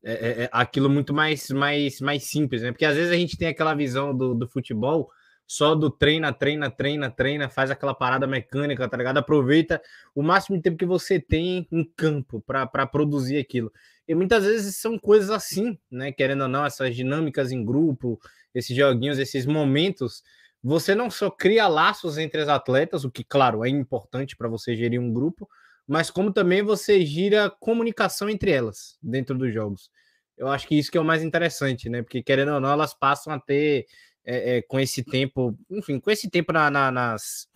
é, 0.00 0.12
é, 0.12 0.42
é, 0.44 0.50
aquilo 0.52 0.88
muito 0.88 1.12
mais, 1.12 1.50
mais, 1.50 2.00
mais 2.00 2.22
simples, 2.22 2.62
né? 2.62 2.70
Porque 2.70 2.84
às 2.84 2.94
vezes 2.94 3.10
a 3.10 3.16
gente 3.16 3.36
tem 3.36 3.48
aquela 3.48 3.74
visão 3.74 4.16
do, 4.16 4.32
do 4.32 4.46
futebol 4.46 5.10
só 5.44 5.74
do 5.74 5.90
treina, 5.90 6.32
treina, 6.32 6.70
treina, 6.70 7.10
treina, 7.10 7.48
faz 7.48 7.72
aquela 7.72 7.94
parada 7.94 8.28
mecânica, 8.28 8.88
tá 8.88 8.96
ligado? 8.96 9.18
Aproveita 9.18 9.82
o 10.14 10.22
máximo 10.22 10.56
de 10.56 10.62
tempo 10.62 10.76
que 10.76 10.86
você 10.86 11.18
tem 11.18 11.66
em 11.72 11.84
campo 11.96 12.40
para 12.40 12.86
produzir 12.86 13.38
aquilo. 13.38 13.72
E 14.06 14.14
muitas 14.14 14.44
vezes 14.44 14.76
são 14.76 14.96
coisas 14.98 15.30
assim, 15.30 15.76
né? 15.90 16.12
Querendo 16.12 16.42
ou 16.42 16.48
não, 16.48 16.64
essas 16.64 16.94
dinâmicas 16.94 17.50
em 17.50 17.64
grupo, 17.64 18.20
esses 18.54 18.76
joguinhos, 18.76 19.18
esses 19.18 19.44
momentos, 19.46 20.22
você 20.62 20.94
não 20.94 21.10
só 21.10 21.30
cria 21.30 21.68
laços 21.68 22.16
entre 22.16 22.40
os 22.40 22.48
atletas, 22.48 23.04
o 23.04 23.10
que, 23.10 23.24
claro, 23.24 23.64
é 23.64 23.68
importante 23.68 24.36
para 24.36 24.48
você 24.48 24.76
gerir 24.76 25.00
um 25.00 25.12
grupo, 25.12 25.48
mas 25.86 26.10
como 26.10 26.32
também 26.32 26.62
você 26.62 27.04
gira 27.04 27.50
comunicação 27.50 28.30
entre 28.30 28.50
elas 28.50 28.96
dentro 29.02 29.36
dos 29.36 29.52
jogos. 29.52 29.90
Eu 30.36 30.48
acho 30.48 30.66
que 30.66 30.78
isso 30.78 30.90
que 30.90 30.98
é 30.98 31.00
o 31.00 31.04
mais 31.04 31.22
interessante, 31.22 31.88
né? 31.88 32.02
Porque 32.02 32.22
querendo 32.22 32.52
ou 32.52 32.60
não, 32.60 32.70
elas 32.70 32.94
passam 32.94 33.32
a 33.32 33.38
ter 33.38 33.86
é, 34.24 34.56
é, 34.56 34.62
com 34.62 34.80
esse 34.80 35.04
tempo, 35.04 35.56
enfim, 35.70 36.00
com 36.00 36.10
esse 36.10 36.30
tempo 36.30 36.52
na, 36.52 36.70
na, 36.70 36.90
nas 36.90 37.46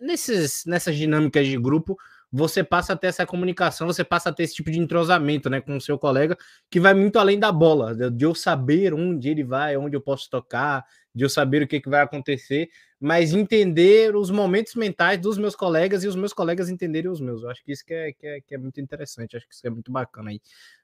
nesses, 0.00 0.64
nessas 0.66 0.96
dinâmicas 0.96 1.46
de 1.46 1.56
grupo, 1.56 1.96
você 2.30 2.62
passa 2.62 2.92
a 2.92 2.96
ter 2.96 3.08
essa 3.08 3.24
comunicação, 3.24 3.86
você 3.86 4.04
passa 4.04 4.28
a 4.28 4.32
ter 4.32 4.42
esse 4.42 4.54
tipo 4.54 4.70
de 4.70 4.78
entrosamento 4.78 5.48
né, 5.48 5.60
com 5.60 5.76
o 5.76 5.80
seu 5.80 5.98
colega, 5.98 6.36
que 6.70 6.78
vai 6.78 6.92
muito 6.92 7.18
além 7.18 7.38
da 7.38 7.50
bola, 7.50 7.94
de 8.10 8.24
eu 8.24 8.34
saber 8.34 8.92
onde 8.92 9.28
ele 9.28 9.42
vai, 9.42 9.76
onde 9.76 9.96
eu 9.96 10.00
posso 10.00 10.28
tocar, 10.28 10.84
de 11.14 11.24
eu 11.24 11.28
saber 11.28 11.62
o 11.62 11.66
que, 11.66 11.80
que 11.80 11.88
vai 11.88 12.02
acontecer, 12.02 12.68
mas 13.00 13.32
entender 13.32 14.14
os 14.14 14.30
momentos 14.30 14.74
mentais 14.74 15.18
dos 15.18 15.38
meus 15.38 15.56
colegas 15.56 16.04
e 16.04 16.08
os 16.08 16.16
meus 16.16 16.32
colegas 16.32 16.68
entenderem 16.68 17.10
os 17.10 17.20
meus. 17.20 17.42
Eu 17.42 17.50
acho 17.50 17.64
que 17.64 17.72
isso 17.72 17.84
que 17.84 17.94
é, 17.94 18.12
que 18.12 18.26
é, 18.26 18.40
que 18.40 18.54
é 18.54 18.58
muito 18.58 18.80
interessante, 18.80 19.36
acho 19.36 19.48
que 19.48 19.54
isso 19.54 19.66
é 19.66 19.70
muito 19.70 19.90
bacana 19.90 20.30
aí 20.30 20.40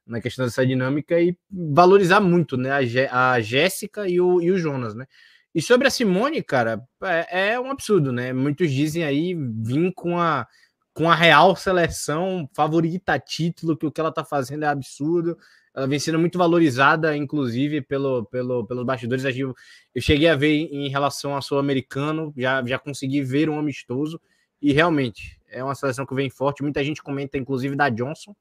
na 0.06 0.20
questão 0.20 0.44
dessa 0.44 0.66
dinâmica 0.66 1.20
e 1.20 1.36
valorizar 1.50 2.20
muito 2.20 2.56
né, 2.56 2.70
a, 2.70 3.32
a 3.32 3.40
Jéssica 3.40 4.08
e 4.08 4.20
o, 4.20 4.40
e 4.40 4.50
o 4.50 4.58
Jonas, 4.58 4.94
né? 4.94 5.06
E 5.54 5.62
sobre 5.62 5.86
a 5.86 5.90
Simone, 5.90 6.42
cara, 6.42 6.82
é, 7.04 7.52
é 7.52 7.60
um 7.60 7.70
absurdo, 7.70 8.10
né? 8.10 8.32
Muitos 8.32 8.72
dizem 8.72 9.04
aí 9.04 9.34
vir 9.34 9.92
com 9.94 10.18
a 10.18 10.48
com 10.94 11.10
a 11.10 11.14
real 11.14 11.56
seleção 11.56 12.48
favorita 12.54 13.14
a 13.14 13.18
título, 13.18 13.76
que 13.76 13.84
o 13.84 13.90
que 13.90 14.00
ela 14.00 14.12
tá 14.12 14.24
fazendo 14.24 14.64
é 14.64 14.68
absurdo. 14.68 15.36
Ela 15.74 15.88
vem 15.88 15.98
sendo 15.98 16.20
muito 16.20 16.38
valorizada, 16.38 17.16
inclusive, 17.16 17.82
pelo, 17.82 18.24
pelo, 18.26 18.64
pelos 18.64 18.86
bastidores. 18.86 19.24
Eu 19.36 19.54
cheguei 20.00 20.28
a 20.28 20.36
ver 20.36 20.52
em 20.52 20.88
relação 20.88 21.34
ao 21.34 21.42
sul-americano, 21.42 22.32
já, 22.36 22.64
já 22.64 22.78
consegui 22.78 23.22
ver 23.22 23.50
um 23.50 23.58
amistoso, 23.58 24.20
e 24.62 24.72
realmente 24.72 25.38
é 25.50 25.62
uma 25.64 25.74
seleção 25.74 26.06
que 26.06 26.14
vem 26.14 26.30
forte. 26.30 26.62
Muita 26.62 26.82
gente 26.84 27.02
comenta, 27.02 27.36
inclusive, 27.36 27.74
da 27.74 27.88
Johnson, 27.88 28.34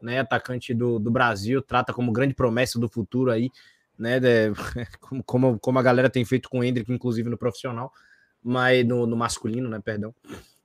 né, 0.00 0.20
atacante 0.20 0.72
do, 0.72 0.98
do 0.98 1.10
Brasil, 1.10 1.60
trata 1.60 1.92
como 1.92 2.10
grande 2.10 2.32
promessa 2.32 2.78
do 2.78 2.88
futuro 2.88 3.30
aí, 3.30 3.50
né, 3.98 4.18
de, 4.18 4.52
como, 5.26 5.58
como 5.58 5.78
a 5.78 5.82
galera 5.82 6.08
tem 6.08 6.24
feito 6.24 6.48
com 6.48 6.60
o 6.60 6.64
Hendrick, 6.64 6.90
inclusive 6.90 7.28
no 7.28 7.36
profissional, 7.36 7.92
mas 8.42 8.86
no, 8.86 9.06
no 9.06 9.16
masculino, 9.16 9.68
né, 9.68 9.78
perdão. 9.78 10.14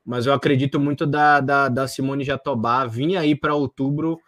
Mas 0.06 0.26
eu 0.26 0.34
acredito 0.34 0.80
muito 0.80 1.06
da, 1.06 1.40
da, 1.40 1.70
da 1.70 1.88
Simone 1.88 2.24
Jatobá 2.24 2.86
vir 2.86 3.16
aí 3.16 3.36
para 3.36 3.56
outubro, 3.56 4.20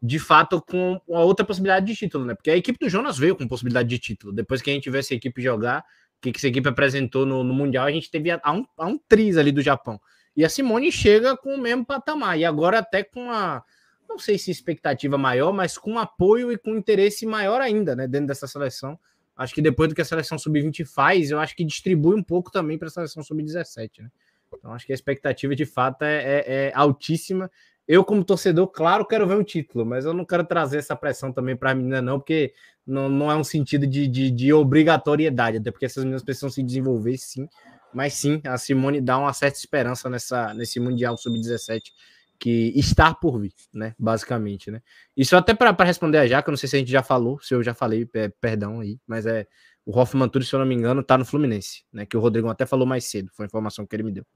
de 0.00 0.18
fato, 0.18 0.62
com 0.62 1.00
uma 1.08 1.20
outra 1.20 1.44
possibilidade 1.44 1.86
de 1.86 1.94
título, 1.94 2.24
né? 2.24 2.34
Porque 2.34 2.50
a 2.50 2.56
equipe 2.56 2.78
do 2.78 2.88
Jonas 2.88 3.18
veio 3.18 3.34
com 3.34 3.48
possibilidade 3.48 3.88
de 3.88 3.98
título. 3.98 4.32
Depois 4.32 4.62
que 4.62 4.70
a 4.70 4.72
gente 4.72 4.88
vê 4.90 4.98
essa 4.98 5.14
equipe 5.14 5.42
jogar, 5.42 5.84
que, 6.20 6.30
que 6.30 6.38
essa 6.38 6.48
equipe 6.48 6.68
apresentou 6.68 7.26
no, 7.26 7.42
no 7.42 7.52
Mundial, 7.52 7.86
a 7.86 7.90
gente 7.90 8.10
teve 8.10 8.30
a, 8.30 8.40
a, 8.42 8.52
um, 8.52 8.64
a 8.76 8.86
um 8.86 8.98
triz 9.08 9.36
ali 9.36 9.50
do 9.50 9.60
Japão. 9.60 10.00
E 10.36 10.44
a 10.44 10.48
Simone 10.48 10.90
chega 10.90 11.36
com 11.36 11.54
o 11.54 11.60
mesmo 11.60 11.84
patamar. 11.84 12.38
E 12.38 12.44
agora 12.44 12.78
até 12.78 13.02
com 13.02 13.30
a, 13.30 13.62
não 14.08 14.18
sei 14.18 14.38
se 14.38 14.50
expectativa 14.50 15.18
maior, 15.18 15.52
mas 15.52 15.76
com 15.76 15.98
apoio 15.98 16.52
e 16.52 16.58
com 16.58 16.76
interesse 16.76 17.26
maior 17.26 17.60
ainda, 17.60 17.96
né, 17.96 18.06
dentro 18.06 18.28
dessa 18.28 18.46
seleção. 18.46 18.98
Acho 19.36 19.54
que 19.54 19.62
depois 19.62 19.88
do 19.88 19.94
que 19.94 20.00
a 20.00 20.04
seleção 20.04 20.38
sub-20 20.38 20.84
faz, 20.84 21.30
eu 21.30 21.40
acho 21.40 21.56
que 21.56 21.64
distribui 21.64 22.14
um 22.14 22.22
pouco 22.22 22.52
também 22.52 22.78
para 22.78 22.86
a 22.86 22.90
seleção 22.90 23.22
sub-17, 23.22 24.02
né? 24.02 24.10
Então 24.58 24.72
acho 24.72 24.86
que 24.86 24.92
a 24.92 24.94
expectativa 24.94 25.54
de 25.54 25.66
fato 25.66 26.02
é, 26.02 26.16
é, 26.16 26.44
é, 26.46 26.72
altíssima. 26.74 27.50
Eu, 27.86 28.02
como 28.02 28.24
torcedor, 28.24 28.66
claro, 28.68 29.06
quero 29.06 29.26
ver 29.26 29.36
um 29.36 29.44
título, 29.44 29.84
mas 29.84 30.06
eu 30.06 30.14
não 30.14 30.24
quero 30.24 30.44
trazer 30.44 30.78
essa 30.78 30.96
pressão 30.96 31.30
também 31.30 31.54
para 31.54 31.72
a 31.72 31.74
menina, 31.74 32.00
não, 32.00 32.18
porque 32.18 32.54
não, 32.86 33.10
não 33.10 33.30
é 33.30 33.36
um 33.36 33.44
sentido 33.44 33.86
de, 33.86 34.08
de, 34.08 34.30
de 34.30 34.52
obrigatoriedade, 34.54 35.58
até 35.58 35.70
porque 35.70 35.84
essas 35.84 36.02
meninas 36.02 36.22
precisam 36.22 36.48
se 36.48 36.62
desenvolver, 36.62 37.18
sim. 37.18 37.46
Mas 37.92 38.14
sim, 38.14 38.40
a 38.44 38.56
Simone 38.56 39.00
dá 39.00 39.18
uma 39.18 39.32
certa 39.32 39.58
esperança 39.58 40.08
nessa, 40.08 40.54
nesse 40.54 40.80
Mundial 40.80 41.16
Sub-17 41.16 41.92
que 42.38 42.72
está 42.74 43.14
por 43.14 43.38
vir, 43.38 43.54
né? 43.72 43.94
Basicamente, 43.98 44.70
né? 44.70 44.82
Isso 45.16 45.36
até 45.36 45.54
para 45.54 45.72
responder 45.84 46.18
a 46.18 46.26
Jaca, 46.26 46.50
não 46.50 46.56
sei 46.56 46.68
se 46.68 46.76
a 46.76 46.78
gente 46.78 46.90
já 46.90 47.02
falou, 47.02 47.40
se 47.40 47.54
eu 47.54 47.62
já 47.62 47.72
falei, 47.72 48.08
é, 48.14 48.28
perdão 48.28 48.80
aí, 48.80 48.98
mas 49.06 49.24
é 49.26 49.46
o 49.86 49.96
Hoffman 49.98 50.28
Turis, 50.28 50.48
se 50.48 50.54
eu 50.54 50.58
não 50.58 50.66
me 50.66 50.74
engano, 50.74 51.02
tá 51.02 51.16
no 51.16 51.24
Fluminense, 51.24 51.84
né? 51.92 52.06
Que 52.06 52.16
o 52.16 52.20
Rodrigo 52.20 52.48
até 52.48 52.66
falou 52.66 52.86
mais 52.86 53.04
cedo, 53.04 53.30
foi 53.32 53.44
a 53.44 53.48
informação 53.48 53.86
que 53.86 53.94
ele 53.94 54.02
me 54.02 54.12
deu. 54.12 54.26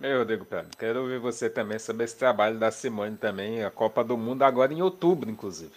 Meu, 0.00 0.20
Rodrigo 0.20 0.44
Pedro, 0.44 0.68
quero 0.78 1.00
ouvir 1.02 1.18
você 1.18 1.50
também 1.50 1.78
sobre 1.78 2.04
esse 2.04 2.16
trabalho 2.16 2.58
da 2.58 2.70
Simone 2.70 3.16
também, 3.16 3.64
a 3.64 3.70
Copa 3.70 4.04
do 4.04 4.16
Mundo 4.16 4.42
agora 4.42 4.72
em 4.72 4.80
outubro, 4.80 5.28
inclusive. 5.28 5.72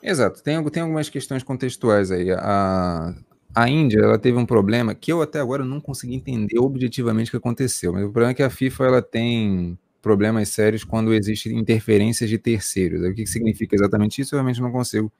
Exato, 0.00 0.42
tem, 0.42 0.62
tem 0.70 0.82
algumas 0.82 1.08
questões 1.08 1.42
contextuais 1.42 2.12
aí. 2.12 2.30
A, 2.30 3.12
a 3.54 3.68
Índia 3.68 4.00
ela 4.00 4.18
teve 4.18 4.38
um 4.38 4.46
problema 4.46 4.94
que 4.94 5.12
eu 5.12 5.20
até 5.20 5.40
agora 5.40 5.64
não 5.64 5.80
consegui 5.80 6.14
entender 6.14 6.58
objetivamente 6.60 7.28
o 7.28 7.32
que 7.32 7.36
aconteceu, 7.38 7.92
mas 7.92 8.02
o 8.02 8.10
problema 8.10 8.30
é 8.30 8.34
que 8.34 8.42
a 8.42 8.50
FIFA 8.50 8.84
ela 8.84 9.02
tem 9.02 9.76
problemas 10.00 10.50
sérios 10.50 10.84
quando 10.84 11.14
existem 11.14 11.58
interferências 11.58 12.28
de 12.28 12.38
terceiros. 12.38 13.02
O 13.02 13.14
que 13.14 13.26
significa 13.26 13.74
exatamente 13.74 14.20
isso? 14.20 14.34
Eu 14.34 14.38
realmente 14.38 14.60
não 14.60 14.70
consigo 14.70 15.10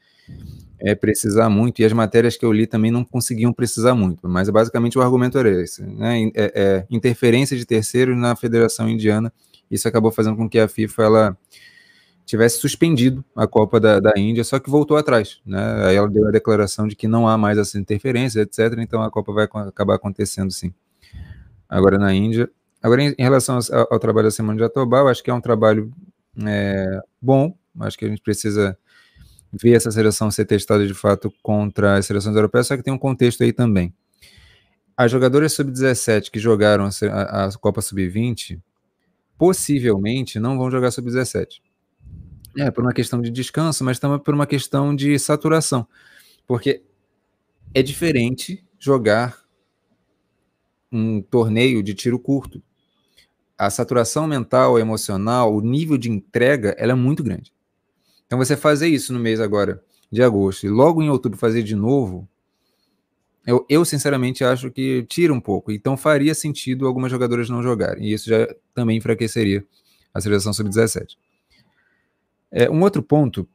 é, 0.79 0.95
precisar 0.95 1.49
muito, 1.49 1.81
e 1.81 1.85
as 1.85 1.93
matérias 1.93 2.37
que 2.37 2.45
eu 2.45 2.53
li 2.53 2.67
também 2.67 2.91
não 2.91 3.05
conseguiam 3.05 3.53
precisar 3.53 3.95
muito, 3.95 4.29
mas 4.29 4.49
basicamente 4.51 4.99
o 4.99 5.03
argumento 5.03 5.39
era 5.39 5.63
esse, 5.63 5.83
né? 5.83 6.31
é, 6.35 6.53
é, 6.55 6.87
interferência 6.91 7.57
de 7.57 7.65
terceiros 7.65 8.17
na 8.17 8.37
Federação 8.37 8.89
Indiana, 8.89 9.33
isso 9.71 9.89
acabou 9.89 10.11
fazendo 10.11 10.37
com 10.37 10.49
que 10.49 10.59
a 10.59 10.69
FIFA 10.69 11.03
ela 11.03 11.39
tivesse 12.27 12.59
suspendido 12.59 13.25
a 13.37 13.47
Copa 13.47 13.79
da, 13.79 14.01
da 14.01 14.13
Índia, 14.17 14.45
só 14.45 14.59
que 14.59 14.71
voltou 14.71 14.97
atrás, 14.97 15.41
né? 15.45 15.87
Aí 15.87 15.97
ela 15.97 16.09
deu 16.09 16.27
a 16.27 16.31
declaração 16.31 16.89
de 16.89 16.97
que 16.97 17.07
não 17.07 17.29
há 17.29 17.37
mais 17.37 17.59
essa 17.59 17.79
interferência, 17.79 18.41
etc. 18.41 18.79
Então 18.79 19.03
a 19.03 19.11
Copa 19.11 19.33
vai 19.33 19.45
acabar 19.45 19.97
acontecendo 19.97 20.51
sim. 20.51 20.73
Agora 21.69 21.99
na 21.99 22.15
Índia, 22.15 22.49
Agora, 22.85 23.03
em, 23.03 23.15
em 23.19 23.23
relação 23.23 23.59
ao, 23.73 23.95
ao, 23.95 23.99
trabalho 23.99 24.27
da 24.27 24.31
Semana 24.31 24.59
de 24.59 24.63
Jatobá, 24.63 24.99
eu 24.99 25.09
acho 25.09 25.23
que 25.23 25.31
é 25.31 25.35
um 25.35 25.41
trabalho 25.41 25.91
é, 26.47 27.01
bom, 27.19 27.57
acho 27.81 27.97
que 27.97 28.05
a 28.05 28.09
gente 28.09 28.21
precisa 28.21 28.77
ver 29.61 29.73
essa 29.73 29.91
seleção 29.91 30.31
ser 30.31 30.45
testada 30.45 30.87
de 30.87 30.95
fato 30.95 31.33
contra 31.43 31.97
as 31.97 32.07
seleções 32.07 32.35
europeias, 32.35 32.67
só 32.67 32.77
que 32.77 32.83
tem 32.83 32.93
um 32.93 32.99
contexto 32.99 33.43
aí 33.43 33.53
também. 33.53 33.93
As 34.97 35.11
jogadoras 35.11 35.53
sub-17 35.53 36.31
que 36.31 36.39
jogaram 36.39 36.89
a, 37.11 37.51
Copa 37.61 37.81
Sub-20 37.81 38.61
possivelmente 39.37 40.39
não 40.39 40.57
vão 40.57 40.71
jogar 40.71 40.91
sub-17. 40.91 41.61
É, 42.57 42.71
por 42.71 42.85
uma 42.85 42.93
questão 42.93 43.21
de 43.21 43.31
descanso, 43.31 43.83
mas 43.83 43.99
também 43.99 44.19
por 44.21 44.33
uma 44.33 44.47
questão 44.47 44.95
de 44.95 45.19
saturação. 45.19 45.87
Porque 46.47 46.83
é 47.75 47.83
diferente 47.83 48.65
jogar 48.79 49.45
um 50.93 51.21
torneio 51.21 51.83
de 51.83 51.95
tiro 51.95 52.19
curto. 52.19 52.63
A 53.59 53.71
saturação 53.71 54.27
mental, 54.27 54.79
emocional, 54.79 55.55
o 55.55 55.61
nível 55.61 55.99
de 55.99 56.11
entrega, 56.11 56.75
ela 56.79 56.93
é 56.93 56.95
muito 56.95 57.23
grande. 57.23 57.54
Então 58.27 58.39
você 58.39 58.57
fazer 58.57 58.89
isso 58.89 59.13
no 59.13 59.19
mês 59.19 59.41
agora 59.41 59.83
de 60.11 60.23
agosto 60.23 60.67
e 60.67 60.69
logo 60.69 61.03
em 61.03 61.11
outubro 61.11 61.39
fazer 61.39 61.63
de 61.63 61.75
novo, 61.75 62.29
eu, 63.47 63.65
eu 63.69 63.85
sinceramente 63.85 64.43
acho 64.43 64.71
que 64.71 65.05
tira 65.05 65.33
um 65.33 65.41
pouco. 65.41 65.71
Então 65.71 65.97
faria 65.97 66.35
sentido 66.35 66.87
algumas 66.87 67.11
jogadoras 67.11 67.51
não 67.51 67.63
jogarem. 67.63 68.05
E 68.07 68.13
isso 68.13 68.29
já 68.29 68.49
também 68.75 68.97
enfraqueceria 68.97 69.65
a 70.13 70.21
seleção 70.21 70.53
sub-17. 70.53 71.17
É, 72.51 72.71
um 72.71 72.81
outro 72.83 73.03
ponto, 73.03 73.49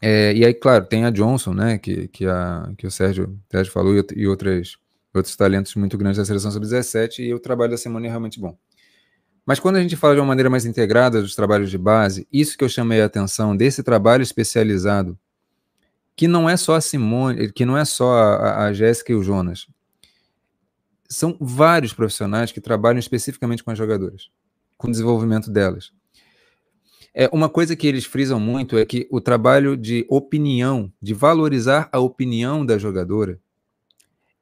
é, 0.00 0.34
e 0.34 0.44
aí, 0.44 0.52
claro, 0.52 0.84
tem 0.84 1.04
a 1.04 1.10
Johnson, 1.10 1.54
né, 1.54 1.78
que, 1.78 2.08
que, 2.08 2.26
a, 2.26 2.70
que 2.76 2.86
o 2.86 2.90
Sérgio, 2.90 3.38
Sérgio 3.50 3.72
falou, 3.72 3.96
e, 3.96 4.04
e 4.16 4.26
outras, 4.26 4.76
outros 5.14 5.34
talentos 5.34 5.74
muito 5.76 5.96
grandes 5.96 6.18
da 6.18 6.24
seleção 6.24 6.50
sub-17, 6.50 7.20
e 7.20 7.32
o 7.32 7.38
trabalho 7.38 7.70
da 7.70 7.78
Simone 7.78 8.08
é 8.08 8.10
realmente 8.10 8.38
bom. 8.38 8.58
Mas 9.44 9.58
quando 9.58 9.76
a 9.76 9.82
gente 9.82 9.96
fala 9.96 10.14
de 10.14 10.20
uma 10.20 10.26
maneira 10.26 10.48
mais 10.48 10.64
integrada 10.64 11.20
dos 11.20 11.34
trabalhos 11.34 11.70
de 11.70 11.76
base, 11.76 12.26
isso 12.32 12.56
que 12.56 12.62
eu 12.62 12.68
chamei 12.68 13.02
a 13.02 13.06
atenção 13.06 13.56
desse 13.56 13.82
trabalho 13.82 14.22
especializado, 14.22 15.18
que 16.14 16.28
não 16.28 16.48
é 16.48 16.56
só 16.56 16.76
a 16.76 16.80
Simone, 16.80 17.52
que 17.52 17.64
não 17.64 17.76
é 17.76 17.84
só 17.84 18.12
a, 18.14 18.66
a 18.66 18.72
Jéssica 18.72 19.12
e 19.12 19.16
o 19.16 19.22
Jonas. 19.22 19.66
São 21.08 21.36
vários 21.40 21.92
profissionais 21.92 22.52
que 22.52 22.60
trabalham 22.60 23.00
especificamente 23.00 23.64
com 23.64 23.70
as 23.70 23.78
jogadoras, 23.78 24.30
com 24.78 24.86
o 24.86 24.90
desenvolvimento 24.90 25.50
delas. 25.50 25.92
É, 27.12 27.28
uma 27.32 27.48
coisa 27.48 27.74
que 27.74 27.86
eles 27.86 28.06
frisam 28.06 28.38
muito 28.38 28.78
é 28.78 28.86
que 28.86 29.06
o 29.10 29.20
trabalho 29.20 29.76
de 29.76 30.06
opinião, 30.08 30.90
de 31.02 31.12
valorizar 31.12 31.88
a 31.92 31.98
opinião 31.98 32.64
da 32.64 32.78
jogadora, 32.78 33.38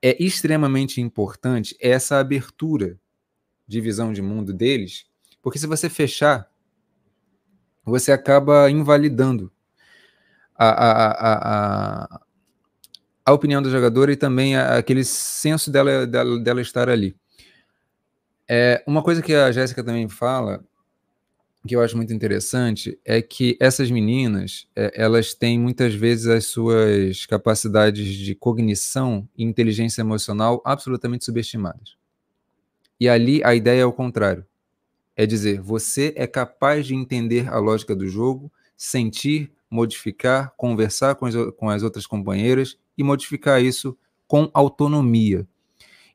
é 0.03 0.23
extremamente 0.23 1.01
importante 1.01 1.77
essa 1.81 2.19
abertura 2.19 3.00
de 3.71 3.81
visão 3.81 4.13
de 4.13 4.21
mundo 4.21 4.53
deles, 4.53 5.07
porque 5.41 5.57
se 5.57 5.67
você 5.69 5.89
fechar, 5.89 6.51
você 7.85 8.11
acaba 8.11 8.69
invalidando 8.69 9.53
a, 10.57 10.69
a, 10.69 11.11
a, 12.15 12.21
a, 13.25 13.33
opinião 13.33 13.63
da 13.63 13.71
jogadora 13.71 14.13
e 14.13 14.17
também 14.17 14.57
aquele 14.57 15.05
senso 15.05 15.71
dela, 15.71 16.05
dela, 16.05 16.41
dela 16.41 16.61
estar 16.61 16.89
ali. 16.89 17.17
É, 18.49 18.83
uma 18.89 19.05
coisa 19.05 19.23
que 19.23 19.33
a 19.33 19.53
Jéssica 19.53 19.85
também 19.85 20.09
fala 20.09 20.65
que 21.65 21.77
eu 21.77 21.81
acho 21.81 21.97
muito 21.97 22.13
interessante 22.13 22.99
é 23.05 23.23
que 23.23 23.57
essas 23.61 23.89
meninas, 23.89 24.67
é, 24.75 25.01
elas 25.01 25.33
têm 25.33 25.61
muitas 25.61 25.95
vezes 25.95 26.27
as 26.27 26.47
suas 26.47 27.25
capacidades 27.25 28.17
de 28.17 28.35
cognição 28.35 29.29
e 29.39 29.45
inteligência 29.45 30.01
emocional 30.01 30.61
absolutamente 30.65 31.25
subestimadas. 31.25 32.00
E 33.01 33.09
ali 33.09 33.43
a 33.43 33.55
ideia 33.55 33.81
é 33.81 33.87
o 33.87 33.93
contrário. 33.93 34.47
É 35.17 35.27
dizer, 35.27 35.61
você 35.61 36.13
é 36.17 36.27
capaz 36.27 36.87
de 36.87 36.95
entender 36.95 37.49
a 37.49 37.59
lógica 37.59 37.97
do 37.97 38.07
jogo, 38.07 38.53
sentir, 38.77 39.51
modificar, 39.71 40.53
conversar 40.57 41.15
com 41.15 41.27
as, 41.27 41.35
com 41.57 41.71
as 41.71 41.83
outras 41.83 42.07
companheiras 42.07 42.79
e 42.97 43.03
modificar 43.03 43.63
isso 43.63 43.97
com 44.29 44.51
autonomia. 44.53 45.47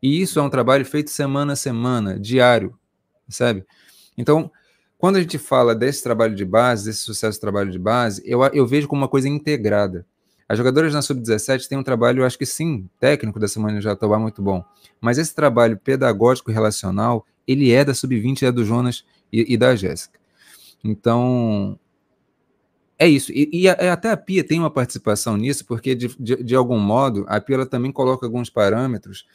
E 0.02 0.22
isso 0.22 0.40
é 0.40 0.42
um 0.42 0.50
trabalho 0.50 0.86
feito 0.86 1.10
semana 1.10 1.54
a 1.54 1.56
semana, 1.56 2.20
diário, 2.20 2.78
sabe? 3.28 3.66
Então, 4.18 4.52
quando 4.98 5.16
a 5.18 5.22
gente 5.22 5.38
fala 5.38 5.74
desse 5.74 6.04
trabalho 6.04 6.36
de 6.36 6.46
base, 6.46 6.86
desse 6.86 7.00
sucesso 7.00 7.40
do 7.40 7.42
trabalho 7.42 7.72
de 7.72 7.80
base, 7.80 8.22
eu, 8.26 8.44
eu 8.54 8.66
vejo 8.68 8.88
como 8.88 9.02
uma 9.02 9.08
coisa 9.08 9.28
integrada. 9.28 10.06
As 10.48 10.58
jogadoras 10.58 10.94
na 10.94 11.02
Sub-17 11.02 11.68
têm 11.68 11.78
um 11.78 11.84
trabalho, 11.84 12.24
acho 12.24 12.38
que 12.38 12.46
sim, 12.46 12.88
técnico 13.00 13.40
da 13.40 13.48
Semana 13.48 13.80
de 13.80 13.84
Jatobá 13.84 14.20
muito 14.20 14.42
bom. 14.42 14.64
Mas 15.02 15.18
esse 15.18 15.34
trabalho 15.34 15.78
pedagógico 15.78 16.52
e 16.52 16.54
relacional, 16.54 17.26
ele 17.48 17.72
é 17.72 17.84
da 17.84 17.94
Sub-20, 17.94 18.44
é 18.44 18.52
do 18.52 18.64
Jonas 18.64 19.04
e, 19.34 19.54
e 19.54 19.58
da 19.58 19.76
Jéssica. 19.76 20.20
Então, 20.84 21.80
é 22.98 23.08
isso. 23.08 23.32
E, 23.32 23.50
e, 23.52 23.68
até 23.68 24.12
a 24.12 24.18
Pia 24.18 24.44
tem 24.44 24.60
uma 24.60 24.70
participação 24.70 25.36
nisso, 25.36 25.66
porque, 25.66 25.96
de, 25.96 26.16
de, 26.20 26.44
de 26.44 26.56
algum 26.56 26.78
modo, 26.78 27.26
a 27.28 27.42
Pia 27.42 27.66
também 27.66 27.92
coloca 27.92 28.26
alguns 28.26 28.50
parâmetros 28.50 29.26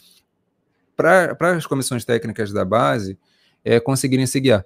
para 0.97 1.57
as 1.57 1.67
comissões 1.67 2.05
técnicas 2.05 2.53
da 2.53 2.65
base 2.65 3.19
é, 3.65 3.81
conseguirem 3.81 4.27
se 4.27 4.39
guiar. 4.39 4.65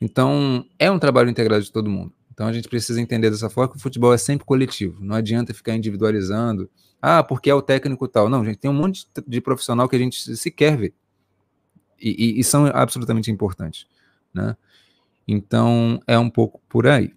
Então, 0.00 0.64
é 0.78 0.90
um 0.90 0.98
trabalho 0.98 1.30
integrado 1.30 1.62
de 1.62 1.70
todo 1.70 1.88
mundo. 1.88 2.12
Então, 2.32 2.46
a 2.46 2.52
gente 2.52 2.68
precisa 2.68 3.00
entender 3.00 3.30
dessa 3.30 3.50
forma 3.50 3.70
que 3.72 3.76
o 3.76 3.80
futebol 3.80 4.12
é 4.14 4.18
sempre 4.18 4.46
coletivo. 4.46 4.98
Não 5.04 5.14
adianta 5.14 5.52
ficar 5.52 5.74
individualizando. 5.74 6.70
Ah, 7.00 7.22
porque 7.22 7.50
é 7.50 7.54
o 7.54 7.60
técnico 7.60 8.08
tal. 8.08 8.28
Não, 8.28 8.42
gente, 8.44 8.56
tem 8.56 8.70
um 8.70 8.74
monte 8.74 9.06
de 9.26 9.40
profissional 9.40 9.88
que 9.88 9.96
a 9.96 9.98
gente 9.98 10.36
sequer 10.36 10.76
vê. 10.76 10.94
E, 12.00 12.36
e, 12.36 12.40
e 12.40 12.44
são 12.44 12.66
absolutamente 12.72 13.30
importantes. 13.30 13.86
Né? 14.32 14.56
Então, 15.28 16.00
é 16.06 16.18
um 16.18 16.30
pouco 16.30 16.60
por 16.68 16.86
aí. 16.86 17.14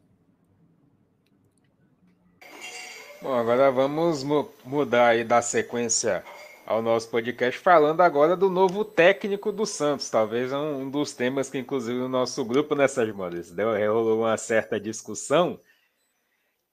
Bom, 3.22 3.34
agora 3.34 3.72
vamos 3.72 4.22
mu 4.22 4.50
mudar 4.66 5.08
aí 5.08 5.24
da 5.24 5.42
sequência 5.42 6.24
ao 6.66 6.82
nosso 6.82 7.10
podcast, 7.10 7.60
falando 7.60 8.02
agora 8.02 8.36
do 8.36 8.50
novo 8.50 8.84
técnico 8.84 9.52
do 9.52 9.66
Santos. 9.66 10.10
Talvez 10.10 10.52
um, 10.52 10.82
um 10.82 10.90
dos 10.90 11.14
temas 11.14 11.50
que, 11.50 11.60
inclusive, 11.60 12.00
no 12.00 12.10
nosso 12.10 12.44
grupo 12.44 12.74
nessas 12.74 13.14
modas 13.14 13.52
deu 13.52 13.70
rolou 13.92 14.22
uma 14.22 14.36
certa 14.36 14.80
discussão. 14.80 15.60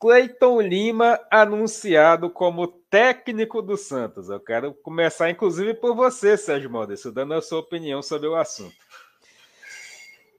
Cleiton 0.00 0.60
Lima 0.60 1.20
anunciado 1.30 2.28
como 2.28 2.66
técnico 2.66 3.62
do 3.62 3.76
Santos. 3.76 4.28
Eu 4.28 4.40
quero 4.40 4.74
começar, 4.74 5.30
inclusive, 5.30 5.74
por 5.74 5.94
você, 5.94 6.36
Sérgio 6.36 6.70
Modesto, 6.70 7.12
dando 7.12 7.34
a 7.34 7.42
sua 7.42 7.60
opinião 7.60 8.02
sobre 8.02 8.26
o 8.26 8.34
assunto. 8.34 8.74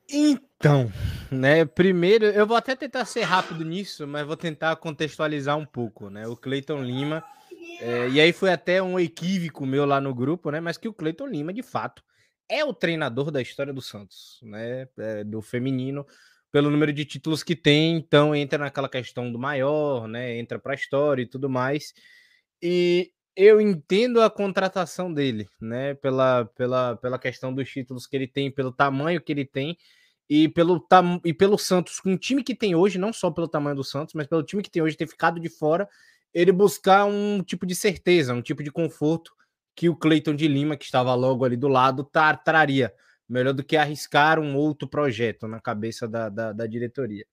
Então, 0.09 0.91
né? 1.31 1.63
Primeiro, 1.63 2.25
eu 2.25 2.45
vou 2.45 2.57
até 2.57 2.75
tentar 2.75 3.05
ser 3.05 3.21
rápido 3.21 3.63
nisso, 3.63 4.05
mas 4.05 4.27
vou 4.27 4.35
tentar 4.35 4.75
contextualizar 4.75 5.57
um 5.57 5.65
pouco, 5.65 6.09
né? 6.09 6.27
O 6.27 6.35
Cleiton 6.35 6.83
Lima 6.83 7.23
é, 7.85 8.09
e 8.09 8.21
aí 8.21 8.31
foi 8.31 8.49
até 8.49 8.81
um 8.81 8.97
equívoco 8.97 9.65
meu 9.65 9.85
lá 9.85 9.99
no 9.99 10.15
grupo, 10.15 10.49
né? 10.49 10.61
Mas 10.61 10.77
que 10.77 10.87
o 10.87 10.93
Cleiton 10.93 11.27
Lima, 11.27 11.51
de 11.51 11.61
fato, 11.61 12.01
é 12.47 12.63
o 12.63 12.73
treinador 12.73 13.29
da 13.29 13.41
história 13.41 13.73
do 13.73 13.81
Santos, 13.81 14.39
né? 14.41 14.87
É, 14.97 15.25
do 15.25 15.41
feminino, 15.41 16.05
pelo 16.49 16.69
número 16.69 16.93
de 16.93 17.03
títulos 17.03 17.43
que 17.43 17.57
tem, 17.57 17.97
então 17.97 18.33
entra 18.33 18.57
naquela 18.57 18.87
questão 18.87 19.29
do 19.29 19.37
maior, 19.37 20.07
né? 20.07 20.37
Entra 20.39 20.57
para 20.57 20.71
a 20.71 20.75
história 20.75 21.23
e 21.23 21.25
tudo 21.25 21.49
mais. 21.49 21.93
E 22.61 23.11
eu 23.35 23.59
entendo 23.59 24.21
a 24.21 24.29
contratação 24.29 25.13
dele, 25.13 25.49
né? 25.59 25.93
Pela, 25.95 26.45
pela, 26.55 26.95
pela 26.95 27.19
questão 27.19 27.53
dos 27.53 27.69
títulos 27.69 28.07
que 28.07 28.15
ele 28.15 28.27
tem, 28.27 28.49
pelo 28.49 28.71
tamanho 28.71 29.19
que 29.19 29.33
ele 29.33 29.43
tem 29.43 29.77
e 30.29 30.47
pelo, 30.47 30.87
e 31.25 31.33
pelo 31.33 31.57
Santos, 31.57 31.99
com 31.99 32.13
o 32.13 32.17
time 32.17 32.45
que 32.45 32.55
tem 32.55 32.75
hoje, 32.75 32.97
não 32.97 33.11
só 33.11 33.29
pelo 33.29 33.47
tamanho 33.47 33.75
do 33.75 33.83
Santos, 33.83 34.13
mas 34.13 34.25
pelo 34.25 34.41
time 34.41 34.63
que 34.63 34.71
tem 34.71 34.81
hoje 34.81 34.95
ter 34.95 35.07
ficado 35.07 35.37
de 35.37 35.49
fora 35.49 35.89
ele 36.33 36.51
buscar 36.51 37.05
um 37.05 37.43
tipo 37.43 37.65
de 37.65 37.75
certeza, 37.75 38.33
um 38.33 38.41
tipo 38.41 38.63
de 38.63 38.71
conforto 38.71 39.33
que 39.75 39.89
o 39.89 39.95
Cleiton 39.95 40.35
de 40.35 40.47
Lima, 40.47 40.77
que 40.77 40.85
estava 40.85 41.13
logo 41.15 41.45
ali 41.45 41.57
do 41.57 41.67
lado, 41.67 42.03
tar, 42.03 42.43
traria. 42.43 42.93
Melhor 43.27 43.53
do 43.53 43.63
que 43.63 43.77
arriscar 43.77 44.39
um 44.39 44.55
outro 44.55 44.87
projeto 44.87 45.47
na 45.47 45.59
cabeça 45.59 46.07
da, 46.07 46.29
da, 46.29 46.51
da 46.51 46.67
diretoria. 46.67 47.25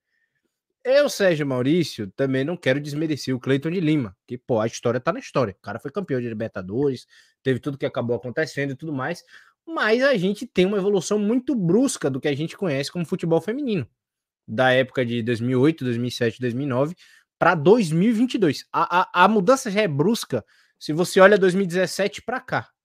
Eu, 0.83 1.11
Sérgio 1.11 1.47
Maurício, 1.47 2.11
também 2.17 2.43
não 2.43 2.57
quero 2.57 2.81
desmerecer 2.81 3.35
o 3.35 3.41
Cleiton 3.41 3.71
de 3.71 3.81
Lima, 3.81 4.17
que, 4.27 4.39
pô, 4.39 4.61
a 4.61 4.67
história 4.67 4.99
tá 4.99 5.13
na 5.13 5.19
história. 5.19 5.55
O 5.59 5.63
cara 5.63 5.79
foi 5.79 5.91
campeão 5.91 6.21
de 6.21 6.29
Libertadores, 6.29 7.07
teve 7.43 7.61
tudo 7.61 7.77
que 7.77 7.85
acabou 7.85 8.17
acontecendo 8.17 8.71
e 8.73 8.77
tudo 8.77 8.91
mais, 8.91 9.23
mas 9.67 10.03
a 10.03 10.17
gente 10.17 10.47
tem 10.47 10.65
uma 10.65 10.79
evolução 10.79 11.19
muito 11.19 11.55
brusca 11.55 12.09
do 12.09 12.19
que 12.19 12.29
a 12.29 12.35
gente 12.35 12.57
conhece 12.57 12.91
como 12.91 13.05
futebol 13.05 13.43
feminino. 13.43 13.87
Da 14.49 14.73
época 14.73 15.05
de 15.05 15.23
2008, 15.23 15.85
2007, 15.85 16.41
2009, 16.41 16.97
para 17.41 17.55
2022. 17.55 18.67
A, 18.71 19.01
a, 19.01 19.25
a 19.25 19.29
mudança 19.29 19.71
já 19.71 19.81
é 19.81 19.89
brusca 19.89 20.45
se 20.79 20.93
você 20.93 21.19
olha 21.21 21.39
2017 21.39 22.23
para 22.23 22.39
cá. 22.39 22.69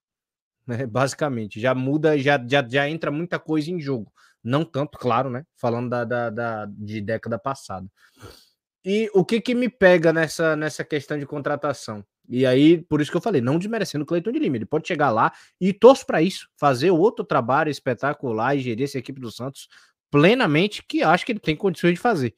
Né? 0.67 0.83
Basicamente, 0.87 1.59
já 1.59 1.75
muda, 1.75 2.17
já, 2.17 2.43
já, 2.43 2.67
já 2.67 2.89
entra 2.89 3.11
muita 3.11 3.37
coisa 3.37 3.69
em 3.69 3.79
jogo. 3.79 4.11
Não 4.43 4.65
tanto, 4.65 4.97
claro, 4.97 5.29
né? 5.29 5.43
Falando 5.55 5.91
da, 5.91 6.03
da, 6.03 6.29
da, 6.31 6.65
de 6.65 7.01
década 7.01 7.37
passada. 7.37 7.87
E 8.83 9.07
o 9.13 9.23
que 9.23 9.39
que 9.39 9.53
me 9.53 9.69
pega 9.69 10.11
nessa, 10.11 10.55
nessa 10.55 10.83
questão 10.83 11.19
de 11.19 11.25
contratação? 11.27 12.03
E 12.27 12.47
aí, 12.47 12.81
por 12.81 12.99
isso 12.99 13.11
que 13.11 13.17
eu 13.17 13.21
falei, 13.21 13.41
não 13.41 13.59
desmerecendo 13.59 14.05
o 14.05 14.07
Cleiton 14.07 14.31
de 14.31 14.39
Lima, 14.39 14.55
ele 14.55 14.65
pode 14.65 14.87
chegar 14.87 15.11
lá 15.11 15.31
e 15.61 15.71
torço 15.71 16.03
para 16.03 16.19
isso, 16.19 16.49
fazer 16.57 16.89
outro 16.89 17.23
trabalho 17.23 17.69
espetacular 17.69 18.55
e 18.55 18.61
gerir 18.61 18.85
essa 18.85 18.97
equipe 18.97 19.21
do 19.21 19.31
Santos 19.31 19.67
plenamente, 20.09 20.83
que 20.83 21.03
acho 21.03 21.23
que 21.27 21.31
ele 21.31 21.39
tem 21.39 21.55
condições 21.55 21.93
de 21.93 21.99
fazer. 21.99 22.33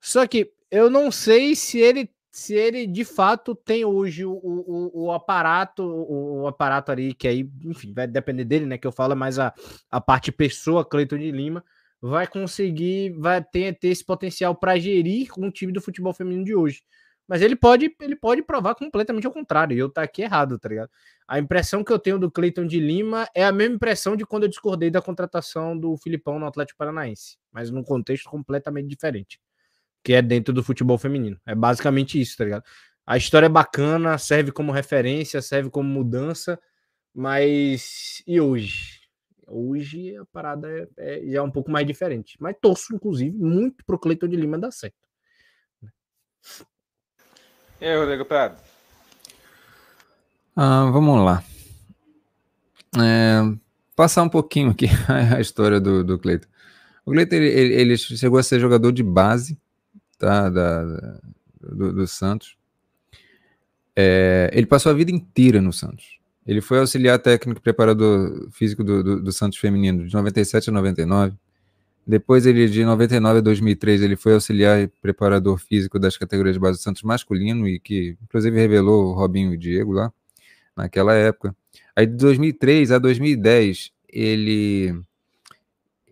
Só 0.00 0.26
que 0.26 0.52
eu 0.70 0.90
não 0.90 1.10
sei 1.10 1.54
se 1.54 1.78
ele 1.78 2.10
se 2.36 2.52
ele 2.54 2.86
de 2.86 3.02
fato 3.02 3.54
tem 3.54 3.82
hoje 3.86 4.26
o, 4.26 4.32
o, 4.34 5.06
o 5.06 5.12
aparato, 5.12 5.82
o, 5.82 6.42
o, 6.42 6.46
aparato 6.46 6.92
ali, 6.92 7.14
que 7.14 7.26
aí, 7.26 7.50
enfim, 7.64 7.94
vai 7.94 8.06
depender 8.06 8.44
dele, 8.44 8.66
né? 8.66 8.76
Que 8.76 8.86
eu 8.86 8.92
falo 8.92 9.16
mais 9.16 9.38
a, 9.38 9.54
a 9.90 10.02
parte 10.02 10.30
pessoa, 10.30 10.84
Cleiton 10.84 11.16
de 11.16 11.30
Lima, 11.30 11.64
vai 11.98 12.26
conseguir, 12.26 13.10
vai 13.12 13.42
ter, 13.42 13.78
ter 13.78 13.88
esse 13.88 14.04
potencial 14.04 14.54
para 14.54 14.78
gerir 14.78 15.30
um 15.38 15.50
time 15.50 15.72
do 15.72 15.80
futebol 15.80 16.12
feminino 16.12 16.44
de 16.44 16.54
hoje. 16.54 16.82
Mas 17.26 17.40
ele 17.40 17.56
pode, 17.56 17.90
ele 18.02 18.14
pode 18.14 18.42
provar 18.42 18.74
completamente 18.74 19.26
ao 19.26 19.32
contrário, 19.32 19.74
e 19.74 19.78
eu 19.78 19.88
tá 19.88 20.02
aqui 20.02 20.20
errado, 20.20 20.58
tá 20.58 20.68
ligado? 20.68 20.90
A 21.26 21.38
impressão 21.38 21.82
que 21.82 21.90
eu 21.90 21.98
tenho 21.98 22.18
do 22.18 22.30
Cleiton 22.30 22.66
de 22.66 22.78
Lima 22.78 23.26
é 23.34 23.46
a 23.46 23.50
mesma 23.50 23.76
impressão 23.76 24.14
de 24.14 24.26
quando 24.26 24.42
eu 24.42 24.50
discordei 24.50 24.90
da 24.90 25.00
contratação 25.00 25.76
do 25.76 25.96
Filipão 25.96 26.38
no 26.38 26.46
Atlético 26.46 26.76
Paranaense, 26.76 27.38
mas 27.50 27.70
num 27.70 27.82
contexto 27.82 28.28
completamente 28.28 28.88
diferente 28.88 29.40
que 30.06 30.12
é 30.12 30.22
dentro 30.22 30.54
do 30.54 30.62
futebol 30.62 30.96
feminino. 30.96 31.36
É 31.44 31.52
basicamente 31.52 32.20
isso, 32.20 32.36
tá 32.36 32.44
ligado? 32.44 32.62
A 33.04 33.16
história 33.16 33.46
é 33.46 33.48
bacana, 33.48 34.16
serve 34.18 34.52
como 34.52 34.70
referência, 34.70 35.42
serve 35.42 35.68
como 35.68 35.88
mudança, 35.88 36.56
mas 37.12 38.22
e 38.24 38.40
hoje? 38.40 39.00
Hoje 39.48 40.16
a 40.16 40.24
parada 40.26 40.68
é, 40.68 40.86
é, 40.96 41.28
já 41.28 41.38
é 41.40 41.42
um 41.42 41.50
pouco 41.50 41.72
mais 41.72 41.84
diferente. 41.84 42.36
Mas 42.38 42.54
torço, 42.62 42.94
inclusive, 42.94 43.36
muito 43.36 43.84
pro 43.84 43.98
Cleiton 43.98 44.28
de 44.28 44.36
Lima 44.36 44.56
dar 44.56 44.70
certo. 44.70 44.94
E 47.80 47.84
aí, 47.84 47.98
Rodrigo 47.98 48.24
Prado? 48.24 48.62
Ah, 50.54 50.88
vamos 50.92 51.24
lá. 51.24 51.42
É, 52.96 53.40
passar 53.96 54.22
um 54.22 54.28
pouquinho 54.28 54.70
aqui 54.70 54.86
a 55.36 55.40
história 55.40 55.80
do, 55.80 56.04
do 56.04 56.16
Cleiton. 56.16 56.46
O 57.04 57.10
Cleiton 57.10 57.34
ele, 57.34 57.74
ele, 57.74 57.96
chegou 57.98 58.38
a 58.38 58.42
ser 58.44 58.60
jogador 58.60 58.92
de 58.92 59.02
base 59.02 59.60
tá, 60.18 60.48
da, 60.48 60.84
do, 61.60 61.92
do 61.92 62.06
Santos. 62.06 62.56
É, 63.94 64.50
ele 64.52 64.66
passou 64.66 64.90
a 64.90 64.94
vida 64.94 65.10
inteira 65.10 65.60
no 65.60 65.72
Santos. 65.72 66.18
Ele 66.46 66.60
foi 66.60 66.78
auxiliar 66.78 67.18
técnico 67.18 67.58
e 67.58 67.62
preparador 67.62 68.48
físico 68.52 68.84
do, 68.84 69.02
do, 69.02 69.22
do, 69.22 69.32
Santos 69.32 69.58
feminino 69.58 70.06
de 70.06 70.14
97 70.14 70.70
a 70.70 70.72
99. 70.72 71.34
Depois 72.06 72.46
ele 72.46 72.68
de 72.68 72.84
99 72.84 73.38
a 73.38 73.42
2003 73.42 74.02
ele 74.02 74.14
foi 74.14 74.34
auxiliar 74.34 74.80
e 74.80 74.86
preparador 74.86 75.58
físico 75.58 75.98
das 75.98 76.16
categorias 76.16 76.54
de 76.54 76.60
base 76.60 76.78
do 76.78 76.82
Santos 76.82 77.02
masculino 77.02 77.66
e 77.66 77.80
que 77.80 78.16
inclusive 78.22 78.56
revelou 78.56 79.06
o 79.06 79.12
Robinho 79.12 79.52
e 79.52 79.56
o 79.56 79.58
Diego 79.58 79.92
lá 79.92 80.12
naquela 80.76 81.14
época. 81.14 81.56
Aí 81.96 82.06
de 82.06 82.14
2003 82.14 82.92
a 82.92 82.98
2010 82.98 83.90
ele 84.08 84.94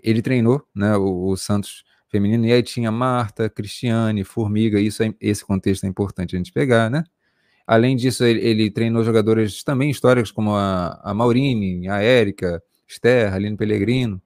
ele 0.03 0.21
treinou, 0.21 0.67
né, 0.75 0.97
o, 0.97 1.29
o 1.29 1.37
Santos 1.37 1.85
feminino, 2.15 2.47
e 2.47 2.53
aí 2.53 2.63
tinha 2.63 2.93
Marta, 2.93 3.51
Cristiane, 3.51 4.23
Formiga, 4.23 4.79
isso 4.79 5.03
é, 5.03 5.13
esse 5.21 5.45
contexto 5.45 5.83
é 5.83 5.89
importante 5.89 6.37
a 6.37 6.39
gente 6.39 6.53
pegar, 6.53 6.89
né? 6.89 7.03
Além 7.67 7.97
disso, 7.97 8.25
ele, 8.25 8.39
ele 8.39 8.71
treinou 8.71 9.03
jogadoras 9.03 9.65
também 9.65 9.91
históricas 9.91 10.31
como 10.31 10.55
a, 10.55 11.01
a 11.03 11.13
Maurine, 11.13 11.89
a 11.89 12.01
Érica, 12.01 12.63
Esther, 12.87 13.35
Aline 13.35 13.57
Pellegrino, 13.57 14.23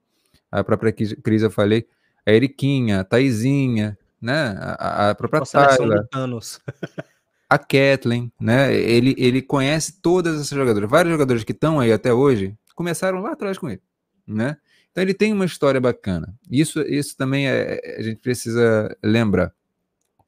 a 0.51 0.63
própria 0.63 0.91
Cris, 0.91 1.41
eu 1.41 1.49
falei, 1.49 1.87
a 2.27 2.31
Eriquinha, 2.31 2.99
a 2.99 3.03
Taizinha, 3.03 3.97
né? 4.21 4.55
A, 4.59 5.09
a 5.09 5.15
própria 5.15 5.41
Tayla, 5.41 6.07
a 7.49 7.57
Kathleen, 7.57 8.31
né? 8.39 8.71
Ele, 8.71 9.15
ele 9.17 9.41
conhece 9.41 9.99
todas 9.99 10.35
essas 10.35 10.49
jogadoras. 10.49 10.87
Vários 10.87 11.11
jogadores 11.11 11.43
que 11.43 11.53
estão 11.53 11.79
aí 11.79 11.91
até 11.91 12.13
hoje 12.13 12.55
começaram 12.75 13.19
lá 13.19 13.31
atrás 13.31 13.57
com 13.57 13.67
ele, 13.67 13.81
né? 14.27 14.57
Então 14.99 15.05
ele 15.05 15.13
tem 15.13 15.31
uma 15.31 15.45
história 15.45 15.79
bacana. 15.79 16.35
Isso, 16.51 16.81
isso 16.81 17.15
também 17.15 17.47
é, 17.47 17.79
é 17.81 17.99
a 17.99 18.03
gente 18.03 18.19
precisa 18.19 18.93
lembrar. 19.01 19.53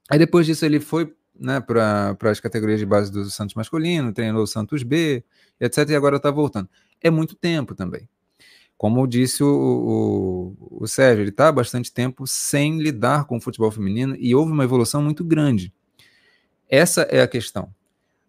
Aí 0.09 0.17
depois 0.17 0.45
disso 0.45 0.65
ele 0.65 0.79
foi 0.79 1.13
né, 1.37 1.59
para 1.59 2.15
as 2.21 2.39
categorias 2.39 2.79
de 2.79 2.85
base 2.85 3.11
do 3.11 3.29
Santos 3.29 3.53
masculino, 3.53 4.13
treinou 4.13 4.43
o 4.43 4.47
Santos 4.47 4.81
B, 4.81 5.25
etc. 5.59 5.89
E 5.89 5.95
agora 5.95 6.15
está 6.15 6.31
voltando. 6.31 6.69
É 7.01 7.09
muito 7.09 7.35
tempo 7.35 7.75
também. 7.75 8.07
Como 8.77 9.05
disse 9.05 9.43
o, 9.43 10.55
o, 10.57 10.83
o 10.83 10.87
Sérgio, 10.87 11.23
ele 11.23 11.31
está 11.31 11.49
há 11.49 11.51
bastante 11.51 11.91
tempo 11.91 12.25
sem 12.25 12.81
lidar 12.81 13.25
com 13.25 13.35
o 13.35 13.41
futebol 13.41 13.71
feminino 13.71 14.15
e 14.17 14.33
houve 14.33 14.53
uma 14.53 14.63
evolução 14.63 15.03
muito 15.03 15.21
grande. 15.21 15.73
Essa 16.69 17.01
é 17.01 17.21
a 17.21 17.27
questão. 17.27 17.69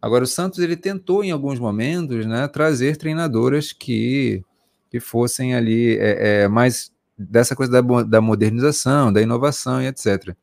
Agora, 0.01 0.25
o 0.25 0.27
Santos 0.27 0.59
ele 0.59 0.77
tentou 0.77 1.23
em 1.23 1.31
alguns 1.31 1.61
momentos 1.61 2.27
né, 2.27 2.49
trazer 2.49 2.97
treinadoras 2.97 3.73
que 3.73 4.45
que 4.93 5.01
fossem 5.01 5.55
ali 5.55 5.97
é, 5.97 6.43
é, 6.43 6.49
mais 6.49 6.93
dessa 7.17 7.57
coisa 7.57 7.73
da, 7.73 8.03
da, 8.03 8.21
modernização, 8.21 9.11
da 9.11 9.23
inovação 9.23 9.81
e 9.81 9.87
etc. 9.87 10.37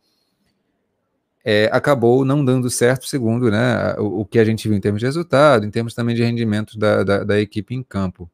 É, 1.46 1.70
acabou 1.72 2.26
não 2.26 2.44
dando 2.44 2.68
certo, 2.68 3.08
segundo 3.08 3.52
né, 3.52 3.94
o, 4.00 4.22
o, 4.22 4.26
que 4.26 4.40
a 4.40 4.44
gente 4.44 4.68
viu 4.68 4.76
em 4.76 4.82
termos 4.82 5.02
de 5.02 5.06
resultado, 5.06 5.68
em 5.68 5.70
termos 5.70 5.94
também 5.94 6.16
de 6.16 6.24
rendimento 6.24 6.80
da, 6.80 7.04
da, 7.04 7.24
da 7.24 7.40
equipe 7.40 7.76
em 7.76 7.84
campo. 7.84 8.28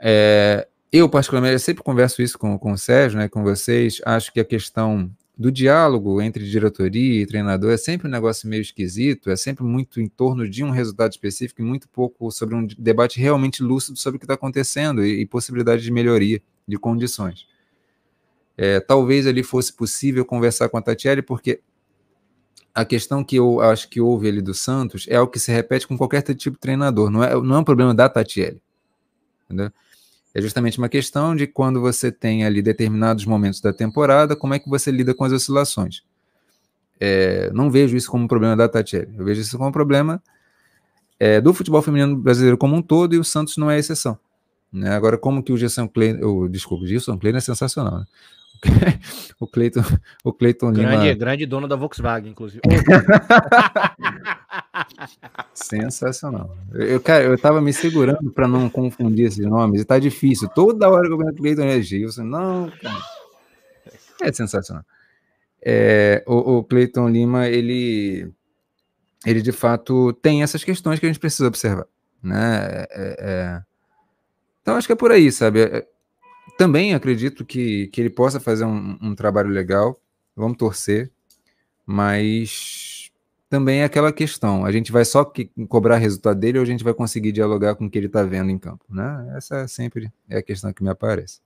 É, 0.00 0.66
eu, 0.92 1.08
particularmente, 1.08 1.52
eu 1.52 1.60
sempre 1.60 1.84
converso 1.84 2.20
isso 2.20 2.36
com, 2.36 2.58
com 2.58 2.72
o 2.72 2.78
Sérgio, 2.78 3.16
né, 3.16 3.28
com 3.28 3.44
vocês, 3.44 4.00
acho 4.04 4.32
que 4.32 4.40
a 4.40 4.44
questão 4.44 5.08
do 5.36 5.52
diálogo 5.52 6.22
entre 6.22 6.48
diretoria 6.48 7.22
e 7.22 7.26
treinador 7.26 7.70
é 7.70 7.76
sempre 7.76 8.08
um 8.08 8.10
negócio 8.10 8.48
meio 8.48 8.62
esquisito, 8.62 9.30
é 9.30 9.36
sempre 9.36 9.64
muito 9.64 10.00
em 10.00 10.08
torno 10.08 10.48
de 10.48 10.64
um 10.64 10.70
resultado 10.70 11.10
específico 11.10 11.60
e 11.60 11.64
muito 11.64 11.86
pouco 11.90 12.30
sobre 12.30 12.54
um 12.54 12.66
debate 12.66 13.20
realmente 13.20 13.62
lúcido 13.62 13.98
sobre 13.98 14.16
o 14.16 14.18
que 14.18 14.24
está 14.24 14.34
acontecendo 14.34 15.04
e, 15.04 15.20
e, 15.20 15.26
possibilidade 15.26 15.82
de 15.82 15.90
melhoria 15.92 16.40
de 16.66 16.78
condições. 16.78 17.46
É, 18.56 18.80
talvez 18.80 19.26
ali 19.26 19.42
fosse 19.42 19.70
possível 19.70 20.24
conversar 20.24 20.70
com 20.70 20.78
a 20.78 20.82
Tatiele, 20.82 21.20
porque 21.20 21.60
a 22.74 22.86
questão 22.86 23.22
que 23.22 23.36
eu 23.36 23.60
acho 23.60 23.90
que 23.90 24.00
houve 24.00 24.28
ali 24.28 24.40
do 24.40 24.54
Santos 24.54 25.06
é 25.06 25.16
algo 25.16 25.30
que 25.30 25.38
se 25.38 25.52
repete 25.52 25.86
com 25.86 25.98
qualquer 25.98 26.22
tipo 26.22 26.56
de 26.56 26.60
treinador, 26.60 27.10
não 27.10 27.22
é, 27.22 27.34
não 27.34 27.56
é 27.56 27.58
um 27.58 27.64
problema 27.64 27.94
da 27.94 28.08
Tatiele. 28.08 28.62
Entendeu? 29.44 29.70
É 30.36 30.42
justamente 30.42 30.76
uma 30.76 30.88
questão 30.90 31.34
de 31.34 31.46
quando 31.46 31.80
você 31.80 32.12
tem 32.12 32.44
ali 32.44 32.60
determinados 32.60 33.24
momentos 33.24 33.58
da 33.58 33.72
temporada, 33.72 34.36
como 34.36 34.52
é 34.52 34.58
que 34.58 34.68
você 34.68 34.90
lida 34.90 35.14
com 35.14 35.24
as 35.24 35.32
oscilações. 35.32 36.02
É, 37.00 37.50
não 37.54 37.70
vejo 37.70 37.96
isso 37.96 38.10
como 38.10 38.24
um 38.24 38.28
problema 38.28 38.54
da 38.54 38.68
Tatiele, 38.68 39.14
eu 39.16 39.24
vejo 39.24 39.40
isso 39.40 39.56
como 39.56 39.70
um 39.70 39.72
problema 39.72 40.22
é, 41.18 41.40
do 41.40 41.54
futebol 41.54 41.80
feminino 41.80 42.14
brasileiro 42.18 42.58
como 42.58 42.76
um 42.76 42.82
todo 42.82 43.14
e 43.14 43.18
o 43.18 43.24
Santos 43.24 43.56
não 43.56 43.70
é 43.70 43.78
exceção. 43.78 44.18
Né? 44.70 44.90
Agora, 44.90 45.16
como 45.16 45.42
que 45.42 45.54
o 45.54 45.56
Gerson 45.56 45.88
Klein, 45.88 46.22
o, 46.22 46.46
desculpa, 46.48 46.84
o 46.84 46.86
Gerson 46.86 47.16
Klein 47.18 47.36
é 47.36 47.40
sensacional, 47.40 48.00
né? 48.00 48.04
o 49.40 49.46
Cleiton, 49.46 49.84
o 50.22 50.34
Cleiton 50.34 50.70
grande, 50.70 51.02
Lima. 51.04 51.14
Grande 51.14 51.46
dono 51.46 51.66
da 51.66 51.76
Volkswagen, 51.76 52.30
inclusive. 52.30 52.60
Sensacional. 55.54 56.56
Eu, 56.72 57.00
cara, 57.00 57.24
eu 57.24 57.38
tava 57.38 57.60
me 57.60 57.72
segurando 57.72 58.30
para 58.30 58.48
não 58.48 58.68
confundir 58.68 59.26
esses 59.26 59.44
nomes, 59.44 59.82
e 59.82 59.84
tá 59.84 59.98
difícil. 59.98 60.48
Toda 60.48 60.88
hora 60.88 61.06
que 61.06 61.12
eu 61.12 61.18
vejo 61.18 61.34
Cleiton 61.34 61.62
é 61.62 61.80
Gilson. 61.80 62.24
Não, 62.24 62.70
cara. 62.82 63.04
É 64.22 64.32
sensacional. 64.32 64.84
É, 65.62 66.22
o, 66.26 66.58
o 66.58 66.64
Cleiton 66.64 67.08
Lima, 67.08 67.48
ele, 67.48 68.32
ele 69.24 69.42
de 69.42 69.52
fato 69.52 70.12
tem 70.14 70.42
essas 70.42 70.62
questões 70.62 70.98
que 70.98 71.06
a 71.06 71.08
gente 71.08 71.20
precisa 71.20 71.48
observar. 71.48 71.86
Né? 72.22 72.58
É, 72.66 72.88
é, 72.90 73.16
é. 73.18 73.62
então, 74.62 74.76
acho 74.76 74.86
que 74.86 74.92
é 74.92 74.96
por 74.96 75.10
aí, 75.10 75.30
sabe? 75.30 75.62
É, 75.62 75.86
também 76.56 76.94
acredito 76.94 77.44
que, 77.44 77.88
que 77.88 78.00
ele 78.00 78.10
possa 78.10 78.40
fazer 78.40 78.64
um, 78.64 78.98
um 79.02 79.14
trabalho 79.14 79.50
legal. 79.50 80.00
Vamos 80.34 80.56
torcer. 80.56 81.10
Mas 81.84 82.85
também 83.48 83.80
é 83.80 83.84
aquela 83.84 84.12
questão: 84.12 84.64
a 84.64 84.72
gente 84.72 84.92
vai 84.92 85.04
só 85.04 85.24
que, 85.24 85.50
cobrar 85.68 85.96
resultado 85.96 86.38
dele 86.38 86.58
ou 86.58 86.62
a 86.62 86.66
gente 86.66 86.84
vai 86.84 86.94
conseguir 86.94 87.32
dialogar 87.32 87.74
com 87.74 87.86
o 87.86 87.90
que 87.90 87.98
ele 87.98 88.06
está 88.06 88.22
vendo 88.22 88.50
em 88.50 88.58
campo? 88.58 88.84
Né? 88.88 89.34
Essa 89.36 89.58
é 89.58 89.66
sempre 89.66 90.12
é 90.28 90.38
a 90.38 90.42
questão 90.42 90.72
que 90.72 90.82
me 90.82 90.90
aparece. 90.90 91.40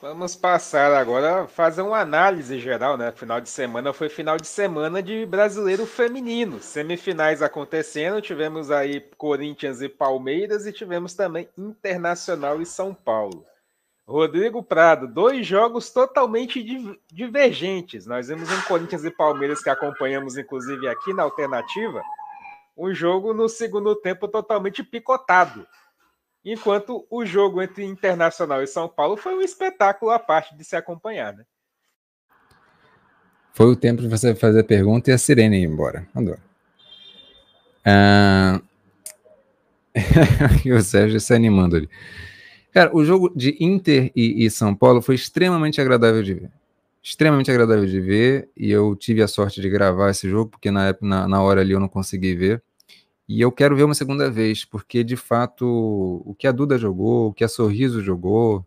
Vamos 0.00 0.36
passar 0.36 0.92
agora 0.92 1.48
fazer 1.48 1.82
uma 1.82 1.98
análise 1.98 2.60
geral, 2.60 2.96
né? 2.96 3.10
Final 3.10 3.40
de 3.40 3.48
semana 3.48 3.92
foi 3.92 4.08
final 4.08 4.36
de 4.36 4.46
semana 4.46 5.02
de 5.02 5.26
brasileiro 5.26 5.84
feminino. 5.86 6.62
Semifinais 6.62 7.42
acontecendo, 7.42 8.22
tivemos 8.22 8.70
aí 8.70 9.00
Corinthians 9.16 9.82
e 9.82 9.88
Palmeiras 9.88 10.66
e 10.66 10.72
tivemos 10.72 11.14
também 11.14 11.48
Internacional 11.58 12.62
e 12.62 12.66
São 12.66 12.94
Paulo. 12.94 13.44
Rodrigo 14.08 14.62
Prado, 14.62 15.06
dois 15.06 15.46
jogos 15.46 15.90
totalmente 15.90 16.64
divergentes. 17.12 18.06
Nós 18.06 18.28
vimos 18.28 18.50
um 18.50 18.62
Corinthians 18.62 19.04
e 19.04 19.10
Palmeiras 19.10 19.62
que 19.62 19.68
acompanhamos, 19.68 20.38
inclusive, 20.38 20.88
aqui 20.88 21.12
na 21.12 21.24
alternativa. 21.24 22.02
Um 22.74 22.94
jogo 22.94 23.34
no 23.34 23.50
segundo 23.50 23.94
tempo 23.94 24.26
totalmente 24.26 24.82
picotado. 24.82 25.66
Enquanto 26.42 27.06
o 27.10 27.26
jogo 27.26 27.60
entre 27.60 27.84
Internacional 27.84 28.62
e 28.62 28.66
São 28.66 28.88
Paulo 28.88 29.14
foi 29.18 29.34
um 29.34 29.42
espetáculo 29.42 30.10
à 30.10 30.18
parte 30.18 30.56
de 30.56 30.64
se 30.64 30.74
acompanhar, 30.74 31.34
né? 31.34 31.44
Foi 33.52 33.66
o 33.66 33.76
tempo 33.76 34.00
de 34.00 34.08
você 34.08 34.34
fazer 34.34 34.60
a 34.60 34.64
pergunta 34.64 35.10
e 35.10 35.12
a 35.12 35.18
sirene 35.18 35.60
ir 35.60 35.64
embora. 35.64 36.08
Adoro. 36.14 36.40
Ah... 37.84 38.58
o 40.64 40.80
Sérgio 40.80 41.20
se 41.20 41.34
animando 41.34 41.76
ali. 41.76 41.90
Cara, 42.72 42.94
o 42.94 43.04
jogo 43.04 43.32
de 43.34 43.56
Inter 43.60 44.12
e, 44.14 44.44
e, 44.44 44.50
São 44.50 44.74
Paulo 44.74 45.00
foi 45.00 45.14
extremamente 45.14 45.80
agradável 45.80 46.22
de 46.22 46.34
ver. 46.34 46.50
Extremamente 47.02 47.50
agradável 47.50 47.86
de 47.86 48.00
ver. 48.00 48.48
E 48.56 48.70
eu 48.70 48.94
tive 48.94 49.22
a 49.22 49.28
sorte 49.28 49.60
de 49.60 49.68
gravar 49.70 50.10
esse 50.10 50.28
jogo, 50.28 50.50
porque 50.50 50.70
na, 50.70 50.88
época, 50.88 51.06
na, 51.06 51.26
na 51.26 51.42
hora 51.42 51.60
ali 51.60 51.72
eu 51.72 51.80
não 51.80 51.88
consegui 51.88 52.34
ver. 52.34 52.62
E 53.28 53.40
eu 53.40 53.52
quero 53.52 53.76
ver 53.76 53.84
uma 53.84 53.94
segunda 53.94 54.30
vez, 54.30 54.64
porque 54.64 55.04
de 55.04 55.16
fato 55.16 55.66
o 56.24 56.34
que 56.34 56.46
a 56.46 56.52
Duda 56.52 56.78
jogou, 56.78 57.28
o 57.28 57.32
que 57.32 57.44
a 57.44 57.48
Sorriso 57.48 58.02
jogou, 58.02 58.64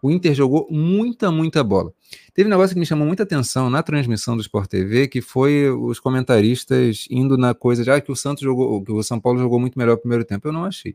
o 0.00 0.10
Inter 0.10 0.34
jogou 0.34 0.68
muita, 0.70 1.30
muita 1.30 1.64
bola. 1.64 1.90
Teve 2.34 2.46
um 2.46 2.50
negócio 2.50 2.74
que 2.74 2.78
me 2.78 2.84
chamou 2.84 3.06
muita 3.06 3.22
atenção 3.22 3.70
na 3.70 3.82
transmissão 3.82 4.36
do 4.36 4.42
Sport 4.42 4.68
TV, 4.68 5.08
que 5.08 5.20
foi 5.20 5.70
os 5.70 5.98
comentaristas 5.98 7.06
indo 7.10 7.38
na 7.38 7.54
coisa 7.54 7.82
de 7.82 7.90
ah, 7.90 8.00
que 8.00 8.12
o 8.12 8.16
Santos 8.16 8.42
jogou, 8.42 8.84
que 8.84 8.92
o 8.92 9.02
São 9.02 9.18
Paulo 9.18 9.38
jogou 9.38 9.58
muito 9.58 9.78
melhor 9.78 9.94
no 9.94 10.00
primeiro 10.00 10.24
tempo. 10.24 10.46
Eu 10.46 10.52
não 10.52 10.64
achei. 10.64 10.94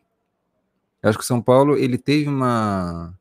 Eu 1.02 1.10
acho 1.10 1.18
que 1.18 1.24
o 1.24 1.28
São 1.28 1.42
Paulo 1.42 1.78
ele 1.78 1.98
teve 1.98 2.28
uma, 2.28 3.14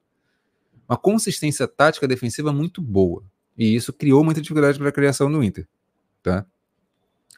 uma 0.88 0.96
consistência 0.96 1.66
tática 1.66 2.08
defensiva 2.08 2.52
muito 2.52 2.82
boa. 2.82 3.22
E 3.56 3.74
isso 3.74 3.92
criou 3.92 4.24
muita 4.24 4.40
dificuldade 4.40 4.78
para 4.78 4.88
a 4.88 4.92
criação 4.92 5.30
do 5.30 5.42
Inter. 5.42 5.66
Tá? 6.22 6.46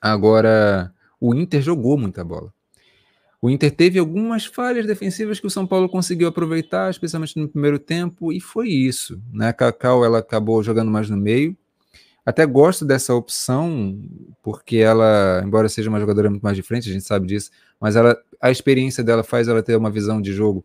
Agora, 0.00 0.94
o 1.20 1.34
Inter 1.34 1.60
jogou 1.60 1.98
muita 1.98 2.24
bola. 2.24 2.52
O 3.42 3.48
Inter 3.48 3.74
teve 3.74 3.98
algumas 3.98 4.44
falhas 4.44 4.86
defensivas 4.86 5.40
que 5.40 5.46
o 5.46 5.50
São 5.50 5.66
Paulo 5.66 5.88
conseguiu 5.88 6.28
aproveitar, 6.28 6.90
especialmente 6.90 7.38
no 7.38 7.48
primeiro 7.48 7.78
tempo, 7.78 8.32
e 8.32 8.38
foi 8.38 8.68
isso. 8.68 9.20
Né? 9.32 9.48
A 9.48 9.52
Cacau 9.52 10.04
ela 10.04 10.18
acabou 10.18 10.62
jogando 10.62 10.90
mais 10.90 11.08
no 11.08 11.16
meio. 11.16 11.56
Até 12.24 12.44
gosto 12.44 12.84
dessa 12.84 13.14
opção, 13.14 13.98
porque 14.42 14.76
ela, 14.76 15.42
embora 15.44 15.68
seja 15.68 15.88
uma 15.88 15.98
jogadora 15.98 16.28
muito 16.28 16.42
mais 16.42 16.56
de 16.56 16.62
frente, 16.62 16.88
a 16.88 16.92
gente 16.92 17.05
sabe 17.05 17.26
disso, 17.26 17.51
mas 17.80 17.97
ela, 17.97 18.16
a 18.40 18.51
experiência 18.51 19.02
dela 19.02 19.24
faz 19.24 19.48
ela 19.48 19.62
ter 19.62 19.76
uma 19.76 19.90
visão 19.90 20.20
de 20.20 20.32
jogo 20.32 20.64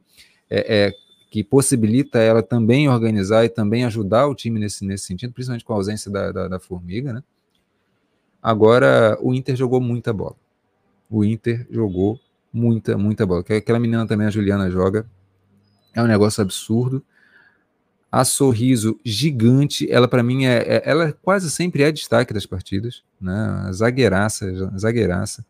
é, 0.49 0.88
é, 0.88 0.91
que 1.30 1.44
possibilita 1.44 2.19
ela 2.19 2.44
também 2.44 2.90
organizar 2.90 3.45
e 3.45 3.49
também 3.49 3.86
ajudar 3.86 4.27
o 4.27 4.36
time 4.36 4.60
nesse, 4.60 4.86
nesse 4.86 5.06
sentido, 5.06 5.34
principalmente 5.34 5.65
com 5.65 5.73
a 5.73 5.77
ausência 5.77 6.11
da, 6.11 6.32
da, 6.32 6.48
da 6.48 6.60
Formiga. 6.60 7.14
Né? 7.14 7.23
Agora, 8.41 9.18
o 9.22 9.34
Inter 9.34 9.56
jogou 9.56 9.82
muita 9.82 10.14
bola. 10.14 10.36
O 11.10 11.23
Inter 11.23 11.65
jogou 11.69 12.19
muita, 12.53 12.98
muita 12.98 13.26
bola. 13.26 13.41
Aquela 13.41 13.80
menina 13.80 14.06
também, 14.07 14.27
a 14.27 14.30
Juliana, 14.30 14.69
joga. 14.69 15.06
É 15.94 16.02
um 16.02 16.07
negócio 16.07 16.41
absurdo. 16.41 17.03
A 18.16 18.24
Sorriso, 18.24 18.98
gigante. 19.04 19.92
Ela, 19.92 20.08
para 20.08 20.24
mim, 20.24 20.46
é, 20.46 20.60
é, 20.60 20.82
ela 20.86 21.12
quase 21.12 21.52
sempre 21.52 21.84
é 21.84 21.92
destaque 21.92 22.34
das 22.34 22.46
partidas. 22.46 23.04
Né? 23.20 23.70
Zagueiraça, 23.74 24.70
zagueiraça. 24.78 25.46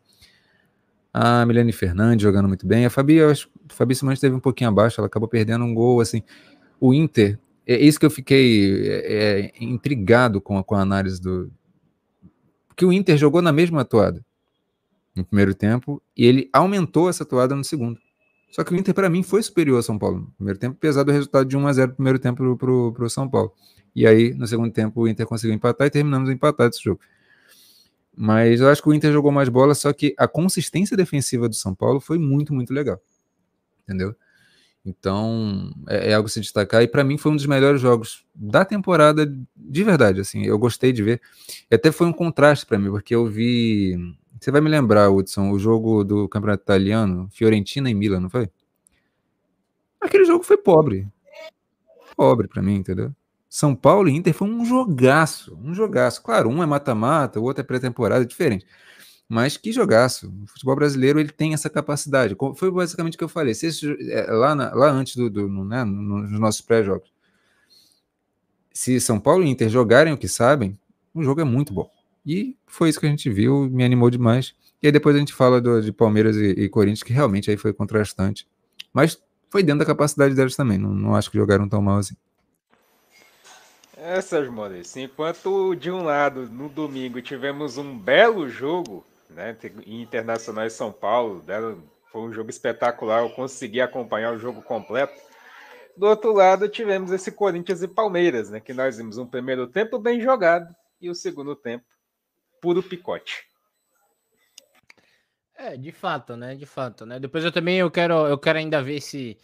A 1.14 1.46
Milene 1.46 1.70
Fernandes 1.70 2.24
jogando 2.24 2.48
muito 2.48 2.66
bem. 2.66 2.84
A 2.84 2.90
Fabi, 2.90 3.22
a 3.22 3.32
Fabi 3.68 3.94
Simões 3.94 4.16
esteve 4.16 4.34
um 4.34 4.40
pouquinho 4.40 4.68
abaixo, 4.70 5.00
ela 5.00 5.06
acabou 5.06 5.28
perdendo 5.28 5.64
um 5.64 5.72
gol. 5.72 6.00
assim. 6.00 6.24
O 6.80 6.92
Inter, 6.92 7.38
é 7.64 7.78
isso 7.78 8.00
que 8.00 8.06
eu 8.06 8.10
fiquei 8.10 8.84
é, 8.88 9.12
é, 9.12 9.52
intrigado 9.60 10.40
com 10.40 10.58
a, 10.58 10.64
com 10.64 10.74
a 10.74 10.80
análise 10.80 11.20
do. 11.20 11.48
Porque 12.66 12.84
o 12.84 12.92
Inter 12.92 13.16
jogou 13.16 13.40
na 13.40 13.52
mesma 13.52 13.82
atuada 13.82 14.26
no 15.14 15.24
primeiro 15.24 15.54
tempo 15.54 16.02
e 16.16 16.26
ele 16.26 16.50
aumentou 16.52 17.08
essa 17.08 17.24
toada 17.24 17.54
no 17.54 17.62
segundo. 17.62 18.00
Só 18.50 18.64
que 18.64 18.72
o 18.72 18.76
Inter, 18.76 18.94
para 18.94 19.10
mim, 19.10 19.22
foi 19.22 19.42
superior 19.42 19.76
ao 19.76 19.82
São 19.82 19.98
Paulo 19.98 20.20
no 20.20 20.30
primeiro 20.36 20.58
tempo, 20.58 20.76
apesar 20.78 21.02
do 21.02 21.12
resultado 21.12 21.46
de 21.48 21.56
1 21.56 21.66
a 21.66 21.72
0 21.72 21.88
no 21.88 21.94
primeiro 21.96 22.18
tempo 22.18 22.56
para 22.56 23.04
o 23.04 23.10
São 23.10 23.28
Paulo. 23.28 23.52
E 23.94 24.06
aí, 24.06 24.34
no 24.34 24.46
segundo 24.46 24.72
tempo, 24.72 25.02
o 25.02 25.08
Inter 25.08 25.26
conseguiu 25.26 25.54
empatar 25.54 25.86
e 25.86 25.90
terminamos 25.90 26.30
empatado 26.30 26.70
esse 26.70 26.82
jogo. 26.82 27.00
Mas 28.16 28.60
eu 28.60 28.68
acho 28.68 28.82
que 28.82 28.88
o 28.88 28.94
Inter 28.94 29.12
jogou 29.12 29.30
mais 29.30 29.48
bola, 29.48 29.74
só 29.74 29.92
que 29.92 30.14
a 30.16 30.26
consistência 30.26 30.96
defensiva 30.96 31.48
do 31.48 31.54
São 31.54 31.74
Paulo 31.74 32.00
foi 32.00 32.18
muito, 32.18 32.54
muito 32.54 32.72
legal. 32.72 33.00
Entendeu? 33.84 34.14
Então, 34.86 35.70
é, 35.88 36.10
é 36.10 36.14
algo 36.14 36.26
a 36.26 36.30
se 36.30 36.40
destacar. 36.40 36.82
E 36.82 36.88
para 36.88 37.02
mim 37.02 37.18
foi 37.18 37.32
um 37.32 37.36
dos 37.36 37.46
melhores 37.46 37.80
jogos 37.80 38.24
da 38.34 38.64
temporada, 38.64 39.26
de 39.56 39.84
verdade. 39.84 40.20
Assim, 40.20 40.44
eu 40.46 40.58
gostei 40.58 40.92
de 40.92 41.02
ver. 41.02 41.20
E 41.70 41.74
até 41.74 41.90
foi 41.90 42.06
um 42.06 42.12
contraste 42.12 42.64
para 42.64 42.78
mim, 42.78 42.90
porque 42.90 43.14
eu 43.14 43.26
vi 43.26 43.98
você 44.40 44.50
vai 44.50 44.60
me 44.60 44.68
lembrar, 44.68 45.10
Hudson, 45.10 45.50
o 45.50 45.58
jogo 45.58 46.04
do 46.04 46.28
Campeonato 46.28 46.62
Italiano, 46.62 47.28
Fiorentina 47.30 47.90
e 47.90 47.94
Milan, 47.94 48.20
não 48.20 48.30
foi? 48.30 48.50
Aquele 50.00 50.24
jogo 50.24 50.44
foi 50.44 50.56
pobre. 50.56 51.08
Pobre 52.16 52.48
para 52.48 52.62
mim, 52.62 52.76
entendeu? 52.76 53.12
São 53.48 53.74
Paulo 53.74 54.08
e 54.08 54.12
Inter 54.14 54.34
foi 54.34 54.48
um 54.48 54.64
jogaço, 54.64 55.56
um 55.62 55.74
jogaço. 55.74 56.22
Claro, 56.22 56.48
um 56.48 56.62
é 56.62 56.66
mata-mata, 56.66 57.40
o 57.40 57.44
outro 57.44 57.62
é 57.62 57.64
pré-temporada, 57.64 58.22
é 58.24 58.26
diferente. 58.26 58.66
Mas 59.28 59.56
que 59.56 59.72
jogaço. 59.72 60.32
O 60.44 60.46
futebol 60.46 60.76
brasileiro 60.76 61.18
ele 61.18 61.30
tem 61.30 61.54
essa 61.54 61.68
capacidade. 61.70 62.36
Foi 62.54 62.70
basicamente 62.70 63.14
o 63.14 63.18
que 63.18 63.24
eu 63.24 63.28
falei. 63.28 63.54
Se 63.54 63.66
esse, 63.66 64.10
é, 64.10 64.30
lá, 64.30 64.54
na, 64.54 64.74
lá 64.74 64.90
antes 64.90 65.16
do, 65.16 65.28
do 65.30 65.48
né, 65.64 65.84
nos 65.84 66.38
nossos 66.38 66.60
pré-jogos, 66.60 67.12
se 68.72 69.00
São 69.00 69.18
Paulo 69.18 69.42
e 69.42 69.48
Inter 69.48 69.68
jogarem 69.68 70.12
o 70.12 70.18
que 70.18 70.28
sabem, 70.28 70.78
o 71.14 71.22
jogo 71.22 71.40
é 71.40 71.44
muito 71.44 71.72
bom. 71.72 71.90
E 72.26 72.56
foi 72.66 72.88
isso 72.88 72.98
que 72.98 73.06
a 73.06 73.08
gente 73.08 73.30
viu, 73.30 73.70
me 73.70 73.84
animou 73.84 74.10
demais. 74.10 74.52
E 74.82 74.88
aí 74.88 74.92
depois 74.92 75.14
a 75.14 75.18
gente 75.20 75.32
fala 75.32 75.60
do, 75.60 75.80
de 75.80 75.92
Palmeiras 75.92 76.36
e, 76.36 76.50
e, 76.50 76.68
Corinthians, 76.68 77.04
que 77.04 77.12
realmente 77.12 77.48
aí 77.48 77.56
foi 77.56 77.72
contrastante. 77.72 78.48
Mas 78.92 79.22
foi 79.48 79.62
dentro 79.62 79.80
da 79.80 79.86
capacidade 79.86 80.34
deles 80.34 80.56
também, 80.56 80.76
não, 80.76 80.92
não 80.92 81.14
acho 81.14 81.30
que 81.30 81.38
jogaram 81.38 81.68
tão 81.68 81.80
mal 81.80 81.98
assim. 81.98 82.16
É, 83.96 84.20
Sérgio 84.20 84.52
Maurício, 84.52 85.00
enquanto 85.00 85.74
de 85.74 85.90
um 85.90 86.02
lado, 86.02 86.48
no 86.48 86.68
domingo, 86.68 87.22
tivemos 87.22 87.78
um 87.78 87.96
belo 87.96 88.48
jogo, 88.48 89.04
né, 89.30 89.56
Internacional 89.86 90.66
e 90.66 90.70
São 90.70 90.92
Paulo, 90.92 91.44
foi 92.12 92.20
um 92.20 92.32
jogo 92.32 92.50
espetacular, 92.50 93.22
eu 93.22 93.30
consegui 93.30 93.80
acompanhar 93.80 94.34
o 94.34 94.38
jogo 94.38 94.60
completo. 94.62 95.14
Do 95.96 96.06
outro 96.06 96.32
lado, 96.32 96.68
tivemos 96.68 97.10
esse 97.10 97.32
Corinthians 97.32 97.82
e 97.82 97.88
Palmeiras, 97.88 98.50
né, 98.50 98.60
que 98.60 98.74
nós 98.74 98.98
vimos 98.98 99.16
um 99.16 99.26
primeiro 99.26 99.66
tempo 99.66 99.98
bem 99.98 100.20
jogado 100.20 100.74
e 101.00 101.08
o 101.08 101.14
segundo 101.14 101.56
tempo 101.56 101.84
puro 102.60 102.82
picote. 102.82 103.44
É, 105.58 105.76
de 105.76 105.90
fato, 105.90 106.36
né? 106.36 106.54
De 106.54 106.66
fato, 106.66 107.06
né? 107.06 107.18
Depois 107.18 107.44
eu 107.44 107.50
também 107.50 107.78
eu 107.78 107.90
quero, 107.90 108.26
eu 108.26 108.38
quero 108.38 108.58
ainda 108.58 108.82
ver 108.82 108.96
esse 108.96 109.38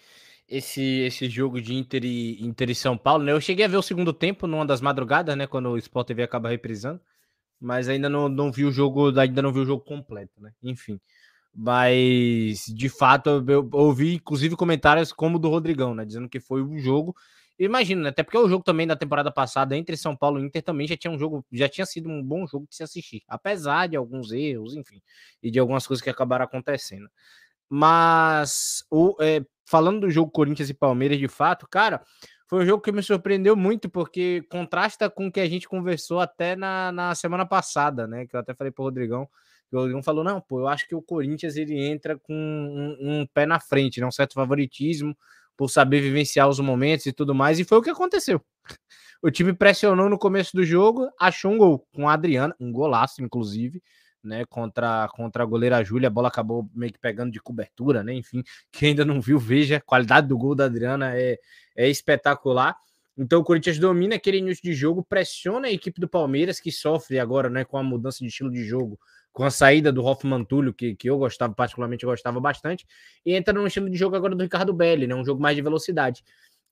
esse 0.49 0.83
esse 0.83 1.29
jogo 1.31 1.61
de 1.61 1.75
Inter 1.75 2.05
e, 2.05 2.43
Inter 2.45 2.71
e 2.71 2.75
São 2.75 2.97
Paulo, 2.99 3.25
né? 3.25 3.33
Eu 3.33 3.41
cheguei 3.41 3.65
a 3.65 3.69
ver 3.69 3.79
o 3.79 3.83
segundo 3.83 4.13
tempo 4.13 4.47
numa 4.47 4.67
das 4.67 4.81
madrugadas, 4.83 5.37
né, 5.37 5.47
quando 5.47 5.71
o 5.71 5.79
Sport 5.79 6.09
TV 6.09 6.23
acaba 6.25 6.51
reprisando, 6.51 7.01
mas 7.61 7.89
ainda 7.89 8.09
não, 8.09 8.29
não 8.29 8.53
vi 8.53 8.65
o 8.65 8.73
jogo, 8.73 9.19
ainda 9.19 9.41
não 9.43 9.53
vi 9.53 9.61
o 9.61 9.65
jogo 9.65 9.83
completo, 9.85 10.41
né? 10.41 10.53
Enfim. 10.63 11.01
Mas 11.55 12.67
de 12.67 12.89
fato 12.89 13.31
eu, 13.31 13.45
eu 13.49 13.71
ouvi 13.73 14.15
inclusive 14.15 14.57
comentários 14.57 15.13
como 15.13 15.37
o 15.37 15.39
do 15.41 15.49
Rodrigão, 15.49 15.95
né, 15.95 16.05
dizendo 16.05 16.29
que 16.29 16.41
foi 16.41 16.63
um 16.63 16.79
jogo 16.79 17.15
Imagina, 17.65 18.03
né? 18.03 18.09
Até 18.09 18.25
porque 18.25 18.37
o 18.37 18.49
jogo 18.49 18.65
também 18.65 18.87
da 18.87 18.97
temporada 18.97 19.31
passada 19.31 19.77
entre 19.77 19.97
São 19.97 20.17
Paulo 20.17 20.41
e 20.41 20.43
Inter 20.43 20.63
também 20.63 20.87
já 20.87 20.97
tinha 20.97 21.13
um 21.13 21.19
jogo, 21.19 21.45
já 21.53 21.69
tinha 21.69 21.87
sido 21.87 22.09
um 22.09 22.21
bom 22.21 22.45
jogo 22.45 22.67
de 22.69 22.75
se 22.75 22.83
assistir, 22.83 23.23
apesar 23.29 23.89
de 23.89 23.97
alguns 23.97 24.33
erros, 24.33 24.75
enfim, 24.75 25.01
e 25.41 25.49
de 25.49 25.61
algumas 25.61 25.87
coisas 25.87 26.03
que 26.03 26.11
acabaram 26.11 26.45
acontecendo. 26.45 27.09
Mas 27.69 28.85
o, 28.91 29.17
é, 29.21 29.45
falando 29.65 30.01
do 30.01 30.11
jogo 30.11 30.33
Corinthians 30.33 30.71
e 30.71 30.75
Palmeiras, 30.75 31.19
de 31.19 31.29
fato, 31.29 31.69
cara, 31.69 32.03
foi 32.49 32.65
um 32.65 32.67
jogo 32.67 32.83
que 32.83 32.91
me 32.91 33.03
surpreendeu 33.03 33.55
muito, 33.55 33.89
porque 33.89 34.43
contrasta 34.51 35.09
com 35.09 35.29
o 35.29 35.33
que 35.33 35.41
a 35.41 35.49
gente 35.49 35.69
conversou 35.69 36.19
até 36.19 36.57
na, 36.57 36.91
na 36.91 37.15
semana 37.15 37.47
passada, 37.47 38.09
né? 38.09 38.27
Que 38.27 38.35
eu 38.35 38.41
até 38.41 38.55
falei 38.55 38.73
pro 38.73 38.85
Rodrigão, 38.85 39.29
que 39.71 39.77
o 39.77 39.79
Rodrigão 39.79 40.03
falou: 40.03 40.25
não, 40.25 40.41
pô, 40.41 40.61
eu 40.61 40.69
acho 40.69 40.89
que 40.89 40.97
o 40.97 41.01
Corinthians 41.01 41.57
ele 41.57 41.81
entra 41.81 42.19
com 42.19 42.35
um, 42.35 43.21
um 43.23 43.27
pé 43.33 43.47
na 43.47 43.61
frente, 43.61 44.01
né? 44.01 44.07
Um 44.07 44.11
certo 44.11 44.35
favoritismo 44.35 45.17
por 45.57 45.69
saber 45.69 46.01
vivenciar 46.01 46.49
os 46.49 46.59
momentos 46.61 47.07
e 47.07 47.13
tudo 47.13 47.35
mais, 47.35 47.59
e 47.59 47.65
foi 47.65 47.79
o 47.79 47.83
que 47.83 47.91
aconteceu. 47.91 48.41
O 49.25 49.31
time 49.31 49.53
pressionou 49.53 50.11
no 50.11 50.19
começo 50.19 50.51
do 50.57 50.65
jogo, 50.65 51.09
achou 51.17 51.53
um 51.53 51.57
gol 51.57 51.87
com 51.95 52.09
a 52.09 52.13
Adriana, 52.13 52.57
um 52.59 52.73
golaço, 52.73 53.23
inclusive, 53.23 53.81
né? 54.21 54.45
Contra, 54.47 55.09
contra 55.13 55.45
a 55.45 55.47
goleira 55.47 55.85
Júlia, 55.85 56.09
a 56.09 56.11
bola 56.11 56.27
acabou 56.27 56.69
meio 56.75 56.93
que 56.93 56.99
pegando 56.99 57.31
de 57.31 57.41
cobertura, 57.41 58.03
né? 58.03 58.13
Enfim, 58.15 58.43
quem 58.73 58.89
ainda 58.89 59.05
não 59.05 59.21
viu, 59.21 59.39
veja, 59.39 59.77
a 59.77 59.81
qualidade 59.81 60.27
do 60.27 60.37
gol 60.37 60.57
da 60.57 60.65
Adriana 60.65 61.17
é, 61.17 61.39
é 61.77 61.89
espetacular. 61.89 62.77
Então 63.17 63.41
o 63.41 63.45
Corinthians 63.45 63.79
domina 63.79 64.17
aquele 64.17 64.39
início 64.39 64.65
de 64.65 64.75
jogo, 64.75 65.05
pressiona 65.05 65.69
a 65.69 65.71
equipe 65.73 66.01
do 66.01 66.09
Palmeiras, 66.09 66.59
que 66.59 66.73
sofre 66.73 67.21
agora 67.21 67.49
né, 67.49 67.65
com 67.65 67.79
a 67.79 67.83
mudança 67.83 68.19
de 68.21 68.27
estilo 68.27 68.51
de 68.51 68.65
jogo 68.65 68.99
com 69.33 69.45
a 69.45 69.51
saída 69.51 69.91
do 69.91 70.05
Hoffman 70.05 70.45
Túlio, 70.45 70.75
que, 70.75 70.95
que 70.95 71.09
eu 71.09 71.17
gostava, 71.19 71.55
particularmente 71.55 72.05
eu 72.05 72.11
gostava 72.11 72.39
bastante, 72.39 72.87
e 73.25 73.35
entra 73.35 73.55
no 73.55 73.67
estilo 73.67 73.89
de 73.89 73.97
jogo 73.97 74.15
agora 74.15 74.35
do 74.35 74.43
Ricardo 74.43 74.73
Belli, 74.73 75.07
né? 75.07 75.15
Um 75.15 75.25
jogo 75.25 75.41
mais 75.41 75.57
de 75.57 75.63
velocidade. 75.63 76.23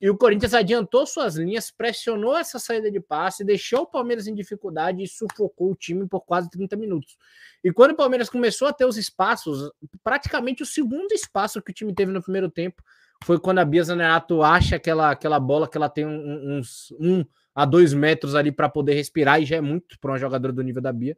E 0.01 0.09
o 0.09 0.17
Corinthians 0.17 0.55
adiantou 0.55 1.07
suas 1.07 1.37
linhas, 1.37 1.71
pressionou 1.71 2.35
essa 2.35 2.59
saída 2.59 2.91
de 2.91 2.99
passe, 3.01 3.45
deixou 3.45 3.81
o 3.81 3.87
Palmeiras 3.87 4.27
em 4.27 4.35
dificuldade 4.35 5.03
e 5.03 5.07
sufocou 5.07 5.73
o 5.73 5.75
time 5.75 6.09
por 6.09 6.23
quase 6.23 6.49
30 6.49 6.75
minutos. 6.77 7.19
E 7.63 7.71
quando 7.71 7.91
o 7.91 7.97
Palmeiras 7.97 8.31
começou 8.31 8.67
a 8.67 8.73
ter 8.73 8.87
os 8.87 8.97
espaços, 8.97 9.71
praticamente 10.03 10.63
o 10.63 10.67
segundo 10.67 11.13
espaço 11.13 11.61
que 11.61 11.71
o 11.71 11.75
time 11.75 11.95
teve 11.95 12.13
no 12.13 12.23
primeiro 12.23 12.51
tempo 12.51 12.83
foi 13.23 13.39
quando 13.39 13.59
a 13.59 13.65
Bia 13.65 13.85
Zanerato 13.85 14.43
acha 14.43 14.77
aquela, 14.77 15.11
aquela 15.11 15.39
bola 15.39 15.69
que 15.69 15.77
ela 15.77 15.91
tem 15.91 16.07
uns 16.07 16.91
um, 16.99 17.19
um, 17.19 17.25
a 17.55 17.67
dois 17.67 17.93
metros 17.93 18.35
ali 18.35 18.51
para 18.51 18.71
poder 18.71 18.95
respirar, 18.95 19.43
e 19.43 19.45
já 19.45 19.57
é 19.57 19.61
muito 19.61 19.99
para 20.01 20.13
uma 20.13 20.19
jogadora 20.19 20.55
do 20.55 20.63
nível 20.63 20.81
da 20.81 20.95
Bia. 20.95 21.15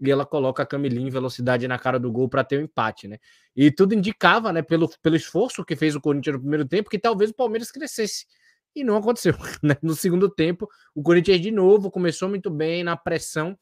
E 0.00 0.10
ela 0.10 0.26
coloca 0.26 0.62
a 0.62 0.66
Camilinha 0.66 1.06
em 1.06 1.10
velocidade 1.10 1.68
na 1.68 1.78
cara 1.78 1.98
do 1.98 2.10
gol 2.10 2.28
para 2.28 2.42
ter 2.42 2.56
o 2.56 2.60
um 2.60 2.64
empate, 2.64 3.06
né? 3.06 3.18
E 3.54 3.70
tudo 3.70 3.94
indicava, 3.94 4.52
né, 4.52 4.60
pelo, 4.60 4.88
pelo 5.00 5.16
esforço 5.16 5.64
que 5.64 5.76
fez 5.76 5.94
o 5.94 6.00
Corinthians 6.00 6.34
no 6.34 6.40
primeiro 6.40 6.66
tempo, 6.66 6.90
que 6.90 6.98
talvez 6.98 7.30
o 7.30 7.34
Palmeiras 7.34 7.70
crescesse. 7.70 8.26
E 8.74 8.82
não 8.82 8.96
aconteceu. 8.96 9.34
Né? 9.62 9.76
No 9.82 9.94
segundo 9.94 10.28
tempo, 10.28 10.68
o 10.94 11.02
Corinthians 11.02 11.40
de 11.40 11.50
novo 11.50 11.90
começou 11.90 12.28
muito 12.28 12.50
bem 12.50 12.82
na 12.82 12.96
pressão 12.96 13.56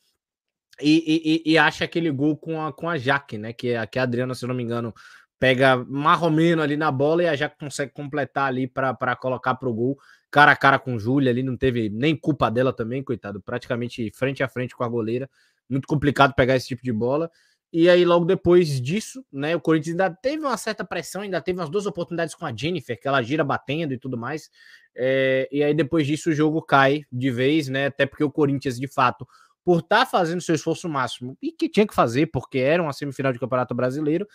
e, 0.81 1.43
e, 1.45 1.53
e 1.53 1.59
acha 1.59 1.85
aquele 1.85 2.11
gol 2.11 2.37
com 2.37 2.65
a, 2.65 2.73
com 2.73 2.89
a 2.89 2.97
Jaque, 2.97 3.37
né? 3.37 3.53
Que, 3.53 3.71
é, 3.71 3.87
que 3.87 3.99
a 3.99 4.05
Adriana, 4.05 4.35
se 4.35 4.47
não 4.47 4.55
me 4.55 4.63
engano, 4.63 4.95
pega 5.39 5.77
marromeno 5.77 6.63
ali 6.63 6.77
na 6.77 6.91
bola 6.91 7.25
e 7.25 7.27
a 7.27 7.37
Jaque 7.37 7.59
consegue 7.59 7.93
completar 7.93 8.47
ali 8.47 8.67
para 8.67 9.17
colocar 9.17 9.55
para 9.57 9.69
o 9.69 9.75
gol, 9.75 9.99
cara 10.31 10.53
a 10.53 10.57
cara 10.57 10.79
com 10.79 10.99
Júlia 10.99 11.31
ali, 11.31 11.43
não 11.43 11.57
teve 11.57 11.91
nem 11.91 12.17
culpa 12.17 12.51
dela 12.51 12.73
também, 12.73 13.03
coitado, 13.03 13.43
praticamente 13.43 14.11
frente 14.15 14.43
a 14.43 14.49
frente 14.49 14.75
com 14.75 14.85
a 14.85 14.89
goleira. 14.89 15.29
Muito 15.69 15.87
complicado 15.87 16.35
pegar 16.35 16.57
esse 16.57 16.69
tipo 16.69 16.83
de 16.83 16.93
bola. 16.93 17.31
E 17.73 17.89
aí, 17.89 18.05
logo 18.05 18.27
depois 18.27 18.81
disso, 18.81 19.25
né, 19.33 19.57
o 19.57 19.61
Corinthians 19.61 19.99
ainda 19.99 20.11
teve 20.11 20.45
uma 20.45 20.57
certa 20.59 20.85
pressão, 20.85 21.23
ainda 21.23 21.41
teve 21.41 21.59
umas 21.59 21.71
duas 21.71 21.87
oportunidades 21.87 22.35
com 22.35 22.45
a 22.45 22.55
Jennifer, 22.55 23.01
que 23.01 23.09
ela 23.09 23.23
gira 23.23 23.43
batendo 23.43 23.95
e 23.95 23.99
tudo 23.99 24.19
mais. 24.19 24.51
É, 24.95 25.49
e 25.51 25.63
aí, 25.63 25.73
depois 25.73 26.07
disso, 26.07 26.31
o 26.31 26.35
jogo 26.35 26.61
cai 26.61 27.05
de 27.11 27.31
vez, 27.31 27.69
né? 27.69 27.87
Até 27.87 28.05
porque 28.05 28.23
o 28.23 28.31
Corinthians, 28.31 28.79
de 28.79 28.87
fato, 28.87 29.27
por 29.65 29.79
estar 29.81 30.01
tá 30.01 30.07
fazendo 30.07 30.43
seu 30.43 30.55
esforço 30.55 30.87
máximo, 30.87 31.37
e 31.41 31.51
que 31.51 31.69
tinha 31.69 31.87
que 31.87 31.95
fazer, 31.95 32.27
porque 32.27 32.59
era 32.59 32.83
uma 32.83 32.93
semifinal 32.93 33.33
de 33.33 33.39
Campeonato 33.39 33.75
Brasileiro, 33.75 34.27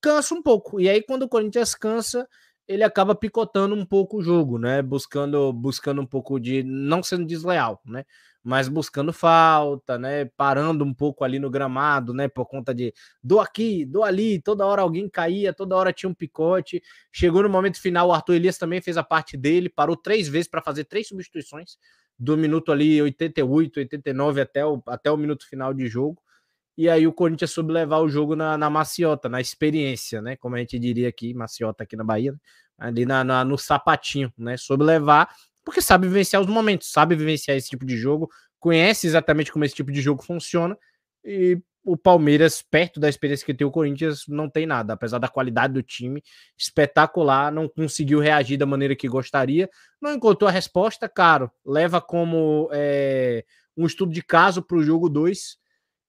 cansa 0.00 0.34
um 0.34 0.42
pouco. 0.42 0.80
E 0.80 0.88
aí, 0.88 1.02
quando 1.02 1.24
o 1.24 1.28
Corinthians 1.28 1.74
cansa, 1.74 2.26
ele 2.66 2.82
acaba 2.82 3.14
picotando 3.14 3.74
um 3.74 3.84
pouco 3.84 4.18
o 4.18 4.22
jogo, 4.22 4.58
né? 4.58 4.80
Buscando, 4.82 5.52
buscando 5.52 6.00
um 6.00 6.06
pouco 6.06 6.40
de. 6.40 6.62
não 6.62 7.02
sendo 7.02 7.26
desleal, 7.26 7.80
né? 7.84 8.04
Mas 8.46 8.68
buscando 8.68 9.12
falta, 9.12 9.98
né? 9.98 10.26
Parando 10.36 10.84
um 10.84 10.94
pouco 10.94 11.24
ali 11.24 11.36
no 11.36 11.50
gramado, 11.50 12.14
né? 12.14 12.28
Por 12.28 12.46
conta 12.46 12.72
de 12.72 12.94
do 13.20 13.40
aqui, 13.40 13.84
do 13.84 14.04
ali, 14.04 14.40
toda 14.40 14.64
hora 14.64 14.82
alguém 14.82 15.08
caía, 15.08 15.52
toda 15.52 15.74
hora 15.74 15.92
tinha 15.92 16.08
um 16.08 16.14
picote. 16.14 16.80
Chegou 17.10 17.42
no 17.42 17.48
momento 17.48 17.80
final, 17.82 18.06
o 18.06 18.12
Arthur 18.12 18.34
Elias 18.34 18.56
também 18.56 18.80
fez 18.80 18.96
a 18.96 19.02
parte 19.02 19.36
dele, 19.36 19.68
parou 19.68 19.96
três 19.96 20.28
vezes 20.28 20.46
para 20.46 20.62
fazer 20.62 20.84
três 20.84 21.08
substituições, 21.08 21.76
do 22.16 22.36
minuto 22.36 22.70
ali 22.70 23.02
88, 23.02 23.80
89 23.80 24.40
até 24.40 24.64
o, 24.64 24.80
até 24.86 25.10
o 25.10 25.16
minuto 25.16 25.44
final 25.48 25.74
de 25.74 25.88
jogo. 25.88 26.22
E 26.78 26.88
aí 26.88 27.04
o 27.04 27.12
Corinthians 27.12 27.50
soube 27.50 27.72
levar 27.72 27.98
o 27.98 28.08
jogo 28.08 28.36
na, 28.36 28.56
na 28.56 28.70
maciota, 28.70 29.28
na 29.28 29.40
experiência, 29.40 30.22
né? 30.22 30.36
Como 30.36 30.54
a 30.54 30.60
gente 30.60 30.78
diria 30.78 31.08
aqui, 31.08 31.34
maciota 31.34 31.82
aqui 31.82 31.96
na 31.96 32.04
Bahia, 32.04 32.30
né? 32.30 32.38
ali 32.78 33.04
na, 33.04 33.24
na, 33.24 33.44
no 33.44 33.58
sapatinho, 33.58 34.32
né? 34.38 34.56
Soube 34.56 34.84
levar 34.84 35.34
porque 35.66 35.82
sabe 35.82 36.06
vivenciar 36.06 36.40
os 36.40 36.46
momentos, 36.46 36.92
sabe 36.92 37.16
vivenciar 37.16 37.56
esse 37.56 37.68
tipo 37.68 37.84
de 37.84 37.96
jogo, 37.96 38.30
conhece 38.60 39.04
exatamente 39.08 39.50
como 39.50 39.64
esse 39.64 39.74
tipo 39.74 39.90
de 39.90 40.00
jogo 40.00 40.22
funciona. 40.22 40.78
E 41.24 41.60
o 41.84 41.96
Palmeiras, 41.96 42.62
perto 42.62 43.00
da 43.00 43.08
experiência 43.08 43.44
que 43.44 43.52
tem 43.52 43.66
o 43.66 43.70
Corinthians, 43.72 44.26
não 44.28 44.48
tem 44.48 44.64
nada. 44.64 44.92
Apesar 44.92 45.18
da 45.18 45.26
qualidade 45.26 45.74
do 45.74 45.82
time 45.82 46.22
espetacular, 46.56 47.50
não 47.50 47.68
conseguiu 47.68 48.20
reagir 48.20 48.56
da 48.56 48.64
maneira 48.64 48.94
que 48.94 49.08
gostaria, 49.08 49.68
não 50.00 50.14
encontrou 50.14 50.46
a 50.46 50.52
resposta, 50.52 51.08
caro. 51.08 51.50
Leva 51.64 52.00
como 52.00 52.68
é, 52.72 53.44
um 53.76 53.86
estudo 53.86 54.12
de 54.12 54.22
caso 54.22 54.62
para 54.62 54.76
o 54.76 54.84
jogo 54.84 55.08
2. 55.08 55.56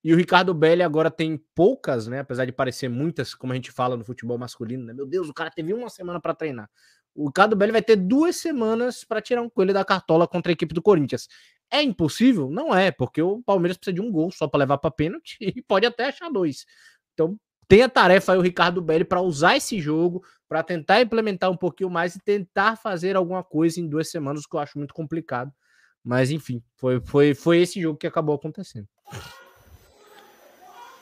E 0.04 0.14
o 0.14 0.16
Ricardo 0.16 0.54
Belli 0.54 0.84
agora 0.84 1.10
tem 1.10 1.42
poucas, 1.56 2.06
né? 2.06 2.20
Apesar 2.20 2.46
de 2.46 2.52
parecer 2.52 2.90
muitas, 2.90 3.34
como 3.34 3.54
a 3.54 3.56
gente 3.56 3.72
fala 3.72 3.98
no 3.98 4.06
futebol 4.06 4.38
masculino, 4.38 4.86
né? 4.86 4.94
Meu 4.94 5.08
Deus, 5.08 5.28
o 5.30 5.34
cara 5.34 5.50
teve 5.50 5.74
uma 5.74 5.90
semana 5.90 6.22
para 6.22 6.36
treinar. 6.36 6.70
O 7.18 7.28
Ricardo 7.28 7.56
Belli 7.56 7.72
vai 7.72 7.82
ter 7.82 7.96
duas 7.96 8.36
semanas 8.36 9.04
para 9.04 9.20
tirar 9.20 9.42
um 9.42 9.50
coelho 9.50 9.74
da 9.74 9.84
cartola 9.84 10.28
contra 10.28 10.52
a 10.52 10.54
equipe 10.54 10.72
do 10.72 10.84
Corinthians. 10.84 11.28
É 11.72 11.82
impossível? 11.82 12.48
Não 12.52 12.74
é, 12.74 12.92
porque 12.92 13.20
o 13.20 13.42
Palmeiras 13.42 13.76
precisa 13.76 13.96
de 13.96 14.02
um 14.02 14.12
gol 14.12 14.32
só 14.32 14.48
para 14.48 14.60
levar 14.60 14.78
para 14.78 14.92
pênalti 14.92 15.36
e 15.42 15.60
pode 15.64 15.88
até 15.88 16.06
achar 16.06 16.30
dois. 16.30 16.68
Então, 17.14 17.36
tem 17.68 17.82
a 17.82 17.90
tarefa 17.90 18.34
aí 18.34 18.38
o 18.38 18.42
Ricardo 18.42 18.84
Belli 18.84 19.04
para 19.04 19.20
usar 19.20 19.58
esse 19.58 19.82
jogo, 19.82 20.24
para 20.48 20.62
tentar 20.62 21.02
implementar 21.02 21.50
um 21.50 21.58
pouquinho 21.58 21.90
mais 21.90 22.16
e 22.16 22.20
tentar 22.20 22.76
fazer 22.76 23.16
alguma 23.16 23.44
coisa 23.44 23.82
em 23.82 23.88
duas 23.88 24.12
semanas, 24.12 24.46
que 24.46 24.56
eu 24.56 24.60
acho 24.60 24.78
muito 24.78 24.94
complicado. 24.94 25.52
Mas 26.04 26.30
enfim, 26.30 26.64
foi, 26.76 27.02
foi, 27.02 27.34
foi 27.34 27.62
esse 27.62 27.82
jogo 27.82 27.98
que 27.98 28.06
acabou 28.06 28.36
acontecendo. 28.36 28.88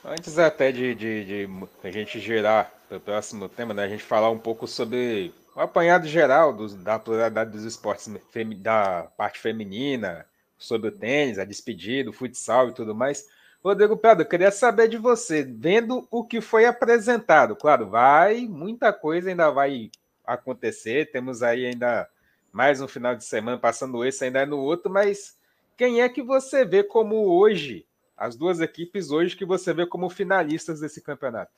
Antes 0.03 0.39
até 0.39 0.71
de, 0.71 0.95
de, 0.95 1.25
de 1.25 1.49
a 1.83 1.91
gente 1.91 2.21
gerar 2.21 2.71
para 2.87 2.97
o 2.97 3.01
próximo 3.01 3.49
tema, 3.49 3.73
né, 3.73 3.83
a 3.83 3.89
gente 3.89 4.03
falar 4.03 4.29
um 4.29 4.39
pouco 4.39 4.65
sobre 4.65 5.33
o 5.55 5.61
apanhado 5.61 6.07
geral 6.07 6.53
dos, 6.53 6.75
da 6.75 6.99
pluralidade 6.99 7.51
dos 7.51 7.63
esportes 7.63 8.13
da 8.57 9.03
parte 9.17 9.39
feminina, 9.39 10.25
sobre 10.57 10.89
o 10.89 10.91
tênis, 10.91 11.39
a 11.39 11.45
despedida, 11.45 12.09
o 12.09 12.13
futsal 12.13 12.69
e 12.69 12.73
tudo 12.73 12.93
mais. 12.93 13.27
Rodrigo 13.63 13.97
Prado, 13.97 14.21
eu 14.21 14.27
queria 14.27 14.51
saber 14.51 14.87
de 14.87 14.97
você, 14.97 15.43
vendo 15.43 16.07
o 16.11 16.23
que 16.23 16.39
foi 16.39 16.65
apresentado, 16.65 17.55
claro, 17.55 17.89
vai, 17.89 18.45
muita 18.47 18.93
coisa 18.93 19.29
ainda 19.29 19.49
vai 19.49 19.89
acontecer, 20.25 21.11
temos 21.11 21.41
aí 21.41 21.65
ainda 21.65 22.07
mais 22.51 22.79
um 22.79 22.87
final 22.87 23.15
de 23.15 23.25
semana, 23.25 23.57
passando 23.57 24.05
esse 24.05 24.23
ainda 24.23 24.41
é 24.41 24.45
no 24.45 24.59
outro, 24.59 24.91
mas 24.91 25.37
quem 25.75 26.01
é 26.01 26.07
que 26.07 26.21
você 26.21 26.63
vê 26.63 26.83
como 26.83 27.15
hoje, 27.27 27.87
as 28.15 28.35
duas 28.35 28.61
equipes 28.61 29.09
hoje 29.09 29.35
que 29.35 29.45
você 29.45 29.73
vê 29.73 29.85
como 29.85 30.09
finalistas 30.09 30.79
desse 30.79 31.01
campeonato? 31.01 31.51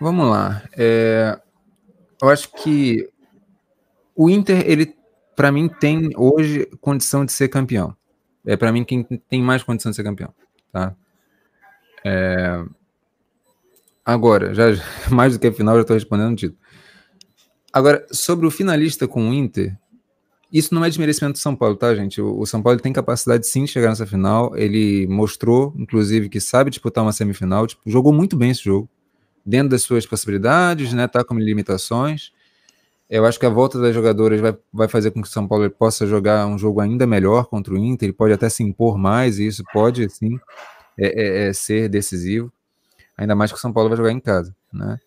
Vamos 0.00 0.30
lá. 0.30 0.62
É, 0.78 1.38
eu 2.22 2.28
acho 2.28 2.52
que 2.52 3.08
o 4.14 4.28
Inter, 4.28 4.62
ele, 4.66 4.94
para 5.34 5.50
mim, 5.50 5.68
tem 5.68 6.10
hoje 6.16 6.66
condição 6.80 7.24
de 7.24 7.32
ser 7.32 7.48
campeão. 7.48 7.96
É 8.44 8.56
para 8.56 8.72
mim 8.72 8.84
quem 8.84 9.02
tem 9.02 9.42
mais 9.42 9.62
condição 9.62 9.90
de 9.90 9.96
ser 9.96 10.02
campeão, 10.02 10.32
tá? 10.72 10.94
É... 12.04 12.62
Agora, 14.04 14.54
já 14.54 14.64
mais 15.10 15.32
do 15.32 15.38
que 15.38 15.46
a 15.46 15.52
final, 15.52 15.74
já 15.76 15.82
estou 15.82 15.94
respondendo 15.94 16.32
o 16.32 16.36
título. 16.36 16.58
Agora, 17.72 18.06
sobre 18.10 18.46
o 18.46 18.50
finalista 18.50 19.06
com 19.06 19.30
o 19.30 19.32
Inter, 19.32 19.78
isso 20.52 20.74
não 20.74 20.84
é 20.84 20.88
desmerecimento 20.88 21.34
do 21.34 21.38
São 21.38 21.54
Paulo, 21.54 21.76
tá, 21.76 21.94
gente? 21.94 22.20
O, 22.20 22.44
São 22.44 22.60
Paulo 22.60 22.80
tem 22.80 22.92
capacidade 22.92 23.46
sim 23.46 23.64
de 23.64 23.70
chegar 23.70 23.88
nessa 23.88 24.06
final. 24.06 24.56
Ele 24.56 25.06
mostrou, 25.06 25.72
inclusive, 25.78 26.28
que 26.28 26.40
sabe 26.40 26.70
disputar 26.70 27.04
uma 27.04 27.12
semifinal. 27.12 27.66
Tipo, 27.68 27.82
jogou 27.86 28.12
muito 28.12 28.36
bem 28.36 28.50
esse 28.50 28.64
jogo 28.64 28.90
dentro 29.44 29.70
das 29.70 29.82
suas 29.82 30.06
possibilidades, 30.06 30.92
né? 30.92 31.06
Tá 31.08 31.24
com 31.24 31.38
limitações. 31.38 32.32
Eu 33.08 33.26
acho 33.26 33.40
que 33.40 33.46
a 33.46 33.50
volta 33.50 33.80
das 33.80 33.92
jogadoras 33.94 34.40
vai, 34.40 34.56
vai 34.72 34.88
fazer 34.88 35.10
com 35.10 35.20
que 35.20 35.28
o 35.28 35.30
São 35.30 35.46
Paulo 35.48 35.68
possa 35.70 36.06
jogar 36.06 36.46
um 36.46 36.56
jogo 36.56 36.80
ainda 36.80 37.06
melhor 37.06 37.46
contra 37.46 37.74
o 37.74 37.78
Inter. 37.78 38.06
Ele 38.06 38.12
pode 38.12 38.32
até 38.32 38.48
se 38.48 38.62
impor 38.62 38.96
mais, 38.96 39.38
e 39.38 39.46
isso 39.46 39.64
pode, 39.72 40.08
sim, 40.08 40.38
é, 40.96 41.06
é, 41.06 41.48
é 41.48 41.52
ser 41.52 41.88
decisivo. 41.88 42.52
Ainda 43.16 43.34
mais 43.34 43.50
que 43.50 43.58
o 43.58 43.60
São 43.60 43.72
Paulo 43.72 43.88
vai 43.88 43.98
jogar 43.98 44.12
em 44.12 44.20
casa, 44.20 44.54
né? 44.72 44.98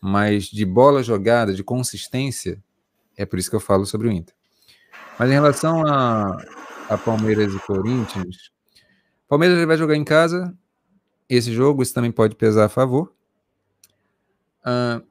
Mas 0.00 0.44
de 0.44 0.64
bola 0.64 1.02
jogada, 1.02 1.52
de 1.52 1.62
consistência, 1.62 2.58
é 3.16 3.26
por 3.26 3.38
isso 3.38 3.50
que 3.50 3.56
eu 3.56 3.60
falo 3.60 3.84
sobre 3.84 4.08
o 4.08 4.12
Inter. 4.12 4.34
Mas 5.18 5.28
em 5.28 5.34
relação 5.34 5.86
a, 5.86 6.42
a 6.88 6.96
Palmeiras 6.96 7.52
e 7.52 7.58
Corinthians, 7.58 8.50
Palmeiras 9.28 9.64
vai 9.64 9.76
jogar 9.76 9.94
em 9.94 10.02
casa 10.02 10.52
esse 11.28 11.52
jogo, 11.52 11.82
isso 11.82 11.94
também 11.94 12.10
pode 12.10 12.34
pesar 12.34 12.64
a 12.64 12.68
favor. 12.68 13.12
Uh, 14.64 15.04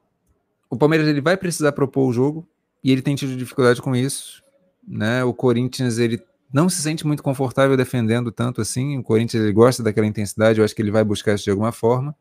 o 0.70 0.78
Palmeiras 0.78 1.08
ele 1.08 1.22
vai 1.22 1.36
precisar 1.36 1.72
propor 1.72 2.08
o 2.08 2.14
jogo 2.14 2.48
e 2.84 2.92
ele 2.92 3.02
tem 3.02 3.16
tido 3.16 3.36
dificuldade 3.36 3.82
com 3.82 3.96
isso. 3.96 4.44
Né? 4.88 5.24
O 5.24 5.34
Corinthians 5.34 5.98
ele 5.98 6.22
não 6.52 6.70
se 6.70 6.82
sente 6.82 7.06
muito 7.06 7.24
confortável 7.24 7.76
defendendo 7.76 8.32
tanto 8.32 8.62
assim. 8.62 8.98
O 8.98 9.04
Corinthians 9.04 9.44
ele 9.44 9.54
gosta 9.54 9.82
daquela 9.82 10.08
intensidade, 10.08 10.60
eu 10.60 10.66
acho 10.66 10.76
que 10.76 10.82
ele 10.82 10.92
vai 10.92 11.04
buscar 11.04 11.34
isso 11.34 11.44
de 11.44 11.50
alguma 11.50 11.72
forma. 11.72 12.16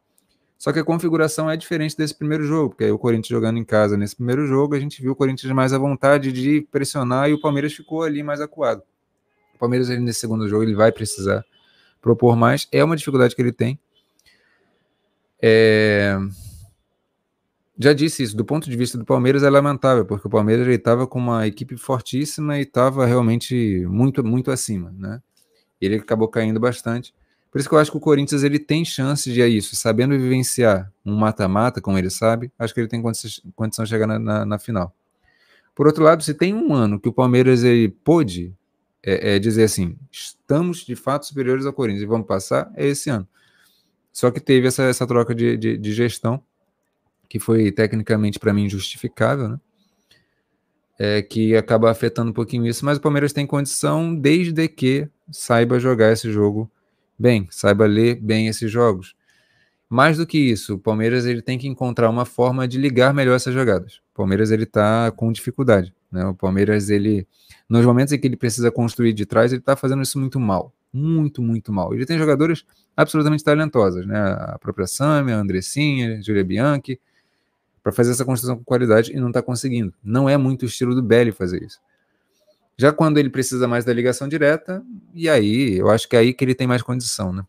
Só 0.59 0.73
que 0.73 0.79
a 0.81 0.85
configuração 0.85 1.49
é 1.49 1.57
diferente 1.57 1.97
desse 1.97 2.15
primeiro 2.15 2.43
jogo, 2.45 2.71
porque 2.71 2.91
o 2.91 2.99
Corinthians 2.99 3.29
jogando 3.29 3.59
em 3.59 3.65
casa 3.65 3.97
nesse 3.97 4.17
primeiro 4.17 4.45
jogo, 4.45 4.75
a 4.75 4.81
gente 4.81 5.01
viu 5.01 5.13
o 5.13 5.17
Corinthians 5.17 5.53
mais 5.53 5.73
à 5.73 5.79
vontade 5.79 6.33
de 6.33 6.67
pressionar 6.73 7.31
e 7.31 7.33
o 7.33 7.41
Palmeiras 7.41 7.73
ficou 7.73 8.03
ali 8.03 8.25
mais 8.25 8.41
acuado. 8.41 8.83
O 9.55 9.59
Palmeiras 9.59 9.89
ele, 9.89 10.01
nesse 10.01 10.19
segundo 10.19 10.49
jogo 10.49 10.65
ele 10.65 10.75
vai 10.75 10.91
precisar 10.91 11.45
propor 12.03 12.35
mais, 12.35 12.67
é 12.73 12.83
uma 12.83 12.97
dificuldade 12.97 13.37
que 13.37 13.43
ele 13.43 13.53
tem. 13.53 13.79
É 15.41 16.19
já 17.79 17.93
disse 17.93 18.25
isso, 18.25 18.37
do 18.37 18.45
ponto 18.45 18.69
de 18.69 18.77
vista 18.77 18.99
do 18.99 19.05
Palmeiras 19.05 19.45
é 19.45 19.49
lamentável, 19.49 20.05
porque 20.05 20.27
o 20.27 20.31
Palmeiras 20.31 20.67
estava 20.67 21.07
com 21.07 21.19
uma 21.21 21.47
equipe 21.47 21.77
fortíssima 21.77 22.59
e 22.59 22.63
estava 22.63 23.07
realmente 23.07 23.87
muito, 23.87 24.25
muito 24.25 24.51
acima, 24.51 24.93
né? 24.99 25.23
Ele 25.81 25.95
acabou 25.95 26.27
caindo 26.27 26.59
bastante. 26.59 27.15
Por 27.53 27.61
isso 27.61 27.69
que 27.69 27.75
eu 27.77 27.79
acho 27.79 27.93
que 27.93 27.97
o 27.97 28.01
Corinthians 28.01 28.43
ele 28.43 28.59
tem 28.59 28.85
chance 28.85 29.33
de 29.33 29.41
é 29.41 29.47
isso, 29.47 29.77
sabendo 29.77 30.19
vivenciar 30.19 30.93
um 31.07 31.15
mata-mata, 31.15 31.81
como 31.81 31.97
ele 31.97 32.11
sabe, 32.11 32.51
acho 32.59 32.75
que 32.75 32.81
ele 32.81 32.89
tem 32.89 33.01
condição 33.01 33.85
de 33.85 33.89
chegar 33.89 34.09
na, 34.09 34.19
na, 34.19 34.45
na, 34.45 34.59
final. 34.59 34.93
Por 35.73 35.87
outro 35.87 36.03
lado, 36.03 36.25
se 36.25 36.35
tem 36.35 36.53
um 36.53 36.75
ano 36.75 36.99
que 36.99 37.09
o 37.09 37.13
Palmeiras 37.13 37.63
ele 37.63 37.89
pôde 37.89 38.53
é, 39.03 39.37
é 39.37 39.39
dizer 39.39 39.63
assim, 39.63 39.97
estamos 40.11 40.85
de 40.85 40.97
fato 40.97 41.27
superiores 41.27 41.65
ao 41.65 41.73
Corinthians 41.73 42.03
e 42.03 42.07
vamos 42.07 42.27
passar, 42.27 42.73
é 42.75 42.89
esse 42.89 43.09
ano. 43.09 43.27
Só 44.13 44.33
que 44.33 44.41
teve 44.41 44.67
essa, 44.67 44.83
essa 44.83 45.07
troca 45.07 45.33
de, 45.33 45.57
de, 45.57 45.79
de 45.79 45.93
gestão 45.93 46.43
que 47.29 47.39
foi 47.39 47.71
tecnicamente 47.71 48.39
para 48.39 48.53
mim 48.53 48.69
justificável, 48.69 49.49
né? 49.49 49.61
é, 50.99 51.23
que 51.23 51.55
acaba 51.55 51.91
afetando 51.91 52.31
um 52.31 52.35
pouquinho 52.35 52.67
isso, 52.67 52.85
mas 52.85 52.99
o 52.99 53.01
Palmeiras 53.01 53.33
tem 53.33 53.47
condição 53.47 54.15
desde 54.15 54.67
que 54.69 55.09
saiba 55.31 55.79
jogar 55.79 56.13
esse 56.13 56.31
jogo 56.33 56.71
bem, 57.19 57.47
saiba 57.51 57.87
ler 57.87 58.17
bem 58.17 58.49
esses 58.49 58.71
jogos. 58.71 59.15
Mais 59.89 60.19
do 60.19 60.27
que 60.27 60.37
isso, 60.37 60.75
o 60.75 60.79
Palmeiras 60.79 61.25
ele 61.25 61.41
tem 61.41 61.57
que 61.57 61.69
encontrar 61.69 62.11
uma 62.11 62.25
forma 62.25 62.67
de 62.67 62.79
ligar 62.79 63.15
melhor 63.15 63.37
essas 63.37 63.55
jogadas. 63.55 64.01
O 64.13 64.17
Palmeiras 64.17 64.51
ele 64.51 64.65
está 64.65 65.11
com 65.13 65.33
dificuldade, 65.33 65.95
né? 66.13 66.27
O 66.27 66.35
Palmeiras 66.35 66.91
ele 66.91 67.27
nos 67.69 67.87
momentos 67.87 68.13
em 68.13 68.19
que 68.19 68.27
ele 68.27 68.37
precisa 68.37 68.71
construir 68.71 69.13
de 69.13 69.25
trás, 69.25 69.53
ele 69.53 69.61
está 69.61 69.77
fazendo 69.77 70.03
isso 70.03 70.19
muito 70.19 70.39
mal, 70.41 70.75
muito 70.93 71.41
muito 71.41 71.73
mal. 71.73 71.95
Ele 71.95 72.05
tem 72.05 72.19
jogadores 72.19 72.65
absolutamente 72.97 73.45
talentosas, 73.45 74.07
né? 74.07 74.19
A 74.19 74.59
própria 74.61 74.87
Samia, 74.87 75.37
a 75.37 75.39
Andressinha, 75.39 76.19
a 76.19 76.21
Julia 76.21 76.45
Bianchi, 76.45 77.01
para 77.89 77.93
fazer 77.93 78.11
essa 78.11 78.25
construção 78.25 78.59
com 78.59 78.65
qualidade 78.65 79.13
e 79.13 79.17
não 79.19 79.29
está 79.29 79.41
conseguindo. 79.41 79.95
Não 80.05 80.29
é 80.29 80.37
muito 80.37 80.63
o 80.63 80.67
estilo 80.67 80.95
do 80.95 81.03
Belli 81.03 81.33
fazer 81.33 81.63
isso. 81.63 81.79
Já 82.77 82.93
quando 82.93 83.17
ele 83.17 83.31
precisa 83.31 83.67
mais 83.67 83.83
da 83.83 83.93
ligação 83.95 84.29
direta, 84.29 84.85
e 85.15 85.27
aí, 85.27 85.79
eu 85.79 85.89
acho 85.89 86.07
que 86.07 86.15
é 86.15 86.19
aí 86.19 86.35
que 86.35 86.45
ele 86.45 86.55
tem 86.55 86.67
mais 86.67 86.83
condição, 86.83 87.33
né? 87.33 87.45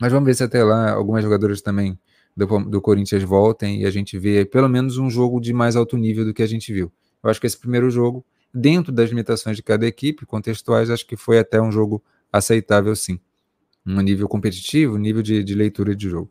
Mas 0.00 0.12
vamos 0.12 0.26
ver 0.26 0.34
se 0.34 0.44
até 0.44 0.62
lá 0.62 0.92
algumas 0.92 1.24
jogadoras 1.24 1.60
também 1.60 1.98
do, 2.34 2.46
do 2.60 2.80
Corinthians 2.80 3.24
voltem 3.24 3.82
e 3.82 3.86
a 3.86 3.90
gente 3.90 4.16
vê 4.18 4.44
pelo 4.44 4.68
menos 4.68 4.98
um 4.98 5.10
jogo 5.10 5.40
de 5.40 5.52
mais 5.52 5.74
alto 5.74 5.96
nível 5.96 6.24
do 6.24 6.32
que 6.32 6.44
a 6.44 6.46
gente 6.46 6.72
viu. 6.72 6.90
Eu 7.22 7.28
acho 7.28 7.40
que 7.40 7.46
esse 7.46 7.58
primeiro 7.58 7.90
jogo, 7.90 8.24
dentro 8.54 8.92
das 8.92 9.10
limitações 9.10 9.56
de 9.56 9.64
cada 9.64 9.84
equipe, 9.84 10.24
contextuais, 10.24 10.90
acho 10.90 11.04
que 11.04 11.16
foi 11.16 11.40
até 11.40 11.60
um 11.60 11.72
jogo 11.72 12.02
aceitável 12.32 12.94
sim. 12.94 13.18
Um 13.84 14.00
nível 14.00 14.28
competitivo, 14.28 14.96
nível 14.96 15.22
de, 15.22 15.42
de 15.42 15.54
leitura 15.56 15.94
de 15.94 16.08
jogo. 16.08 16.30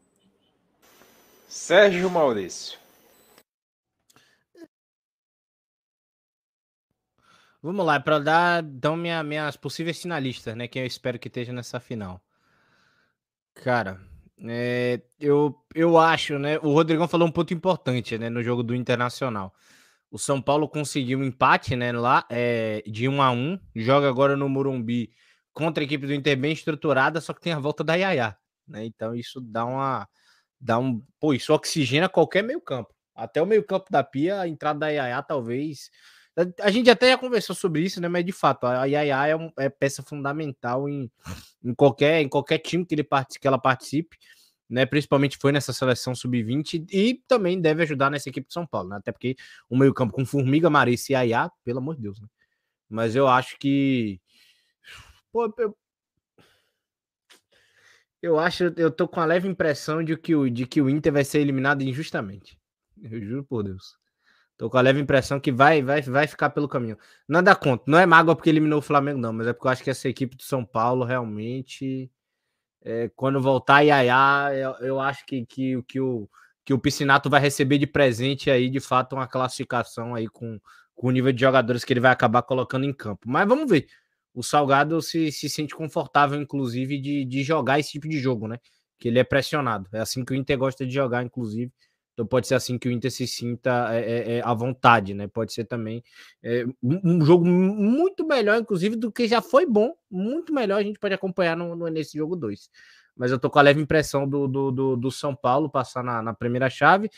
Sérgio 1.50 2.10
Maurício. 2.10 2.80
Vamos 7.62 7.86
lá, 7.86 8.00
para 8.00 8.20
dar 8.20 8.64
então 8.64 8.96
minha, 8.96 9.22
minhas 9.22 9.58
possíveis 9.58 10.02
finalistas, 10.02 10.56
né? 10.56 10.68
Quem 10.68 10.82
eu 10.82 10.88
espero 10.88 11.20
que 11.20 11.28
esteja 11.28 11.52
nessa 11.52 11.80
final. 11.80 12.22
Cara, 13.54 14.00
é, 14.48 15.02
eu, 15.20 15.54
eu 15.76 15.98
acho, 15.98 16.40
né? 16.40 16.58
O 16.60 16.72
Rodrigão 16.72 17.08
falou 17.08 17.28
um 17.28 17.32
ponto 17.32 17.54
importante, 17.54 18.18
né? 18.18 18.30
No 18.30 18.42
jogo 18.42 18.64
do 18.64 18.74
Internacional. 18.74 19.54
O 20.10 20.18
São 20.18 20.42
Paulo 20.42 20.70
conseguiu 20.70 21.20
um 21.20 21.24
empate, 21.24 21.76
né? 21.76 21.92
Lá, 21.92 22.26
é, 22.30 22.82
de 22.88 23.10
1 23.10 23.22
a 23.22 23.32
1 23.32 23.60
Joga 23.76 24.08
agora 24.08 24.38
no 24.38 24.48
Morumbi 24.48 25.12
contra 25.54 25.84
a 25.84 25.86
equipe 25.86 26.08
do 26.08 26.14
Inter 26.14 26.38
bem 26.38 26.54
estruturada, 26.54 27.20
só 27.20 27.34
que 27.34 27.42
tem 27.42 27.52
a 27.52 27.60
volta 27.60 27.84
da 27.84 27.96
Yaya, 27.96 28.38
né? 28.66 28.86
Então 28.86 29.14
isso 29.14 29.42
dá 29.42 29.66
uma. 29.66 30.08
Dá 30.60 30.80
um. 30.80 31.04
Pô, 31.20 31.34
isso 31.34 31.54
oxigena 31.54 32.08
qualquer 32.08 32.44
meio-campo. 32.44 32.94
Até 33.14 33.42
o 33.42 33.46
meio-campo 33.46 33.88
da 33.92 34.02
Pia, 34.02 34.40
a 34.40 34.48
entrada 34.48 34.80
da 34.80 34.88
Yaya 34.88 35.22
talvez 35.22 35.90
a 36.62 36.72
gente 36.72 36.90
até 36.90 37.10
já 37.10 37.18
conversou 37.18 37.56
sobre 37.56 37.82
isso, 37.82 38.00
né? 38.00 38.08
Mas 38.08 38.26
de 38.26 38.32
fato, 38.32 38.66
a 38.66 38.86
Yaya 38.86 39.28
é, 39.28 39.36
um, 39.36 39.52
é 39.58 39.70
peça 39.70 40.04
fundamental 40.04 40.88
em, 40.88 41.12
em, 41.64 41.74
qualquer, 41.74 42.22
em 42.22 42.30
qualquer 42.30 42.60
time 42.60 42.86
que, 42.86 42.96
ele 42.96 43.08
que 43.40 43.48
ela 43.48 43.58
participe, 43.58 44.18
né? 44.70 44.86
Principalmente 44.86 45.38
foi 45.38 45.52
nessa 45.52 45.74
seleção 45.74 46.16
sub-20 46.16 46.86
e 46.92 47.22
também 47.28 47.60
deve 47.60 47.84
ajudar 47.84 48.10
nessa 48.10 48.30
equipe 48.30 48.48
de 48.48 48.54
São 48.54 48.66
Paulo, 48.66 48.90
né? 48.90 48.98
Até 48.98 49.12
porque 49.12 49.36
o 49.70 49.78
meio-campo 49.78 50.14
com 50.14 50.26
Formiga, 50.26 50.70
Marissa 50.70 51.12
e 51.12 51.16
Yaya, 51.16 51.52
pelo 51.64 51.80
amor 51.80 51.96
de 51.96 52.04
Deus, 52.04 52.20
né? 52.22 52.28
Mas 52.90 53.16
eu 53.16 53.28
acho 53.28 53.58
que. 53.60 54.22
Pô, 55.32 55.54
eu, 55.58 55.78
eu 58.22 58.40
acho, 58.40 58.66
eu 58.78 58.92
tô 58.92 59.08
com 59.08 59.20
a 59.20 59.26
leve 59.26 59.48
impressão 59.48 60.04
de 60.04 60.18
que, 60.18 60.36
o, 60.36 60.50
de 60.50 60.66
que 60.66 60.82
o 60.82 60.90
Inter 60.90 61.14
vai 61.14 61.24
ser 61.24 61.40
eliminado 61.40 61.82
injustamente. 61.82 62.58
Eu 63.02 63.22
juro 63.22 63.44
por 63.46 63.64
Deus. 63.64 63.99
Tô 64.60 64.70
com 64.70 64.78
a 64.78 64.82
leve 64.82 65.00
impressão 65.00 65.40
que 65.40 65.54
vai, 65.54 65.82
vai, 65.82 66.02
vai 66.02 66.28
ficar 66.28 66.50
pelo 66.50 66.68
caminho. 66.68 66.98
Nada 67.26 67.56
contra. 67.56 67.90
Não 67.90 67.98
é 67.98 68.06
mágoa 68.06 68.36
porque 68.36 68.50
eliminou 68.50 68.80
o 68.80 68.82
Flamengo, 68.82 69.18
não, 69.18 69.32
mas 69.32 69.48
é 69.48 69.54
porque 69.54 69.68
eu 69.68 69.72
acho 69.72 69.82
que 69.86 69.90
essa 69.90 70.10
equipe 70.10 70.36
do 70.36 70.44
São 70.44 70.66
Paulo 70.66 71.06
realmente. 71.06 72.12
É, 72.82 73.10
quando 73.16 73.42
voltar 73.42 73.80
Yaya, 73.80 74.54
eu, 74.54 74.72
eu 74.86 75.00
acho 75.00 75.26
que, 75.26 75.46
que, 75.46 75.82
que, 75.84 76.02
o, 76.02 76.30
que 76.66 76.74
o 76.74 76.80
Piscinato 76.80 77.30
vai 77.30 77.40
receber 77.40 77.78
de 77.78 77.88
presente 77.88 78.52
aí, 78.52 78.70
de 78.70 78.82
fato, 78.82 79.14
uma 79.16 79.28
classificação 79.28 80.14
aí 80.14 80.28
com, 80.28 80.60
com 80.94 81.08
o 81.08 81.12
nível 81.12 81.32
de 81.32 81.40
jogadores 81.40 81.86
que 81.86 81.94
ele 81.94 82.02
vai 82.02 82.12
acabar 82.12 82.42
colocando 82.42 82.84
em 82.86 82.92
campo. 82.92 83.30
Mas 83.30 83.48
vamos 83.48 83.70
ver. 83.70 83.88
O 84.34 84.44
Salgado 84.44 85.02
se, 85.02 85.32
se 85.32 85.50
sente 85.50 85.74
confortável, 85.74 86.40
inclusive, 86.42 87.00
de, 87.00 87.24
de 87.24 87.44
jogar 87.44 87.80
esse 87.80 87.92
tipo 87.92 88.10
de 88.10 88.20
jogo, 88.20 88.46
né? 88.46 88.60
Que 89.00 89.08
ele 89.08 89.20
é 89.20 89.24
pressionado. 89.24 89.88
É 89.94 90.00
assim 90.00 90.26
que 90.26 90.34
o 90.34 90.36
Inter 90.36 90.58
gosta 90.58 90.86
de 90.86 90.94
jogar, 90.94 91.24
inclusive. 91.24 91.72
Então 92.20 92.28
pode 92.28 92.50
ser 92.50 92.56
assim 92.56 92.78
que 92.78 92.90
o 92.90 92.92
Inter 92.92 93.10
se 93.10 93.26
sinta 93.26 93.96
é, 93.96 94.40
é, 94.40 94.42
à 94.44 94.54
vontade, 94.54 95.14
né? 95.14 95.26
Pode 95.26 95.54
ser 95.54 95.64
também 95.64 96.04
é, 96.44 96.66
um 96.84 97.24
jogo 97.24 97.46
muito 97.46 98.28
melhor, 98.28 98.60
inclusive, 98.60 98.98
do 98.98 99.10
que 99.10 99.26
já 99.26 99.42
foi 99.42 99.66
bom, 99.66 99.94
muito 100.12 100.54
melhor 100.54 100.80
a 100.80 100.84
gente 100.84 101.00
pode 101.00 101.14
acompanhar 101.14 101.56
no, 101.56 101.78
no 101.78 101.88
nesse 101.88 102.18
jogo 102.18 102.36
2. 102.36 102.70
Mas 103.16 103.32
eu 103.32 103.40
tô 103.40 103.50
com 103.50 103.58
a 103.58 103.62
leve 103.62 103.80
impressão 103.80 104.28
do, 104.28 104.50
do, 104.50 104.70
do, 104.70 104.96
do 104.98 105.12
São 105.12 105.34
Paulo 105.34 105.70
passar 105.70 106.04
na, 106.04 106.22
na, 106.22 106.34
primeira 106.34 106.70
chave. 106.70 107.10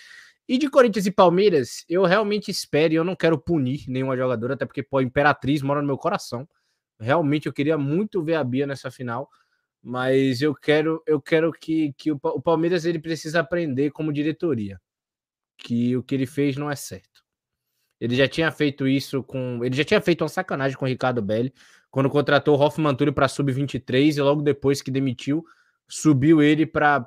E 0.47 0.55
de 0.55 0.69
Corinthians 0.69 1.07
e 1.07 1.11
Palmeiras, 1.11 1.83
eu 1.89 2.05
realmente 2.05 2.51
espero, 2.51 2.93
e 2.93 2.97
eu 2.97 3.03
não 3.03 3.15
quero 3.15 3.39
punir 3.39 3.85
nenhuma 3.87 4.15
jogadora, 4.15 4.53
até 4.53 4.67
porque 4.67 4.83
pô, 4.83 4.99
a 4.99 5.03
Imperatriz 5.03 5.63
mora 5.63 5.81
no 5.81 5.87
meu 5.87 5.97
coração. 5.97 6.47
Realmente 6.99 7.47
eu 7.47 7.53
queria 7.53 7.75
muito 7.75 8.21
ver 8.21 8.35
a 8.35 8.43
Bia 8.43 8.67
nessa 8.67 8.91
final 8.91 9.27
mas 9.83 10.43
eu 10.43 10.53
quero 10.53 11.01
eu 11.07 11.19
quero 11.19 11.51
que, 11.51 11.91
que 11.97 12.11
o, 12.11 12.19
o 12.21 12.39
Palmeiras 12.39 12.85
ele 12.85 12.99
precisa 12.99 13.39
aprender 13.39 13.89
como 13.89 14.13
diretoria 14.13 14.79
que 15.63 15.95
o 15.95 16.03
que 16.03 16.15
ele 16.15 16.25
fez 16.25 16.57
não 16.57 16.69
é 16.69 16.75
certo. 16.75 17.21
Ele 17.99 18.15
já 18.15 18.27
tinha 18.27 18.51
feito 18.51 18.87
isso 18.87 19.23
com. 19.23 19.63
Ele 19.63 19.75
já 19.75 19.83
tinha 19.83 20.01
feito 20.01 20.23
uma 20.23 20.29
sacanagem 20.29 20.75
com 20.75 20.85
o 20.85 20.87
Ricardo 20.87 21.21
Belli, 21.21 21.53
quando 21.91 22.09
contratou 22.09 22.57
o 22.57 22.61
Hoffman 22.61 22.95
Túlio 22.95 23.13
para 23.13 23.27
sub-23 23.27 24.17
e 24.17 24.21
logo 24.21 24.41
depois 24.41 24.81
que 24.81 24.89
demitiu, 24.89 25.45
subiu 25.87 26.41
ele 26.41 26.65
para 26.65 26.99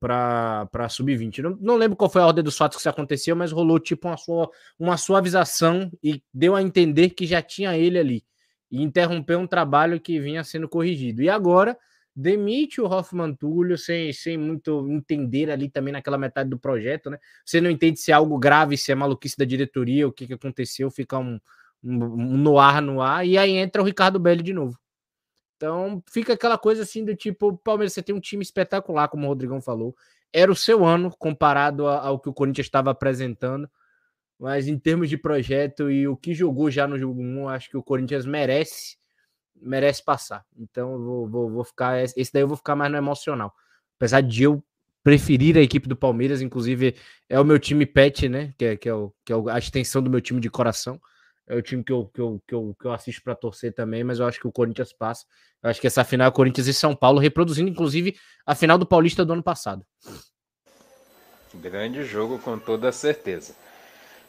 para 0.00 0.88
sub-20. 0.88 1.42
Não, 1.42 1.58
não 1.60 1.76
lembro 1.76 1.96
qual 1.96 2.08
foi 2.08 2.22
a 2.22 2.26
ordem 2.26 2.44
dos 2.44 2.56
fatos 2.56 2.76
que 2.76 2.80
isso 2.80 2.88
aconteceu, 2.88 3.36
mas 3.36 3.52
rolou 3.52 3.78
tipo 3.78 4.08
uma, 4.08 4.16
sua, 4.16 4.50
uma 4.78 4.96
suavização 4.96 5.90
e 6.02 6.22
deu 6.32 6.54
a 6.54 6.62
entender 6.62 7.10
que 7.10 7.26
já 7.26 7.42
tinha 7.42 7.76
ele 7.76 7.98
ali. 7.98 8.24
E 8.70 8.82
interrompeu 8.82 9.38
um 9.38 9.46
trabalho 9.46 10.00
que 10.00 10.20
vinha 10.20 10.42
sendo 10.44 10.68
corrigido. 10.68 11.22
E 11.22 11.28
agora 11.28 11.76
demite 12.16 12.80
o 12.80 12.86
Hoffman 12.86 13.34
Túlio 13.34 13.76
sem, 13.76 14.10
sem 14.10 14.38
muito 14.38 14.88
entender 14.88 15.50
ali 15.50 15.68
também 15.68 15.92
naquela 15.92 16.16
metade 16.16 16.48
do 16.48 16.58
projeto, 16.58 17.10
né? 17.10 17.18
Você 17.44 17.60
não 17.60 17.70
entende 17.70 18.00
se 18.00 18.10
é 18.10 18.14
algo 18.14 18.38
grave, 18.38 18.78
se 18.78 18.90
é 18.90 18.94
maluquice 18.94 19.36
da 19.36 19.44
diretoria, 19.44 20.08
o 20.08 20.12
que, 20.12 20.26
que 20.26 20.32
aconteceu, 20.32 20.90
fica 20.90 21.18
um, 21.18 21.38
um, 21.84 22.04
um 22.04 22.36
no 22.38 22.58
ar, 22.58 22.80
no 22.80 23.02
ar, 23.02 23.26
e 23.26 23.36
aí 23.36 23.50
entra 23.50 23.82
o 23.82 23.84
Ricardo 23.84 24.18
Belli 24.18 24.42
de 24.42 24.54
novo. 24.54 24.78
Então 25.56 26.02
fica 26.10 26.32
aquela 26.32 26.56
coisa 26.56 26.82
assim 26.84 27.04
do 27.04 27.14
tipo, 27.14 27.58
Palmeiras, 27.58 27.92
você 27.92 28.02
tem 28.02 28.14
um 28.14 28.20
time 28.20 28.42
espetacular, 28.42 29.08
como 29.08 29.26
o 29.26 29.28
Rodrigão 29.28 29.60
falou. 29.60 29.94
Era 30.32 30.50
o 30.50 30.56
seu 30.56 30.84
ano 30.84 31.10
comparado 31.18 31.86
ao 31.86 32.18
que 32.18 32.28
o 32.30 32.34
Corinthians 32.34 32.66
estava 32.66 32.90
apresentando. 32.90 33.68
Mas 34.38 34.68
em 34.68 34.78
termos 34.78 35.08
de 35.08 35.16
projeto 35.16 35.90
e 35.90 36.06
o 36.06 36.16
que 36.16 36.34
jogou 36.34 36.70
já 36.70 36.86
no 36.86 36.98
jogo 36.98 37.22
1, 37.22 37.48
acho 37.48 37.70
que 37.70 37.76
o 37.76 37.82
Corinthians 37.82 38.26
merece 38.26 38.96
merece 39.60 40.04
passar. 40.04 40.44
Então 40.56 40.98
vou, 40.98 41.28
vou, 41.28 41.50
vou 41.50 41.64
ficar. 41.64 42.02
Esse 42.02 42.32
daí 42.32 42.42
eu 42.42 42.48
vou 42.48 42.56
ficar 42.56 42.76
mais 42.76 42.90
no 42.90 42.98
emocional. 42.98 43.52
Apesar 43.96 44.20
de 44.20 44.42
eu 44.42 44.62
preferir 45.02 45.56
a 45.56 45.60
equipe 45.60 45.88
do 45.88 45.96
Palmeiras, 45.96 46.42
inclusive 46.42 46.96
é 47.28 47.38
o 47.38 47.44
meu 47.44 47.58
time 47.58 47.86
pet, 47.86 48.28
né? 48.28 48.52
Que 48.58 48.64
é, 48.64 48.76
que 48.76 48.88
é, 48.88 48.94
o, 48.94 49.12
que 49.24 49.32
é 49.32 49.36
a 49.50 49.58
extensão 49.58 50.02
do 50.02 50.10
meu 50.10 50.20
time 50.20 50.40
de 50.40 50.50
coração. 50.50 51.00
É 51.48 51.54
o 51.54 51.62
time 51.62 51.84
que 51.84 51.92
eu, 51.92 52.06
que 52.06 52.20
eu, 52.20 52.42
que 52.44 52.54
eu, 52.54 52.76
que 52.80 52.86
eu 52.86 52.92
assisto 52.92 53.22
para 53.22 53.36
torcer 53.36 53.72
também, 53.72 54.02
mas 54.02 54.18
eu 54.18 54.26
acho 54.26 54.40
que 54.40 54.48
o 54.48 54.52
Corinthians 54.52 54.92
passa. 54.92 55.24
Eu 55.62 55.70
acho 55.70 55.80
que 55.80 55.86
essa 55.86 56.02
final 56.02 56.26
é 56.26 56.30
Corinthians 56.32 56.66
e 56.66 56.74
São 56.74 56.94
Paulo, 56.94 57.20
reproduzindo 57.20 57.70
inclusive 57.70 58.16
a 58.44 58.54
final 58.54 58.76
do 58.76 58.84
Paulista 58.84 59.24
do 59.24 59.32
ano 59.32 59.44
passado. 59.44 59.86
Grande 61.54 62.04
jogo, 62.04 62.38
com 62.40 62.58
toda 62.58 62.90
certeza. 62.90 63.54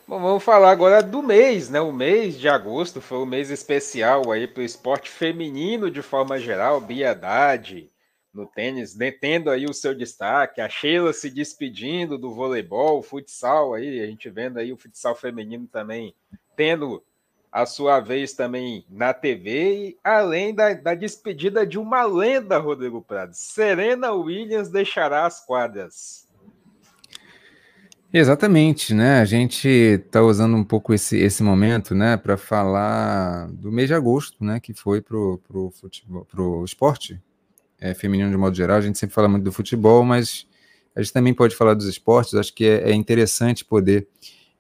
Bom, 0.08 0.22
vamos 0.22 0.42
falar 0.42 0.72
agora 0.72 1.04
do 1.04 1.22
mês, 1.22 1.70
né? 1.70 1.82
O 1.82 1.92
mês 1.92 2.40
de 2.40 2.48
agosto 2.48 3.02
foi 3.02 3.18
um 3.18 3.26
mês 3.26 3.50
especial 3.50 4.32
aí 4.32 4.48
para 4.48 4.62
o 4.62 4.66
esporte 4.66 5.10
feminino 5.10 5.92
de 5.92 6.02
forma 6.02 6.40
geral, 6.40 6.80
Biedade 6.80 7.92
no 8.34 8.46
tênis, 8.46 8.96
detendo 8.96 9.50
aí 9.50 9.66
o 9.66 9.74
seu 9.74 9.94
destaque, 9.94 10.62
a 10.62 10.70
Sheila 10.70 11.12
se 11.12 11.30
despedindo 11.30 12.18
do 12.18 12.34
voleibol, 12.34 13.04
futsal 13.04 13.74
aí, 13.74 14.00
a 14.00 14.06
gente 14.06 14.30
vendo 14.30 14.60
aí 14.60 14.72
o 14.72 14.78
futsal 14.78 15.14
feminino 15.14 15.68
também 15.68 16.16
tendo 16.56 17.04
a 17.52 17.66
sua 17.66 18.00
vez 18.00 18.32
também 18.32 18.86
na 18.90 19.14
TV, 19.14 19.90
e 19.90 19.98
além 20.02 20.56
da, 20.56 20.74
da 20.74 20.94
despedida 20.94 21.66
de 21.66 21.78
uma 21.78 22.04
lenda, 22.06 22.58
Rodrigo 22.60 23.02
Prado. 23.02 23.34
Serena 23.34 24.14
Williams 24.14 24.70
deixará 24.70 25.26
as 25.26 25.44
quadras. 25.44 26.27
Exatamente, 28.19 28.95
né? 28.95 29.19
A 29.22 29.26
gente 29.26 29.68
está 29.68 30.23
usando 30.23 30.57
um 30.57 30.64
pouco 30.64 30.91
esse, 30.91 31.15
esse 31.19 31.44
momento, 31.44 31.94
né, 31.94 32.18
para 32.18 32.35
falar 32.35 33.48
do 33.52 33.72
mês 33.72 33.88
de 33.88 33.94
agosto, 33.94 34.44
né, 34.44 34.60
que 34.60 34.73
foi 34.73 35.02
pro, 35.02 35.39
pro 35.48 35.69
futebol, 35.69 36.26
pro 36.26 36.65
esporte 36.65 37.22
é, 37.80 37.94
feminino 37.94 38.31
de 38.31 38.35
modo 38.35 38.56
geral. 38.56 38.77
A 38.77 38.81
gente 38.81 38.98
sempre 38.98 39.14
fala 39.14 39.27
muito 39.27 39.44
do 39.44 39.52
futebol, 39.52 40.03
mas 40.03 40.48
a 40.95 41.02
gente 41.03 41.14
também 41.14 41.31
pode 41.31 41.56
falar 41.56 41.76
dos 41.76 41.85
esportes. 41.85 42.34
Acho 42.34 42.56
que 42.56 42.65
é, 42.65 42.89
é 42.89 42.94
interessante 42.95 43.64
poder 43.64 44.07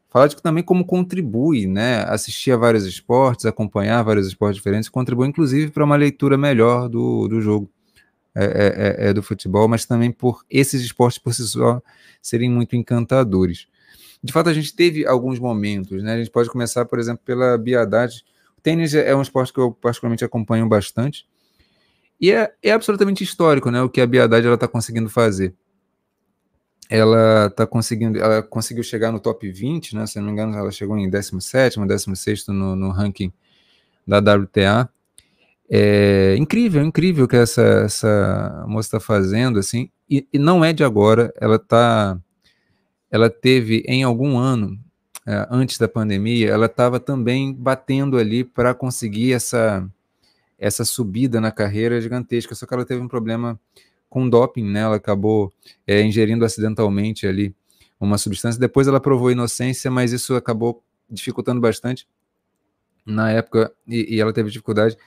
falar 0.07 0.27
de 0.27 0.35
também 0.35 0.63
como 0.63 0.85
contribui, 0.85 1.65
né? 1.65 2.03
Assistir 2.03 2.51
a 2.51 2.57
vários 2.57 2.85
esportes, 2.85 3.47
acompanhar 3.47 4.03
vários 4.03 4.27
esportes 4.27 4.57
diferentes, 4.57 4.87
contribui 4.87 5.27
inclusive 5.27 5.71
para 5.71 5.83
uma 5.83 5.95
leitura 5.95 6.37
melhor 6.37 6.87
do, 6.87 7.27
do 7.27 7.41
jogo 7.41 7.67
é, 8.37 8.45
é, 8.45 9.05
é, 9.05 9.09
é, 9.09 9.13
do 9.13 9.23
futebol, 9.23 9.67
mas 9.67 9.85
também 9.85 10.11
por 10.11 10.43
esses 10.49 10.81
esportes 10.81 11.17
por 11.17 11.33
si 11.33 11.47
só 11.47 11.81
serem 12.21 12.49
muito 12.49 12.75
encantadores. 12.75 13.67
De 14.23 14.33
fato, 14.33 14.49
a 14.49 14.53
gente 14.53 14.75
teve 14.75 15.05
alguns 15.05 15.39
momentos, 15.39 16.03
né? 16.03 16.13
A 16.13 16.17
gente 16.17 16.31
pode 16.31 16.49
começar, 16.49 16.85
por 16.85 16.99
exemplo, 16.99 17.21
pela 17.25 17.57
biadade. 17.57 18.25
O 18.57 18.61
tênis 18.61 18.93
é 18.93 19.15
um 19.15 19.21
esporte 19.21 19.53
que 19.53 19.59
eu 19.59 19.71
particularmente 19.71 20.25
acompanho 20.25 20.67
bastante. 20.67 21.27
E 22.19 22.31
é, 22.31 22.51
é 22.63 22.71
absolutamente 22.71 23.23
histórico, 23.23 23.69
né? 23.69 23.81
O 23.81 23.89
que 23.89 24.01
a 24.01 24.07
biadade 24.07 24.45
ela 24.45 24.55
está 24.55 24.67
conseguindo 24.67 25.09
fazer 25.09 25.53
ela 26.89 27.49
tá 27.49 27.67
conseguindo, 27.67 28.17
ela 28.17 28.41
conseguiu 28.41 28.83
chegar 28.83 29.11
no 29.11 29.19
top 29.19 29.49
20, 29.49 29.95
né? 29.95 30.07
Se 30.07 30.19
não 30.19 30.27
me 30.27 30.31
engano, 30.31 30.55
ela 30.55 30.71
chegou 30.71 30.97
em 30.97 31.09
17, 31.09 31.79
16 31.79 32.47
no, 32.47 32.75
no 32.75 32.89
ranking 32.91 33.31
da 34.07 34.19
WTA. 34.19 34.89
É 35.69 36.35
incrível, 36.37 36.83
incrível 36.83 37.27
que 37.27 37.35
essa, 37.35 37.61
essa 37.61 38.65
moça 38.67 38.87
está 38.87 38.99
fazendo, 38.99 39.59
assim, 39.59 39.89
e, 40.09 40.25
e, 40.31 40.39
não 40.39 40.63
é 40.63 40.71
de 40.71 40.83
agora, 40.83 41.33
ela 41.39 41.59
tá, 41.59 42.17
ela 43.11 43.29
teve 43.29 43.83
em 43.85 44.01
algum 44.03 44.37
ano, 44.37 44.79
é, 45.25 45.45
antes 45.51 45.77
da 45.77 45.87
pandemia, 45.89 46.49
ela 46.49 46.67
estava 46.67 47.01
também 47.01 47.53
batendo 47.53 48.17
ali 48.17 48.45
para 48.45 48.73
conseguir 48.73 49.33
essa, 49.33 49.85
essa 50.57 50.85
subida 50.85 51.41
na 51.41 51.51
carreira 51.51 51.99
gigantesca, 51.99 52.55
só 52.55 52.65
que 52.65 52.73
ela 52.73 52.85
teve 52.85 53.01
um 53.01 53.07
problema 53.07 53.59
com 54.09 54.29
doping, 54.29 54.63
né? 54.63 54.81
Ela 54.81 54.95
acabou 54.95 55.53
é, 55.85 56.01
ingerindo 56.01 56.45
acidentalmente 56.45 57.27
ali 57.27 57.53
uma 57.99 58.17
substância. 58.17 58.59
Depois 58.59 58.87
ela 58.87 58.99
provou 58.99 59.31
inocência, 59.31 59.91
mas 59.91 60.11
isso 60.11 60.35
acabou 60.35 60.81
dificultando 61.09 61.59
bastante 61.59 62.07
na 63.05 63.31
época 63.31 63.71
e, 63.87 64.15
e 64.15 64.21
ela 64.21 64.33
teve 64.33 64.49
dificuldade. 64.49 64.97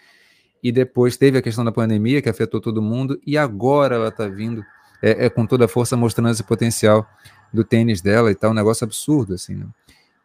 E 0.63 0.71
depois 0.71 1.17
teve 1.17 1.39
a 1.39 1.43
questão 1.43 1.65
da 1.65 1.73
pandemia 1.73 2.21
que 2.21 2.29
afetou 2.29 2.61
todo 2.61 2.83
mundo 2.83 3.21
e 3.27 3.39
agora 3.39 3.97
ela 3.97 4.09
está 4.09 4.29
vindo 4.29 4.65
é, 5.03 5.27
é, 5.27 5.31
com 5.31 5.47
toda 5.47 5.65
a 5.65 5.69
força 5.69 5.97
mostrando 5.97 6.31
esse 6.31 6.43
potencial 6.43 7.09
do 7.53 7.65
tênis 7.65 8.01
dela 8.01 8.31
e 8.31 8.35
tal, 8.35 8.51
um 8.51 8.55
negócio 8.55 8.85
absurdo 8.85 9.35
assim. 9.35 9.55
Né? 9.55 9.67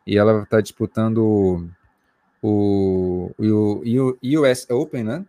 E 0.06 0.18
ela 0.18 0.44
está 0.44 0.60
disputando 0.60 1.20
o, 1.20 1.70
o, 2.42 3.32
o, 3.38 3.82
o 3.84 4.42
US 4.42 4.68
Open, 4.70 5.04
né? 5.04 5.26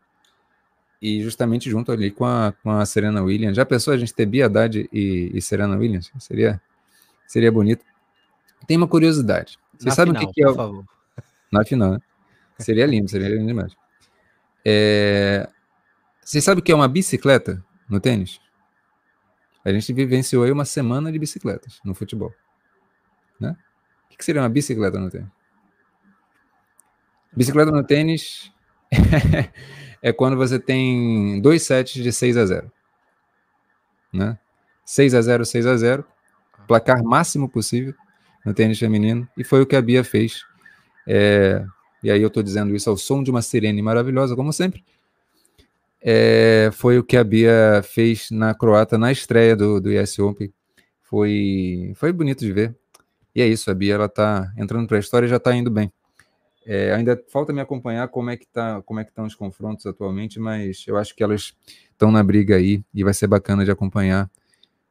e 1.00 1.22
justamente 1.22 1.70
junto 1.70 1.92
ali 1.92 2.10
com 2.10 2.24
a, 2.24 2.52
com 2.62 2.70
a 2.70 2.84
Serena 2.86 3.22
Williams. 3.22 3.56
Já 3.56 3.64
pensou 3.64 3.92
a 3.92 3.96
gente 3.96 4.14
ter 4.14 4.26
Bia 4.26 4.46
Haddad 4.46 4.88
e, 4.92 5.30
e 5.32 5.42
Serena 5.42 5.76
Williams? 5.76 6.10
Seria, 6.18 6.60
seria 7.26 7.52
bonito. 7.52 7.84
Tem 8.66 8.76
uma 8.76 8.88
curiosidade. 8.88 9.58
Vocês 9.78 9.94
sabem 9.94 10.14
o 10.14 10.18
que, 10.18 10.26
que 10.32 10.42
é 10.42 10.48
o... 10.48 10.84
Na 11.52 11.64
final, 11.64 11.92
né? 11.92 11.98
Seria 12.58 12.86
lindo, 12.86 13.08
seria 13.08 13.28
lindo 13.28 13.46
demais. 13.46 13.76
É... 14.68 15.48
Vocês 16.20 16.42
sabem 16.42 16.60
o 16.60 16.62
que 16.64 16.72
é 16.72 16.74
uma 16.74 16.88
bicicleta 16.88 17.64
no 17.88 18.00
tênis? 18.00 18.40
A 19.64 19.70
gente 19.70 19.92
vivenciou 19.92 20.42
aí 20.42 20.50
uma 20.50 20.64
semana 20.64 21.12
de 21.12 21.20
bicicletas 21.20 21.80
no 21.84 21.94
futebol. 21.94 22.34
Né? 23.38 23.56
O 24.12 24.16
que 24.16 24.24
seria 24.24 24.42
uma 24.42 24.48
bicicleta 24.48 24.98
no 24.98 25.08
tênis? 25.08 25.28
Bicicleta 27.32 27.70
no 27.70 27.84
tênis 27.84 28.52
é 30.02 30.12
quando 30.12 30.36
você 30.36 30.58
tem 30.58 31.40
dois 31.40 31.62
sets 31.62 32.02
de 32.02 32.12
6 32.12 32.36
a 32.36 32.46
0. 32.46 32.72
Né? 34.12 34.36
6 34.84 35.14
a 35.14 35.22
0, 35.22 35.44
6 35.44 35.66
a 35.66 35.76
0, 35.76 36.04
placar 36.66 37.04
máximo 37.04 37.48
possível 37.48 37.94
no 38.44 38.52
tênis 38.52 38.78
feminino, 38.78 39.28
e 39.36 39.44
foi 39.44 39.60
o 39.60 39.66
que 39.66 39.76
a 39.76 39.82
Bia 39.82 40.02
fez. 40.02 40.44
É, 41.06 41.64
e 42.06 42.10
aí 42.12 42.22
eu 42.22 42.28
estou 42.28 42.40
dizendo 42.40 42.72
isso 42.76 42.88
ao 42.88 42.96
som 42.96 43.20
de 43.20 43.32
uma 43.32 43.42
sirene 43.42 43.82
maravilhosa, 43.82 44.36
como 44.36 44.52
sempre. 44.52 44.84
É, 46.00 46.70
foi 46.72 47.00
o 47.00 47.02
que 47.02 47.16
a 47.16 47.24
Bia 47.24 47.82
fez 47.82 48.30
na 48.30 48.54
croata 48.54 48.96
na 48.96 49.10
estreia 49.10 49.56
do, 49.56 49.80
do 49.80 49.90
US 49.90 50.16
Open. 50.20 50.52
Foi, 51.02 51.92
foi 51.96 52.12
bonito 52.12 52.44
de 52.44 52.52
ver. 52.52 52.76
E 53.34 53.42
é 53.42 53.48
isso, 53.48 53.68
a 53.72 53.74
Bia 53.74 53.94
ela 53.94 54.08
tá 54.08 54.52
entrando 54.56 54.86
para 54.86 54.98
a 54.98 55.00
história 55.00 55.26
e 55.26 55.28
já 55.28 55.38
está 55.38 55.52
indo 55.52 55.68
bem. 55.68 55.92
É, 56.64 56.94
ainda 56.94 57.20
falta 57.28 57.52
me 57.52 57.60
acompanhar 57.60 58.06
como 58.06 58.30
é 58.30 58.36
que 58.36 58.46
tá, 58.46 58.80
como 58.82 59.00
é 59.00 59.04
que 59.04 59.10
estão 59.10 59.26
os 59.26 59.34
confrontos 59.34 59.84
atualmente, 59.84 60.38
mas 60.38 60.84
eu 60.86 60.96
acho 60.96 61.12
que 61.12 61.24
elas 61.24 61.56
estão 61.90 62.12
na 62.12 62.22
briga 62.22 62.54
aí 62.54 62.84
e 62.94 63.02
vai 63.02 63.14
ser 63.14 63.26
bacana 63.26 63.64
de 63.64 63.72
acompanhar. 63.72 64.30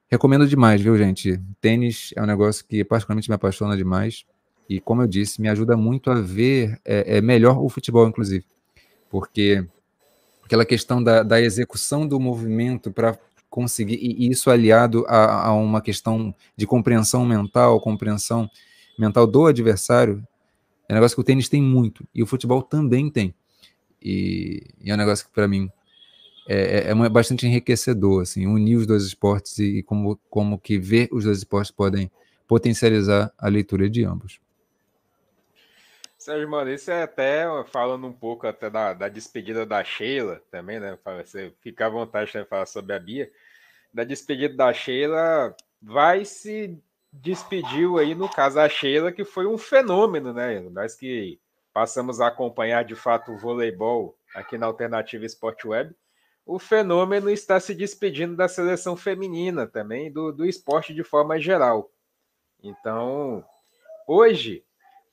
Recomendo 0.10 0.46
demais, 0.46 0.82
viu, 0.82 0.98
gente? 0.98 1.40
Tênis 1.62 2.12
é 2.14 2.22
um 2.22 2.26
negócio 2.26 2.66
que 2.68 2.84
particularmente 2.84 3.30
me 3.30 3.36
apaixona 3.36 3.78
demais 3.78 4.26
e, 4.70 4.80
como 4.80 5.02
eu 5.04 5.08
disse, 5.08 5.42
me 5.42 5.48
ajuda 5.48 5.78
muito 5.78 6.10
a 6.10 6.16
ver 6.16 6.80
é, 6.84 7.18
é 7.18 7.22
melhor 7.22 7.64
o 7.64 7.70
futebol, 7.70 8.08
inclusive, 8.08 8.46
porque 9.10 9.66
aquela 10.44 10.66
questão 10.66 11.04
da, 11.04 11.24
da 11.24 11.42
execução 11.42 12.08
do 12.08 12.20
movimento 12.20 12.92
para 12.92 13.18
conseguir 13.50 13.96
e 13.96 14.30
isso 14.30 14.50
aliado 14.50 15.06
a, 15.08 15.48
a 15.48 15.54
uma 15.54 15.82
questão 15.82 16.34
de 16.58 16.68
compreensão 16.68 17.26
mental, 17.26 17.80
compreensão 17.80 18.50
mental 18.98 19.26
do 19.26 19.46
adversário 19.46 20.26
é 20.88 20.94
um 20.94 20.96
negócio 20.96 21.16
que 21.16 21.22
o 21.22 21.24
tênis 21.24 21.50
tem 21.50 21.62
muito 21.62 22.08
e 22.14 22.22
o 22.22 22.28
futebol 22.28 22.62
também 22.62 23.10
tem. 23.10 23.34
E, 24.02 24.64
e 24.80 24.92
é 24.92 24.94
um 24.94 24.98
negócio 24.98 25.26
que, 25.26 25.32
para 25.32 25.48
mim, 25.48 25.70
é, 26.48 26.90
é, 26.90 26.92
é, 26.92 27.10
bastante 27.10 27.48
enriquecedor, 27.48 28.22
assim, 28.22 28.46
unir 28.46 28.76
os 28.76 28.86
dois 28.86 29.04
esportes 29.04 29.58
e, 29.58 29.80
e, 29.80 29.84
como, 29.84 30.20
como 30.30 30.60
que 30.60 30.78
ver 30.78 31.10
os 31.12 31.24
dois 31.24 31.40
esportes 31.40 31.72
podem 31.72 32.12
potencializar 32.48 33.34
a 33.38 33.48
leitura 33.48 33.90
de 33.90 34.06
ambos. 34.06 34.40
Sérgio, 36.26 36.50
é 36.90 37.04
até 37.04 37.46
falando 37.66 38.08
um 38.08 38.12
pouco 38.12 38.48
até 38.48 38.68
da, 38.68 38.94
da 38.94 39.08
despedida 39.08 39.64
da 39.64 39.84
Sheila 39.84 40.42
também, 40.50 40.80
né? 40.80 40.98
Você 41.24 41.54
fica 41.62 41.86
à 41.86 41.90
vontade 41.90 42.32
de 42.32 42.44
falar 42.46 42.66
sobre 42.66 42.96
a 42.96 43.00
Bia. 43.00 43.32
Da 43.94 44.04
despedida 44.04 44.56
da 44.56 44.74
Sheila, 44.74 45.56
vai 45.80 46.26
se 46.26 46.82
despediu 47.14 48.00
aí, 48.00 48.16
no 48.16 48.28
caso, 48.28 48.60
a 48.60 48.68
Sheila, 48.68 49.12
que 49.12 49.24
foi 49.24 49.46
um 49.46 49.56
fenômeno, 49.56 50.34
né? 50.34 50.62
Nós 50.62 50.96
que 50.96 51.40
passamos 51.72 52.20
a 52.20 52.26
acompanhar 52.26 52.84
de 52.84 52.96
fato 52.96 53.32
o 53.32 53.38
voleibol 53.38 54.18
aqui 54.34 54.58
na 54.58 54.66
Alternativa 54.66 55.24
Esporte 55.24 55.68
Web, 55.68 55.94
o 56.44 56.58
fenômeno 56.58 57.30
está 57.30 57.60
se 57.60 57.76
despedindo 57.76 58.36
da 58.36 58.48
seleção 58.48 58.98
feminina 58.98 59.68
também, 59.68 60.12
do, 60.12 60.32
do 60.32 60.44
esporte 60.44 60.92
de 60.92 61.04
forma 61.04 61.40
geral. 61.40 61.92
Então, 62.64 63.46
hoje, 64.08 64.65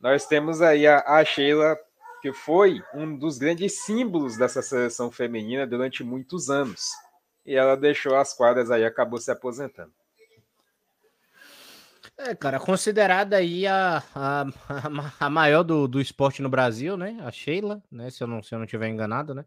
nós 0.03 0.27
temos 0.27 0.61
aí 0.61 0.85
a, 0.85 0.99
a 1.07 1.25
Sheila, 1.25 1.79
que 2.21 2.33
foi 2.33 2.83
um 2.93 3.17
dos 3.17 3.39
grandes 3.39 3.85
símbolos 3.85 4.37
dessa 4.37 4.61
seleção 4.61 5.13
feminina 5.13 5.65
durante 5.65 6.03
muitos 6.03 6.51
anos. 6.51 6.89
E 7.47 7.55
ela 7.55 7.77
deixou 7.77 8.17
as 8.17 8.35
quadras 8.35 8.71
aí, 8.71 8.85
acabou 8.85 9.21
se 9.21 9.31
aposentando. 9.31 9.93
É, 12.19 12.35
cara, 12.35 12.61
considerada 12.61 13.37
aí 13.37 13.67
a, 13.67 14.03
a, 14.15 14.45
a 15.19 15.31
maior 15.31 15.63
do, 15.63 15.89
do 15.89 16.01
esporte 16.01 16.43
no 16.43 16.49
Brasil, 16.49 16.97
né? 16.97 17.19
A 17.25 17.31
Sheila, 17.31 17.83
né? 17.91 18.11
Se 18.11 18.23
eu 18.23 18.27
não, 18.27 18.43
se 18.43 18.55
eu 18.55 18.59
não 18.59 18.67
tiver 18.67 18.89
enganado, 18.89 19.35
né? 19.35 19.45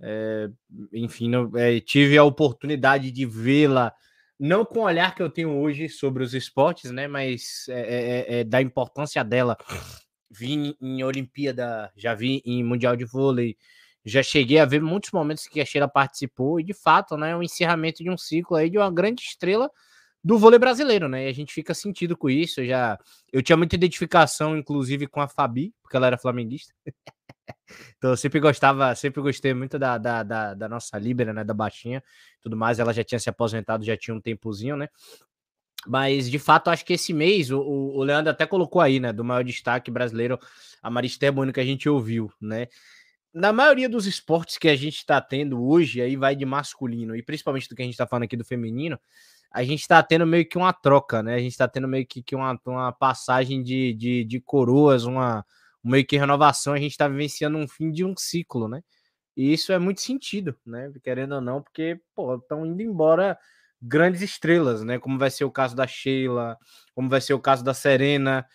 É, 0.00 0.48
enfim, 0.92 1.30
é, 1.56 1.78
tive 1.78 2.16
a 2.16 2.24
oportunidade 2.24 3.10
de 3.10 3.26
vê-la, 3.26 3.94
não 4.40 4.64
com 4.64 4.80
o 4.80 4.84
olhar 4.84 5.14
que 5.14 5.22
eu 5.22 5.28
tenho 5.28 5.50
hoje 5.50 5.86
sobre 5.86 6.24
os 6.24 6.32
esportes, 6.32 6.90
né? 6.90 7.06
Mas 7.06 7.66
é, 7.68 7.80
é, 7.80 8.36
é, 8.36 8.40
é 8.40 8.44
da 8.44 8.62
importância 8.62 9.22
dela. 9.22 9.54
Vi 10.30 10.74
em 10.80 11.04
Olimpíada, 11.04 11.92
já 11.94 12.14
vi 12.14 12.40
em 12.46 12.64
Mundial 12.64 12.96
de 12.96 13.04
Vôlei, 13.04 13.56
já 14.02 14.22
cheguei 14.22 14.58
a 14.58 14.64
ver 14.64 14.80
muitos 14.80 15.10
momentos 15.12 15.46
que 15.46 15.60
a 15.60 15.64
Sheila 15.64 15.86
participou, 15.86 16.58
e 16.58 16.64
de 16.64 16.72
fato, 16.72 17.18
né? 17.18 17.36
O 17.36 17.42
encerramento 17.42 18.02
de 18.02 18.08
um 18.08 18.16
ciclo 18.16 18.56
aí 18.56 18.70
de 18.70 18.78
uma 18.78 18.90
grande 18.90 19.20
estrela 19.22 19.70
do 20.24 20.38
vôlei 20.38 20.58
brasileiro, 20.58 21.06
né? 21.08 21.26
E 21.26 21.28
a 21.28 21.34
gente 21.34 21.52
fica 21.52 21.74
sentido 21.74 22.16
com 22.16 22.30
isso. 22.30 22.62
Eu 22.62 22.66
já 22.66 22.98
eu 23.30 23.42
tinha 23.42 23.58
muita 23.58 23.74
identificação, 23.76 24.56
inclusive, 24.56 25.06
com 25.06 25.20
a 25.20 25.28
Fabi, 25.28 25.74
porque 25.82 25.96
ela 25.96 26.06
era 26.06 26.16
flamenguista. 26.18 26.72
Então 27.96 28.10
eu 28.10 28.16
sempre 28.16 28.40
gostava, 28.40 28.94
sempre 28.94 29.20
gostei 29.20 29.54
muito 29.54 29.78
da, 29.78 29.98
da, 29.98 30.22
da, 30.22 30.54
da 30.54 30.68
nossa 30.68 30.98
líbera, 30.98 31.32
né? 31.32 31.44
Da 31.44 31.54
baixinha, 31.54 32.02
tudo 32.40 32.56
mais. 32.56 32.78
Ela 32.78 32.92
já 32.92 33.04
tinha 33.04 33.18
se 33.18 33.28
aposentado, 33.28 33.84
já 33.84 33.96
tinha 33.96 34.14
um 34.14 34.20
tempozinho, 34.20 34.76
né? 34.76 34.88
Mas 35.86 36.30
de 36.30 36.38
fato, 36.38 36.68
acho 36.68 36.84
que 36.84 36.92
esse 36.92 37.12
mês, 37.12 37.50
o, 37.50 37.60
o 37.60 38.02
Leandro 38.02 38.30
até 38.30 38.46
colocou 38.46 38.80
aí, 38.80 39.00
né? 39.00 39.12
Do 39.12 39.24
maior 39.24 39.42
destaque 39.44 39.90
brasileiro, 39.90 40.38
a 40.82 40.90
Maristé 40.90 41.28
que 41.52 41.60
a 41.60 41.64
gente 41.64 41.88
ouviu, 41.88 42.30
né? 42.40 42.66
Na 43.32 43.52
maioria 43.52 43.88
dos 43.88 44.06
esportes 44.06 44.58
que 44.58 44.68
a 44.68 44.74
gente 44.74 44.96
está 44.96 45.20
tendo 45.20 45.62
hoje, 45.62 46.00
aí 46.02 46.16
vai 46.16 46.34
de 46.34 46.44
masculino, 46.44 47.14
e 47.14 47.22
principalmente 47.22 47.68
do 47.68 47.76
que 47.76 47.82
a 47.82 47.84
gente 47.84 47.94
está 47.94 48.06
falando 48.06 48.24
aqui 48.24 48.36
do 48.36 48.44
feminino, 48.44 48.98
a 49.52 49.62
gente 49.64 49.80
está 49.80 50.02
tendo 50.02 50.26
meio 50.26 50.48
que 50.48 50.58
uma 50.58 50.72
troca, 50.72 51.22
né? 51.22 51.34
A 51.34 51.38
gente 51.38 51.52
está 51.52 51.66
tendo 51.66 51.88
meio 51.88 52.06
que, 52.06 52.22
que 52.22 52.34
uma, 52.34 52.58
uma 52.66 52.92
passagem 52.92 53.62
de, 53.62 53.94
de, 53.94 54.24
de 54.24 54.40
coroas, 54.40 55.04
uma 55.04 55.44
meio 55.82 56.06
que 56.06 56.16
renovação. 56.16 56.72
A 56.72 56.78
gente 56.78 56.92
está 56.92 57.08
vivenciando 57.08 57.58
um 57.58 57.68
fim 57.68 57.90
de 57.90 58.04
um 58.04 58.14
ciclo, 58.16 58.68
né? 58.68 58.82
E 59.36 59.52
isso 59.52 59.72
é 59.72 59.78
muito 59.78 60.00
sentido, 60.00 60.56
né? 60.66 60.92
Querendo 61.02 61.36
ou 61.36 61.40
não, 61.40 61.62
porque, 61.62 62.00
estão 62.42 62.66
indo 62.66 62.82
embora 62.82 63.38
grandes 63.80 64.20
estrelas, 64.22 64.82
né? 64.82 64.98
Como 64.98 65.18
vai 65.18 65.30
ser 65.30 65.44
o 65.44 65.50
caso 65.50 65.74
da 65.74 65.86
Sheila, 65.86 66.58
como 66.94 67.08
vai 67.08 67.20
ser 67.20 67.34
o 67.34 67.40
caso 67.40 67.64
da 67.64 67.74
Serena. 67.74 68.46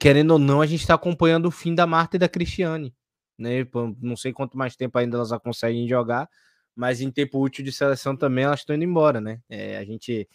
querendo 0.00 0.32
ou 0.32 0.38
não, 0.38 0.60
a 0.60 0.66
gente 0.66 0.80
está 0.80 0.94
acompanhando 0.94 1.46
o 1.46 1.50
fim 1.50 1.74
da 1.74 1.86
Marta 1.86 2.16
e 2.16 2.18
da 2.18 2.28
Cristiane. 2.28 2.94
Né? 3.38 3.66
Não 4.00 4.16
sei 4.16 4.32
quanto 4.32 4.56
mais 4.56 4.76
tempo 4.76 4.98
ainda 4.98 5.18
elas 5.18 5.30
conseguem 5.42 5.86
jogar, 5.86 6.28
mas 6.74 7.00
em 7.00 7.10
tempo 7.10 7.38
útil 7.38 7.64
de 7.64 7.72
seleção 7.72 8.16
também 8.16 8.44
elas 8.44 8.60
estão 8.60 8.74
indo 8.76 8.84
embora, 8.84 9.20
né? 9.20 9.40
É, 9.48 9.76
a 9.78 9.84
gente 9.84 10.28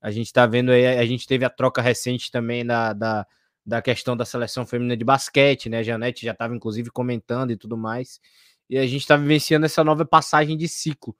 a 0.00 0.10
gente 0.10 0.26
está 0.26 0.46
vendo 0.46 0.70
aí, 0.72 0.86
a 0.86 1.04
gente 1.04 1.26
teve 1.26 1.44
a 1.44 1.50
troca 1.50 1.82
recente 1.82 2.30
também 2.30 2.64
da, 2.64 2.92
da, 2.94 3.26
da 3.64 3.82
questão 3.82 4.16
da 4.16 4.24
seleção 4.24 4.66
feminina 4.66 4.96
de 4.96 5.04
basquete, 5.04 5.68
né? 5.68 5.78
A 5.78 5.82
Janete 5.82 6.24
já 6.24 6.32
estava 6.32 6.54
inclusive 6.54 6.90
comentando 6.90 7.50
e 7.50 7.56
tudo 7.56 7.76
mais. 7.76 8.20
E 8.68 8.78
a 8.78 8.86
gente 8.86 9.02
está 9.02 9.16
vivenciando 9.16 9.66
essa 9.66 9.82
nova 9.84 10.04
passagem 10.04 10.56
de 10.56 10.68
ciclo. 10.68 11.16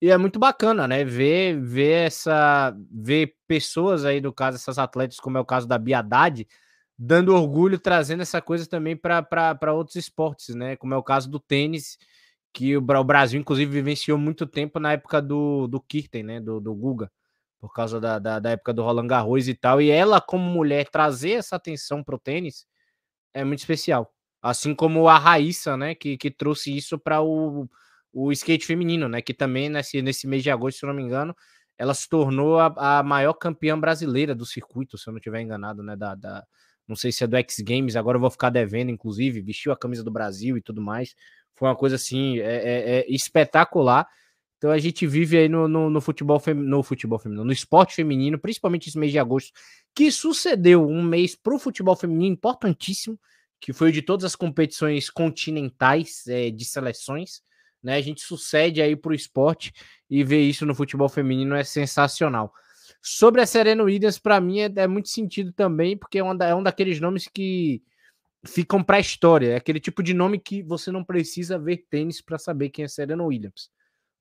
E 0.00 0.10
é 0.10 0.18
muito 0.18 0.38
bacana, 0.38 0.86
né? 0.86 1.04
Ver, 1.04 1.60
ver 1.60 2.06
essa. 2.06 2.76
Ver 2.90 3.36
pessoas 3.46 4.04
aí, 4.04 4.20
no 4.20 4.32
caso, 4.32 4.56
essas 4.56 4.78
atletas, 4.78 5.18
como 5.18 5.38
é 5.38 5.40
o 5.40 5.44
caso 5.44 5.66
da 5.66 5.78
Biadade, 5.78 6.46
dando 6.98 7.34
orgulho, 7.34 7.78
trazendo 7.78 8.22
essa 8.22 8.42
coisa 8.42 8.66
também 8.66 8.96
para 8.96 9.72
outros 9.72 9.96
esportes, 9.96 10.54
né? 10.54 10.76
Como 10.76 10.94
é 10.94 10.96
o 10.96 11.02
caso 11.02 11.30
do 11.30 11.40
tênis, 11.40 11.98
que 12.52 12.76
o, 12.76 12.82
Brasil, 12.82 13.40
inclusive, 13.40 13.70
vivenciou 13.70 14.18
muito 14.18 14.46
tempo 14.46 14.78
na 14.78 14.92
época 14.92 15.22
do, 15.22 15.66
do 15.66 15.80
Kirten, 15.80 16.22
né? 16.22 16.40
Do, 16.40 16.60
do 16.60 16.74
Guga, 16.74 17.10
por 17.64 17.72
causa 17.72 17.98
da, 17.98 18.18
da, 18.18 18.38
da 18.38 18.50
época 18.50 18.74
do 18.74 18.82
Roland 18.82 19.06
Garros 19.06 19.48
e 19.48 19.54
tal. 19.54 19.80
E 19.80 19.90
ela, 19.90 20.20
como 20.20 20.44
mulher, 20.44 20.86
trazer 20.90 21.32
essa 21.32 21.56
atenção 21.56 22.04
para 22.04 22.14
o 22.14 22.18
tênis 22.18 22.66
é 23.32 23.42
muito 23.42 23.60
especial. 23.60 24.12
Assim 24.42 24.74
como 24.74 25.08
a 25.08 25.18
Raíssa, 25.18 25.74
né? 25.74 25.94
Que, 25.94 26.18
que 26.18 26.30
trouxe 26.30 26.76
isso 26.76 26.98
para 26.98 27.22
o 27.22 27.66
o 28.12 28.30
skate 28.30 28.66
feminino, 28.66 29.08
né? 29.08 29.20
Que 29.22 29.34
também 29.34 29.68
nesse, 29.68 30.00
nesse 30.02 30.26
mês 30.26 30.42
de 30.42 30.50
agosto, 30.50 30.78
se 30.78 30.86
não 30.86 30.94
me 30.94 31.02
engano, 31.02 31.34
ela 31.76 31.94
se 31.94 32.08
tornou 32.08 32.60
a, 32.60 32.98
a 32.98 33.02
maior 33.02 33.32
campeã 33.32 33.78
brasileira 33.78 34.34
do 34.34 34.46
circuito, 34.46 34.96
se 34.96 35.08
eu 35.08 35.12
não 35.12 35.18
estiver 35.18 35.40
enganado, 35.40 35.82
né? 35.82 35.96
Da, 35.96 36.14
da, 36.14 36.44
não 36.86 36.94
sei 36.94 37.10
se 37.10 37.24
é 37.24 37.26
do 37.26 37.36
X 37.36 37.60
Games, 37.60 37.96
agora 37.96 38.16
eu 38.16 38.20
vou 38.20 38.30
ficar 38.30 38.50
devendo, 38.50 38.90
inclusive, 38.90 39.40
vestiu 39.40 39.72
a 39.72 39.76
camisa 39.76 40.04
do 40.04 40.12
Brasil 40.12 40.56
e 40.56 40.60
tudo 40.60 40.82
mais. 40.82 41.16
Foi 41.54 41.66
uma 41.66 41.74
coisa 41.74 41.96
assim 41.96 42.38
é, 42.38 42.42
é, 42.44 42.98
é 43.00 43.06
espetacular. 43.08 44.06
Então 44.64 44.72
a 44.72 44.78
gente 44.78 45.06
vive 45.06 45.36
aí 45.36 45.48
no, 45.48 45.68
no, 45.68 45.90
no, 45.90 46.00
futebol 46.00 46.40
fem... 46.40 46.54
no 46.54 46.82
futebol 46.82 47.18
feminino, 47.18 47.44
no 47.44 47.52
esporte 47.52 47.94
feminino, 47.94 48.38
principalmente 48.38 48.88
esse 48.88 48.98
mês 48.98 49.12
de 49.12 49.18
agosto, 49.18 49.52
que 49.94 50.10
sucedeu 50.10 50.88
um 50.88 51.02
mês 51.02 51.36
para 51.36 51.54
o 51.54 51.58
futebol 51.58 51.94
feminino 51.94 52.32
importantíssimo, 52.32 53.20
que 53.60 53.74
foi 53.74 53.90
o 53.90 53.92
de 53.92 54.00
todas 54.00 54.24
as 54.24 54.34
competições 54.34 55.10
continentais 55.10 56.26
é, 56.26 56.50
de 56.50 56.64
seleções 56.64 57.42
né? 57.84 57.96
A 57.96 58.00
gente 58.00 58.22
sucede 58.22 58.80
aí 58.80 58.96
para 58.96 59.12
o 59.12 59.14
esporte 59.14 59.70
e 60.08 60.24
ver 60.24 60.40
isso 60.40 60.64
no 60.64 60.74
futebol 60.74 61.08
feminino 61.08 61.54
é 61.54 61.62
sensacional. 61.62 62.50
Sobre 63.02 63.42
a 63.42 63.46
Serena 63.46 63.82
Williams, 63.82 64.18
para 64.18 64.40
mim 64.40 64.60
é, 64.60 64.72
é, 64.76 64.86
muito 64.86 65.10
sentido 65.10 65.52
também, 65.52 65.94
porque 65.94 66.18
é, 66.18 66.22
uma, 66.22 66.42
é 66.42 66.54
um 66.54 66.62
daqueles 66.62 66.98
nomes 66.98 67.28
que 67.28 67.82
ficam 68.46 68.82
para 68.82 68.96
a 68.96 69.00
história. 69.00 69.48
É 69.48 69.56
aquele 69.56 69.78
tipo 69.78 70.02
de 70.02 70.14
nome 70.14 70.38
que 70.38 70.62
você 70.62 70.90
não 70.90 71.04
precisa 71.04 71.58
ver 71.58 71.84
tênis 71.90 72.22
para 72.22 72.38
saber 72.38 72.70
quem 72.70 72.86
é 72.86 72.88
Serena 72.88 73.22
Williams. 73.22 73.70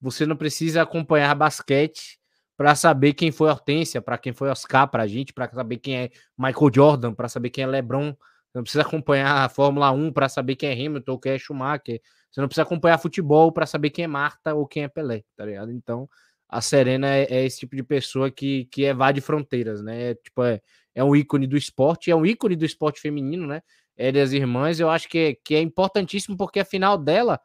Você 0.04 0.26
não 0.26 0.36
precisa 0.36 0.82
acompanhar 0.82 1.34
basquete 1.34 2.20
para 2.58 2.76
saber 2.76 3.14
quem 3.14 3.32
foi 3.32 3.50
Hortência, 3.50 4.02
para 4.02 4.18
quem 4.18 4.34
foi 4.34 4.50
Oscar, 4.50 4.86
para 4.92 5.04
a 5.04 5.08
gente, 5.08 5.32
para 5.32 5.50
saber 5.50 5.78
quem 5.78 5.98
é 5.98 6.10
Michael 6.38 6.72
Jordan, 6.76 7.14
para 7.14 7.30
saber 7.30 7.50
quem 7.50 7.64
é 7.64 7.68
LeBron. 7.68 8.10
Você 8.12 8.58
não 8.58 8.64
precisa 8.64 8.82
acompanhar 8.84 9.46
a 9.46 9.48
Fórmula 9.48 9.92
1 9.92 10.12
para 10.12 10.28
saber 10.28 10.58
quem 10.58 10.70
é 10.70 10.74
Hamilton 10.74 11.14
ou 11.14 11.20
quem 11.20 11.32
é 11.32 11.40
Schumacher. 11.40 12.02
Você 12.30 12.42
não 12.42 12.50
precisa 12.50 12.64
acompanhar 12.64 12.98
futebol 12.98 13.50
para 13.54 13.66
saber 13.66 13.92
quem 13.92 14.04
é 14.04 14.08
Marta 14.08 14.54
ou 14.54 14.68
quem 14.68 14.84
é 14.84 14.90
Pelé, 14.90 15.24
tá 15.38 15.46
ligado? 15.46 15.72
Então, 15.72 16.10
a 16.50 16.60
Serena 16.60 17.08
é, 17.08 17.24
é, 17.30 17.46
esse 17.46 17.60
tipo 17.60 17.74
de 17.74 17.84
pessoa 17.84 18.30
que, 18.30 18.66
que 18.66 18.84
evade 18.84 19.22
fronteiras, 19.22 19.82
né? 19.82 20.12
É, 20.12 20.16
tipo, 20.16 20.44
é, 20.44 20.60
é 20.94 21.02
um 21.02 21.16
ícone 21.16 21.48
do 21.48 21.56
esporte, 21.56 22.12
é 22.12 22.16
um 22.16 22.26
ícone 22.26 22.58
do 22.58 22.66
esporte 22.66 23.00
feminino, 23.00 23.48
né? 23.48 23.62
Ela 23.96 24.22
as 24.22 24.34
irmãs, 24.34 24.82
eu 24.82 24.90
acho 24.90 25.08
que 25.08 25.18
é, 25.18 25.34
que 25.34 25.56
é 25.56 25.62
importantíssimo 25.62 26.36
porque 26.36 26.60
a 26.60 26.66
final 26.66 26.98
dela 26.98 27.40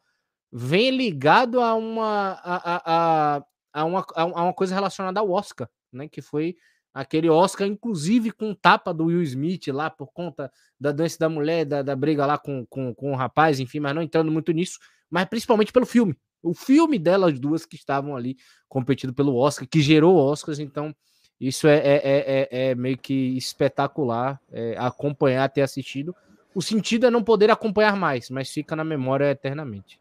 vem 0.53 0.91
ligado 0.91 1.61
a 1.61 1.75
uma, 1.75 2.33
a, 2.43 3.37
a, 3.37 3.45
a, 3.73 3.85
uma, 3.85 4.07
a 4.15 4.25
uma 4.25 4.55
coisa 4.55 4.75
relacionada 4.75 5.21
ao 5.21 5.31
Oscar, 5.31 5.69
né? 5.93 6.09
Que 6.09 6.23
foi 6.23 6.57
aquele 6.93 7.29
Oscar, 7.29 7.67
inclusive 7.67 8.33
com 8.33 8.55
tapa 8.55 8.93
do 8.93 9.07
Will 9.07 9.23
Smith 9.23 9.69
lá 9.69 9.89
por 9.89 10.13
conta 10.13 10.51
da 10.81 10.91
dança 10.91 11.19
da 11.19 11.29
mulher, 11.29 11.65
da, 11.65 11.83
da 11.83 11.95
briga 11.95 12.27
lá 12.27 12.39
com, 12.39 12.67
com, 12.67 12.95
com 12.95 13.13
o 13.13 13.17
rapaz, 13.17 13.61
enfim, 13.61 13.81
mas 13.81 13.95
não 13.95 14.03
entrando 14.03 14.33
muito 14.33 14.53
nisso, 14.53 14.79
mas 15.11 15.27
principalmente 15.27 15.73
pelo 15.73 15.87
filme. 15.87 16.17
O 16.43 16.55
filme 16.55 16.99
delas 16.99 17.39
duas 17.39 17.67
que 17.67 17.77
estavam 17.77 18.17
ali 18.17 18.37
competindo 18.69 19.13
pelo 19.13 19.37
Oscar, 19.37 19.69
que 19.69 19.81
gerou 19.81 20.17
Oscars, 20.17 20.59
então 20.59 20.95
isso 21.41 21.69
é, 21.69 21.77
é, 21.77 21.95
é, 21.97 22.49
é, 22.51 22.71
é 22.71 22.75
meio 22.75 22.99
que 22.99 23.37
espetacular 23.37 24.41
é, 24.51 24.77
acompanhar, 24.79 25.49
ter 25.49 25.63
assistido. 25.63 26.15
O 26.55 26.61
sentido 26.61 27.07
é 27.07 27.11
não 27.11 27.23
poder 27.23 27.51
acompanhar 27.51 27.97
mais, 27.97 28.31
mas 28.31 28.51
fica 28.51 28.75
na 28.75 28.83
memória 28.83 29.31
eternamente. 29.31 30.01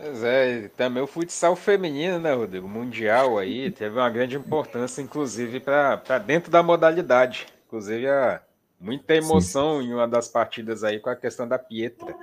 Pois 0.00 0.22
é, 0.22 0.70
também 0.76 1.02
o 1.02 1.06
futsal 1.06 1.56
feminino, 1.56 2.20
né, 2.20 2.32
Rodrigo? 2.32 2.68
Mundial 2.68 3.36
aí, 3.36 3.70
teve 3.70 3.98
uma 3.98 4.08
grande 4.08 4.36
importância, 4.36 5.02
inclusive, 5.02 5.58
para 5.58 6.18
dentro 6.18 6.52
da 6.52 6.62
modalidade. 6.62 7.46
Inclusive, 7.66 8.06
a, 8.08 8.40
muita 8.80 9.14
emoção 9.14 9.80
Sim. 9.80 9.88
em 9.88 9.94
uma 9.94 10.06
das 10.06 10.28
partidas 10.28 10.84
aí 10.84 11.00
com 11.00 11.10
a 11.10 11.16
questão 11.16 11.48
da 11.48 11.58
Pietra. 11.58 12.14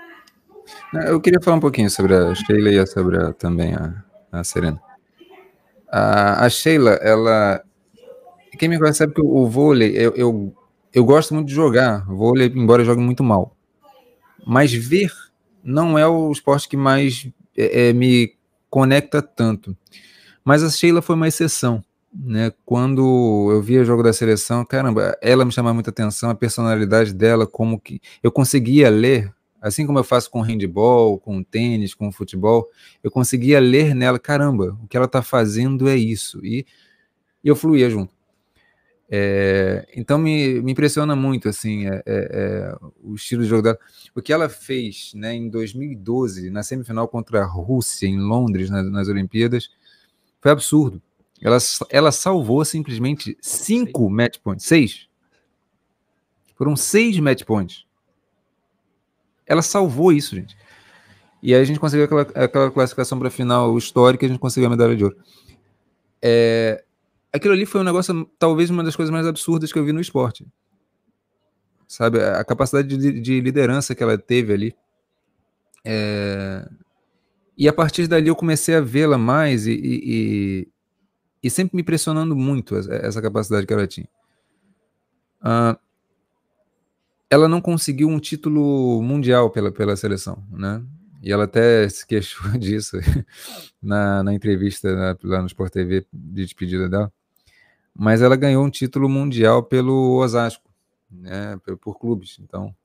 Eu 1.06 1.20
queria 1.20 1.42
falar 1.42 1.58
um 1.58 1.62
pouquinho 1.62 1.90
sobre 1.90 2.16
a 2.16 2.34
Sheila 2.34 2.70
e 2.70 2.88
sobre 2.88 3.18
a, 3.18 3.34
também 3.34 3.76
a, 3.76 4.04
a 4.32 4.44
Serena. 4.44 4.82
A, 5.90 6.46
a, 6.46 6.50
Sheila, 6.50 6.92
ela. 7.02 7.62
Quem 8.58 8.70
me 8.70 8.80
conhece 8.80 9.00
sabe 9.00 9.14
que 9.14 9.22
o, 9.22 9.48
vôlei, 9.48 9.92
eu, 9.98 10.14
eu, 10.16 10.56
eu 10.94 11.04
gosto 11.04 11.34
muito 11.34 11.50
de 11.50 11.54
jogar 11.54 12.06
vôlei, 12.08 12.48
embora 12.56 12.82
eu 12.82 12.86
jogue 12.86 13.02
muito 13.02 13.22
mal. 13.22 13.54
Mas 14.48 14.72
ver 14.72 15.12
não 15.62 16.00
é 16.00 16.08
o 16.08 16.32
esporte 16.32 16.70
que 16.70 16.78
mais 16.78 17.28
é, 17.57 17.90
é, 17.90 17.94
me 17.94 18.34
conecta 18.69 19.22
tanto. 19.22 19.76
Mas 20.44 20.64
a 20.64 20.69
Sheila 20.69 21.02
foi 21.02 21.15
uma 21.15 21.27
exceção. 21.27 21.84
Né? 22.14 22.53
Quando 22.65 23.49
eu 23.52 23.61
via 23.61 23.82
o 23.82 23.86
jogo 23.86 24.02
da 24.02 24.14
seleção, 24.14 24.64
caramba, 24.64 25.18
ela 25.22 25.44
me 25.44 25.52
chamava 25.52 25.73
muita 25.73 25.90
atenção, 25.90 26.30
a 26.30 26.36
personalidade 26.36 27.14
dela, 27.14 27.45
como 27.45 27.80
que 27.80 27.99
eu 28.23 28.32
conseguia 28.32 28.90
ler, 28.90 29.34
assim 29.61 29.86
como 29.86 29.99
eu 29.99 30.03
faço 30.03 30.30
com 30.30 30.41
handball, 30.41 31.19
com 31.19 31.44
tênis, 31.44 31.94
com 31.94 32.11
futebol, 32.11 32.69
eu 33.03 33.11
conseguia 33.11 33.60
ler 33.60 33.94
nela, 33.94 34.19
caramba, 34.19 34.77
o 34.82 34.88
que 34.88 34.95
ela 34.95 35.07
está 35.07 35.22
fazendo 35.22 35.90
é 35.90 35.95
isso. 35.95 36.40
E, 36.45 36.65
e 37.44 37.48
eu 37.48 37.56
fluía 37.56 37.90
junto. 37.90 38.14
É, 39.07 39.88
então 39.95 40.18
me, 40.18 40.61
me, 40.61 40.72
impressiona 40.72 41.15
muito 41.15 41.48
assim 41.48 41.88
é, 41.88 42.02
é, 42.06 42.06
é, 42.07 42.76
o 43.03 43.15
estilo 43.15 43.44
de 43.44 43.49
jogo 43.49 43.61
dela. 43.61 43.80
O 44.15 44.22
que 44.22 44.34
ela 44.34 44.49
fez 44.49 45.11
né, 45.14 45.34
em 45.34 45.49
2012, 45.49 46.49
na 46.49 46.64
semifinal 46.64 47.07
contra 47.07 47.41
a 47.41 47.45
Rússia, 47.45 48.07
em 48.07 48.19
Londres, 48.19 48.69
nas, 48.69 48.90
nas 48.91 49.07
Olimpíadas, 49.07 49.69
foi 50.41 50.52
absurdo. 50.52 51.02
Ela, 51.41 51.57
ela 51.90 52.11
salvou 52.11 52.64
simplesmente 52.65 53.38
cinco 53.41 54.10
match 54.10 54.40
points. 54.40 54.65
Seis. 54.65 55.07
Foram 56.56 56.76
seis 56.76 57.19
match 57.19 57.44
points. 57.44 57.86
Ela 59.45 59.61
salvou 59.61 60.11
isso, 60.11 60.36
gente. 60.36 60.57
E 61.44 61.53
aí 61.53 61.61
a 61.61 61.65
gente 61.65 61.80
conseguiu 61.80 62.06
aquela, 62.06 62.22
aquela 62.22 62.72
classificação 62.72 63.19
para 63.19 63.27
a 63.27 63.32
final 63.32 63.77
histórica, 63.77 64.26
a 64.26 64.30
gente 64.30 64.40
conseguiu 64.40 64.68
a 64.68 64.72
medalha 64.72 64.95
de 64.95 65.03
ouro. 65.03 65.15
É, 66.19 66.84
aquilo 67.36 67.53
ali 67.53 67.66
foi 67.66 67.82
um 67.82 67.84
negócio, 67.84 68.30
talvez 68.40 68.70
uma 68.70 68.84
das 68.84 68.95
coisas 68.95 69.12
mais 69.12 69.28
absurdas 69.28 69.72
que 69.72 69.78
eu 69.78 69.86
vi 69.86 69.91
no 69.91 69.99
esporte. 69.99 70.48
Sabe, 71.88 72.24
a 72.24 72.44
capacidade 72.44 72.98
de, 72.98 73.20
de 73.20 73.41
liderança 73.41 73.94
que 73.94 74.02
ela 74.02 74.18
teve 74.18 74.53
ali. 74.53 74.76
É... 75.84 76.68
E 77.57 77.68
a 77.68 77.74
partir 77.74 78.07
dali 78.07 78.28
eu 78.28 78.36
comecei 78.36 78.76
a 78.76 78.82
vê-la 78.82 79.18
mais 79.18 79.68
e, 79.68 79.72
e, 79.74 80.68
e, 81.44 81.49
sempre 81.49 81.76
me 81.76 81.82
impressionando 81.82 82.36
muito 82.36 82.76
essa 82.76 83.22
capacidade 83.22 83.66
que 83.66 83.74
ela 83.74 83.88
tinha. 83.88 84.10
Uh, 85.41 85.78
ela 87.30 87.48
não 87.48 87.62
conseguiu 87.62 88.10
um 88.10 88.20
título 88.20 89.02
mundial 89.02 89.49
pela, 89.49 89.72
pela 89.72 89.95
seleção, 89.95 90.44
né? 90.52 90.84
E 91.22 91.32
ela 91.32 91.45
até 91.45 91.88
se 91.88 92.06
queixou 92.06 92.52
disso 92.60 92.98
na, 93.82 94.24
na 94.24 94.34
entrevista 94.34 94.94
né, 94.94 95.18
lá 95.24 95.40
no 95.41 95.48
Sport 95.48 95.72
TV 95.72 96.06
de 96.12 96.44
despedida 96.44 96.90
dela 96.90 97.12
mas 97.98 98.22
ela 98.22 98.36
ganhou 98.36 98.66
um 98.66 98.70
título 98.70 99.08
mundial 99.08 99.64
pelo 99.64 100.18
Osasco, 100.18 100.70
né, 101.10 101.58
por, 101.82 101.98
clubes. 101.98 102.38
Então, 102.42 102.76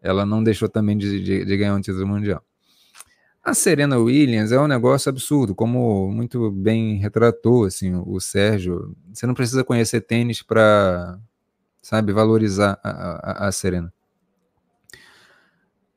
ela 0.00 0.24
não 0.24 0.42
deixou 0.44 0.68
também 0.68 0.96
de, 0.96 1.22
de, 1.22 1.44
de, 1.44 1.56
ganhar 1.56 1.74
um 1.74 1.80
título 1.80 2.06
mundial. 2.06 2.42
A 3.42 3.52
Serena 3.52 3.98
Williams 3.98 4.52
é 4.52 4.60
um 4.60 4.68
negócio 4.68 5.08
absurdo, 5.08 5.54
como 5.54 6.10
muito 6.12 6.50
bem 6.50 6.98
retratou 6.98 7.64
assim, 7.64 7.94
o 7.94 8.20
Sérgio. 8.20 8.94
Você 9.12 9.26
não 9.26 9.34
precisa 9.34 9.64
conhecer 9.64 10.02
tênis 10.02 10.42
para, 10.42 11.18
sabe, 11.82 12.12
valorizar 12.12 12.78
a, 12.84 12.90
a, 12.90 13.48
a 13.48 13.52
Serena. 13.52 13.92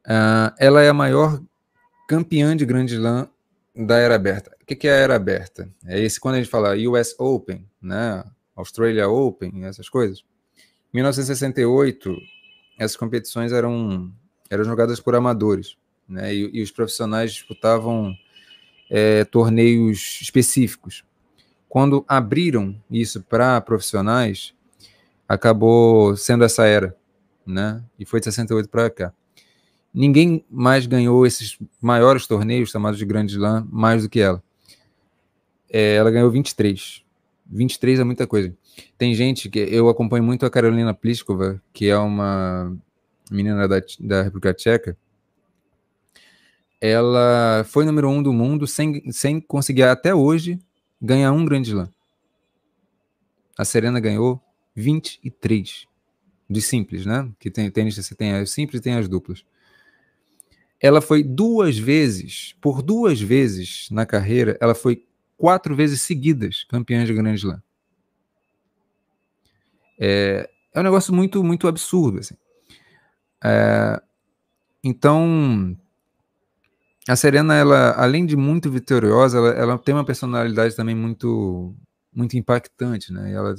Uh, 0.05 0.49
ela 0.57 0.81
é 0.81 0.89
a 0.89 0.93
maior 0.93 1.39
campeã 2.07 2.57
de 2.57 2.65
Grand 2.65 2.85
Slam 2.85 3.29
da 3.75 3.97
era 3.97 4.15
aberta. 4.15 4.55
O 4.61 4.65
que 4.65 4.87
é 4.87 4.91
a 4.91 4.95
era 4.95 5.15
aberta? 5.15 5.69
É 5.85 5.99
esse 5.99 6.19
quando 6.19 6.35
a 6.35 6.37
gente 6.39 6.49
fala 6.49 6.75
US 6.75 7.15
Open, 7.19 7.65
né? 7.81 8.23
Australia 8.55 9.09
Open, 9.09 9.65
essas 9.65 9.89
coisas. 9.89 10.23
Em 10.93 10.97
1968, 10.97 12.15
essas 12.77 12.97
competições 12.97 13.51
eram, 13.51 14.11
eram 14.49 14.63
jogadas 14.63 14.99
por 14.99 15.15
amadores, 15.15 15.77
né? 16.07 16.33
E, 16.33 16.49
e 16.53 16.61
os 16.61 16.71
profissionais 16.71 17.33
disputavam 17.33 18.15
é, 18.89 19.23
torneios 19.25 20.19
específicos. 20.21 21.03
Quando 21.69 22.03
abriram 22.07 22.75
isso 22.89 23.21
para 23.23 23.61
profissionais, 23.61 24.53
acabou 25.27 26.17
sendo 26.17 26.43
essa 26.43 26.65
era, 26.65 26.95
né? 27.45 27.81
E 27.97 28.05
foi 28.05 28.19
de 28.19 28.25
68 28.25 28.67
para 28.67 28.89
cá. 28.89 29.13
Ninguém 29.93 30.45
mais 30.49 30.85
ganhou 30.85 31.25
esses 31.25 31.57
maiores 31.81 32.27
torneios, 32.27 32.69
chamados 32.69 32.97
de 32.97 33.05
Grand 33.05 33.25
Slam, 33.25 33.67
mais 33.71 34.03
do 34.03 34.09
que 34.09 34.19
ela. 34.19 34.43
É, 35.69 35.95
ela 35.95 36.11
ganhou 36.11 36.29
23. 36.29 37.00
23 37.51 37.99
é 37.99 38.03
muita 38.03 38.25
coisa. 38.25 38.55
Tem 38.97 39.13
gente 39.13 39.49
que 39.49 39.59
eu 39.59 39.89
acompanho 39.89 40.23
muito 40.23 40.45
a 40.45 40.49
Carolina 40.49 40.93
Pliskova, 40.93 41.61
que 41.73 41.89
é 41.89 41.97
uma 41.97 42.75
menina 43.29 43.67
da, 43.67 43.81
da 43.99 44.23
República 44.23 44.53
Tcheca. 44.53 44.97
Ela 46.79 47.63
foi 47.67 47.85
número 47.85 48.09
um 48.09 48.23
do 48.23 48.33
mundo 48.33 48.65
sem, 48.65 49.11
sem 49.11 49.39
conseguir 49.39 49.83
até 49.83 50.15
hoje 50.15 50.59
ganhar 51.01 51.31
um 51.31 51.45
grande 51.45 51.69
slam. 51.69 51.89
A 53.57 53.65
Serena 53.65 53.99
ganhou 53.99 54.41
23 54.73 55.85
de 56.49 56.61
simples, 56.61 57.05
né? 57.05 57.29
Que 57.39 57.51
tem 57.51 57.69
tênis, 57.69 57.95
você 57.95 58.15
tem 58.15 58.33
as 58.33 58.49
simples 58.49 58.79
e 58.79 58.83
tem 58.83 58.95
as 58.95 59.07
duplas. 59.07 59.43
Ela 60.79 61.01
foi 61.01 61.23
duas 61.23 61.77
vezes, 61.77 62.55
por 62.59 62.81
duas 62.81 63.21
vezes 63.21 63.87
na 63.91 64.05
carreira, 64.05 64.57
ela 64.59 64.73
foi 64.73 65.05
quatro 65.41 65.75
vezes 65.75 66.03
seguidas 66.03 66.63
campeã 66.69 67.03
de 67.03 67.11
Grand 67.15 67.33
Slam. 67.33 67.59
É, 69.99 70.47
é 70.71 70.79
um 70.79 70.83
negócio 70.83 71.11
muito, 71.11 71.43
muito 71.43 71.67
absurdo. 71.67 72.19
Assim. 72.19 72.35
É, 73.43 73.99
então, 74.83 75.75
a 77.07 77.15
Serena, 77.15 77.55
ela, 77.55 77.93
além 77.93 78.23
de 78.23 78.37
muito 78.37 78.69
vitoriosa, 78.69 79.39
ela, 79.39 79.49
ela, 79.49 79.79
tem 79.79 79.95
uma 79.95 80.05
personalidade 80.05 80.75
também 80.75 80.93
muito, 80.93 81.75
muito 82.13 82.37
impactante, 82.37 83.11
né? 83.11 83.33
Ela 83.33 83.55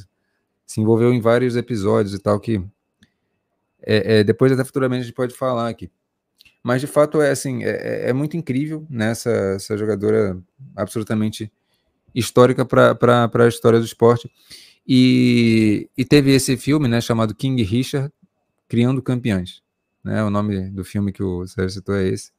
se 0.64 0.80
envolveu 0.80 1.12
em 1.12 1.20
vários 1.20 1.56
episódios 1.56 2.14
e 2.14 2.20
tal 2.20 2.38
que 2.38 2.64
é, 3.84 4.20
é, 4.20 4.24
depois 4.24 4.52
até 4.52 4.64
futuramente 4.64 5.00
a 5.00 5.04
gente 5.06 5.16
pode 5.16 5.34
falar 5.34 5.68
aqui. 5.68 5.90
Mas 6.62 6.80
de 6.80 6.86
fato 6.86 7.20
é 7.20 7.32
assim, 7.32 7.64
é, 7.64 7.70
é, 7.70 8.10
é 8.10 8.12
muito 8.12 8.36
incrível 8.36 8.86
né, 8.88 9.10
essa 9.10 9.76
jogadora 9.76 10.40
absolutamente 10.76 11.50
histórica 12.14 12.64
para 12.64 13.30
a 13.32 13.48
história 13.48 13.78
do 13.78 13.84
esporte. 13.84 14.30
E, 14.86 15.88
e 15.96 16.04
teve 16.04 16.32
esse 16.32 16.56
filme, 16.56 16.88
né, 16.88 17.00
chamado 17.00 17.34
King 17.34 17.62
Richard, 17.62 18.12
Criando 18.68 19.02
Campeões. 19.02 19.62
Né, 20.02 20.22
o 20.24 20.30
nome 20.30 20.70
do 20.70 20.84
filme 20.84 21.12
que 21.12 21.22
o 21.22 21.46
Sérgio 21.46 21.70
citou 21.70 21.94
é 21.94 22.08
esse. 22.08 22.32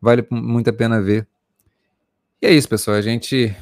Vale 0.00 0.26
muito 0.30 0.68
a 0.68 0.72
pena 0.72 1.00
ver. 1.00 1.26
E 2.42 2.46
é 2.46 2.52
isso, 2.52 2.68
pessoal. 2.68 2.96
A 2.96 3.02
gente 3.02 3.54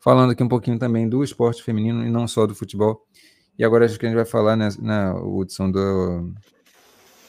falando 0.00 0.32
aqui 0.32 0.42
um 0.42 0.48
pouquinho 0.48 0.78
também 0.78 1.08
do 1.08 1.24
esporte 1.24 1.62
feminino 1.62 2.04
e 2.04 2.10
não 2.10 2.28
só 2.28 2.46
do 2.46 2.54
futebol. 2.54 3.06
E 3.58 3.64
agora 3.64 3.84
acho 3.84 3.98
que 3.98 4.04
a 4.04 4.08
gente 4.08 4.16
vai 4.16 4.26
falar 4.26 4.56
né, 4.56 4.68
na 4.80 5.14
Hudson 5.14 5.70
do, 5.70 6.32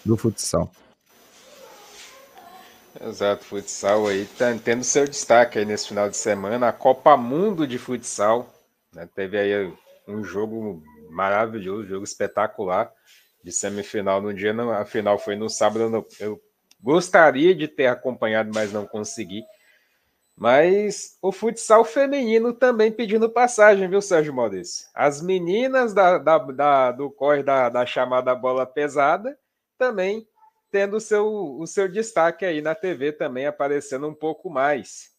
do 0.04 0.18
futsal. 0.18 0.72
Exato, 3.02 3.44
futsal 3.44 4.08
aí 4.08 4.26
tá 4.26 4.56
tendo 4.64 4.84
seu 4.84 5.06
destaque 5.06 5.60
aí 5.60 5.66
nesse 5.66 5.90
final 5.90 6.10
de 6.10 6.16
semana, 6.16 6.70
a 6.70 6.74
Copa 6.74 7.18
Mundo 7.18 7.68
de 7.68 7.78
Futsal, 7.78 8.50
né? 8.94 9.08
Teve 9.14 9.38
aí 9.38 9.74
um 10.08 10.24
jogo 10.24 10.82
maravilhoso, 11.10 11.84
um 11.84 11.88
jogo 11.88 12.04
espetacular 12.06 12.92
de 13.44 13.52
semifinal 13.52 14.22
no 14.22 14.34
dia, 14.34 14.54
não, 14.54 14.72
a 14.72 14.86
final 14.86 15.20
foi 15.20 15.36
no 15.36 15.50
sábado, 15.50 16.06
eu 16.20 16.42
gostaria 16.82 17.54
de 17.54 17.68
ter 17.68 17.88
acompanhado, 17.88 18.52
mas 18.54 18.72
não 18.72 18.86
consegui. 18.86 19.44
Mas 20.38 21.18
o 21.22 21.32
futsal 21.32 21.84
feminino 21.86 22.54
também 22.54 22.92
pedindo 22.92 23.30
passagem, 23.30 23.90
viu, 23.90 24.02
Sérgio 24.02 24.34
Maurício? 24.34 24.88
As 24.94 25.22
meninas 25.22 25.94
da, 25.94 26.18
da, 26.18 26.38
da 26.38 26.92
do 26.92 27.10
corre 27.10 27.44
da, 27.44 27.70
da 27.70 27.86
chamada 27.86 28.34
bola 28.36 28.66
pesada 28.66 29.38
também 29.78 30.28
tendo 30.76 30.98
o 30.98 31.00
seu, 31.00 31.58
o 31.58 31.66
seu 31.66 31.88
destaque 31.88 32.44
aí 32.44 32.62
na 32.62 32.76
TV 32.76 33.14
também 33.14 33.46
aparecendo 33.46 34.10
um 34.10 34.14
pouco 34.14 34.50
mais. 34.50 35.10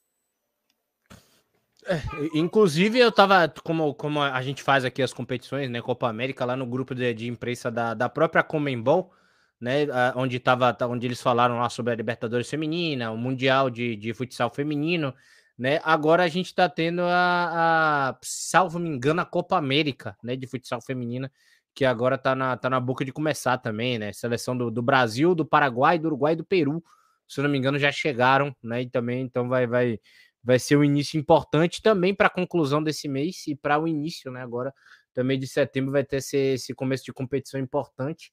É, 1.86 1.98
inclusive, 2.34 2.98
eu 2.98 3.10
tava, 3.10 3.50
como, 3.64 3.94
como 3.94 4.20
a 4.20 4.42
gente 4.42 4.62
faz 4.62 4.84
aqui 4.84 5.02
as 5.02 5.14
competições, 5.14 5.70
né? 5.70 5.80
Copa 5.80 6.10
América, 6.10 6.44
lá 6.44 6.54
no 6.54 6.66
grupo 6.66 6.94
de, 6.94 7.14
de 7.14 7.26
imprensa 7.26 7.70
da, 7.70 7.94
da 7.94 8.06
própria 8.06 8.42
Comembol, 8.42 9.10
né? 9.58 9.86
Onde, 10.14 10.38
tava, 10.38 10.76
onde 10.82 11.06
eles 11.06 11.22
falaram 11.22 11.58
lá 11.58 11.70
sobre 11.70 11.94
a 11.94 11.96
Libertadores 11.96 12.50
Feminina, 12.50 13.10
o 13.10 13.16
Mundial 13.16 13.70
de, 13.70 13.96
de 13.96 14.12
Futsal 14.12 14.52
Feminino, 14.52 15.14
né? 15.56 15.80
Agora 15.84 16.22
a 16.22 16.28
gente 16.28 16.54
tá 16.54 16.68
tendo 16.68 17.00
a, 17.00 18.10
a 18.10 18.18
salvo 18.20 18.78
me 18.78 18.90
engano, 18.90 19.22
a 19.22 19.24
Copa 19.24 19.56
América, 19.56 20.18
né? 20.22 20.36
De 20.36 20.46
futsal 20.46 20.82
feminina, 20.82 21.32
que 21.76 21.84
agora 21.84 22.16
tá 22.16 22.34
na, 22.34 22.56
tá 22.56 22.70
na 22.70 22.80
boca 22.80 23.04
de 23.04 23.12
começar 23.12 23.58
também, 23.58 23.98
né? 23.98 24.10
Seleção 24.10 24.56
do, 24.56 24.70
do 24.70 24.80
Brasil, 24.80 25.34
do 25.34 25.44
Paraguai, 25.44 25.98
do 25.98 26.06
Uruguai 26.06 26.32
e 26.32 26.36
do 26.36 26.44
Peru, 26.44 26.82
se 27.28 27.42
não 27.42 27.50
me 27.50 27.58
engano, 27.58 27.78
já 27.78 27.92
chegaram, 27.92 28.56
né? 28.62 28.80
E 28.80 28.88
também, 28.88 29.20
então, 29.20 29.46
vai, 29.46 29.66
vai, 29.66 30.00
vai 30.42 30.58
ser 30.58 30.78
um 30.78 30.82
início 30.82 31.20
importante 31.20 31.82
também 31.82 32.14
para 32.14 32.28
a 32.28 32.30
conclusão 32.30 32.82
desse 32.82 33.06
mês 33.08 33.46
e 33.46 33.54
para 33.54 33.78
o 33.78 33.86
início, 33.86 34.30
né? 34.30 34.40
Agora, 34.40 34.72
também 35.12 35.38
de 35.38 35.46
setembro, 35.46 35.92
vai 35.92 36.02
ter 36.02 36.16
esse, 36.16 36.38
esse 36.54 36.72
começo 36.72 37.04
de 37.04 37.12
competição 37.12 37.60
importante. 37.60 38.32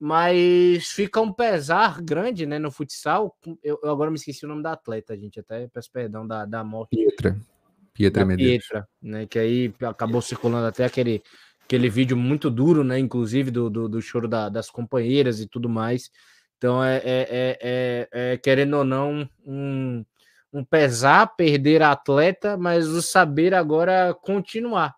Mas 0.00 0.86
fica 0.88 1.20
um 1.20 1.30
pesar 1.30 2.00
grande, 2.00 2.46
né, 2.46 2.58
no 2.58 2.70
futsal. 2.70 3.36
Eu, 3.62 3.78
eu, 3.82 3.90
agora 3.90 4.10
me 4.10 4.16
esqueci 4.16 4.46
o 4.46 4.48
nome 4.48 4.62
da 4.62 4.72
atleta, 4.72 5.14
gente. 5.14 5.40
Até 5.40 5.68
peço 5.68 5.90
perdão 5.92 6.26
da, 6.26 6.46
da 6.46 6.64
morte. 6.64 6.96
Pietra. 6.96 7.36
Pietra 7.92 8.24
Medeiros. 8.24 8.66
Pietra, 8.66 8.88
né? 9.02 9.26
Que 9.26 9.38
aí 9.38 9.74
acabou 9.82 10.22
circulando 10.22 10.68
até 10.68 10.86
aquele 10.86 11.22
aquele 11.68 11.90
vídeo 11.90 12.16
muito 12.16 12.50
duro, 12.50 12.82
né? 12.82 12.98
Inclusive 12.98 13.50
do, 13.50 13.68
do, 13.68 13.88
do 13.90 14.00
choro 14.00 14.26
da, 14.26 14.48
das 14.48 14.70
companheiras 14.70 15.38
e 15.38 15.46
tudo 15.46 15.68
mais. 15.68 16.10
Então 16.56 16.82
é, 16.82 16.96
é, 16.96 17.02
é, 17.04 17.58
é, 17.60 18.32
é 18.32 18.38
querendo 18.38 18.78
ou 18.78 18.84
não 18.84 19.28
um, 19.46 20.02
um 20.50 20.64
pesar 20.64 21.26
perder 21.36 21.82
a 21.82 21.92
atleta, 21.92 22.56
mas 22.56 22.88
o 22.88 23.02
saber 23.02 23.52
agora 23.52 24.14
continuar. 24.14 24.94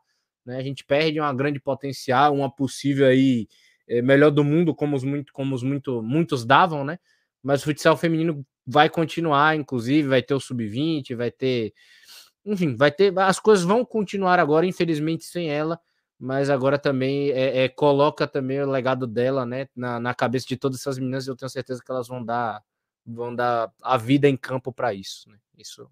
Né? 0.46 0.58
A 0.58 0.62
gente 0.62 0.84
perde 0.84 1.18
uma 1.18 1.34
grande 1.34 1.58
potencial, 1.58 2.34
uma 2.34 2.48
possível 2.48 3.08
aí 3.08 3.48
é, 3.88 4.00
melhor 4.00 4.30
do 4.30 4.44
mundo, 4.44 4.72
como 4.72 4.94
os, 4.94 5.02
muito, 5.02 5.32
como 5.32 5.56
os 5.56 5.64
muito, 5.64 6.00
muitos 6.00 6.44
davam, 6.44 6.84
né? 6.84 6.98
Mas 7.42 7.62
o 7.62 7.64
futsal 7.64 7.96
feminino 7.96 8.46
vai 8.64 8.88
continuar, 8.88 9.56
inclusive, 9.56 10.06
vai 10.06 10.22
ter 10.22 10.34
o 10.34 10.40
sub-20, 10.40 11.16
vai 11.16 11.32
ter. 11.32 11.72
Enfim, 12.44 12.76
vai 12.76 12.92
ter. 12.92 13.18
As 13.18 13.40
coisas 13.40 13.64
vão 13.64 13.84
continuar 13.84 14.38
agora, 14.38 14.66
infelizmente, 14.66 15.24
sem 15.24 15.50
ela 15.50 15.80
mas 16.20 16.50
agora 16.50 16.78
também 16.78 17.30
é, 17.30 17.64
é, 17.64 17.68
coloca 17.68 18.26
também 18.26 18.60
o 18.60 18.70
legado 18.70 19.06
dela, 19.06 19.46
né, 19.46 19.66
na, 19.74 19.98
na 19.98 20.14
cabeça 20.14 20.46
de 20.46 20.54
todas 20.54 20.78
essas 20.78 20.98
meninas. 20.98 21.26
Eu 21.26 21.34
tenho 21.34 21.48
certeza 21.48 21.82
que 21.82 21.90
elas 21.90 22.06
vão 22.06 22.22
dar, 22.22 22.62
vão 23.06 23.34
dar 23.34 23.72
a 23.82 23.96
vida 23.96 24.28
em 24.28 24.36
campo 24.36 24.70
para 24.70 24.92
isso, 24.92 25.30
né? 25.30 25.38
Isso, 25.56 25.90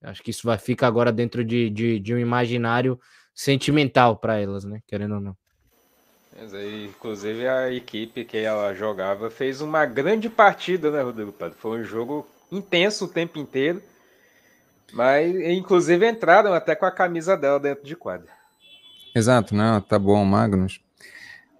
acho 0.00 0.22
que 0.22 0.30
isso 0.30 0.46
vai 0.46 0.58
ficar 0.58 0.86
agora 0.86 1.10
dentro 1.10 1.44
de, 1.44 1.68
de, 1.70 1.98
de 1.98 2.14
um 2.14 2.18
imaginário 2.18 3.00
sentimental 3.34 4.16
para 4.16 4.38
elas, 4.38 4.64
né, 4.64 4.80
querendo 4.86 5.16
ou 5.16 5.20
não. 5.20 5.36
Inclusive 6.86 7.48
a 7.48 7.72
equipe 7.72 8.24
que 8.24 8.36
ela 8.36 8.72
jogava 8.74 9.28
fez 9.28 9.60
uma 9.60 9.84
grande 9.84 10.30
partida, 10.30 10.88
né, 10.88 11.02
Rodrigo? 11.02 11.34
Foi 11.58 11.80
um 11.80 11.84
jogo 11.84 12.28
intenso 12.52 13.06
o 13.06 13.08
tempo 13.08 13.40
inteiro, 13.40 13.82
mas 14.92 15.34
inclusive 15.34 16.08
entraram 16.08 16.52
até 16.52 16.76
com 16.76 16.86
a 16.86 16.92
camisa 16.92 17.36
dela 17.36 17.58
dentro 17.58 17.84
de 17.84 17.96
quadra. 17.96 18.37
Exato, 19.18 19.54
né? 19.54 19.82
Tá 19.88 19.98
bom, 19.98 20.24
Magnus. 20.24 20.80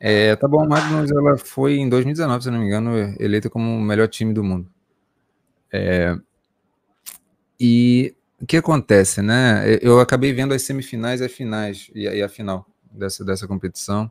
É, 0.01 0.37
tá 0.37 0.47
bom, 0.47 0.65
Magnus, 0.67 1.11
ela 1.11 1.37
foi 1.37 1.75
em 1.75 1.89
2019, 1.89 2.45
se 2.45 2.51
não 2.51 2.61
me 2.61 2.67
engano, 2.67 2.97
eleita 3.19 3.51
como 3.51 3.69
o 3.77 3.81
melhor 3.81 4.07
time 4.07 4.33
do 4.33 4.45
mundo. 4.45 4.71
É, 5.73 6.17
e 7.59 8.15
o 8.41 8.47
que 8.47 8.57
acontece, 8.57 9.21
né? 9.21 9.77
Eu 9.83 9.99
acabei 9.99 10.33
vendo 10.33 10.55
as 10.55 10.63
semifinais 10.63 11.21
e 11.21 11.25
as 11.25 11.33
finais 11.33 11.91
e, 11.93 12.03
e 12.03 12.23
a 12.23 12.29
final 12.29 12.65
dessa, 12.93 13.25
dessa 13.25 13.49
competição. 13.49 14.11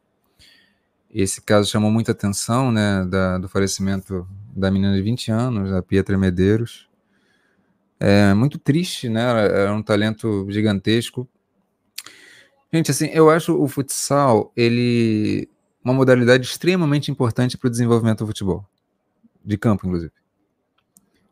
Esse 1.09 1.41
caso 1.41 1.69
chamou 1.69 1.89
muita 1.89 2.11
atenção, 2.11 2.69
né? 2.69 3.05
Da, 3.05 3.37
do 3.37 3.47
falecimento 3.47 4.27
da 4.53 4.69
menina 4.69 4.93
de 4.93 5.01
20 5.01 5.31
anos, 5.31 5.71
a 5.71 5.81
Pietra 5.81 6.17
Medeiros. 6.17 6.89
É 7.97 8.33
muito 8.33 8.59
triste, 8.59 9.07
né? 9.07 9.21
Era 9.21 9.73
um 9.73 9.81
talento 9.81 10.45
gigantesco. 10.49 11.25
Gente, 12.71 12.91
assim, 12.91 13.07
eu 13.07 13.29
acho 13.29 13.55
o 13.55 13.67
futsal, 13.67 14.51
ele 14.55 15.49
uma 15.83 15.93
modalidade 15.93 16.45
extremamente 16.45 17.09
importante 17.09 17.57
para 17.57 17.67
o 17.67 17.69
desenvolvimento 17.69 18.19
do 18.19 18.27
futebol. 18.27 18.65
De 19.43 19.57
campo, 19.57 19.87
inclusive. 19.87 20.11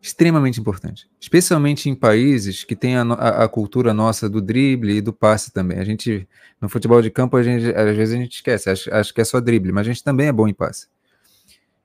extremamente 0.02 0.60
importante, 0.60 1.10
especialmente 1.20 1.90
em 1.90 1.96
países 1.96 2.64
que 2.64 2.76
têm 2.76 2.96
a, 2.96 3.02
a, 3.02 3.44
a, 3.44 3.50
cultura 3.50 3.94
nossa 3.94 4.30
do 4.30 4.40
drible 4.42 4.98
e 4.98 5.02
do 5.02 5.12
passe 5.12 5.52
também. 5.52 5.80
A 5.80 5.84
gente, 5.84 6.28
no 6.62 6.70
futebol 6.70 7.02
de 7.02 7.10
campo, 7.10 7.42
gente, 7.44 7.76
às 7.76 7.98
vezes 7.98 8.16
a 8.16 8.18
gente 8.18 8.36
esquece, 8.36 8.70
acho 8.70 9.14
que 9.14 9.20
é 9.20 9.26
só 9.26 9.42
drible, 9.42 9.74
mas 9.74 9.86
a 9.86 9.92
gente 9.92 10.04
também 10.04 10.28
é 10.28 10.32
bom 10.32 10.48
em 10.48 10.54
passe. 10.54 10.88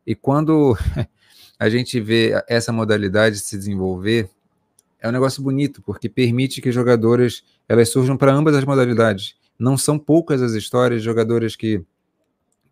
E 0.07 0.15
quando 0.15 0.77
a 1.59 1.69
gente 1.69 1.99
vê 1.99 2.41
essa 2.47 2.73
modalidade 2.73 3.39
se 3.39 3.57
desenvolver, 3.57 4.29
é 5.01 5.09
um 5.09 5.13
negócio 5.13 5.43
bonito, 5.43 5.83
porque 5.83 6.09
permite 6.09 6.61
que 6.61 6.71
jogadoras 6.71 7.43
elas 7.69 7.89
surjam 7.89 8.17
para 8.17 8.33
ambas 8.33 8.55
as 8.55 8.65
modalidades. 8.65 9.40
Não 9.61 9.77
são 9.77 9.99
poucas 9.99 10.43
as 10.43 10.53
histórias 10.53 11.03
de 11.03 11.05
jogadoras 11.05 11.55
que 11.55 11.85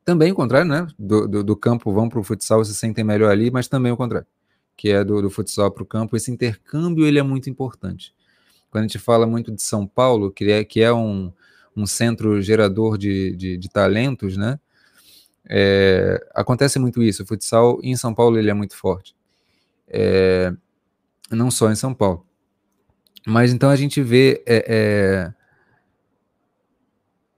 também 0.04 0.32
o 0.32 0.34
contrário, 0.34 0.68
né? 0.68 0.86
Do, 0.98 1.28
do, 1.28 1.44
do 1.44 1.56
campo 1.56 1.92
vão 1.92 2.08
para 2.08 2.18
o 2.18 2.24
futsal 2.24 2.64
se 2.64 2.74
sentem 2.74 3.04
melhor 3.04 3.30
ali, 3.30 3.50
mas 3.50 3.68
também 3.68 3.92
o 3.92 3.96
contrário 3.96 4.26
que 4.78 4.90
é 4.90 5.02
do, 5.02 5.20
do 5.20 5.28
futsal 5.28 5.72
para 5.72 5.82
o 5.82 5.86
campo, 5.86 6.16
esse 6.16 6.30
intercâmbio 6.30 7.04
ele 7.04 7.18
é 7.18 7.22
muito 7.22 7.50
importante. 7.50 8.14
Quando 8.70 8.84
a 8.84 8.86
gente 8.86 8.98
fala 8.98 9.26
muito 9.26 9.50
de 9.50 9.60
São 9.60 9.84
Paulo, 9.84 10.30
que 10.30 10.48
é, 10.52 10.64
que 10.64 10.80
é 10.80 10.92
um, 10.92 11.32
um 11.76 11.84
centro 11.84 12.40
gerador 12.40 12.96
de, 12.96 13.34
de, 13.34 13.56
de 13.56 13.68
talentos, 13.68 14.36
né? 14.36 14.58
É, 15.50 16.24
acontece 16.32 16.78
muito 16.78 17.02
isso. 17.02 17.24
O 17.24 17.26
futsal 17.26 17.80
em 17.82 17.96
São 17.96 18.14
Paulo 18.14 18.38
ele 18.38 18.50
é 18.50 18.54
muito 18.54 18.76
forte. 18.76 19.16
É, 19.88 20.52
não 21.28 21.50
só 21.50 21.72
em 21.72 21.74
São 21.76 21.92
Paulo. 21.92 22.24
Mas 23.26 23.52
então 23.52 23.70
a 23.70 23.76
gente 23.76 24.00
vê 24.00 24.44
é, 24.46 24.64
é 24.68 25.34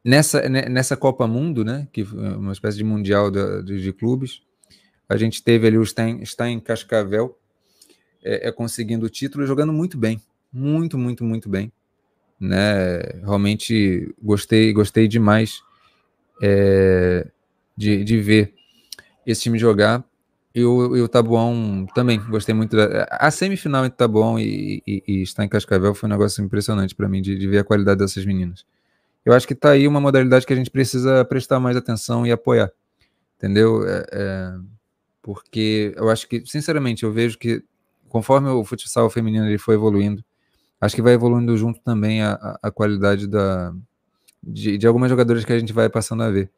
nessa, 0.04 0.48
nessa 0.48 0.96
Copa 0.96 1.26
Mundo, 1.26 1.64
né, 1.64 1.86
que 1.92 2.02
é 2.02 2.36
uma 2.36 2.52
espécie 2.52 2.76
de 2.76 2.84
mundial 2.84 3.30
de, 3.30 3.62
de, 3.62 3.92
clubes, 3.92 4.42
a 5.08 5.16
gente 5.16 5.42
teve 5.42 5.66
ali 5.66 5.78
o 5.78 5.84
Stein, 5.84 6.24
Stein 6.24 6.60
Cascavel 6.60 7.36
é, 8.22 8.48
é, 8.48 8.52
conseguindo 8.52 9.06
o 9.06 9.10
título 9.10 9.46
jogando 9.46 9.72
muito 9.72 9.98
bem. 9.98 10.20
Muito, 10.52 10.98
muito, 10.98 11.24
muito 11.24 11.48
bem. 11.48 11.72
Né? 12.38 13.00
Realmente 13.22 14.14
gostei, 14.22 14.72
gostei 14.72 15.06
demais 15.06 15.62
é, 16.42 17.26
de, 17.76 18.04
de 18.04 18.20
ver 18.20 18.54
esse 19.26 19.42
time 19.42 19.58
jogar. 19.58 20.04
E 20.52 20.64
o, 20.64 20.96
e 20.96 21.00
o 21.00 21.08
Tabuão 21.08 21.86
também, 21.94 22.18
gostei 22.28 22.54
muito. 22.54 22.76
Da, 22.76 23.06
a 23.10 23.30
semifinal 23.30 23.84
entre 23.84 23.96
Tabuão 23.96 24.38
e, 24.38 24.82
e, 24.84 25.02
e 25.06 25.26
Stein 25.26 25.48
Cascavel 25.48 25.94
foi 25.94 26.08
um 26.08 26.12
negócio 26.12 26.42
impressionante 26.44 26.94
para 26.94 27.08
mim, 27.08 27.22
de, 27.22 27.36
de 27.36 27.46
ver 27.46 27.58
a 27.58 27.64
qualidade 27.64 28.00
dessas 28.00 28.24
meninas. 28.24 28.64
Eu 29.24 29.32
acho 29.32 29.46
que 29.46 29.52
está 29.52 29.70
aí 29.70 29.86
uma 29.86 30.00
modalidade 30.00 30.46
que 30.46 30.52
a 30.52 30.56
gente 30.56 30.70
precisa 30.70 31.24
prestar 31.24 31.60
mais 31.60 31.76
atenção 31.76 32.26
e 32.26 32.32
apoiar. 32.32 32.72
Entendeu? 33.36 33.86
É, 33.86 34.06
é 34.12 34.52
porque 35.22 35.92
eu 35.96 36.08
acho 36.08 36.26
que, 36.28 36.44
sinceramente, 36.46 37.04
eu 37.04 37.12
vejo 37.12 37.38
que 37.38 37.62
conforme 38.08 38.48
o 38.48 38.64
futsal 38.64 39.08
feminino 39.10 39.46
ele 39.46 39.58
foi 39.58 39.74
evoluindo, 39.74 40.24
acho 40.80 40.96
que 40.96 41.02
vai 41.02 41.12
evoluindo 41.12 41.56
junto 41.56 41.80
também 41.80 42.22
a, 42.22 42.58
a 42.62 42.70
qualidade 42.70 43.26
da, 43.26 43.72
de, 44.42 44.78
de 44.78 44.86
algumas 44.86 45.10
jogadoras 45.10 45.44
que 45.44 45.52
a 45.52 45.58
gente 45.58 45.72
vai 45.72 45.88
passando 45.88 46.22
a 46.22 46.30
ver 46.30 46.50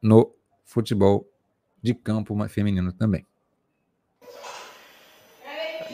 no 0.00 0.32
futebol 0.64 1.28
de 1.82 1.94
campo 1.94 2.36
feminino 2.48 2.92
também. 2.92 3.26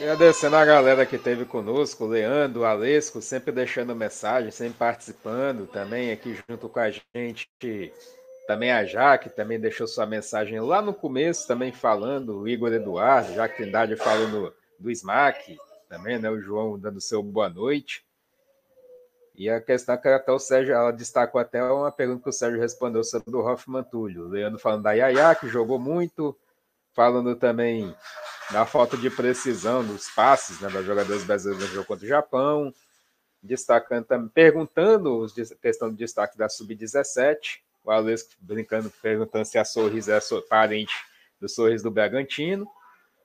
Agradecendo 0.01 0.55
a 0.55 0.63
galera 0.63 1.05
que 1.05 1.17
esteve 1.17 1.43
conosco, 1.43 2.05
Leandro, 2.05 2.63
Alesco, 2.63 3.21
sempre 3.21 3.51
deixando 3.51 3.93
mensagem, 3.93 4.49
sempre 4.49 4.77
participando 4.77 5.67
também 5.67 6.11
aqui 6.11 6.39
junto 6.47 6.69
com 6.69 6.79
a 6.79 6.89
gente 6.89 7.91
também 8.49 8.71
a 8.71 8.83
Jaque 8.83 9.29
também 9.29 9.59
deixou 9.59 9.85
sua 9.85 10.07
mensagem 10.07 10.59
lá 10.59 10.81
no 10.81 10.91
começo, 10.91 11.47
também 11.47 11.71
falando, 11.71 12.39
o 12.39 12.47
Igor 12.47 12.73
Eduardo, 12.73 13.35
Jaque 13.35 13.57
Trindade 13.57 13.95
falando 13.95 14.51
do 14.79 14.89
SMAC, 14.89 15.55
também, 15.87 16.17
né? 16.17 16.31
O 16.31 16.41
João 16.41 16.79
dando 16.79 16.99
seu 16.99 17.21
boa 17.21 17.47
noite. 17.47 18.03
E 19.35 19.47
a 19.51 19.61
questão 19.61 19.95
que 19.97 20.07
até 20.07 20.31
o 20.31 20.39
Sérgio, 20.39 20.73
ela 20.73 20.91
destacou 20.91 21.39
até 21.39 21.61
uma 21.63 21.91
pergunta 21.91 22.23
que 22.23 22.29
o 22.29 22.33
Sérgio 22.33 22.59
respondeu 22.59 23.03
sobre 23.03 23.35
o 23.35 23.45
Hoffman 23.45 23.83
Túlio. 23.83 24.25
O 24.25 24.29
Leandro 24.29 24.57
falando 24.57 24.81
da 24.81 24.93
Yaya, 24.93 25.35
que 25.35 25.47
jogou 25.47 25.77
muito, 25.77 26.35
falando 26.99 27.33
também 27.33 27.95
da 28.51 28.65
falta 28.65 28.97
de 28.97 29.09
precisão 29.09 29.85
dos 29.85 30.09
passes 30.09 30.59
né, 30.59 30.67
dos 30.67 30.85
jogadores 30.85 31.23
brasileiros 31.23 31.65
no 31.65 31.73
jogo 31.73 31.87
contra 31.87 32.03
o 32.03 32.09
Japão, 32.09 32.73
destacando 33.41 34.03
também, 34.03 34.27
perguntando 34.27 35.25
a 35.25 35.55
questão 35.61 35.89
do 35.89 35.95
destaque 35.95 36.37
da 36.37 36.49
Sub-17 36.49 37.61
o 37.85 37.89
Alesco 37.89 38.31
brincando, 38.41 38.91
perguntando 39.01 39.45
se 39.45 39.57
a 39.57 39.63
Sorriso 39.63 40.11
é 40.11 40.19
parente 40.49 40.93
do 41.39 41.47
Sorriso 41.47 41.85
do 41.85 41.91
Bragantino. 41.91 42.67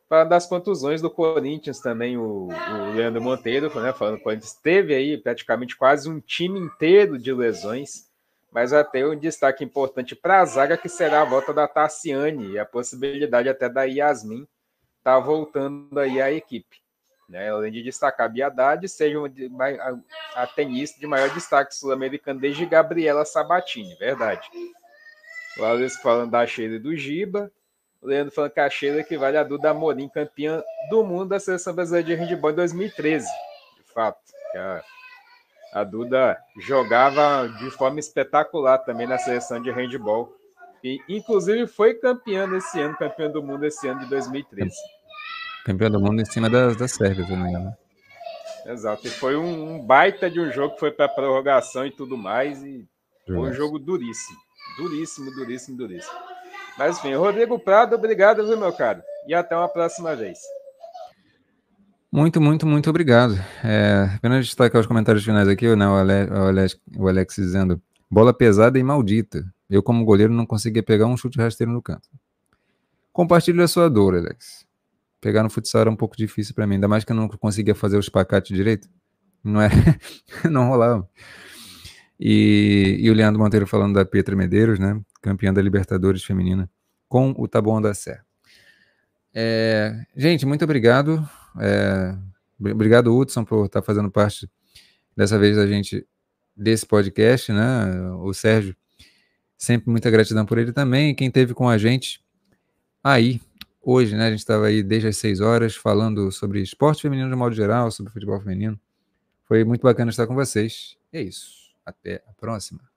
Falando 0.08 0.28
das 0.28 0.46
contusões 0.46 1.02
do 1.02 1.10
Corinthians 1.10 1.80
também, 1.80 2.16
o, 2.16 2.46
o 2.46 2.92
Leandro 2.94 3.20
Monteiro, 3.20 3.66
né, 3.80 3.92
falando 3.92 4.14
que 4.14 4.20
o 4.20 4.24
Corinthians 4.24 4.54
teve 4.54 4.94
aí 4.94 5.18
praticamente 5.18 5.74
quase 5.74 6.08
um 6.08 6.20
time 6.20 6.60
inteiro 6.60 7.18
de 7.18 7.32
lesões, 7.32 8.08
mas 8.54 8.72
até 8.72 9.04
um 9.04 9.18
destaque 9.18 9.64
importante 9.64 10.14
para 10.14 10.40
a 10.40 10.44
zaga, 10.44 10.76
que 10.76 10.88
será 10.88 11.22
a 11.22 11.24
volta 11.24 11.52
da 11.52 11.66
Tassiane 11.66 12.52
e 12.52 12.58
a 12.58 12.64
possibilidade 12.64 13.48
até 13.48 13.68
da 13.68 13.82
Yasmin 13.82 14.46
estar 14.98 15.16
tá 15.16 15.18
voltando 15.18 15.98
aí 15.98 16.22
à 16.22 16.30
equipe. 16.30 16.80
Né? 17.28 17.50
Além 17.50 17.72
de 17.72 17.82
destacar 17.82 18.26
a 18.26 18.28
Biadade, 18.28 18.88
seja 18.88 19.18
a, 19.18 20.42
a 20.42 20.46
tenista 20.46 21.00
de 21.00 21.06
maior 21.06 21.30
destaque 21.30 21.74
sul-americano 21.74 22.38
desde 22.38 22.64
Gabriela 22.64 23.24
Sabatini, 23.24 23.96
verdade. 23.96 24.48
O 25.58 25.64
Alex 25.64 25.96
falando 25.96 26.30
da 26.30 26.46
Sheila 26.46 26.76
e 26.76 26.78
do 26.78 26.96
Giba. 26.96 27.50
O 28.00 28.06
Leandro 28.06 28.32
falando 28.32 28.52
que 28.52 28.60
a 28.60 28.70
Sheila 28.70 29.00
equivale 29.00 29.36
a 29.36 29.42
Duda 29.42 29.70
Amorim, 29.70 30.08
campeã 30.08 30.62
do 30.90 31.02
mundo 31.02 31.30
da 31.30 31.40
seleção 31.40 31.74
brasileira 31.74 32.06
de 32.06 32.14
handball 32.14 32.52
em 32.52 32.54
2013. 32.54 33.26
De 33.76 33.92
fato, 33.92 34.20
a, 34.54 34.84
a 35.74 35.82
Duda 35.82 36.38
jogava 36.60 37.48
de 37.58 37.68
forma 37.72 37.98
espetacular 37.98 38.78
também 38.78 39.08
na 39.08 39.18
seleção 39.18 39.60
de 39.60 39.72
handball. 39.72 40.32
E, 40.84 41.00
inclusive, 41.08 41.66
foi 41.66 41.94
campeã 41.94 42.46
nesse 42.46 42.80
ano, 42.80 42.96
campeã 42.96 43.28
do 43.28 43.42
mundo 43.42 43.64
esse 43.66 43.88
ano 43.88 44.00
de 44.00 44.06
2013. 44.06 44.70
Campeão 45.64 45.90
do 45.90 46.00
mundo 46.00 46.20
em 46.20 46.24
cima 46.24 46.48
das, 46.48 46.76
das 46.76 46.92
Sérvia, 46.92 47.24
se 47.24 47.32
não 47.32 47.42
me 47.42 47.50
engano. 47.50 47.74
Exato. 48.66 49.06
E 49.06 49.10
foi 49.10 49.36
um, 49.36 49.74
um 49.74 49.84
baita 49.84 50.30
de 50.30 50.38
um 50.38 50.52
jogo 50.52 50.74
que 50.74 50.80
foi 50.80 50.92
para 50.92 51.08
prorrogação 51.08 51.84
e 51.84 51.90
tudo 51.90 52.16
mais. 52.16 52.62
E 52.62 52.86
foi 53.26 53.50
um 53.50 53.52
jogo 53.52 53.78
duríssimo. 53.78 54.38
Duríssimo, 54.76 55.30
duríssimo, 55.32 55.76
duríssimo. 55.76 56.18
Mas 56.78 56.98
enfim, 56.98 57.14
Rodrigo 57.14 57.58
Prado, 57.58 57.94
obrigado, 57.94 58.46
viu, 58.46 58.56
meu 58.56 58.72
caro? 58.72 59.02
E 59.26 59.34
até 59.34 59.56
uma 59.56 59.68
próxima 59.68 60.14
vez. 60.14 60.38
Muito, 62.14 62.40
muito, 62.40 62.66
muito 62.66 62.88
obrigado. 62.88 63.34
É, 63.64 64.08
apenas 64.14 64.46
destacar 64.46 64.80
os 64.80 64.86
comentários 64.86 65.24
finais 65.24 65.48
aqui, 65.48 65.74
né, 65.74 65.88
o, 65.88 65.96
Alex, 65.96 66.30
o, 66.30 66.34
Alex, 66.34 66.80
o 66.96 67.08
Alex 67.08 67.34
dizendo: 67.34 67.82
bola 68.08 68.32
pesada 68.32 68.78
e 68.78 68.82
maldita. 68.82 69.44
Eu, 69.68 69.82
como 69.82 70.04
goleiro, 70.04 70.32
não 70.32 70.46
conseguia 70.46 70.82
pegar 70.82 71.06
um 71.06 71.16
chute 71.16 71.38
rasteiro 71.38 71.72
no 71.72 71.82
canto. 71.82 72.08
Compartilhe 73.12 73.60
a 73.62 73.66
sua 73.66 73.90
dor, 73.90 74.14
Alex 74.14 74.64
pegar 75.24 75.42
no 75.42 75.48
futsal 75.48 75.80
era 75.80 75.90
um 75.90 75.96
pouco 75.96 76.14
difícil 76.14 76.54
para 76.54 76.66
mim, 76.66 76.74
ainda 76.74 76.86
mais 76.86 77.02
que 77.02 77.10
eu 77.10 77.16
não 77.16 77.26
conseguia 77.26 77.74
fazer 77.74 77.96
os 77.96 78.10
pacates 78.10 78.54
direito. 78.54 78.86
Não 79.42 79.58
é, 79.58 79.70
não 80.50 80.68
rolava. 80.68 81.08
E, 82.20 82.98
e, 83.00 83.10
o 83.10 83.14
Leandro 83.14 83.40
Monteiro 83.40 83.66
falando 83.66 83.94
da 83.94 84.04
Petra 84.04 84.36
Medeiros, 84.36 84.78
né? 84.78 85.00
Campeã 85.22 85.50
da 85.50 85.62
Libertadores 85.62 86.22
feminina 86.22 86.70
com 87.08 87.34
o 87.38 87.48
Taboão 87.48 87.80
da 87.80 87.94
Serra. 87.94 88.24
É, 89.32 90.04
gente, 90.14 90.44
muito 90.44 90.62
obrigado. 90.62 91.26
É, 91.60 92.16
obrigado, 92.58 93.16
Hudson, 93.16 93.44
por 93.44 93.66
estar 93.66 93.82
fazendo 93.82 94.10
parte 94.10 94.48
dessa 95.16 95.38
vez 95.38 95.56
da 95.56 95.66
gente 95.66 96.06
desse 96.56 96.86
podcast, 96.86 97.52
né? 97.52 98.10
O 98.20 98.32
Sérgio, 98.32 98.76
sempre 99.56 99.90
muita 99.90 100.10
gratidão 100.10 100.46
por 100.46 100.58
ele 100.58 100.72
também. 100.72 101.14
Quem 101.14 101.30
teve 101.30 101.54
com 101.54 101.68
a 101.68 101.78
gente 101.78 102.22
aí 103.02 103.40
hoje, 103.82 104.16
né? 104.16 104.28
A 104.28 104.30
gente 104.30 104.40
estava 104.40 104.66
aí 104.66 104.82
desde 104.82 105.08
as 105.08 105.16
6 105.16 105.40
horas 105.40 105.76
falando 105.76 106.30
sobre 106.32 106.60
esporte 106.60 107.02
feminino 107.02 107.28
de 107.28 107.36
modo 107.36 107.54
geral, 107.54 107.90
sobre 107.90 108.12
futebol 108.12 108.40
feminino. 108.40 108.80
Foi 109.44 109.64
muito 109.64 109.82
bacana 109.82 110.10
estar 110.10 110.26
com 110.26 110.34
vocês. 110.34 110.96
É 111.12 111.20
isso. 111.20 111.74
Até 111.84 112.22
a 112.26 112.32
próxima. 112.32 112.93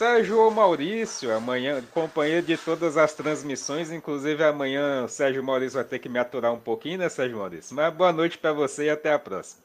Sérgio 0.00 0.50
Maurício, 0.50 1.30
amanhã, 1.30 1.82
companheiro 1.92 2.46
de 2.46 2.56
todas 2.56 2.96
as 2.96 3.12
transmissões, 3.12 3.92
inclusive 3.92 4.42
amanhã 4.42 5.04
o 5.04 5.08
Sérgio 5.08 5.44
Maurício 5.44 5.74
vai 5.74 5.84
ter 5.84 5.98
que 5.98 6.08
me 6.08 6.18
aturar 6.18 6.54
um 6.54 6.58
pouquinho, 6.58 6.96
né, 6.96 7.10
Sérgio 7.10 7.36
Maurício? 7.36 7.76
Mas 7.76 7.92
boa 7.92 8.10
noite 8.10 8.38
para 8.38 8.50
você 8.54 8.86
e 8.86 8.88
até 8.88 9.12
a 9.12 9.18
próxima. 9.18 9.62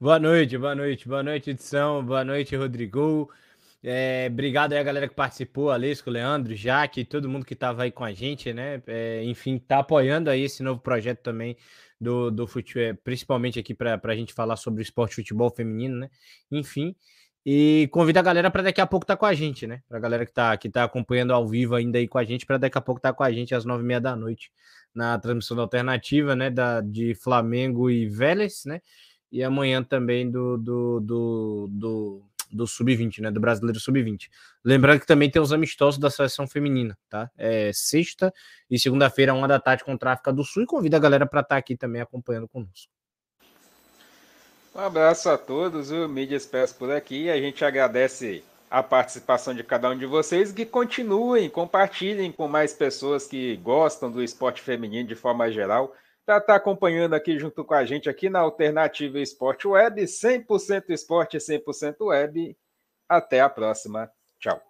Boa 0.00 0.18
noite, 0.18 0.56
boa 0.56 0.74
noite, 0.74 1.06
boa 1.06 1.22
noite, 1.22 1.50
edição, 1.50 2.02
boa 2.02 2.24
noite, 2.24 2.56
Rodrigo. 2.56 3.30
É, 3.82 4.28
obrigado 4.30 4.72
aí 4.72 4.78
a 4.78 4.82
galera 4.82 5.06
que 5.06 5.14
participou, 5.14 5.70
Alesco, 5.70 6.08
Leandro, 6.08 6.54
Jaque, 6.56 7.04
todo 7.04 7.28
mundo 7.28 7.44
que 7.44 7.52
estava 7.52 7.82
aí 7.82 7.90
com 7.90 8.04
a 8.04 8.12
gente, 8.14 8.54
né? 8.54 8.82
É, 8.86 9.22
enfim, 9.22 9.58
tá 9.58 9.80
apoiando 9.80 10.30
aí 10.30 10.44
esse 10.44 10.62
novo 10.62 10.80
projeto 10.80 11.20
também 11.20 11.58
do, 12.00 12.30
do 12.30 12.46
futebol, 12.46 12.84
é, 12.84 12.94
principalmente 12.94 13.58
aqui 13.58 13.74
para 13.74 14.00
a 14.02 14.16
gente 14.16 14.32
falar 14.32 14.56
sobre 14.56 14.80
o 14.80 14.82
esporte 14.82 15.16
futebol 15.16 15.50
feminino, 15.50 15.98
né? 15.98 16.10
Enfim, 16.50 16.96
E 17.44 17.88
convida 17.90 18.20
a 18.20 18.22
galera 18.22 18.50
para 18.50 18.62
daqui 18.62 18.80
a 18.80 18.86
pouco 18.86 19.04
estar 19.04 19.14
tá 19.16 19.18
com 19.18 19.26
a 19.26 19.32
gente, 19.32 19.66
né? 19.66 19.82
Para 19.88 19.96
a 19.96 20.00
galera 20.00 20.26
que 20.26 20.30
está 20.30 20.56
que 20.56 20.68
tá 20.68 20.84
acompanhando 20.84 21.32
ao 21.32 21.46
vivo 21.48 21.74
ainda 21.74 21.98
aí 21.98 22.06
com 22.06 22.18
a 22.18 22.24
gente, 22.24 22.44
para 22.44 22.58
daqui 22.58 22.76
a 22.76 22.80
pouco 22.80 22.98
estar 22.98 23.10
tá 23.10 23.14
com 23.16 23.22
a 23.24 23.32
gente 23.32 23.54
às 23.54 23.64
nove 23.64 23.82
e 23.82 23.86
meia 23.86 24.00
da 24.00 24.14
noite 24.14 24.52
na 24.94 25.18
transmissão 25.18 25.56
da 25.56 25.62
alternativa, 25.62 26.36
né? 26.36 26.50
Da, 26.50 26.80
de 26.80 27.14
Flamengo 27.14 27.90
e 27.90 28.06
Vélez, 28.06 28.64
né? 28.66 28.82
E 29.32 29.42
amanhã 29.42 29.82
também 29.82 30.30
do, 30.30 30.58
do, 30.58 31.00
do, 31.00 31.68
do, 31.70 32.22
do 32.52 32.66
Sub-20, 32.66 33.20
né? 33.20 33.30
Do 33.30 33.40
Brasileiro 33.40 33.80
Sub-20. 33.80 34.28
Lembrando 34.62 35.00
que 35.00 35.06
também 35.06 35.30
tem 35.30 35.40
os 35.40 35.52
amistosos 35.52 35.98
da 35.98 36.10
seleção 36.10 36.46
feminina, 36.46 36.98
tá? 37.08 37.30
É 37.38 37.70
sexta 37.72 38.34
e 38.68 38.78
segunda-feira, 38.78 39.32
uma 39.32 39.48
da 39.48 39.58
tarde, 39.58 39.84
contra 39.84 40.10
a 40.10 40.12
África 40.12 40.32
do 40.32 40.44
Sul. 40.44 40.64
E 40.64 40.66
convida 40.66 40.98
a 40.98 41.00
galera 41.00 41.26
para 41.26 41.40
estar 41.40 41.54
tá 41.54 41.58
aqui 41.58 41.76
também 41.76 42.02
acompanhando 42.02 42.48
conosco. 42.48 42.99
Um 44.74 44.80
abraço 44.80 45.28
a 45.28 45.36
todos, 45.36 45.90
o 45.90 46.08
Mídias 46.08 46.46
Pés 46.46 46.72
por 46.72 46.92
aqui. 46.92 47.28
A 47.28 47.36
gente 47.38 47.64
agradece 47.64 48.44
a 48.70 48.82
participação 48.82 49.52
de 49.52 49.64
cada 49.64 49.90
um 49.90 49.98
de 49.98 50.06
vocês 50.06 50.52
que 50.52 50.64
continuem, 50.64 51.50
compartilhem 51.50 52.30
com 52.30 52.46
mais 52.46 52.72
pessoas 52.72 53.26
que 53.26 53.56
gostam 53.56 54.10
do 54.10 54.22
esporte 54.22 54.62
feminino 54.62 55.08
de 55.08 55.16
forma 55.16 55.50
geral. 55.50 55.92
Para 56.24 56.36
estar 56.36 56.52
tá 56.52 56.54
acompanhando 56.54 57.14
aqui 57.14 57.36
junto 57.36 57.64
com 57.64 57.74
a 57.74 57.84
gente 57.84 58.08
aqui 58.08 58.30
na 58.30 58.38
Alternativa 58.38 59.18
Esporte 59.18 59.66
Web, 59.66 60.02
100% 60.02 60.90
esporte, 60.90 61.36
100% 61.38 61.96
web. 62.00 62.56
Até 63.08 63.40
a 63.40 63.48
próxima. 63.48 64.08
Tchau. 64.38 64.69